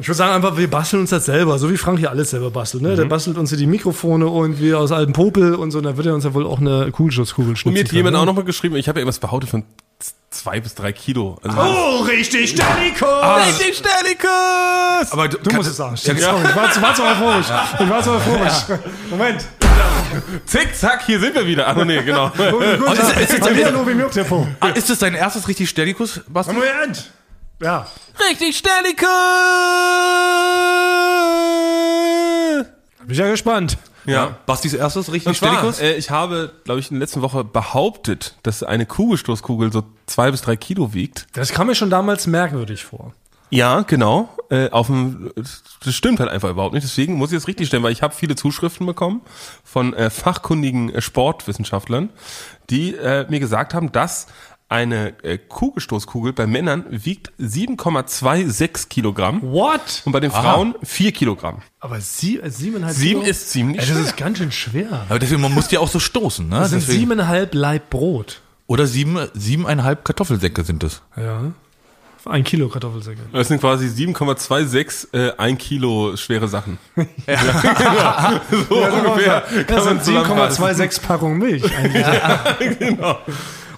Ich 0.00 0.08
würde 0.08 0.14
sagen 0.14 0.32
einfach, 0.32 0.56
wir 0.56 0.68
basteln 0.68 1.00
uns 1.02 1.10
das 1.10 1.26
selber, 1.26 1.58
so 1.58 1.70
wie 1.70 1.76
Frank 1.76 2.00
hier 2.00 2.10
alles 2.10 2.30
selber 2.30 2.50
bastelt. 2.50 2.82
Ne? 2.82 2.90
Mhm. 2.90 2.96
Der 2.96 3.04
bastelt 3.04 3.38
uns 3.38 3.50
hier 3.50 3.58
die 3.58 3.66
Mikrofone 3.66 4.26
und 4.26 4.60
wir 4.60 4.80
aus 4.80 4.90
alten 4.90 5.12
Popel 5.12 5.54
und 5.54 5.70
so, 5.70 5.80
dann 5.80 5.96
wird 5.96 6.08
er 6.08 6.14
uns 6.14 6.24
ja 6.24 6.34
wohl 6.34 6.46
auch 6.46 6.58
eine 6.58 6.90
Kugelschusskugel 6.90 7.50
Und 7.50 7.56
schnitzen 7.56 7.74
mir 7.74 7.84
hat 7.84 7.92
jemand 7.92 8.14
können, 8.14 8.16
auch 8.16 8.20
ne? 8.22 8.26
noch 8.26 8.36
mal 8.36 8.44
geschrieben, 8.44 8.74
ich 8.76 8.88
habe 8.88 8.98
ja 8.98 9.02
irgendwas 9.02 9.20
behauptet 9.20 9.50
von 9.50 9.62
zwei 10.30 10.58
bis 10.58 10.74
drei 10.74 10.92
Kilo. 10.92 11.38
Also 11.42 11.56
Oh, 11.58 12.02
richtig, 12.02 12.50
Stelliko! 12.50 13.06
Richtig 13.46 13.76
Stellikus! 13.78 15.12
Aber 15.12 15.28
Du 15.28 15.54
musst 15.54 15.70
es 15.70 15.76
sagen. 15.76 15.96
Sorry, 15.96 16.18
ich 16.18 16.56
war 16.56 16.72
zu, 16.72 16.82
war 16.82 16.94
zu 16.94 17.02
euphorisch. 17.02 17.46
Ich 17.78 17.88
war 17.88 18.02
zu 18.02 18.10
euphorisch. 18.10 18.80
Moment. 19.10 19.44
Zick, 20.46 20.74
zack, 20.74 21.04
hier 21.06 21.20
sind 21.20 21.34
wir 21.34 21.46
wieder. 21.46 21.68
Ach 21.68 21.84
nee, 21.84 22.02
genau. 22.02 22.30
Gut, 22.30 22.78
gut, 22.80 22.98
ist-. 22.98 24.32
Ah, 24.60 24.68
ist 24.68 24.90
das 24.90 24.98
dein 24.98 25.14
erstes 25.14 25.46
richtig 25.48 25.68
Stellikus, 25.70 26.20
Basti? 26.28 26.52
Moment. 26.52 27.10
Ja. 27.62 27.86
Richtig 28.30 28.56
Stellikus! 28.58 29.08
Bin 33.00 33.10
ich 33.10 33.18
ja 33.18 33.30
gespannt. 33.30 33.78
Ja. 34.06 34.36
Bastis 34.44 34.74
erstes 34.74 35.12
richtig 35.12 35.36
Stellikus? 35.36 35.80
äh, 35.80 35.94
ich 35.94 36.10
habe, 36.10 36.52
glaube 36.64 36.80
ich, 36.80 36.90
in 36.90 36.96
der 36.96 37.00
letzten 37.00 37.22
Woche 37.22 37.42
behauptet, 37.44 38.36
dass 38.42 38.62
eine 38.62 38.86
Kugelstoßkugel 38.86 39.72
so 39.72 39.84
zwei 40.06 40.30
bis 40.30 40.42
drei 40.42 40.56
Kilo 40.56 40.92
wiegt. 40.92 41.26
Das 41.32 41.52
kam 41.52 41.68
mir 41.68 41.74
schon 41.74 41.90
damals 41.90 42.26
merkwürdig 42.26 42.84
vor. 42.84 43.14
Ja, 43.50 43.82
genau. 43.82 44.28
Äh, 44.50 44.70
auf 44.70 44.88
dem, 44.88 45.30
das 45.36 45.94
stimmt 45.94 46.18
halt 46.20 46.28
einfach 46.28 46.50
überhaupt 46.50 46.74
nicht. 46.74 46.84
Deswegen 46.84 47.14
muss 47.14 47.30
ich 47.30 47.38
es 47.38 47.46
richtig 47.46 47.68
stellen, 47.68 47.82
weil 47.82 47.92
ich 47.92 48.02
habe 48.02 48.14
viele 48.14 48.34
Zuschriften 48.34 48.84
bekommen 48.84 49.22
von 49.62 49.94
äh, 49.94 50.10
fachkundigen 50.10 50.92
äh, 50.92 51.00
Sportwissenschaftlern, 51.00 52.10
die 52.68 52.94
äh, 52.94 53.26
mir 53.30 53.40
gesagt 53.40 53.72
haben, 53.72 53.92
dass 53.92 54.26
eine 54.74 55.14
äh, 55.22 55.38
Kugelstoßkugel 55.38 56.32
bei 56.32 56.46
Männern 56.46 56.84
wiegt 56.90 57.30
7,26 57.40 58.88
Kilogramm 58.88 59.40
What? 59.42 60.02
und 60.04 60.12
bei 60.12 60.20
den 60.20 60.30
Frauen 60.30 60.74
4 60.82 61.12
Kilogramm. 61.12 61.62
Aber 61.80 62.00
sie, 62.00 62.40
äh, 62.40 62.50
siebeneinhalb 62.50 62.96
Sieben 62.96 63.20
Kilo? 63.20 63.30
ist 63.30 63.50
ziemlich 63.50 63.80
Ey, 63.80 63.86
das 63.86 63.96
schwer. 63.96 64.04
ist 64.06 64.16
ganz 64.16 64.38
schön 64.38 64.52
schwer. 64.52 65.06
Aber 65.08 65.18
deswegen, 65.18 65.40
man 65.40 65.52
muss 65.54 65.68
die 65.68 65.78
auch 65.78 65.88
so 65.88 66.00
stoßen, 66.00 66.48
ne? 66.48 66.56
Das 66.58 66.70
sind 66.70 66.80
Deswegen- 66.82 66.98
siebeneinhalb 67.00 67.54
Laib 67.54 67.90
Brot. 67.90 68.40
Oder 68.66 68.86
sieben, 68.86 69.18
siebeneinhalb 69.34 70.04
Kartoffelsäcke 70.04 70.64
sind 70.64 70.82
es. 70.84 71.02
Ja. 71.16 71.52
Ein 72.26 72.42
Kilo 72.42 72.68
Kartoffelsäcke. 72.70 73.20
Das 73.34 73.48
sind 73.48 73.60
quasi 73.60 73.86
7,26 73.86 75.08
äh, 75.12 75.32
ein 75.36 75.58
Kilo 75.58 76.16
schwere 76.16 76.48
Sachen. 76.48 76.78
Ja, 77.26 78.40
genau. 78.40 78.64
So 78.70 78.76
ungefähr. 78.82 79.42
kann 79.42 79.64
Das 79.66 79.84
man 79.84 80.00
sind 80.00 80.04
zusammenfassen. 80.04 80.64
7,26 80.64 81.02
Packungen 81.02 81.38
Milch. 81.38 81.64
eigentlich. 81.76 82.06
genau. 82.78 83.18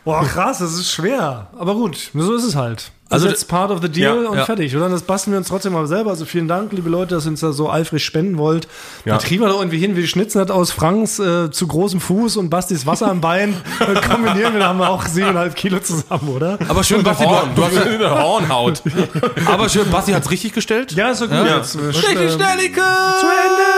Boah, 0.06 0.22
krass, 0.24 0.58
das 0.60 0.72
ist 0.74 0.90
schwer. 0.92 1.48
Aber 1.58 1.74
gut, 1.74 2.10
so 2.14 2.34
ist 2.34 2.44
es 2.44 2.54
halt. 2.54 2.92
Also 3.10 3.26
Also 3.26 3.28
jetzt 3.28 3.48
part 3.48 3.70
of 3.72 3.80
the 3.82 3.88
deal 3.88 4.22
Ja, 4.22 4.30
und 4.30 4.36
ja. 4.38 4.44
fertig. 4.44 4.74
Oder 4.76 4.88
das 4.88 5.02
basteln 5.02 5.32
wir 5.32 5.38
uns 5.38 5.48
trotzdem 5.48 5.72
mal 5.72 5.86
selber. 5.88 6.10
Also 6.10 6.24
vielen 6.24 6.46
Dank, 6.48 6.72
liebe 6.72 6.88
Leute, 6.88 7.16
dass 7.16 7.24
ihr 7.26 7.30
uns 7.30 7.40
da 7.40 7.50
so 7.52 7.68
eifrig 7.70 8.04
spenden 8.04 8.38
wollt. 8.38 8.68
Ja. 9.04 9.16
Dann 9.16 9.24
kriegen 9.26 9.42
wir 9.42 9.48
da 9.48 9.54
irgendwie 9.56 9.78
hin, 9.78 9.96
wir 9.96 10.06
schnitzen 10.06 10.38
das 10.38 10.50
aus 10.50 10.70
Franks 10.70 11.18
äh, 11.18 11.50
zu 11.50 11.66
großem 11.66 12.00
Fuß 12.00 12.36
und 12.36 12.50
Bastis 12.50 12.86
Wasser 12.86 13.08
am 13.10 13.20
Bein. 13.20 13.54
Dann 13.80 14.00
kombinieren 14.00 14.52
wir, 14.54 14.60
dann 14.60 14.68
haben 14.68 14.78
wir 14.78 14.90
auch 14.90 15.04
siebeneinhalb 15.06 15.56
Kilo 15.56 15.80
zusammen, 15.80 16.28
oder? 16.28 16.56
Aber 16.68 16.82
schön, 16.84 17.02
Basti, 17.02 17.24
du, 17.24 17.30
Horn, 17.30 17.50
du 17.56 17.64
hast, 17.64 17.76
eine 17.86 18.10
Hornhaut. 18.22 18.82
aber 19.46 19.68
schön, 19.68 19.90
Basti 19.90 20.12
hat's 20.12 20.30
richtig 20.30 20.52
gestellt. 20.52 20.92
Ja, 20.92 21.10
ist 21.10 21.18
so 21.18 21.26
gut. 21.28 21.36
Jetzt, 21.46 21.74
äh, 21.74 21.78
Richtig 21.86 22.32
Stellikus! 22.32 22.84
Zu 23.20 23.26
Ende! 23.26 23.75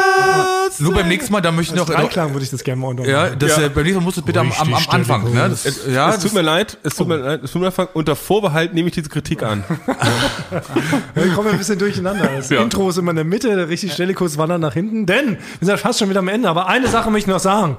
Nur 0.81 0.95
beim 0.95 1.09
nächsten 1.09 1.33
Mal, 1.33 1.41
da 1.41 1.51
möchte 1.51 1.75
ich 1.75 1.81
noch, 1.81 1.87
Dreiklang 1.89 2.33
würde 2.35 2.45
ich 2.45 2.51
das 2.51 2.63
gerne 2.63 2.81
mal 2.81 2.89
untermachen. 2.89 3.11
ja, 3.13 3.31
das, 3.31 3.57
Ja. 3.57 3.65
Äh, 3.65 3.69
beim 3.71 3.83
nächsten 3.85 3.99
Mal 4.01 4.05
musst 4.05 4.17
du 4.19 4.21
es 4.21 4.27
bitte 4.27 4.41
am, 4.41 4.53
am, 4.53 4.75
am 4.75 4.83
Anfang, 4.91 5.33
ne? 5.33 5.49
Das, 5.49 5.65
Es, 5.65 5.81
ja, 5.89 6.11
es 6.11 6.21
tut 6.21 6.35
mir 6.35 6.43
leid, 6.43 6.77
es 6.83 6.95
tut 6.95 7.07
Oh. 7.07 7.09
mir 7.09 7.17
leid, 7.17 7.41
es 7.43 7.51
tut 7.53 7.63
mir 7.63 7.69
leid, 7.77 7.89
unter 7.95 8.15
Vorbehalt 8.17 8.75
nehme 8.75 8.89
ich 8.89 8.95
diese 8.95 9.09
Kritik 9.09 9.43
an. 9.43 9.65
Wir 11.15 11.33
kommen 11.33 11.49
ein 11.49 11.59
bisschen 11.59 11.79
durcheinander. 11.79 12.29
Das 12.37 12.51
Ja. 12.51 12.61
Intro 12.63 12.89
ist 12.91 12.99
immer 12.99 13.11
in 13.11 13.17
der 13.17 13.25
Mitte, 13.25 13.49
der 13.55 13.69
richtig 13.69 13.93
Stellikus 13.93 14.39
wandert 14.39 14.61
nach 14.61 14.75
hinten. 14.75 15.07
Denn 15.07 15.31
wir 15.31 15.39
sind 15.61 15.69
ja 15.69 15.77
fast 15.77 15.99
schon 15.99 16.11
wieder 16.11 16.21
am 16.21 16.29
Ende. 16.29 16.49
Aber 16.49 16.69
eine 16.69 16.89
Sache 16.89 17.11
möchte 17.11 17.31
ich 17.31 17.35
noch 17.35 17.41
sagen. 17.41 17.77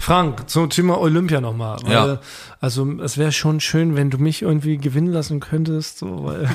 Frank, 0.00 0.48
zum 0.48 0.70
Thema 0.70 0.98
Olympia 0.98 1.42
nochmal. 1.42 1.78
Ja. 1.86 2.20
Also 2.58 2.90
es 3.02 3.18
wäre 3.18 3.32
schon 3.32 3.60
schön, 3.60 3.96
wenn 3.96 4.08
du 4.08 4.16
mich 4.16 4.40
irgendwie 4.40 4.78
gewinnen 4.78 5.12
lassen 5.12 5.40
könntest, 5.40 5.98
so, 5.98 6.24
weil, 6.24 6.48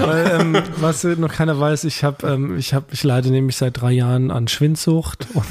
weil 0.00 0.40
ähm, 0.40 0.62
was 0.80 1.04
noch 1.04 1.30
keiner 1.30 1.60
weiß, 1.60 1.84
ich 1.84 2.04
habe, 2.04 2.26
ähm, 2.26 2.56
ich 2.56 2.72
habe, 2.72 2.86
ich 2.90 3.04
leide 3.04 3.30
nämlich 3.30 3.56
seit 3.56 3.80
drei 3.80 3.92
Jahren 3.92 4.30
an 4.30 4.48
Schwindsucht 4.48 5.26
und, 5.34 5.44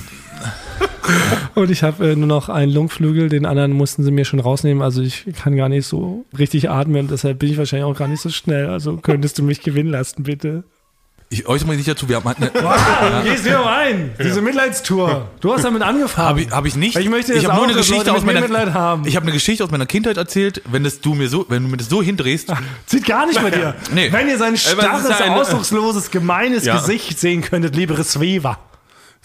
und 1.56 1.70
ich 1.70 1.84
habe 1.84 2.12
äh, 2.12 2.16
nur 2.16 2.28
noch 2.28 2.50
einen 2.50 2.72
Lungflügel, 2.72 3.30
den 3.30 3.46
anderen 3.46 3.72
mussten 3.72 4.04
sie 4.04 4.12
mir 4.12 4.26
schon 4.26 4.40
rausnehmen, 4.40 4.82
also 4.82 5.04
ich 5.04 5.28
kann 5.36 5.56
gar 5.56 5.70
nicht 5.70 5.86
so 5.86 6.26
richtig 6.36 6.72
atmen, 6.72 7.08
deshalb 7.08 7.38
bin 7.38 7.52
ich 7.52 7.60
wahrscheinlich 7.60 7.86
auch 7.86 7.98
gar 7.98 8.08
nicht 8.08 8.22
so 8.22 8.30
schnell, 8.30 8.68
also 8.70 8.98
könntest 8.98 9.38
du 9.38 9.44
mich 9.44 9.62
gewinnen 9.62 9.92
lassen, 9.92 10.24
bitte. 10.24 10.64
Ich 11.30 11.48
äußere 11.48 11.68
mich 11.70 11.78
nicht 11.78 11.90
dazu. 11.90 12.08
Wir 12.08 12.18
haben 12.18 12.26
halt 12.26 12.38
eine, 12.38 12.52
Wow, 12.64 12.76
du 13.24 13.30
gehst 13.30 13.46
dir 13.46 13.66
ein, 13.66 14.14
diese 14.24 14.42
Mitleidstour. 14.42 15.28
Du 15.42 15.54
hast 15.54 15.66
damit 15.66 15.82
angefangen. 15.82 16.28
Habe 16.28 16.42
ich, 16.42 16.52
hab 16.52 16.66
ich 16.66 16.76
nicht. 16.76 16.96
Ich 16.98 17.10
möchte 17.10 17.34
jetzt 17.34 17.42
ich 17.42 17.48
auch, 17.48 17.54
habe 17.54 17.62
nur 17.62 17.70
eine 17.72 17.78
Geschichte 17.78 18.14
aus 18.14 18.22
mir 18.22 18.28
meiner 18.28 18.42
Mitleid 18.42 18.74
haben. 18.74 19.08
Ich 19.08 19.16
habe 19.16 19.24
eine 19.26 19.34
Geschichte 19.34 19.64
aus 19.64 19.72
meiner 19.72 19.88
Kindheit 19.88 20.18
erzählt. 20.18 20.62
Wenn 20.70 20.84
das 20.84 21.02
du 21.02 21.16
mir 21.16 21.28
so, 21.28 21.46
wenn 21.50 21.64
du 21.64 21.70
mir 21.70 21.78
das 21.78 21.90
so 21.90 22.02
hindrehst, 22.04 22.54
Sieht 22.86 23.06
gar 23.06 23.26
nicht 23.26 23.42
bei 23.42 23.50
dir. 23.50 23.74
Nee. 23.92 24.12
Wenn 24.12 24.30
ihr 24.30 24.38
sein 24.38 24.56
starres, 24.56 25.10
ja 25.10 25.18
ein- 25.26 25.32
ausdrucksloses, 25.32 26.12
gemeines 26.12 26.64
Ja. 26.64 26.78
Gesicht 26.78 27.20
sehen 27.20 27.42
könntet, 27.42 27.76
liebe 27.76 27.98
Reswewa. 27.98 28.60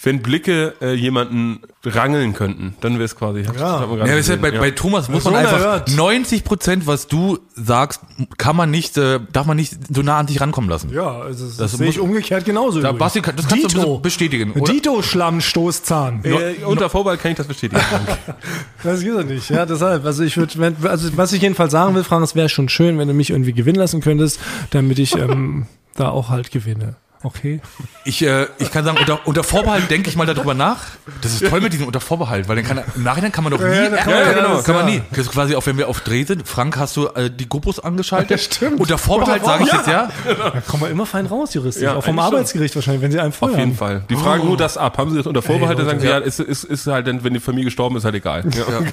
Wenn 0.02 0.22
Blicke 0.22 0.74
äh, 0.80 0.94
jemanden 0.94 1.60
rangeln 1.84 2.32
könnten, 2.32 2.74
dann 2.80 2.94
wäre 2.94 3.04
es 3.04 3.16
quasi. 3.16 3.42
Ja, 3.42 3.84
ja, 4.06 4.16
ist 4.16 4.30
ja 4.30 4.36
bei, 4.36 4.50
bei 4.50 4.70
Thomas 4.70 5.10
muss 5.10 5.24
man 5.24 5.36
einfach 5.36 5.56
unerhört. 5.58 5.94
90 5.94 6.42
Prozent, 6.44 6.86
was 6.86 7.06
du 7.06 7.38
sagst, 7.54 8.00
kann 8.38 8.56
man 8.56 8.70
nicht, 8.70 8.96
äh, 8.96 9.20
darf 9.32 9.46
man 9.46 9.58
nicht 9.58 9.74
so 9.94 10.00
nah 10.00 10.18
an 10.18 10.26
dich 10.26 10.40
rankommen 10.40 10.70
lassen. 10.70 10.90
Ja, 10.90 11.18
also 11.20 11.44
das, 11.44 11.56
Das 11.58 11.72
sehe 11.72 11.88
ich 11.88 12.00
umgekehrt 12.00 12.46
genauso. 12.46 12.80
Da. 12.80 12.92
Basti, 12.92 13.20
kann- 13.20 13.36
das 13.36 13.46
kannst 13.46 13.64
du 13.74 13.78
Dito. 13.78 13.98
bestätigen. 13.98 14.52
Oder? 14.52 14.72
Dito 14.72 15.02
Schlammstoßzahn. 15.02 16.24
äh, 16.24 16.64
unter 16.64 16.88
Vorbehalt 16.88 17.20
kann 17.20 17.32
ich 17.32 17.36
das 17.36 17.46
bestätigen. 17.46 17.82
Das 18.82 19.00
geht 19.02 19.12
doch 19.14 19.24
nicht. 19.24 19.50
Ja, 19.50 19.66
deshalb. 19.66 20.06
Also 20.06 20.22
ich 20.22 20.38
würde, 20.38 20.74
also 20.88 21.14
was 21.16 21.34
ich 21.34 21.42
jedenfalls 21.42 21.72
sagen 21.72 21.94
will, 21.94 22.04
Frank, 22.04 22.24
es 22.24 22.34
wäre 22.34 22.48
schon 22.48 22.70
schön, 22.70 22.98
wenn 22.98 23.08
du 23.08 23.12
mich 23.12 23.28
irgendwie 23.28 23.52
gewinnen 23.52 23.78
lassen 23.78 24.00
könntest, 24.00 24.40
damit 24.70 24.98
ich 24.98 25.14
ähm, 25.16 25.66
da 25.96 26.08
auch 26.08 26.30
halt 26.30 26.50
gewinne. 26.50 26.96
Okay. 27.22 27.60
Ich, 28.04 28.22
äh, 28.24 28.46
ich 28.58 28.70
kann 28.72 28.82
sagen, 28.84 28.96
unter, 28.98 29.26
unter 29.26 29.44
Vorbehalt 29.44 29.90
denke 29.90 30.08
ich 30.08 30.16
mal 30.16 30.24
darüber 30.26 30.54
nach. 30.54 30.78
Das 31.20 31.32
ist 31.32 31.46
toll 31.48 31.60
mit 31.60 31.72
diesem 31.72 31.86
unter 31.86 32.00
Vorbehalt, 32.00 32.48
weil 32.48 32.56
dann 32.56 32.64
kann, 32.64 32.80
im 32.96 33.02
Nachhinein 33.02 33.30
kann 33.30 33.44
man 33.44 33.52
doch 33.52 33.60
nie. 33.60 33.66
Ja, 33.66 33.84
ja, 33.84 33.90
man- 33.90 34.34
genau, 34.34 34.56
ja, 34.56 34.62
kann 34.62 34.74
man 34.74 34.88
ja. 34.88 34.94
nie. 34.94 35.02
Das 35.10 35.18
ist 35.26 35.32
quasi 35.32 35.54
auch, 35.54 35.66
wenn 35.66 35.76
wir 35.76 35.88
auf 35.88 36.00
Dreh 36.00 36.24
sind. 36.24 36.48
Frank, 36.48 36.78
hast 36.78 36.96
du 36.96 37.08
äh, 37.08 37.30
die 37.30 37.46
GoPros 37.46 37.78
angeschaltet? 37.78 38.30
Ja, 38.30 38.38
stimmt. 38.38 38.80
Unter 38.80 38.96
Vorbehalt 38.96 39.44
sage 39.44 39.64
ich 39.64 39.72
jetzt 39.72 39.86
ja. 39.86 40.08
Da 40.26 40.62
kommen 40.66 40.84
wir 40.84 40.88
immer 40.90 41.04
fein 41.04 41.26
raus, 41.26 41.52
juristisch. 41.52 41.82
Ja, 41.82 41.96
auch 41.96 42.04
vom. 42.04 42.18
Arbeitsgericht 42.18 42.74
wahrscheinlich, 42.74 43.02
wenn 43.02 43.12
sie 43.12 43.20
einen. 43.20 43.34
Auf 43.38 43.56
jeden 43.56 43.74
Fall. 43.76 44.02
Die 44.08 44.16
fragen 44.16 44.46
nur 44.46 44.56
das 44.56 44.76
ab. 44.76 44.96
Haben 44.98 45.10
sie 45.10 45.16
das 45.18 45.26
unter 45.26 45.42
Vorbehalt, 45.42 45.72
Ey, 45.78 45.84
dann 45.84 45.86
sagen 45.86 46.00
sie, 46.00 46.06
ja, 46.08 46.18
ist, 46.18 46.40
ist, 46.40 46.64
ist 46.64 46.86
halt, 46.86 47.06
dann, 47.06 47.22
wenn 47.24 47.34
die 47.34 47.40
Familie 47.40 47.66
gestorben 47.66 47.96
ist, 47.96 48.04
halt 48.04 48.14
egal. 48.14 48.44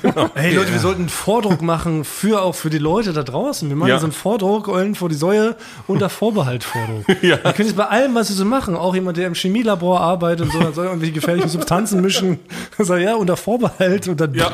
Ja. 0.03 0.29
Hey 0.35 0.53
Leute, 0.55 0.71
wir 0.73 0.79
sollten 0.79 1.01
einen 1.03 1.09
Vordruck 1.09 1.61
machen 1.61 2.03
für 2.03 2.41
auch 2.41 2.55
für 2.55 2.69
die 2.69 2.77
Leute 2.77 3.13
da 3.13 3.23
draußen. 3.23 3.67
Wir 3.69 3.75
machen 3.75 3.89
Ja. 3.89 3.99
so 3.99 4.05
einen 4.05 4.13
Vordruck, 4.13 4.67
Eulen 4.67 4.95
vor 4.95 5.09
die 5.09 5.15
Säue 5.15 5.55
unter 5.87 6.09
Vorbehalt 6.09 6.63
Vordruck. 6.63 7.05
ja. 7.21 7.37
Wir 7.43 7.53
können 7.53 7.69
es 7.69 7.75
bei 7.75 7.85
allem, 7.85 8.16
was 8.17 8.29
wir 8.29 8.35
so 8.35 8.45
machen, 8.45 8.75
auch 8.75 8.93
jemand, 8.95 9.17
der 9.17 9.27
im 9.27 9.33
Chemielabor 9.35 10.01
arbeitet 10.01 10.45
und 10.45 10.51
so, 10.51 10.59
dann 10.59 10.73
soll 10.73 10.85
irgendwelche 10.85 11.13
gefährlichen 11.13 11.49
Substanzen 11.49 12.01
mischen. 12.01 12.39
Sag 12.77 12.99
ja, 13.01 13.15
unter 13.15 13.37
Vorbehalt 13.37 14.07
und 14.07 14.19
dann 14.19 14.33
Ja. 14.33 14.51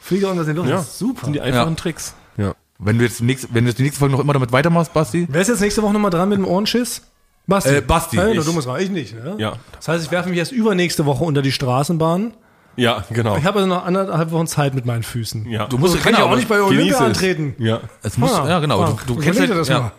fliege 0.00 0.26
irgendwas 0.26 0.48
in 0.48 0.54
die 0.54 0.58
Luft. 0.58 0.70
Ja. 0.70 0.76
Das 0.76 0.86
ist 0.88 0.98
super. 0.98 1.24
sind 1.24 1.32
die 1.34 1.40
einfachen 1.40 1.70
Ja. 1.70 1.74
Tricks. 1.76 2.14
Ja. 2.36 2.54
Wenn 2.78 2.98
du 2.98 3.04
jetzt 3.04 3.22
nächste, 3.22 3.48
wenn 3.52 3.64
du 3.64 3.70
jetzt 3.70 3.78
die 3.78 3.82
nächste 3.82 3.98
Folge 4.00 4.14
noch 4.14 4.20
immer 4.22 4.32
damit 4.34 4.52
weitermachst, 4.52 4.92
Basti. 4.92 5.26
Wer 5.30 5.40
ist 5.40 5.48
jetzt 5.48 5.60
nächste 5.60 5.82
Woche 5.82 5.92
nochmal 5.92 6.10
dran 6.10 6.28
mit 6.28 6.38
dem 6.38 6.46
Ohrenschiss? 6.46 7.02
Basti. 7.46 7.76
Äh, 7.76 7.80
Basti, 7.80 8.16
Ja, 8.16 8.28
ich. 8.28 8.44
du 8.44 8.52
musst 8.52 8.66
mal, 8.66 8.80
ich 8.82 8.90
nicht. 8.90 9.14
Ne? 9.14 9.36
Ja. 9.38 9.54
Das 9.76 9.88
heißt, 9.88 10.04
ich 10.04 10.10
werfe 10.10 10.28
mich 10.28 10.38
erst 10.38 10.52
übernächste 10.52 11.06
Woche 11.06 11.24
unter 11.24 11.42
die 11.42 11.52
Straßenbahn. 11.52 12.34
Ja, 12.78 13.04
genau. 13.08 13.38
Ich 13.38 13.44
habe 13.46 13.60
also 13.60 13.68
noch 13.70 13.86
anderthalb 13.86 14.30
Wochen 14.32 14.46
Zeit 14.46 14.74
mit 14.74 14.84
meinen 14.84 15.02
Füßen. 15.02 15.46
Ja. 15.48 15.64
Du 15.66 15.78
musst 15.78 15.94
Also 15.94 16.04
kann 16.04 16.12
ich 16.12 16.18
genau, 16.18 16.30
auch 16.30 16.36
nicht 16.36 16.48
bei 16.48 16.60
Olympia 16.60 16.98
antreten. 16.98 17.54
Ja. 17.58 17.80
Es 18.02 18.18
muss, 18.18 18.30
Ah, 18.34 18.46
ja, 18.46 18.58
genau. 18.58 18.82
ah, 18.82 18.98
Du, 19.06 19.14
du 19.14 19.20
kennst 19.20 19.40
halt, 19.40 19.50
das 19.50 19.68
ja. 19.68 19.80
mal. 19.80 19.92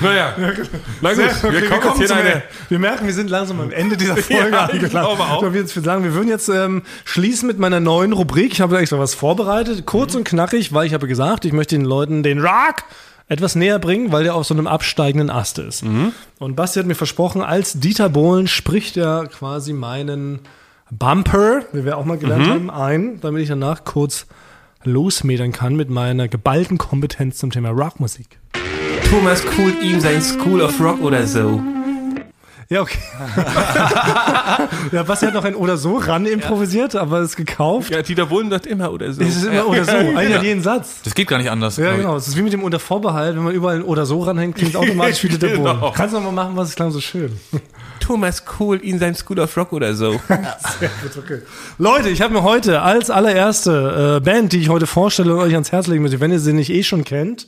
Naja. 0.00 0.34
Na 0.36 0.52
gut, 0.52 1.16
Sehr, 1.16 1.52
wir 1.52 1.68
kommen 1.70 1.98
jetzt 2.00 2.12
hier 2.12 2.16
eine. 2.16 2.42
Wir 2.68 2.78
merken, 2.78 3.06
wir 3.06 3.14
sind 3.14 3.30
langsam 3.30 3.60
am 3.60 3.70
Ende 3.70 3.96
dieser 3.96 4.16
Folge 4.16 4.50
Ja, 4.50 4.66
ich 4.66 4.74
angelangt. 4.74 4.90
glaube 4.90 5.22
auch. 5.22 5.42
Ich 5.42 5.52
würde 5.52 5.66
sagen, 5.86 6.04
wir 6.04 6.14
würden 6.14 6.28
jetzt 6.28 6.48
ähm, 6.48 6.82
schließen 7.04 7.46
mit 7.46 7.58
meiner 7.58 7.80
neuen 7.80 8.12
Rubrik. 8.12 8.52
Ich 8.52 8.60
habe 8.60 8.78
extra 8.78 8.98
was 8.98 9.14
vorbereitet, 9.14 9.86
kurz 9.86 10.12
Mhm. 10.12 10.18
und 10.18 10.24
knackig, 10.28 10.72
weil 10.74 10.86
ich 10.86 10.94
habe 10.94 11.06
gesagt, 11.08 11.44
ich 11.44 11.52
möchte 11.52 11.76
den 11.76 11.84
Leuten 11.84 12.22
den 12.22 12.40
Rock 12.40 12.84
etwas 13.28 13.54
näher 13.56 13.78
bringen, 13.78 14.12
weil 14.12 14.22
der 14.24 14.34
auf 14.34 14.46
so 14.46 14.54
einem 14.54 14.66
absteigenden 14.66 15.30
Ast 15.30 15.58
ist. 15.58 15.84
Mhm. 15.84 16.12
Und 16.38 16.54
Basti 16.56 16.78
hat 16.78 16.86
mir 16.86 16.94
versprochen, 16.94 17.42
als 17.42 17.80
Dieter 17.80 18.08
Bohlen 18.08 18.46
spricht 18.46 18.96
er 18.96 19.26
quasi 19.26 19.72
meinen 19.72 20.40
Bumper, 20.90 21.62
wie 21.72 21.84
wir 21.84 21.96
auch 21.98 22.04
mal 22.04 22.18
gelernt 22.18 22.46
Mhm. 22.46 22.50
haben, 22.50 22.70
ein, 22.70 23.20
damit 23.20 23.42
ich 23.42 23.48
danach 23.48 23.84
kurz 23.84 24.26
losmedern 24.84 25.50
kann 25.50 25.74
mit 25.74 25.90
meiner 25.90 26.28
geballten 26.28 26.78
Kompetenz 26.78 27.38
zum 27.38 27.50
Thema 27.50 27.70
Rockmusik. 27.70 28.38
Thomas 29.10 29.44
coolt 29.44 29.82
ihm 29.82 30.00
sein 30.00 30.20
School 30.22 30.60
of 30.60 30.80
Rock 30.80 31.00
oder 31.00 31.26
so. 31.26 31.60
Ja, 32.68 32.80
okay. 32.80 32.98
ja, 34.92 35.02
Basti 35.04 35.26
hat 35.26 35.34
noch 35.34 35.44
ein 35.44 35.54
oder 35.54 35.76
so 35.76 35.98
ran 35.98 36.26
improvisiert, 36.26 36.96
aber 36.96 37.20
ist 37.20 37.36
gekauft. 37.36 37.90
Ja, 37.90 38.02
Dieter 38.02 38.26
Bohlen 38.26 38.50
sagt 38.50 38.66
immer 38.66 38.92
oder 38.92 39.12
so. 39.12 39.22
Es 39.22 39.36
ist 39.36 39.44
immer 39.44 39.68
oder 39.68 39.84
so. 39.84 39.92
Eigentlich 39.92 40.34
hat 40.34 40.42
jeden 40.42 40.62
Satz. 40.62 41.02
Das 41.04 41.14
geht 41.14 41.28
gar 41.28 41.38
nicht 41.38 41.50
anders. 41.50 41.76
Ja, 41.76 41.94
genau. 41.94 42.16
Es 42.16 42.26
ist 42.26 42.36
wie 42.36 42.42
mit 42.42 42.52
dem 42.52 42.64
unter 42.64 42.80
Vorbehalt. 42.80 43.36
Wenn 43.36 43.44
man 43.44 43.54
überall 43.54 43.76
ein 43.76 43.82
oder 43.82 44.04
so 44.04 44.20
ranhängt, 44.20 44.56
klingt 44.56 44.74
es 44.74 44.76
automatisch 44.76 45.22
wie 45.22 45.28
Dieter 45.28 45.48
Bohlen. 45.56 45.76
Genau. 45.76 45.92
Kannst 45.92 46.12
du 46.14 46.18
noch 46.18 46.32
mal 46.32 46.44
machen, 46.44 46.56
was 46.56 46.70
es 46.70 46.74
klang 46.74 46.90
so 46.90 47.00
schön. 47.00 47.30
Thomas 48.00 48.44
coolt 48.44 48.82
ihm 48.82 48.98
sein 48.98 49.14
School 49.14 49.38
of 49.38 49.56
Rock 49.56 49.72
oder 49.72 49.94
so. 49.94 50.20
Okay. 50.28 51.42
Leute, 51.78 52.08
ich 52.08 52.20
habe 52.20 52.34
mir 52.34 52.42
heute 52.42 52.82
als 52.82 53.10
allererste 53.10 54.16
äh, 54.16 54.24
Band, 54.24 54.52
die 54.52 54.58
ich 54.58 54.68
heute 54.68 54.88
vorstelle 54.88 55.34
und 55.34 55.40
euch 55.40 55.54
ans 55.54 55.70
Herz 55.70 55.86
legen 55.86 56.02
möchte, 56.02 56.20
wenn 56.20 56.32
ihr 56.32 56.40
sie 56.40 56.52
nicht 56.52 56.70
eh 56.70 56.82
schon 56.82 57.04
kennt, 57.04 57.46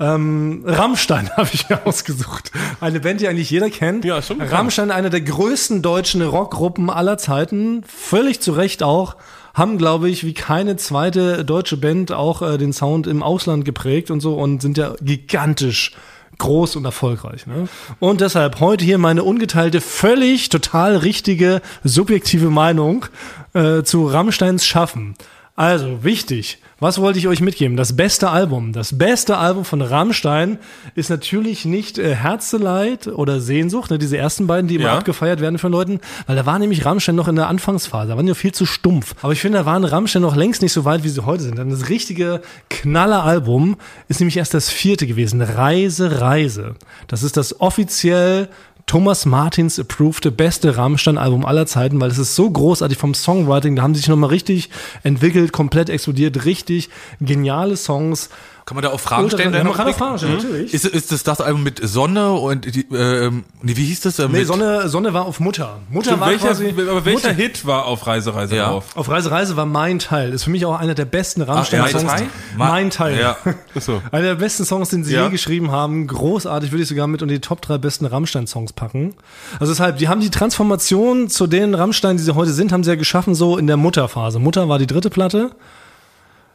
ähm, 0.00 0.62
Rammstein 0.66 1.30
habe 1.36 1.48
ich 1.52 1.68
mir 1.68 1.86
ausgesucht. 1.86 2.52
Eine 2.80 3.00
Band, 3.00 3.20
die 3.20 3.28
eigentlich 3.28 3.50
jeder 3.50 3.70
kennt. 3.70 4.04
Ja, 4.04 4.22
schon 4.22 4.38
bekannt. 4.38 4.58
Rammstein, 4.58 4.90
eine 4.90 5.10
der 5.10 5.20
größten 5.20 5.82
deutschen 5.82 6.22
Rockgruppen 6.22 6.90
aller 6.90 7.18
Zeiten, 7.18 7.82
völlig 7.84 8.40
zu 8.40 8.52
Recht 8.52 8.82
auch, 8.82 9.16
haben, 9.54 9.76
glaube 9.78 10.08
ich, 10.08 10.24
wie 10.24 10.34
keine 10.34 10.76
zweite 10.76 11.44
deutsche 11.44 11.76
Band 11.76 12.12
auch 12.12 12.42
äh, 12.42 12.58
den 12.58 12.72
Sound 12.72 13.06
im 13.06 13.22
Ausland 13.22 13.64
geprägt 13.64 14.10
und 14.10 14.20
so 14.20 14.34
und 14.34 14.62
sind 14.62 14.78
ja 14.78 14.94
gigantisch 15.00 15.92
groß 16.38 16.76
und 16.76 16.84
erfolgreich. 16.84 17.46
Ne? 17.46 17.68
Und 17.98 18.20
deshalb 18.20 18.60
heute 18.60 18.84
hier 18.84 18.98
meine 18.98 19.24
ungeteilte, 19.24 19.80
völlig 19.80 20.48
total 20.48 20.96
richtige, 20.96 21.60
subjektive 21.82 22.50
Meinung 22.50 23.06
äh, 23.54 23.82
zu 23.82 24.06
Rammsteins 24.06 24.64
Schaffen. 24.64 25.16
Also, 25.58 26.04
wichtig. 26.04 26.58
Was 26.78 27.00
wollte 27.00 27.18
ich 27.18 27.26
euch 27.26 27.40
mitgeben? 27.40 27.76
Das 27.76 27.96
beste 27.96 28.30
Album. 28.30 28.72
Das 28.72 28.96
beste 28.96 29.38
Album 29.38 29.64
von 29.64 29.82
Rammstein 29.82 30.58
ist 30.94 31.10
natürlich 31.10 31.64
nicht 31.64 31.98
äh, 31.98 32.14
Herzeleid 32.14 33.08
oder 33.08 33.40
Sehnsucht, 33.40 33.90
ne, 33.90 33.98
diese 33.98 34.16
ersten 34.16 34.46
beiden, 34.46 34.68
die 34.68 34.76
immer 34.76 34.84
Ja. 34.84 34.98
abgefeiert 34.98 35.40
werden 35.40 35.58
von 35.58 35.72
Leuten, 35.72 35.98
weil 36.28 36.36
da 36.36 36.46
war 36.46 36.60
nämlich 36.60 36.84
Rammstein 36.84 37.16
noch 37.16 37.26
in 37.26 37.34
der 37.34 37.48
Anfangsphase, 37.48 38.10
da 38.10 38.16
waren 38.16 38.26
die 38.26 38.36
viel 38.36 38.52
zu 38.52 38.66
stumpf. 38.66 39.16
Aber 39.20 39.32
ich 39.32 39.40
finde, 39.40 39.58
da 39.58 39.66
waren 39.66 39.82
Rammstein 39.82 40.22
noch 40.22 40.36
längst 40.36 40.62
nicht 40.62 40.72
so 40.72 40.84
weit, 40.84 41.02
wie 41.02 41.08
sie 41.08 41.26
heute 41.26 41.42
sind. 41.42 41.58
Denn 41.58 41.70
das 41.70 41.88
richtige 41.88 42.40
Knaller-Album 42.70 43.78
ist 44.06 44.20
nämlich 44.20 44.36
erst 44.36 44.54
das 44.54 44.70
vierte 44.70 45.08
gewesen. 45.08 45.42
Reise, 45.42 46.20
Reise. 46.20 46.76
Das 47.08 47.24
ist 47.24 47.36
das 47.36 47.60
offiziell 47.60 48.48
Thomas 48.88 49.26
Martins 49.26 49.78
approved 49.78 50.34
beste 50.38 50.78
Rammstein-Album 50.78 51.44
aller 51.44 51.66
Zeiten, 51.66 52.00
weil 52.00 52.10
es 52.10 52.16
ist 52.16 52.34
so 52.34 52.50
großartig 52.50 52.96
vom 52.96 53.12
Songwriting, 53.12 53.76
da 53.76 53.82
haben 53.82 53.94
sie 53.94 54.00
sich 54.00 54.08
nochmal 54.08 54.30
richtig 54.30 54.70
entwickelt, 55.02 55.52
komplett 55.52 55.90
explodiert, 55.90 56.46
richtig 56.46 56.88
geniale 57.20 57.76
Songs. 57.76 58.30
Kann 58.68 58.74
man 58.74 58.82
da 58.82 58.90
auch 58.90 59.00
Fragen 59.00 59.30
stellen? 59.30 59.54
Ja, 59.54 59.64
man 59.64 59.72
kann 59.72 59.88
auch? 59.88 59.96
Fragen 59.96 60.18
stellen, 60.18 60.34
natürlich. 60.36 60.74
Ist, 60.74 60.84
ist 60.84 61.10
das 61.10 61.22
das 61.22 61.40
Album 61.40 61.62
mit 61.62 61.80
Sonne 61.82 62.32
und 62.32 62.66
die, 62.74 62.84
ähm, 62.94 63.44
nee, 63.62 63.74
wie 63.76 63.86
hieß 63.86 64.02
das? 64.02 64.18
Ähm, 64.18 64.30
Nee, 64.32 64.44
Sonne, 64.44 64.90
Sonne 64.90 65.14
war 65.14 65.24
auf 65.24 65.40
Mutter. 65.40 65.78
Mutter 65.88 66.20
war 66.20 66.28
welcher, 66.28 66.48
quasi, 66.48 66.68
aber 66.76 67.02
welcher 67.06 67.28
Mutter, 67.28 67.32
Hit 67.32 67.64
war 67.64 67.86
auf 67.86 68.06
Reise, 68.06 68.34
Reise 68.34 68.56
Ja. 68.56 68.68
drauf? 68.68 68.84
auf 68.94 69.08
Reise, 69.08 69.30
Reise 69.30 69.56
war 69.56 69.64
mein 69.64 69.98
Teil. 70.00 70.34
Ist 70.34 70.44
für 70.44 70.50
mich 70.50 70.66
auch 70.66 70.78
einer 70.78 70.94
der 70.94 71.06
besten 71.06 71.40
Rammstein-Songs. 71.40 72.04
Mein 72.04 72.16
Teil? 72.18 72.26
Mein 72.58 72.90
Teil. 72.90 73.18
Ja. 73.18 73.36
Achso. 73.74 74.02
Einer 74.12 74.26
der 74.26 74.34
besten 74.34 74.66
Songs, 74.66 74.90
den 74.90 75.02
sie 75.02 75.14
Ja. 75.14 75.24
je 75.24 75.30
geschrieben 75.30 75.70
haben. 75.72 76.06
Großartig, 76.06 76.70
würde 76.70 76.82
ich 76.82 76.90
sogar 76.90 77.06
mit 77.06 77.22
unter 77.22 77.32
die 77.34 77.40
Top 77.40 77.62
3 77.62 77.78
besten 77.78 78.04
Rammstein-Songs 78.04 78.74
packen. 78.74 79.14
Also 79.60 79.72
deshalb, 79.72 79.96
die 79.96 80.08
haben 80.08 80.20
die 80.20 80.28
Transformation 80.28 81.30
zu 81.30 81.46
den 81.46 81.74
Rammstein, 81.74 82.18
die 82.18 82.22
sie 82.22 82.34
heute 82.34 82.52
sind, 82.52 82.70
haben 82.72 82.84
sie 82.84 82.90
ja 82.90 82.96
geschaffen, 82.96 83.34
so 83.34 83.56
in 83.56 83.66
der 83.66 83.78
Mutterphase. 83.78 84.38
Mutter 84.38 84.68
war 84.68 84.78
die 84.78 84.86
dritte 84.86 85.08
Platte. 85.08 85.52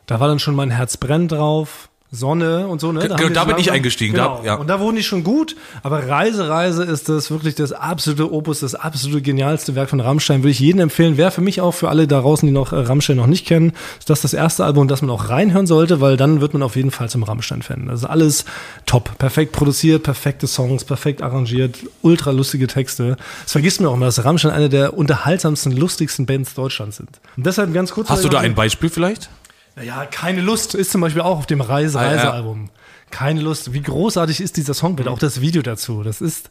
Da 0.05 0.19
war 0.19 0.27
dann 0.27 0.37
schon 0.37 0.53
mein 0.53 0.69
Herz 0.69 0.97
brennt 0.97 1.31
drauf. 1.31 1.89
Sonne 2.15 2.67
und 2.67 2.79
so, 2.79 2.91
ne? 2.91 2.99
Genau, 3.01 3.15
haben 3.17 3.27
die 3.27 3.33
da 3.33 3.43
bin 3.45 3.57
ich 3.57 3.71
eingestiegen, 3.71 4.13
Genau. 4.13 4.37
da- 4.41 4.45
ja. 4.45 4.55
Und 4.55 4.67
da 4.67 4.79
wurden 4.79 4.95
die 4.95 5.03
schon 5.03 5.23
gut, 5.23 5.55
aber 5.81 6.07
Reise, 6.07 6.47
Reise 6.47 6.83
ist 6.83 7.09
das 7.09 7.31
wirklich 7.31 7.55
das 7.55 7.71
absolute 7.73 8.31
Opus, 8.31 8.59
das 8.59 8.75
absolute 8.75 9.21
genialste 9.21 9.75
Werk 9.75 9.89
von 9.89 9.99
Rammstein. 9.99 10.41
Würde 10.43 10.51
ich 10.51 10.59
jedem 10.59 10.79
empfehlen. 10.81 11.17
Wäre 11.17 11.31
für 11.31 11.41
mich 11.41 11.59
auch 11.61 11.71
für 11.73 11.89
alle 11.89 12.07
da 12.07 12.21
draußen, 12.21 12.45
die 12.47 12.53
noch 12.53 12.71
äh, 12.71 12.77
Rammstein 12.77 13.17
noch 13.17 13.27
nicht 13.27 13.45
kennen, 13.47 13.73
ist 13.99 14.09
das 14.09 14.21
das 14.21 14.33
erste 14.33 14.63
Album, 14.63 14.87
das 14.87 15.01
man 15.01 15.09
auch 15.11 15.29
reinhören 15.29 15.65
sollte, 15.67 16.01
weil 16.01 16.15
dann 16.17 16.39
wird 16.39 16.53
man 16.53 16.61
auf 16.63 16.75
jeden 16.75 16.91
Fall 16.91 17.09
zum 17.09 17.23
Rammstein-Fan. 17.23 17.89
Also 17.89 18.07
alles 18.07 18.45
top, 18.85 19.17
perfekt 19.17 19.51
produziert, 19.53 20.03
perfekte 20.03 20.45
Songs, 20.47 20.83
perfekt 20.85 21.21
arrangiert, 21.21 21.77
ultra 22.01 22.31
lustige 22.31 22.67
Texte. 22.67 23.17
Das 23.43 23.51
vergisst 23.53 23.81
man 23.81 23.89
auch 23.89 23.95
immer, 23.95 24.05
dass 24.05 24.23
Rammstein 24.23 24.51
eine 24.51 24.69
der 24.69 24.95
unterhaltsamsten, 24.97 25.71
lustigsten 25.71 26.25
Bands 26.25 26.53
Deutschlands 26.53 26.97
sind. 26.97 27.09
Und 27.37 27.45
deshalb 27.45 27.73
ganz 27.73 27.91
kurz. 27.91 28.09
Hast 28.09 28.23
du 28.23 28.29
da 28.29 28.39
ein 28.39 28.53
Beispiel 28.55 28.89
vielleicht? 28.89 29.29
Ja, 29.81 30.05
keine 30.05 30.41
Lust 30.41 30.75
ist 30.75 30.91
zum 30.91 31.01
Beispiel 31.01 31.21
auch 31.21 31.37
auf 31.39 31.45
dem 31.45 31.61
Reise, 31.61 31.99
Ah, 31.99 32.03
ja. 32.03 32.09
Reise-Album. 32.09 32.69
Keine 33.11 33.41
Lust. 33.41 33.73
Wie 33.73 33.81
großartig 33.81 34.41
ist 34.41 34.57
dieser 34.57 34.73
Song 34.73 34.95
bitte? 34.95 35.11
Auch 35.11 35.19
das 35.19 35.39
Video 35.41 35.61
dazu. 35.61 36.01
Das 36.03 36.19
ist, 36.21 36.49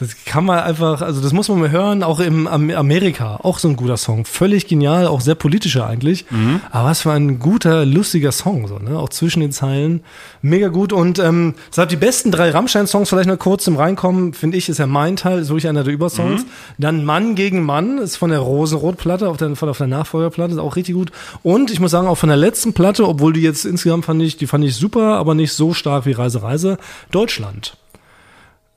das 0.00 0.16
kann 0.24 0.44
man 0.46 0.58
einfach, 0.60 1.02
also 1.02 1.20
das 1.20 1.32
muss 1.32 1.48
man 1.48 1.60
mal 1.60 1.70
hören, 1.70 2.02
auch 2.02 2.18
im 2.20 2.46
Am- 2.46 2.70
Amerika. 2.70 3.36
Auch 3.42 3.58
so 3.58 3.68
ein 3.68 3.76
guter 3.76 3.96
Song. 3.96 4.24
Völlig 4.24 4.66
genial, 4.66 5.06
auch 5.06 5.20
sehr 5.20 5.34
politischer 5.34 5.86
eigentlich. 5.86 6.24
Aber 6.72 6.88
was 6.88 7.02
für 7.02 7.12
ein 7.12 7.38
guter, 7.38 7.84
lustiger 7.84 8.32
Song, 8.32 8.66
so, 8.66 8.78
ne? 8.78 8.98
Auch 8.98 9.10
zwischen 9.10 9.40
den 9.40 9.52
Zeilen. 9.52 10.00
Mega 10.42 10.68
gut. 10.68 10.92
Und 10.92 11.18
ähm, 11.18 11.54
deshalb 11.70 11.90
die 11.90 11.96
besten 11.96 12.30
drei 12.32 12.50
Rammstein-Songs, 12.50 13.08
vielleicht 13.10 13.28
noch 13.28 13.38
kurz 13.38 13.64
zum 13.64 13.76
Reinkommen, 13.76 14.32
finde 14.32 14.56
ich, 14.56 14.68
ist 14.68 14.78
ja 14.78 14.86
mein 14.86 15.16
Teil, 15.16 15.38
ist 15.38 15.48
wirklich 15.50 15.68
einer 15.68 15.84
der 15.84 15.92
Übersongs. 15.92 16.46
Dann 16.78 17.04
Mann 17.04 17.34
gegen 17.34 17.62
Mann 17.62 17.98
ist 17.98 18.16
von 18.16 18.30
der 18.30 18.38
Rosenrot-Platte, 18.40 19.28
auf 19.28 19.36
der, 19.36 19.50
auf 19.50 19.78
der 19.78 19.86
Nachfolgerplatte, 19.86 20.54
ist 20.54 20.58
auch 20.58 20.76
richtig 20.76 20.94
gut. 20.94 21.12
Und 21.42 21.70
ich 21.70 21.78
muss 21.78 21.90
sagen, 21.90 22.08
auch 22.08 22.16
von 22.18 22.28
der 22.30 22.38
letzten 22.38 22.72
Platte, 22.72 23.06
obwohl 23.06 23.34
die 23.34 23.42
jetzt 23.42 23.66
insgesamt 23.66 24.06
fand 24.06 24.22
ich, 24.22 24.38
die 24.38 24.46
fand 24.46 24.64
ich 24.64 24.74
super, 24.76 25.16
aber 25.18 25.34
nicht 25.34 25.52
so 25.52 25.74
stark 25.74 26.06
wie 26.06 26.12
Reise, 26.12 26.42
Reise, 26.42 26.78
Deutschland. 27.10 27.76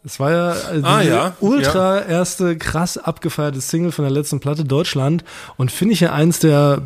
Es 0.06 0.20
war 0.20 0.32
ja 0.32 0.52
äh, 0.54 0.82
Ah, 0.84 1.02
ja, 1.02 1.34
ultra 1.40 2.02
erste 2.02 2.58
krass 2.58 2.98
abgefeierte 2.98 3.62
Single 3.62 3.92
von 3.92 4.04
der 4.04 4.12
letzten 4.12 4.40
Platte 4.40 4.66
Deutschland. 4.66 5.24
Und 5.56 5.72
finde 5.72 5.94
ich 5.94 6.02
ja 6.02 6.12
eins 6.12 6.40
der 6.40 6.82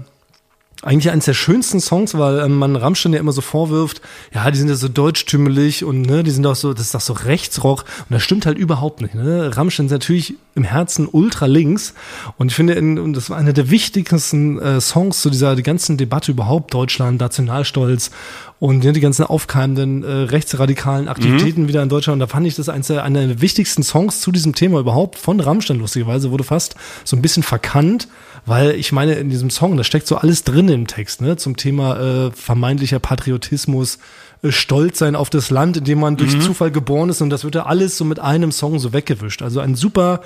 eigentlich 0.84 1.12
eines 1.12 1.26
der 1.26 1.34
schönsten 1.34 1.80
Songs, 1.80 2.18
weil 2.18 2.40
ähm, 2.40 2.56
man 2.56 2.76
Rammstein 2.76 3.14
ja 3.14 3.20
immer 3.20 3.32
so 3.32 3.42
vorwirft, 3.42 4.02
ja, 4.34 4.50
die 4.52 4.58
sind 4.58 4.70
ja 4.70 4.76
so 4.76 4.88
deutschtümelig 4.88 5.84
und 5.84 6.04
ne, 6.04 6.24
die 6.24 6.30
sind 6.30 6.44
doch 6.44 6.56
so, 6.56 6.74
das 6.74 6.86
ist 6.86 6.94
doch 6.94 7.02
so 7.02 7.14
Rechtsrock 7.14 7.82
und 7.82 8.14
das 8.14 8.22
stimmt 8.22 8.46
halt 8.46 8.60
überhaupt 8.60 9.02
nicht. 9.02 9.16
Ne? 9.16 9.56
Rammstein 9.56 9.88
ist 9.88 9.92
natürlich 9.92 10.36
im 10.54 10.64
Herzen 10.64 11.08
ultra 11.12 11.48
links 11.48 11.96
und 12.38 12.52
ich 12.52 12.56
finde, 12.56 12.74
in, 12.74 13.00
und 13.00 13.14
das 13.14 13.32
war 13.32 13.38
einer 13.38 13.54
der 13.54 13.72
wichtigsten 13.72 14.60
äh, 14.60 14.80
Songs 14.80 15.22
zu 15.22 15.32
dieser 15.32 15.56
die 15.56 15.64
ganzen 15.64 15.98
Debatte 15.98 16.32
überhaupt 16.32 16.74
Deutschland, 16.74 17.22
Nationalstolz 17.22 18.12
und 18.60 18.84
ja, 18.84 18.92
die 18.92 19.00
ganzen 19.00 19.24
aufkeimenden 19.24 20.04
äh, 20.04 20.12
rechtsradikalen 20.12 21.08
Aktivitäten 21.08 21.68
wieder 21.68 21.82
in 21.82 21.90
Deutschland. 21.90 22.16
Und 22.16 22.20
da 22.20 22.28
fand 22.28 22.46
ich 22.46 22.56
das 22.56 22.70
eins 22.70 22.88
der, 22.88 23.04
einer 23.04 23.26
der 23.26 23.42
wichtigsten 23.42 23.84
Songs 23.84 24.22
zu 24.22 24.32
diesem 24.32 24.54
Thema 24.54 24.80
überhaupt 24.80 25.18
von 25.18 25.40
Rammstein, 25.40 25.78
lustigerweise, 25.78 26.32
wurde 26.32 26.44
fast 26.44 26.76
so 27.04 27.16
ein 27.16 27.22
bisschen 27.22 27.44
verkannt, 27.44 28.08
weil 28.48 28.72
ich 28.72 28.94
meine, 28.94 29.16
in 29.16 29.30
diesem 29.30 29.50
Song, 29.50 29.76
da 29.76 29.84
steckt 29.84 30.08
so 30.08 30.16
alles 30.16 30.44
drin 30.46 30.70
im 30.70 30.88
Text, 30.88 31.22
ne, 31.22 31.36
zum 31.36 31.58
Thema 31.58 32.00
äh, 32.00 32.32
vermeintlicher 32.32 33.00
Patriotismus, 33.00 34.00
äh, 34.42 34.52
Stolz 34.54 35.00
sein 35.00 35.18
auf 35.18 35.30
das 35.30 35.50
Land, 35.50 35.76
in 35.78 35.84
dem 35.84 36.00
man 36.00 36.16
durch 36.16 36.40
Zufall 36.40 36.72
geboren 36.72 37.10
ist 37.10 37.22
und 37.22 37.30
das 37.30 37.44
wird 37.44 37.56
ja 37.56 37.66
alles 37.66 37.98
so 37.98 38.06
mit 38.06 38.20
einem 38.20 38.54
Song 38.54 38.80
so 38.80 38.94
weggewischt. 38.94 39.42
Also 39.42 39.60
ein 39.60 39.76
super 39.76 40.22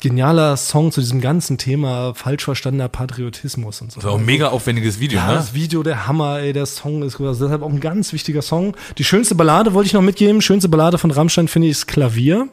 genialer 0.00 0.56
Song 0.56 0.90
zu 0.90 1.00
diesem 1.00 1.20
ganzen 1.20 1.58
Thema 1.58 2.14
falsch 2.14 2.44
verstandener 2.44 2.88
Patriotismus 2.88 3.82
und 3.82 3.92
so. 3.92 3.96
Das 3.96 4.04
ist 4.04 4.10
auch 4.10 4.18
ein 4.18 4.24
mega 4.24 4.48
aufwendiges 4.48 4.98
Video, 4.98 5.18
Ja, 5.18 5.28
ne? 5.28 5.34
das 5.34 5.52
Video, 5.52 5.82
der 5.82 6.06
Hammer, 6.06 6.40
ey, 6.40 6.54
der 6.54 6.66
Song 6.66 7.02
ist 7.02 7.20
also 7.20 7.44
deshalb 7.44 7.62
auch 7.62 7.70
ein 7.70 7.80
ganz 7.80 8.14
wichtiger 8.14 8.40
Song. 8.40 8.74
Die 8.96 9.04
schönste 9.04 9.34
Ballade 9.34 9.74
wollte 9.74 9.88
ich 9.88 9.92
noch 9.92 10.02
mitgeben. 10.02 10.40
Schönste 10.40 10.70
Ballade 10.70 10.96
von 10.96 11.10
Rammstein 11.10 11.46
finde 11.46 11.68
ich 11.68 11.72
ist 11.72 11.86
Klavier. 11.86 12.48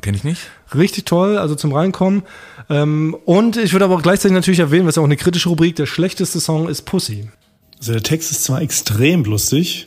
Kenn 0.00 0.14
ich 0.14 0.24
nicht. 0.24 0.42
Richtig 0.74 1.04
toll, 1.06 1.38
also 1.38 1.54
zum 1.54 1.72
Reinkommen. 1.72 2.22
Ähm, 2.68 3.16
und 3.24 3.56
ich 3.56 3.72
würde 3.72 3.84
aber 3.84 3.96
auch 3.96 4.02
gleichzeitig 4.02 4.34
natürlich 4.34 4.60
erwähnen, 4.60 4.86
was 4.86 4.96
ja 4.96 5.02
auch 5.02 5.06
eine 5.06 5.16
kritische 5.16 5.48
Rubrik, 5.48 5.76
der 5.76 5.86
schlechteste 5.86 6.40
Song 6.40 6.68
ist 6.68 6.82
Pussy. 6.82 7.28
Also 7.78 7.92
der 7.92 8.02
Text 8.02 8.30
ist 8.30 8.44
zwar 8.44 8.62
extrem 8.62 9.24
lustig, 9.24 9.86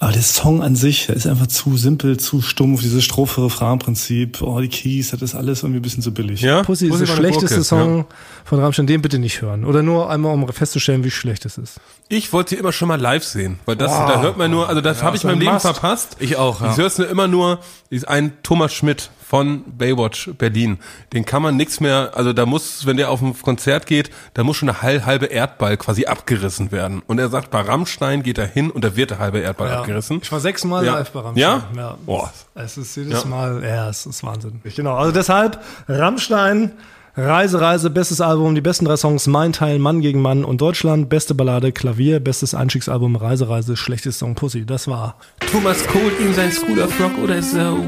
aber 0.00 0.12
der 0.12 0.22
Song 0.22 0.62
an 0.62 0.74
sich, 0.74 1.06
der 1.06 1.16
ist 1.16 1.26
einfach 1.26 1.46
zu 1.46 1.76
simpel, 1.76 2.18
zu 2.18 2.42
stumpf, 2.42 2.82
dieses 2.82 3.04
Strophe-Refrain-Prinzip, 3.04 4.42
oh, 4.42 4.60
die 4.60 4.68
Keys, 4.68 5.12
das 5.12 5.22
ist 5.22 5.34
alles 5.34 5.62
irgendwie 5.62 5.78
ein 5.78 5.82
bisschen 5.82 6.02
zu 6.02 6.12
billig. 6.12 6.40
Ja? 6.40 6.62
Pussy 6.62 6.86
ist 6.86 6.90
Pussy 6.90 7.04
der 7.04 7.08
war 7.08 7.16
eine 7.16 7.28
schlechteste 7.28 7.54
Gurke, 7.56 7.64
Song 7.64 8.04
von 8.44 8.58
Rammstein, 8.58 8.86
den 8.86 9.02
bitte 9.02 9.18
nicht 9.18 9.40
hören. 9.40 9.64
Oder 9.64 9.82
nur 9.82 10.10
einmal, 10.10 10.34
um 10.34 10.46
festzustellen, 10.48 11.04
wie 11.04 11.10
schlecht 11.10 11.46
es 11.46 11.58
ist. 11.58 11.80
Ich 12.08 12.32
wollte 12.32 12.50
sie 12.50 12.56
immer 12.56 12.72
schon 12.72 12.88
mal 12.88 13.00
live 13.00 13.24
sehen, 13.24 13.60
weil 13.66 13.76
das, 13.76 13.92
da 13.92 14.20
hört 14.20 14.36
man 14.36 14.50
nur, 14.50 14.68
also 14.68 14.80
das 14.80 15.02
habe 15.02 15.16
ich 15.16 15.22
so 15.22 15.28
in 15.28 15.34
meinem 15.34 15.38
ein 15.38 15.44
Leben 15.44 15.54
Must. 15.54 15.66
verpasst. 15.66 16.16
Ich 16.18 16.36
auch, 16.36 16.60
ja. 16.60 16.72
Ich 16.72 16.76
höre 16.76 16.86
es 16.86 16.98
nur 16.98 17.08
immer 17.08 17.28
nur, 17.28 17.60
ist 17.88 18.08
ein 18.08 18.32
Thomas 18.42 18.74
Schmidt 18.74 19.10
von 19.34 19.64
Baywatch 19.76 20.30
Berlin. 20.38 20.78
Den 21.12 21.24
kann 21.24 21.42
man 21.42 21.56
nichts 21.56 21.80
mehr, 21.80 22.12
also 22.14 22.32
da 22.32 22.46
muss, 22.46 22.86
wenn 22.86 22.96
der 22.96 23.10
auf 23.10 23.20
ein 23.20 23.34
Konzert 23.42 23.86
geht, 23.86 24.10
da 24.34 24.44
muss 24.44 24.56
schon 24.58 24.68
eine 24.68 24.80
hal- 24.80 25.04
halbe 25.06 25.26
Erdball 25.26 25.76
quasi 25.76 26.06
abgerissen 26.06 26.70
werden. 26.70 27.02
Und 27.08 27.18
er 27.18 27.28
sagt, 27.28 27.50
bei 27.50 27.60
Rammstein 27.60 28.22
geht 28.22 28.38
er 28.38 28.46
hin 28.46 28.70
und 28.70 28.84
da 28.84 28.94
wird 28.94 29.10
der 29.10 29.18
halbe 29.18 29.40
Erdball 29.40 29.72
abgerissen. 29.72 30.20
Ich 30.22 30.30
war 30.30 30.38
sechsmal 30.38 30.84
Ja. 30.86 30.94
live 30.98 31.10
bei 31.10 31.18
Rammstein. 31.20 31.40
Ja? 31.42 31.62
ja. 31.76 31.98
Boah. 32.06 32.32
Es 32.54 32.76
ist 32.76 32.96
jedes 32.96 33.24
Ja. 33.24 33.28
Mal, 33.28 33.60
ja, 33.64 33.88
es 33.88 34.06
ist 34.06 34.22
Wahnsinn. 34.22 34.60
Genau, 34.76 34.94
also 34.94 35.10
deshalb 35.10 35.58
Rammstein, 35.88 36.70
Reise, 37.16 37.60
Reise, 37.60 37.90
bestes 37.90 38.20
Album, 38.20 38.54
die 38.54 38.60
besten 38.60 38.84
drei 38.84 38.96
Songs, 38.96 39.26
Mein 39.26 39.52
Teil, 39.52 39.80
Mann 39.80 40.00
gegen 40.00 40.20
Mann 40.22 40.44
und 40.44 40.60
Deutschland, 40.60 41.08
beste 41.08 41.34
Ballade, 41.34 41.72
Klavier, 41.72 42.20
bestes 42.20 42.54
Einstiegsalbum, 42.54 43.16
Reise, 43.16 43.48
Reise, 43.48 43.76
schlechtester 43.76 44.26
Song, 44.26 44.34
Pussy. 44.36 44.64
Das 44.64 44.86
war. 44.86 45.16
Thomas 45.50 45.84
Cole 45.88 46.12
ihm 46.20 46.32
sein 46.34 46.52
School 46.52 46.80
of 46.80 47.00
Rock 47.00 47.18
oder 47.22 47.42
so. 47.42 47.78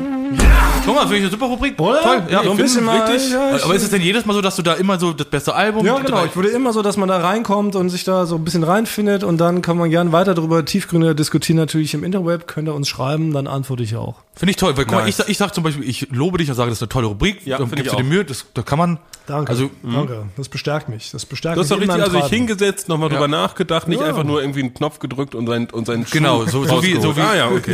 Thomas, 0.85 1.03
finde 1.05 1.17
ich 1.17 1.23
eine 1.23 1.31
super 1.31 1.47
Rubrik. 1.47 1.81
Oder? 1.81 2.01
Toll, 2.01 2.23
ja. 2.31 2.43
so 2.45 2.51
ein 2.51 2.57
bisschen 2.57 2.85
mal. 2.85 3.01
richtig. 3.01 3.33
Ja, 3.33 3.59
Aber 3.65 3.75
ist 3.75 3.83
es 3.83 3.91
denn 3.91 4.03
jedes 4.03 4.25
Mal 4.25 4.35
so, 4.35 4.41
dass 4.41 4.57
du 4.57 4.63
da 4.63 4.75
immer 4.75 4.99
so 4.99 5.13
das 5.13 5.27
beste 5.27 5.55
Album 5.55 5.85
Ja, 5.85 5.99
genau. 5.99 6.25
Ich 6.25 6.37
würde 6.37 6.49
immer 6.49 6.73
so, 6.73 6.83
dass 6.83 6.97
man 6.97 7.09
da 7.09 7.19
reinkommt 7.19 7.77
und 7.77 7.89
sich 7.89 8.05
da 8.05 8.27
so 8.27 8.37
ein 8.37 8.45
bisschen 8.45 8.63
reinfindet 8.63 9.25
und 9.25 9.39
dann 9.39 9.63
kann 9.63 9.77
man 9.77 9.91
gerne 9.91 10.13
weiter 10.13 10.35
darüber 10.35 10.65
tiefgründiger 10.65 11.15
diskutieren. 11.15 11.57
Natürlich 11.57 11.95
im 11.95 12.05
Interweb 12.05 12.47
könnt 12.47 12.69
ihr 12.69 12.75
uns 12.75 12.89
schreiben, 12.89 13.33
dann 13.33 13.47
antworte 13.47 13.83
ich 13.83 13.97
auch. 13.97 14.26
Finde 14.39 14.51
ich 14.51 14.57
toll, 14.57 14.77
weil 14.77 14.85
guck 14.85 14.95
mal, 14.97 15.09
ich, 15.09 15.17
sag- 15.17 15.31
ich 15.31 15.39
sag 15.39 15.55
zum 15.55 15.65
Beispiel, 15.65 15.89
ich 15.89 16.09
lobe 16.11 16.37
dich 16.37 16.51
und 16.51 16.57
sage, 16.57 16.69
das 16.69 16.79
ist 16.79 16.83
eine 16.83 16.91
tolle 16.91 17.07
Rubrik. 17.07 17.47
Ja, 17.47 17.57
dann 17.57 17.69
finde 17.69 17.83
gibst 17.85 17.95
ich 17.95 17.97
du 17.99 18.03
dir 18.03 18.07
auch. 18.09 18.13
Mühe, 18.17 18.25
das, 18.27 18.45
da 18.53 18.61
kann 18.63 18.79
man. 18.79 18.99
Danke. 19.27 19.51
Also, 19.51 19.71
Danke. 19.83 20.27
Das 20.37 20.49
bestärkt 20.51 20.91
mich. 20.91 21.11
Das 21.11 21.25
bestärkt 21.25 21.57
Du 21.57 21.63
hast 21.63 21.71
mich. 21.71 21.79
doch 21.79 21.83
in 21.83 21.91
richtig, 21.91 21.97
meinem 21.97 22.05
also 22.05 22.17
ich 22.19 22.23
Treiben. 22.25 22.37
hingesetzt, 22.47 22.89
nochmal 22.91 23.09
drüber 23.09 23.29
nachgedacht, 23.29 23.89
nicht 23.89 24.01
Ja. 24.01 24.07
einfach 24.09 24.25
nur 24.25 24.43
irgendwie 24.43 24.61
einen 24.61 24.75
Knopf 24.75 24.99
gedrückt 24.99 25.35
und 25.35 25.47
sein, 25.47 25.69
und 25.73 25.87
seinen 25.87 26.05
Genau, 26.05 26.45
so, 26.45 26.65
so 26.67 26.83
wie, 26.83 27.01
so 27.01 27.17
wie. 27.17 27.21
rausgeholt. 27.21 27.29
Ah 27.31 27.35
ja, 27.35 27.49
okay. 27.49 27.73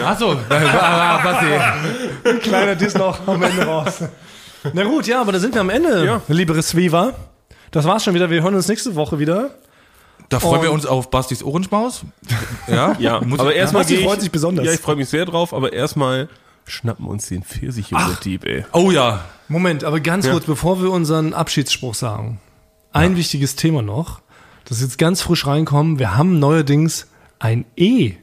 Ja. 0.00 0.06
Achso, 0.10 0.36
was 0.48 2.40
Kleiner 2.42 2.74
Diss 2.74 2.94
noch 2.94 3.26
am 3.26 3.42
Ende 3.42 3.62
raus. 3.64 4.02
Na 4.72 4.82
gut, 4.84 5.06
ja, 5.06 5.20
aber 5.20 5.30
da 5.32 5.38
sind 5.38 5.54
wir 5.54 5.60
am 5.60 5.70
Ende, 5.70 6.04
Ja. 6.04 6.20
liebe 6.28 6.54
Resviva. 6.56 7.12
Das 7.70 7.84
war's 7.84 8.02
schon 8.04 8.14
wieder. 8.14 8.28
Wir 8.30 8.42
hören 8.42 8.54
uns 8.54 8.68
nächste 8.68 8.94
Woche 8.96 9.18
wieder. 9.18 9.50
Da 10.28 10.40
freuen 10.40 10.56
Und- 10.58 10.62
wir 10.62 10.72
uns 10.72 10.86
auf 10.86 11.10
Bastis 11.10 11.42
Ohrenschmaus. 11.44 12.02
Ja, 12.66 12.96
Ja, 12.98 13.20
Muss 13.20 13.38
aber 13.40 13.52
ich- 13.52 13.58
erstmal 13.58 13.82
Basti 13.84 13.98
freut 14.02 14.20
sich 14.20 14.30
besonders. 14.30 14.66
Ja, 14.66 14.72
ich 14.72 14.80
freue 14.80 14.96
mich 14.96 15.08
sehr 15.08 15.24
drauf, 15.24 15.52
aber 15.54 15.72
erstmal 15.72 16.28
schnappen 16.64 17.06
wir 17.06 17.10
uns 17.10 17.26
den 17.28 17.42
Pfirsich-Joghurt-Dieb, 17.44 18.44
ey. 18.44 18.64
Oh 18.72 18.90
ja. 18.90 19.24
Moment, 19.48 19.84
aber 19.84 20.00
ganz 20.00 20.28
kurz, 20.28 20.44
bevor 20.44 20.82
wir 20.82 20.90
unseren 20.90 21.32
Abschiedsspruch 21.32 21.94
sagen. 21.94 22.40
Ein 22.92 23.16
wichtiges 23.16 23.54
Thema 23.54 23.82
noch, 23.82 24.20
das 24.64 24.80
jetzt 24.80 24.98
ganz 24.98 25.20
frisch 25.22 25.46
reinkommen. 25.46 26.00
Wir 26.00 26.16
haben 26.16 26.40
neuerdings 26.40 27.06
ein 27.38 27.64
E 27.76 28.14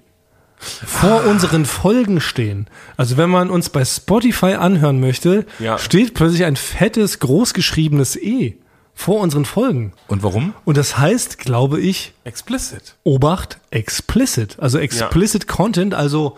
vor 0.58 1.24
unseren 1.26 1.66
Folgen 1.66 2.20
stehen. 2.22 2.68
Also 2.98 3.16
wenn 3.18 3.30
man 3.30 3.50
uns 3.50 3.70
bei 3.70 3.86
Spotify 3.86 4.54
anhören 4.56 5.00
möchte, 5.00 5.46
Ja. 5.60 5.78
steht 5.78 6.14
plötzlich 6.14 6.44
ein 6.46 6.56
fettes, 6.56 7.20
großgeschriebenes 7.20 8.16
E 8.18 8.58
vor 8.94 9.22
unseren 9.22 9.46
Folgen. 9.46 9.94
Und 10.08 10.24
warum? 10.24 10.54
Und 10.66 10.78
das 10.78 10.98
heißt, 10.98 11.40
glaube 11.40 11.80
ich, 11.80 12.14
Explicit. 12.24 12.96
Obacht, 13.04 13.60
explicit. 13.72 14.58
Also 14.60 14.78
explicit 14.78 15.48
Content, 15.48 15.94
also 15.94 16.38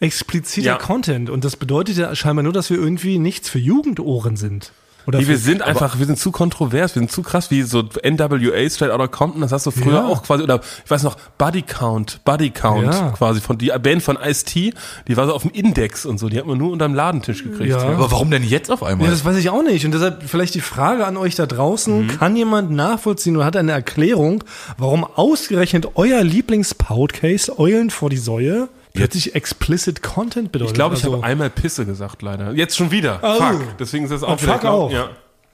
expliziter 0.00 0.66
Ja. 0.66 0.76
Content. 0.76 1.28
Und 1.30 1.44
das 1.44 1.56
bedeutet 1.56 1.96
ja 1.96 2.14
scheinbar 2.14 2.42
nur, 2.42 2.52
dass 2.52 2.70
wir 2.70 2.78
irgendwie 2.78 3.18
nichts 3.18 3.48
für 3.48 3.58
Jugendohren 3.58 4.36
sind. 4.36 4.72
Oder 5.10 5.18
Nee, 5.18 5.26
wir 5.26 5.38
sind 5.38 5.62
einfach, 5.62 5.98
wir 5.98 6.06
sind 6.06 6.18
zu 6.20 6.30
kontrovers, 6.30 6.94
wir 6.94 7.00
sind 7.00 7.10
zu 7.10 7.22
krass, 7.22 7.50
wie 7.50 7.62
so 7.62 7.82
NWA 7.82 8.70
Straight 8.70 8.92
Outta 8.92 9.08
Compton, 9.08 9.40
das 9.40 9.50
hast 9.50 9.66
du 9.66 9.72
früher 9.72 9.94
Ja. 9.94 10.06
auch 10.06 10.22
quasi, 10.22 10.44
oder 10.44 10.60
ich 10.84 10.90
weiß 10.90 11.02
noch, 11.02 11.16
Buddy 11.36 11.62
Count, 11.62 12.20
Buddy 12.24 12.50
Count 12.50 12.94
Ja. 12.94 13.10
quasi, 13.10 13.40
von 13.40 13.58
die 13.58 13.72
Band 13.82 14.02
von 14.04 14.16
Ice-T, 14.24 14.72
die 15.08 15.16
war 15.16 15.26
so 15.26 15.34
auf 15.34 15.42
dem 15.42 15.50
Index 15.50 16.06
und 16.06 16.18
so, 16.18 16.28
die 16.28 16.38
hat 16.38 16.46
man 16.46 16.58
nur 16.58 16.70
unterm 16.70 16.94
Ladentisch 16.94 17.42
gekriegt. 17.42 17.70
Ja. 17.70 17.82
Aber 17.82 18.10
warum 18.12 18.30
denn 18.30 18.44
jetzt 18.44 18.70
auf 18.70 18.84
einmal? 18.84 19.06
Ja, 19.06 19.10
das 19.10 19.24
weiß 19.24 19.36
ich 19.36 19.50
auch 19.50 19.62
nicht. 19.64 19.84
Und 19.84 19.92
deshalb 19.92 20.22
vielleicht 20.22 20.54
die 20.54 20.60
Frage 20.60 21.04
an 21.06 21.16
euch 21.16 21.34
da 21.34 21.46
draußen. 21.46 22.06
Kann 22.18 22.36
jemand 22.36 22.70
nachvollziehen 22.70 23.36
oder 23.36 23.46
hat 23.46 23.56
eine 23.56 23.72
Erklärung, 23.72 24.44
warum 24.78 25.02
ausgerechnet 25.04 25.88
euer 25.96 26.22
Lieblingspodcast 26.22 27.58
Eulen 27.58 27.90
vor 27.90 28.10
die 28.10 28.16
Säue 28.16 28.68
plötzlich 28.94 29.34
explicit 29.34 30.02
Content 30.02 30.52
bedeutet? 30.52 30.72
Ich 30.72 30.74
glaube, 30.74 30.94
ich 30.96 31.04
Also- 31.04 31.16
habe 31.16 31.24
einmal 31.24 31.50
Pisse 31.50 31.86
gesagt, 31.86 32.22
leider. 32.22 32.52
Jetzt 32.52 32.76
schon 32.76 32.90
wieder. 32.90 33.20
Oh. 33.22 33.34
Fuck. 33.40 33.78
Deswegen 33.78 34.04
ist 34.04 34.10
das 34.10 34.22
auch 34.22 34.32
Und 34.32 34.42
wieder. 34.42 34.54
fuck 34.54 34.64
auch. 34.64 34.90
Ja. 34.92 35.08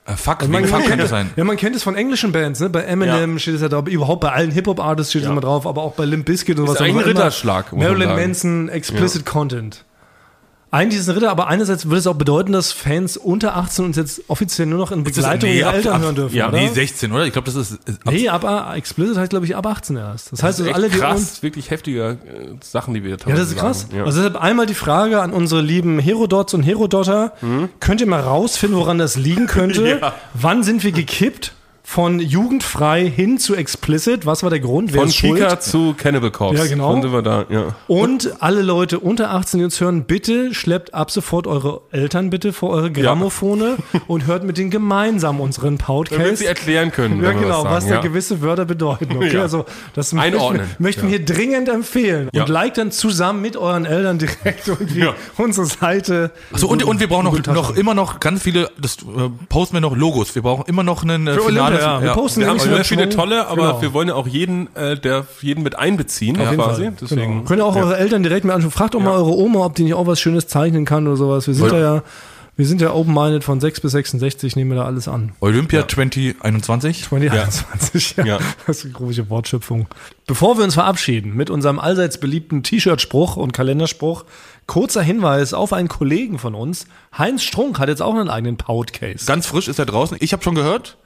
Äh, 0.06 0.12
fuck, 0.16 0.38
Also 0.40 0.52
man, 0.52 0.64
Fuck 0.66 0.78
kennt 0.78 0.88
könnte 0.88 1.04
es, 1.04 1.10
sein. 1.10 1.30
ja, 1.34 1.42
man 1.42 1.56
kennt 1.56 1.74
es 1.74 1.82
von 1.82 1.96
englischen 1.96 2.30
Bands, 2.30 2.60
ne? 2.60 2.70
Bei 2.70 2.82
Eminem 2.82 3.40
steht 3.40 3.56
es 3.56 3.60
ja 3.60 3.68
drauf, 3.68 3.88
überhaupt 3.88 4.20
bei 4.20 4.30
allen 4.30 4.52
Hip-Hop-Artists 4.52 5.10
steht 5.10 5.22
es 5.24 5.28
immer 5.28 5.40
drauf, 5.40 5.66
aber 5.66 5.82
auch 5.82 5.94
bei 5.94 6.04
Limp 6.04 6.26
Bizkit 6.26 6.58
und 6.60 6.68
eigentlich 6.68 6.78
aber 6.78 6.84
ein 6.86 6.90
immer 6.90 7.06
Ritterschlag, 7.06 7.72
Marilyn. 7.72 8.14
Manson, 8.14 8.68
explicit 8.68 9.26
Content. 9.26 9.84
Eigentlich 10.72 10.96
ist 10.98 11.04
es 11.04 11.08
ein 11.08 11.14
Ritter, 11.14 11.30
aber 11.30 11.46
einerseits 11.46 11.86
würde 11.86 11.98
es 11.98 12.06
auch 12.08 12.16
bedeuten, 12.16 12.52
dass 12.52 12.72
Fans 12.72 13.16
unter 13.16 13.56
18 13.56 13.84
uns 13.84 13.96
jetzt 13.96 14.22
offiziell 14.28 14.66
nur 14.66 14.78
noch 14.78 14.90
in 14.92 15.04
Begleitung 15.04 15.48
nee, 15.48 15.58
ihrer 15.60 15.68
ab- 15.68 15.74
Eltern 15.76 15.94
ab- 15.94 16.02
hören 16.02 16.14
dürfen, 16.16 16.34
ja, 16.36 16.48
oder? 16.48 16.58
Nee, 16.58 16.68
16, 16.68 17.12
oder? 17.12 17.24
Ich 17.24 17.32
glaube, 17.32 17.46
das 17.46 17.54
ist, 17.54 17.72
ist 17.88 18.00
ab, 18.06 18.12
Nee, 18.12 18.28
ab, 18.28 18.44
ab 18.44 18.74
explicit 18.76 19.16
heißt, 19.16 19.30
glaube 19.30 19.46
ich, 19.46 19.54
ab 19.56 19.64
18 19.64 19.96
erst. 19.96 20.32
Das 20.32 20.42
heißt, 20.42 20.58
Das 20.58 20.66
ist 20.66 20.72
also 20.74 20.82
alle, 20.82 20.90
die 20.92 20.98
krass, 20.98 21.42
wirklich 21.42 21.70
heftige 21.70 22.02
äh, 22.10 22.16
Sachen, 22.62 22.94
die 22.94 23.04
wir 23.04 23.16
da 23.16 23.30
Ja, 23.30 23.36
das 23.36 23.48
ist 23.50 23.56
krass. 23.56 23.86
Ja. 23.94 24.04
Also 24.04 24.18
deshalb 24.22 24.36
einmal 24.42 24.66
die 24.66 24.74
Frage 24.74 25.22
an 25.22 25.32
unsere 25.32 25.60
lieben 25.62 25.98
Herodots 26.00 26.52
und 26.52 26.62
Herodotter. 26.64 27.32
Könnt 27.80 28.00
ihr 28.00 28.06
mal 28.08 28.20
rausfinden, 28.20 28.76
woran 28.78 28.98
das 28.98 29.16
liegen 29.16 29.46
könnte? 29.46 29.86
Ja. 30.00 30.14
Wann 30.34 30.62
sind 30.64 30.82
wir 30.84 30.92
gekippt? 30.92 31.52
Von 31.88 32.18
jugendfrei 32.18 33.08
hin 33.08 33.38
zu 33.38 33.54
explicit. 33.54 34.26
Was 34.26 34.42
war 34.42 34.50
der 34.50 34.58
Grund? 34.58 34.92
Wer 34.92 35.02
Von? 35.02 35.08
Kika 35.10 35.60
zu 35.60 35.94
Cannibal 35.96 36.32
Corpse. 36.32 36.60
Ja, 36.64 36.68
genau. 36.68 37.00
Wir 37.00 37.22
da? 37.22 37.46
Ja. 37.48 37.76
Und 37.86 38.42
alle 38.42 38.60
Leute 38.62 38.98
unter 38.98 39.30
18, 39.30 39.58
die 39.58 39.64
uns 39.64 39.80
hören, 39.80 40.02
bitte 40.04 40.52
schleppt 40.52 40.94
ab 40.94 41.12
sofort 41.12 41.46
eure 41.46 41.82
Eltern 41.92 42.28
bitte 42.28 42.52
vor 42.52 42.70
eure 42.70 42.90
Grammophone 42.90 43.76
und 44.08 44.26
hört 44.26 44.42
mit 44.42 44.58
denen 44.58 44.70
gemeinsam 44.70 45.40
unseren 45.40 45.78
Damit 45.78 46.10
Podcast. 46.10 46.38
sie 46.38 46.46
erklären 46.46 46.90
können. 46.90 47.22
Ja, 47.22 47.32
genau, 47.32 47.62
sagen, 47.62 47.70
was 47.74 47.86
da 47.86 47.94
ja. 47.94 48.00
gewisse 48.00 48.42
Wörter 48.42 48.64
bedeuten. 48.64 49.16
Okay, 49.16 49.36
Ja. 49.36 49.42
also 49.42 49.64
das 49.94 50.12
möchten 50.12 50.32
wir, 50.32 50.40
Einordnen. 50.40 50.70
möchten 50.78 51.02
wir 51.02 51.10
hier 51.10 51.24
dringend 51.24 51.68
empfehlen. 51.68 52.28
Ja. 52.32 52.42
Und 52.42 52.48
like 52.48 52.74
dann 52.74 52.90
zusammen 52.90 53.40
mit 53.40 53.56
euren 53.56 53.86
Eltern 53.86 54.18
direkt 54.18 54.66
irgendwie 54.66 55.00
Ja. 55.00 55.14
unsere 55.38 55.66
Seite. 55.66 56.32
so, 56.52 56.68
und, 56.68 56.82
und 56.82 56.98
wir 56.98 57.06
brauchen 57.06 57.24
noch, 57.24 57.46
noch 57.46 57.76
immer 57.76 57.94
noch 57.94 58.18
ganz 58.18 58.42
viele, 58.42 58.70
das 58.76 58.96
äh, 58.96 59.30
posten 59.48 59.74
wir 59.76 59.80
noch 59.80 59.96
Logos. 59.96 60.34
Wir 60.34 60.42
brauchen 60.42 60.64
immer 60.66 60.82
noch 60.82 61.04
einen 61.04 61.28
äh, 61.28 61.34
Für 61.34 61.75
finales. 61.78 61.86
Olympia, 61.98 62.08
ja. 62.08 62.14
Wir 62.16 62.20
posten 62.22 62.40
Wir 62.40 62.46
haben 62.48 62.58
sehr 62.58 62.74
einen 62.74 62.84
viele 62.84 63.08
tolle, 63.08 63.46
aber 63.46 63.62
Genau. 63.68 63.82
wir 63.82 63.92
wollen 63.94 64.08
ja 64.08 64.14
auch 64.14 64.26
jeden, 64.26 64.74
äh, 64.76 64.98
der 64.98 65.26
jeden 65.40 65.62
mit 65.62 65.78
einbeziehen, 65.78 66.36
Auf 66.40 66.50
jeden 66.50 66.62
quasi. 66.62 66.82
Fall. 66.84 66.92
Deswegen. 67.00 67.32
Genau. 67.32 67.44
Könnt 67.44 67.60
ihr 67.60 67.64
auch 67.66 67.76
eure 67.76 67.96
Eltern 67.96 68.22
direkt 68.22 68.44
mal 68.44 68.54
anschauen. 68.54 68.70
Fragt 68.70 68.94
auch 68.96 69.00
mal 69.00 69.12
eure 69.14 69.36
Oma, 69.36 69.64
ob 69.64 69.74
die 69.74 69.84
nicht 69.84 69.94
auch 69.94 70.06
was 70.06 70.20
Schönes 70.20 70.46
zeichnen 70.48 70.84
kann 70.84 71.06
oder 71.06 71.16
sowas. 71.16 71.46
Wir 71.46 71.54
sind 71.54 71.70
da 71.70 71.78
ja, 71.78 72.02
wir 72.58 72.66
sind 72.66 72.80
ja 72.80 72.94
open-minded 72.94 73.44
von 73.44 73.60
6 73.60 73.80
bis 73.80 73.92
66, 73.92 74.56
nehmen 74.56 74.70
wir 74.70 74.78
da 74.78 74.84
alles 74.86 75.08
an. 75.08 75.32
Olympia 75.40 75.86
2021. 75.86 77.02
2021, 77.04 78.14
ja. 78.16 78.24
Ja. 78.24 78.38
Das 78.66 78.78
ist 78.78 78.84
eine 78.84 78.94
komische 78.94 79.28
Wortschöpfung. 79.28 79.86
Bevor 80.26 80.56
wir 80.56 80.64
uns 80.64 80.72
verabschieden 80.74 81.34
mit 81.36 81.50
unserem 81.50 81.78
allseits 81.78 82.18
beliebten 82.18 82.62
T-Shirt-Spruch 82.62 83.36
und 83.36 83.52
Kalenderspruch, 83.52 84.24
kurzer 84.66 85.02
Hinweis 85.02 85.52
auf 85.54 85.72
einen 85.74 85.88
Kollegen 85.88 86.38
von 86.38 86.54
uns. 86.54 86.86
Heinz 87.16 87.42
Strunk 87.42 87.78
hat 87.78 87.88
jetzt 87.90 88.00
auch 88.02 88.14
einen 88.14 88.30
eigenen 88.30 88.56
Podcast. 88.56 89.26
Ganz 89.26 89.46
frisch 89.46 89.68
ist 89.68 89.78
er 89.78 89.86
draußen. 89.86 90.16
Ich 90.20 90.32
habe 90.32 90.42
schon 90.42 90.54
gehört. 90.54 90.96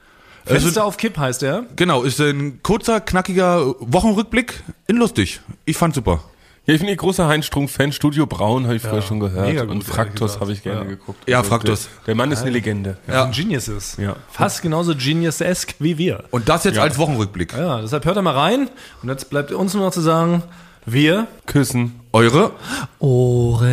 Also, 0.45 0.61
Fenster 0.65 0.85
auf 0.85 0.97
Kipp 0.97 1.17
heißt 1.17 1.43
er. 1.43 1.65
genau, 1.75 2.03
ist 2.03 2.19
ein 2.19 2.61
kurzer, 2.63 2.99
knackiger 3.01 3.75
Wochenrückblick 3.79 4.63
in 4.87 4.97
lustig. 4.97 5.41
Ich 5.65 5.77
fand 5.77 5.93
super. 5.95 6.23
Ja, 6.65 6.75
ich 6.75 6.79
bin 6.79 6.89
ein 6.89 6.95
großer 6.97 7.27
Heinz 7.27 7.45
Strunk-Fan. 7.47 7.91
Studio 7.91 8.27
Braun 8.27 8.65
habe 8.65 8.75
ich 8.75 8.83
früher 8.83 9.01
schon 9.01 9.19
gehört. 9.19 9.67
und 9.67 9.83
Fraktus 9.83 10.39
habe 10.39 10.51
ich 10.53 10.61
gerne 10.61 10.81
Ja. 10.81 10.85
geguckt. 10.87 11.27
Ja, 11.27 11.37
Also 11.39 11.49
Fraktus. 11.49 11.85
Der, 11.85 12.05
der 12.07 12.15
Mann 12.15 12.31
ist 12.31 12.41
eine 12.43 12.51
Legende. 12.51 12.97
Ja. 13.07 13.25
Ein 13.25 13.31
Genius 13.31 13.67
ist. 13.67 13.97
Ja. 13.97 14.15
Fast 14.29 14.61
genauso 14.61 14.93
Genius-esque 14.95 15.73
wie 15.79 15.97
wir. 15.97 16.23
Und 16.29 16.49
das 16.49 16.63
jetzt 16.63 16.75
Ja. 16.75 16.83
als 16.83 16.99
Wochenrückblick. 16.99 17.53
Ja, 17.53 17.81
deshalb 17.81 18.05
hört 18.05 18.15
da 18.17 18.21
mal 18.21 18.35
rein. 18.37 18.69
Und 19.01 19.09
jetzt 19.09 19.29
bleibt 19.31 19.51
uns 19.51 19.73
nur 19.73 19.85
noch 19.85 19.91
zu 19.91 20.01
sagen, 20.01 20.43
wir 20.85 21.27
Küssen. 21.45 21.99
Eure 22.13 22.51
Ohren. 22.99 23.71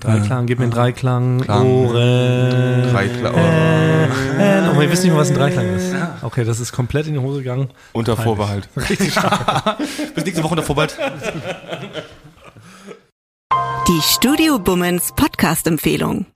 Dreiklang, 0.00 0.46
gib 0.46 0.58
mir 0.58 0.64
einen 0.64 0.72
Dreiklang. 0.72 1.48
Ohren. 1.48 2.90
drei 2.90 3.06
Kla 3.08 3.30
Äh, 3.30 4.08
oh, 4.68 4.80
wir 4.80 4.90
wissen 4.90 5.04
nicht 5.04 5.12
mehr, 5.12 5.20
was 5.20 5.28
ein 5.28 5.36
Dreiklang 5.36 5.72
ist. 5.76 5.94
Okay, 6.22 6.44
das 6.44 6.58
ist 6.58 6.72
komplett 6.72 7.06
in 7.06 7.12
die 7.14 7.20
Hose 7.20 7.38
gegangen. 7.38 7.68
Unter 7.92 8.16
Vorbehalt. 8.16 8.68
Bis 8.74 10.24
nächste 10.24 10.42
Woche 10.42 10.56
davor 10.56 10.74
bald. 10.76 10.96
Die 13.86 14.00
Studio 14.02 14.58
Bummens 14.58 15.12
Podcast-Empfehlung. 15.14 16.26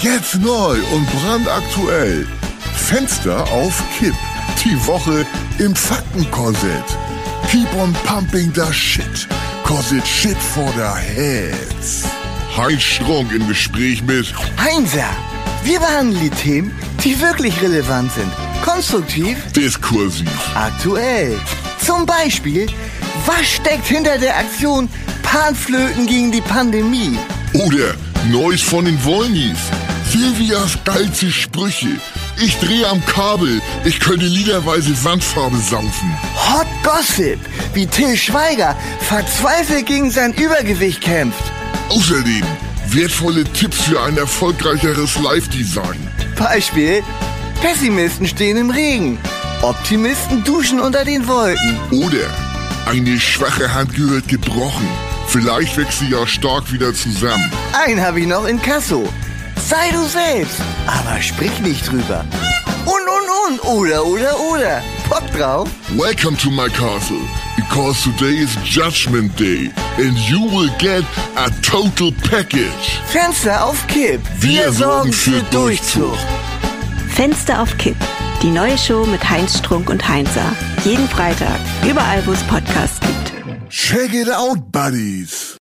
Jetzt 0.00 0.36
neu 0.36 0.76
und 0.94 1.06
brandaktuell. 1.10 2.26
Fenster 2.88 3.46
auf 3.52 3.82
Kipp. 3.98 4.14
Die 4.64 4.86
Woche 4.86 5.26
im 5.58 5.76
Faktenkorsett. 5.76 6.84
Keep 7.50 7.68
on 7.74 7.92
pumping 8.04 8.50
the 8.54 8.72
shit. 8.72 9.28
Cause 9.62 9.94
it's 9.94 10.08
shit 10.08 10.38
for 10.38 10.72
the 10.74 10.98
heads. 10.98 12.04
Heinz 12.56 12.82
Strunk 12.82 13.30
im 13.32 13.46
Gespräch 13.46 14.02
mit 14.02 14.32
Heinzer, 14.58 15.10
wir 15.64 15.80
behandeln 15.80 16.18
die 16.18 16.30
Themen, 16.30 16.72
die 17.04 17.20
wirklich 17.20 17.60
relevant 17.60 18.10
sind. 18.14 18.32
Konstruktiv, 18.64 19.36
Diskursiv. 19.52 20.30
aktuell. 20.54 21.38
Zum 21.84 22.06
Beispiel, 22.06 22.68
was 23.26 23.46
steckt 23.46 23.84
hinter 23.86 24.16
der 24.16 24.34
Aktion 24.34 24.88
Panflöten 25.22 26.06
gegen 26.06 26.32
die 26.32 26.40
Pandemie? 26.40 27.18
Oder 27.52 27.94
Neues 28.30 28.62
von 28.62 28.86
den 28.86 29.04
Wollnies. 29.04 29.58
Silvias 30.10 30.78
geilste 30.86 31.30
Sprüche. 31.30 32.00
Ich 32.40 32.56
drehe 32.58 32.86
am 32.86 33.04
Kabel. 33.04 33.60
Ich 33.84 33.98
könnte 33.98 34.26
liederweise 34.26 34.92
Wandfarbe 35.04 35.56
saufen. 35.56 36.16
Hot 36.36 36.68
Gossip, 36.84 37.40
wie 37.74 37.84
Till 37.86 38.16
Schweiger 38.16 38.76
verzweifelt 39.00 39.86
gegen 39.86 40.12
sein 40.12 40.32
Übergewicht 40.34 41.00
kämpft. 41.00 41.42
Außerdem 41.88 42.44
wertvolle 42.90 43.42
Tipps 43.44 43.80
für 43.80 44.00
ein 44.00 44.16
erfolgreicheres 44.16 45.18
Live-Design. 45.18 45.98
Beispiel, 46.38 47.02
Pessimisten 47.60 48.28
stehen 48.28 48.56
im 48.56 48.70
Regen. 48.70 49.18
Optimisten 49.62 50.44
duschen 50.44 50.78
unter 50.78 51.04
den 51.04 51.26
Wolken. 51.26 51.76
Oder 51.90 52.28
eine 52.86 53.18
schwache 53.18 53.74
Hand 53.74 53.96
gehört 53.96 54.28
gebrochen. 54.28 54.88
Vielleicht 55.26 55.76
wächst 55.76 55.98
sie 55.98 56.10
ja 56.10 56.24
stark 56.24 56.72
wieder 56.72 56.94
zusammen. 56.94 57.50
Einen 57.84 58.00
habe 58.00 58.20
ich 58.20 58.26
noch 58.28 58.46
in 58.46 58.62
Kasso. 58.62 59.08
Sei 59.68 59.90
du 59.92 60.02
selbst, 60.06 60.62
aber 60.86 61.20
sprich 61.20 61.60
nicht 61.60 61.86
drüber. 61.92 62.24
Und, 62.86 63.04
und, 63.16 63.60
und, 63.60 63.64
oder, 63.68 64.02
oder, 64.06 64.40
oder. 64.40 64.82
Bock 65.10 65.30
drauf? 65.36 65.68
Welcome 65.90 66.38
to 66.38 66.48
my 66.50 66.70
castle, 66.70 67.20
because 67.54 68.02
today 68.02 68.38
is 68.38 68.56
Judgment 68.64 69.38
Day 69.38 69.70
and 69.98 70.16
you 70.26 70.40
will 70.40 70.70
get 70.78 71.04
a 71.36 71.50
total 71.60 72.12
package. 72.30 72.98
Fenster 73.08 73.62
auf 73.62 73.86
Kipp. 73.88 74.22
Wir, 74.40 74.72
sorgen 74.72 75.12
für 75.12 75.42
Durchzug. 75.50 76.16
Fenster 77.10 77.60
auf 77.60 77.76
Kipp. 77.76 77.96
Die 78.42 78.50
neue 78.50 78.78
Show 78.78 79.04
mit 79.04 79.28
Heinz 79.28 79.58
Strunk 79.58 79.90
und 79.90 80.08
Heinzer. 80.08 80.50
Jeden 80.86 81.06
Freitag. 81.10 81.60
Überall, 81.86 82.26
wo 82.26 82.32
es 82.32 82.42
Podcasts 82.44 83.00
gibt. 83.00 83.68
Check 83.68 84.14
it 84.14 84.30
out, 84.30 84.72
buddies. 84.72 85.56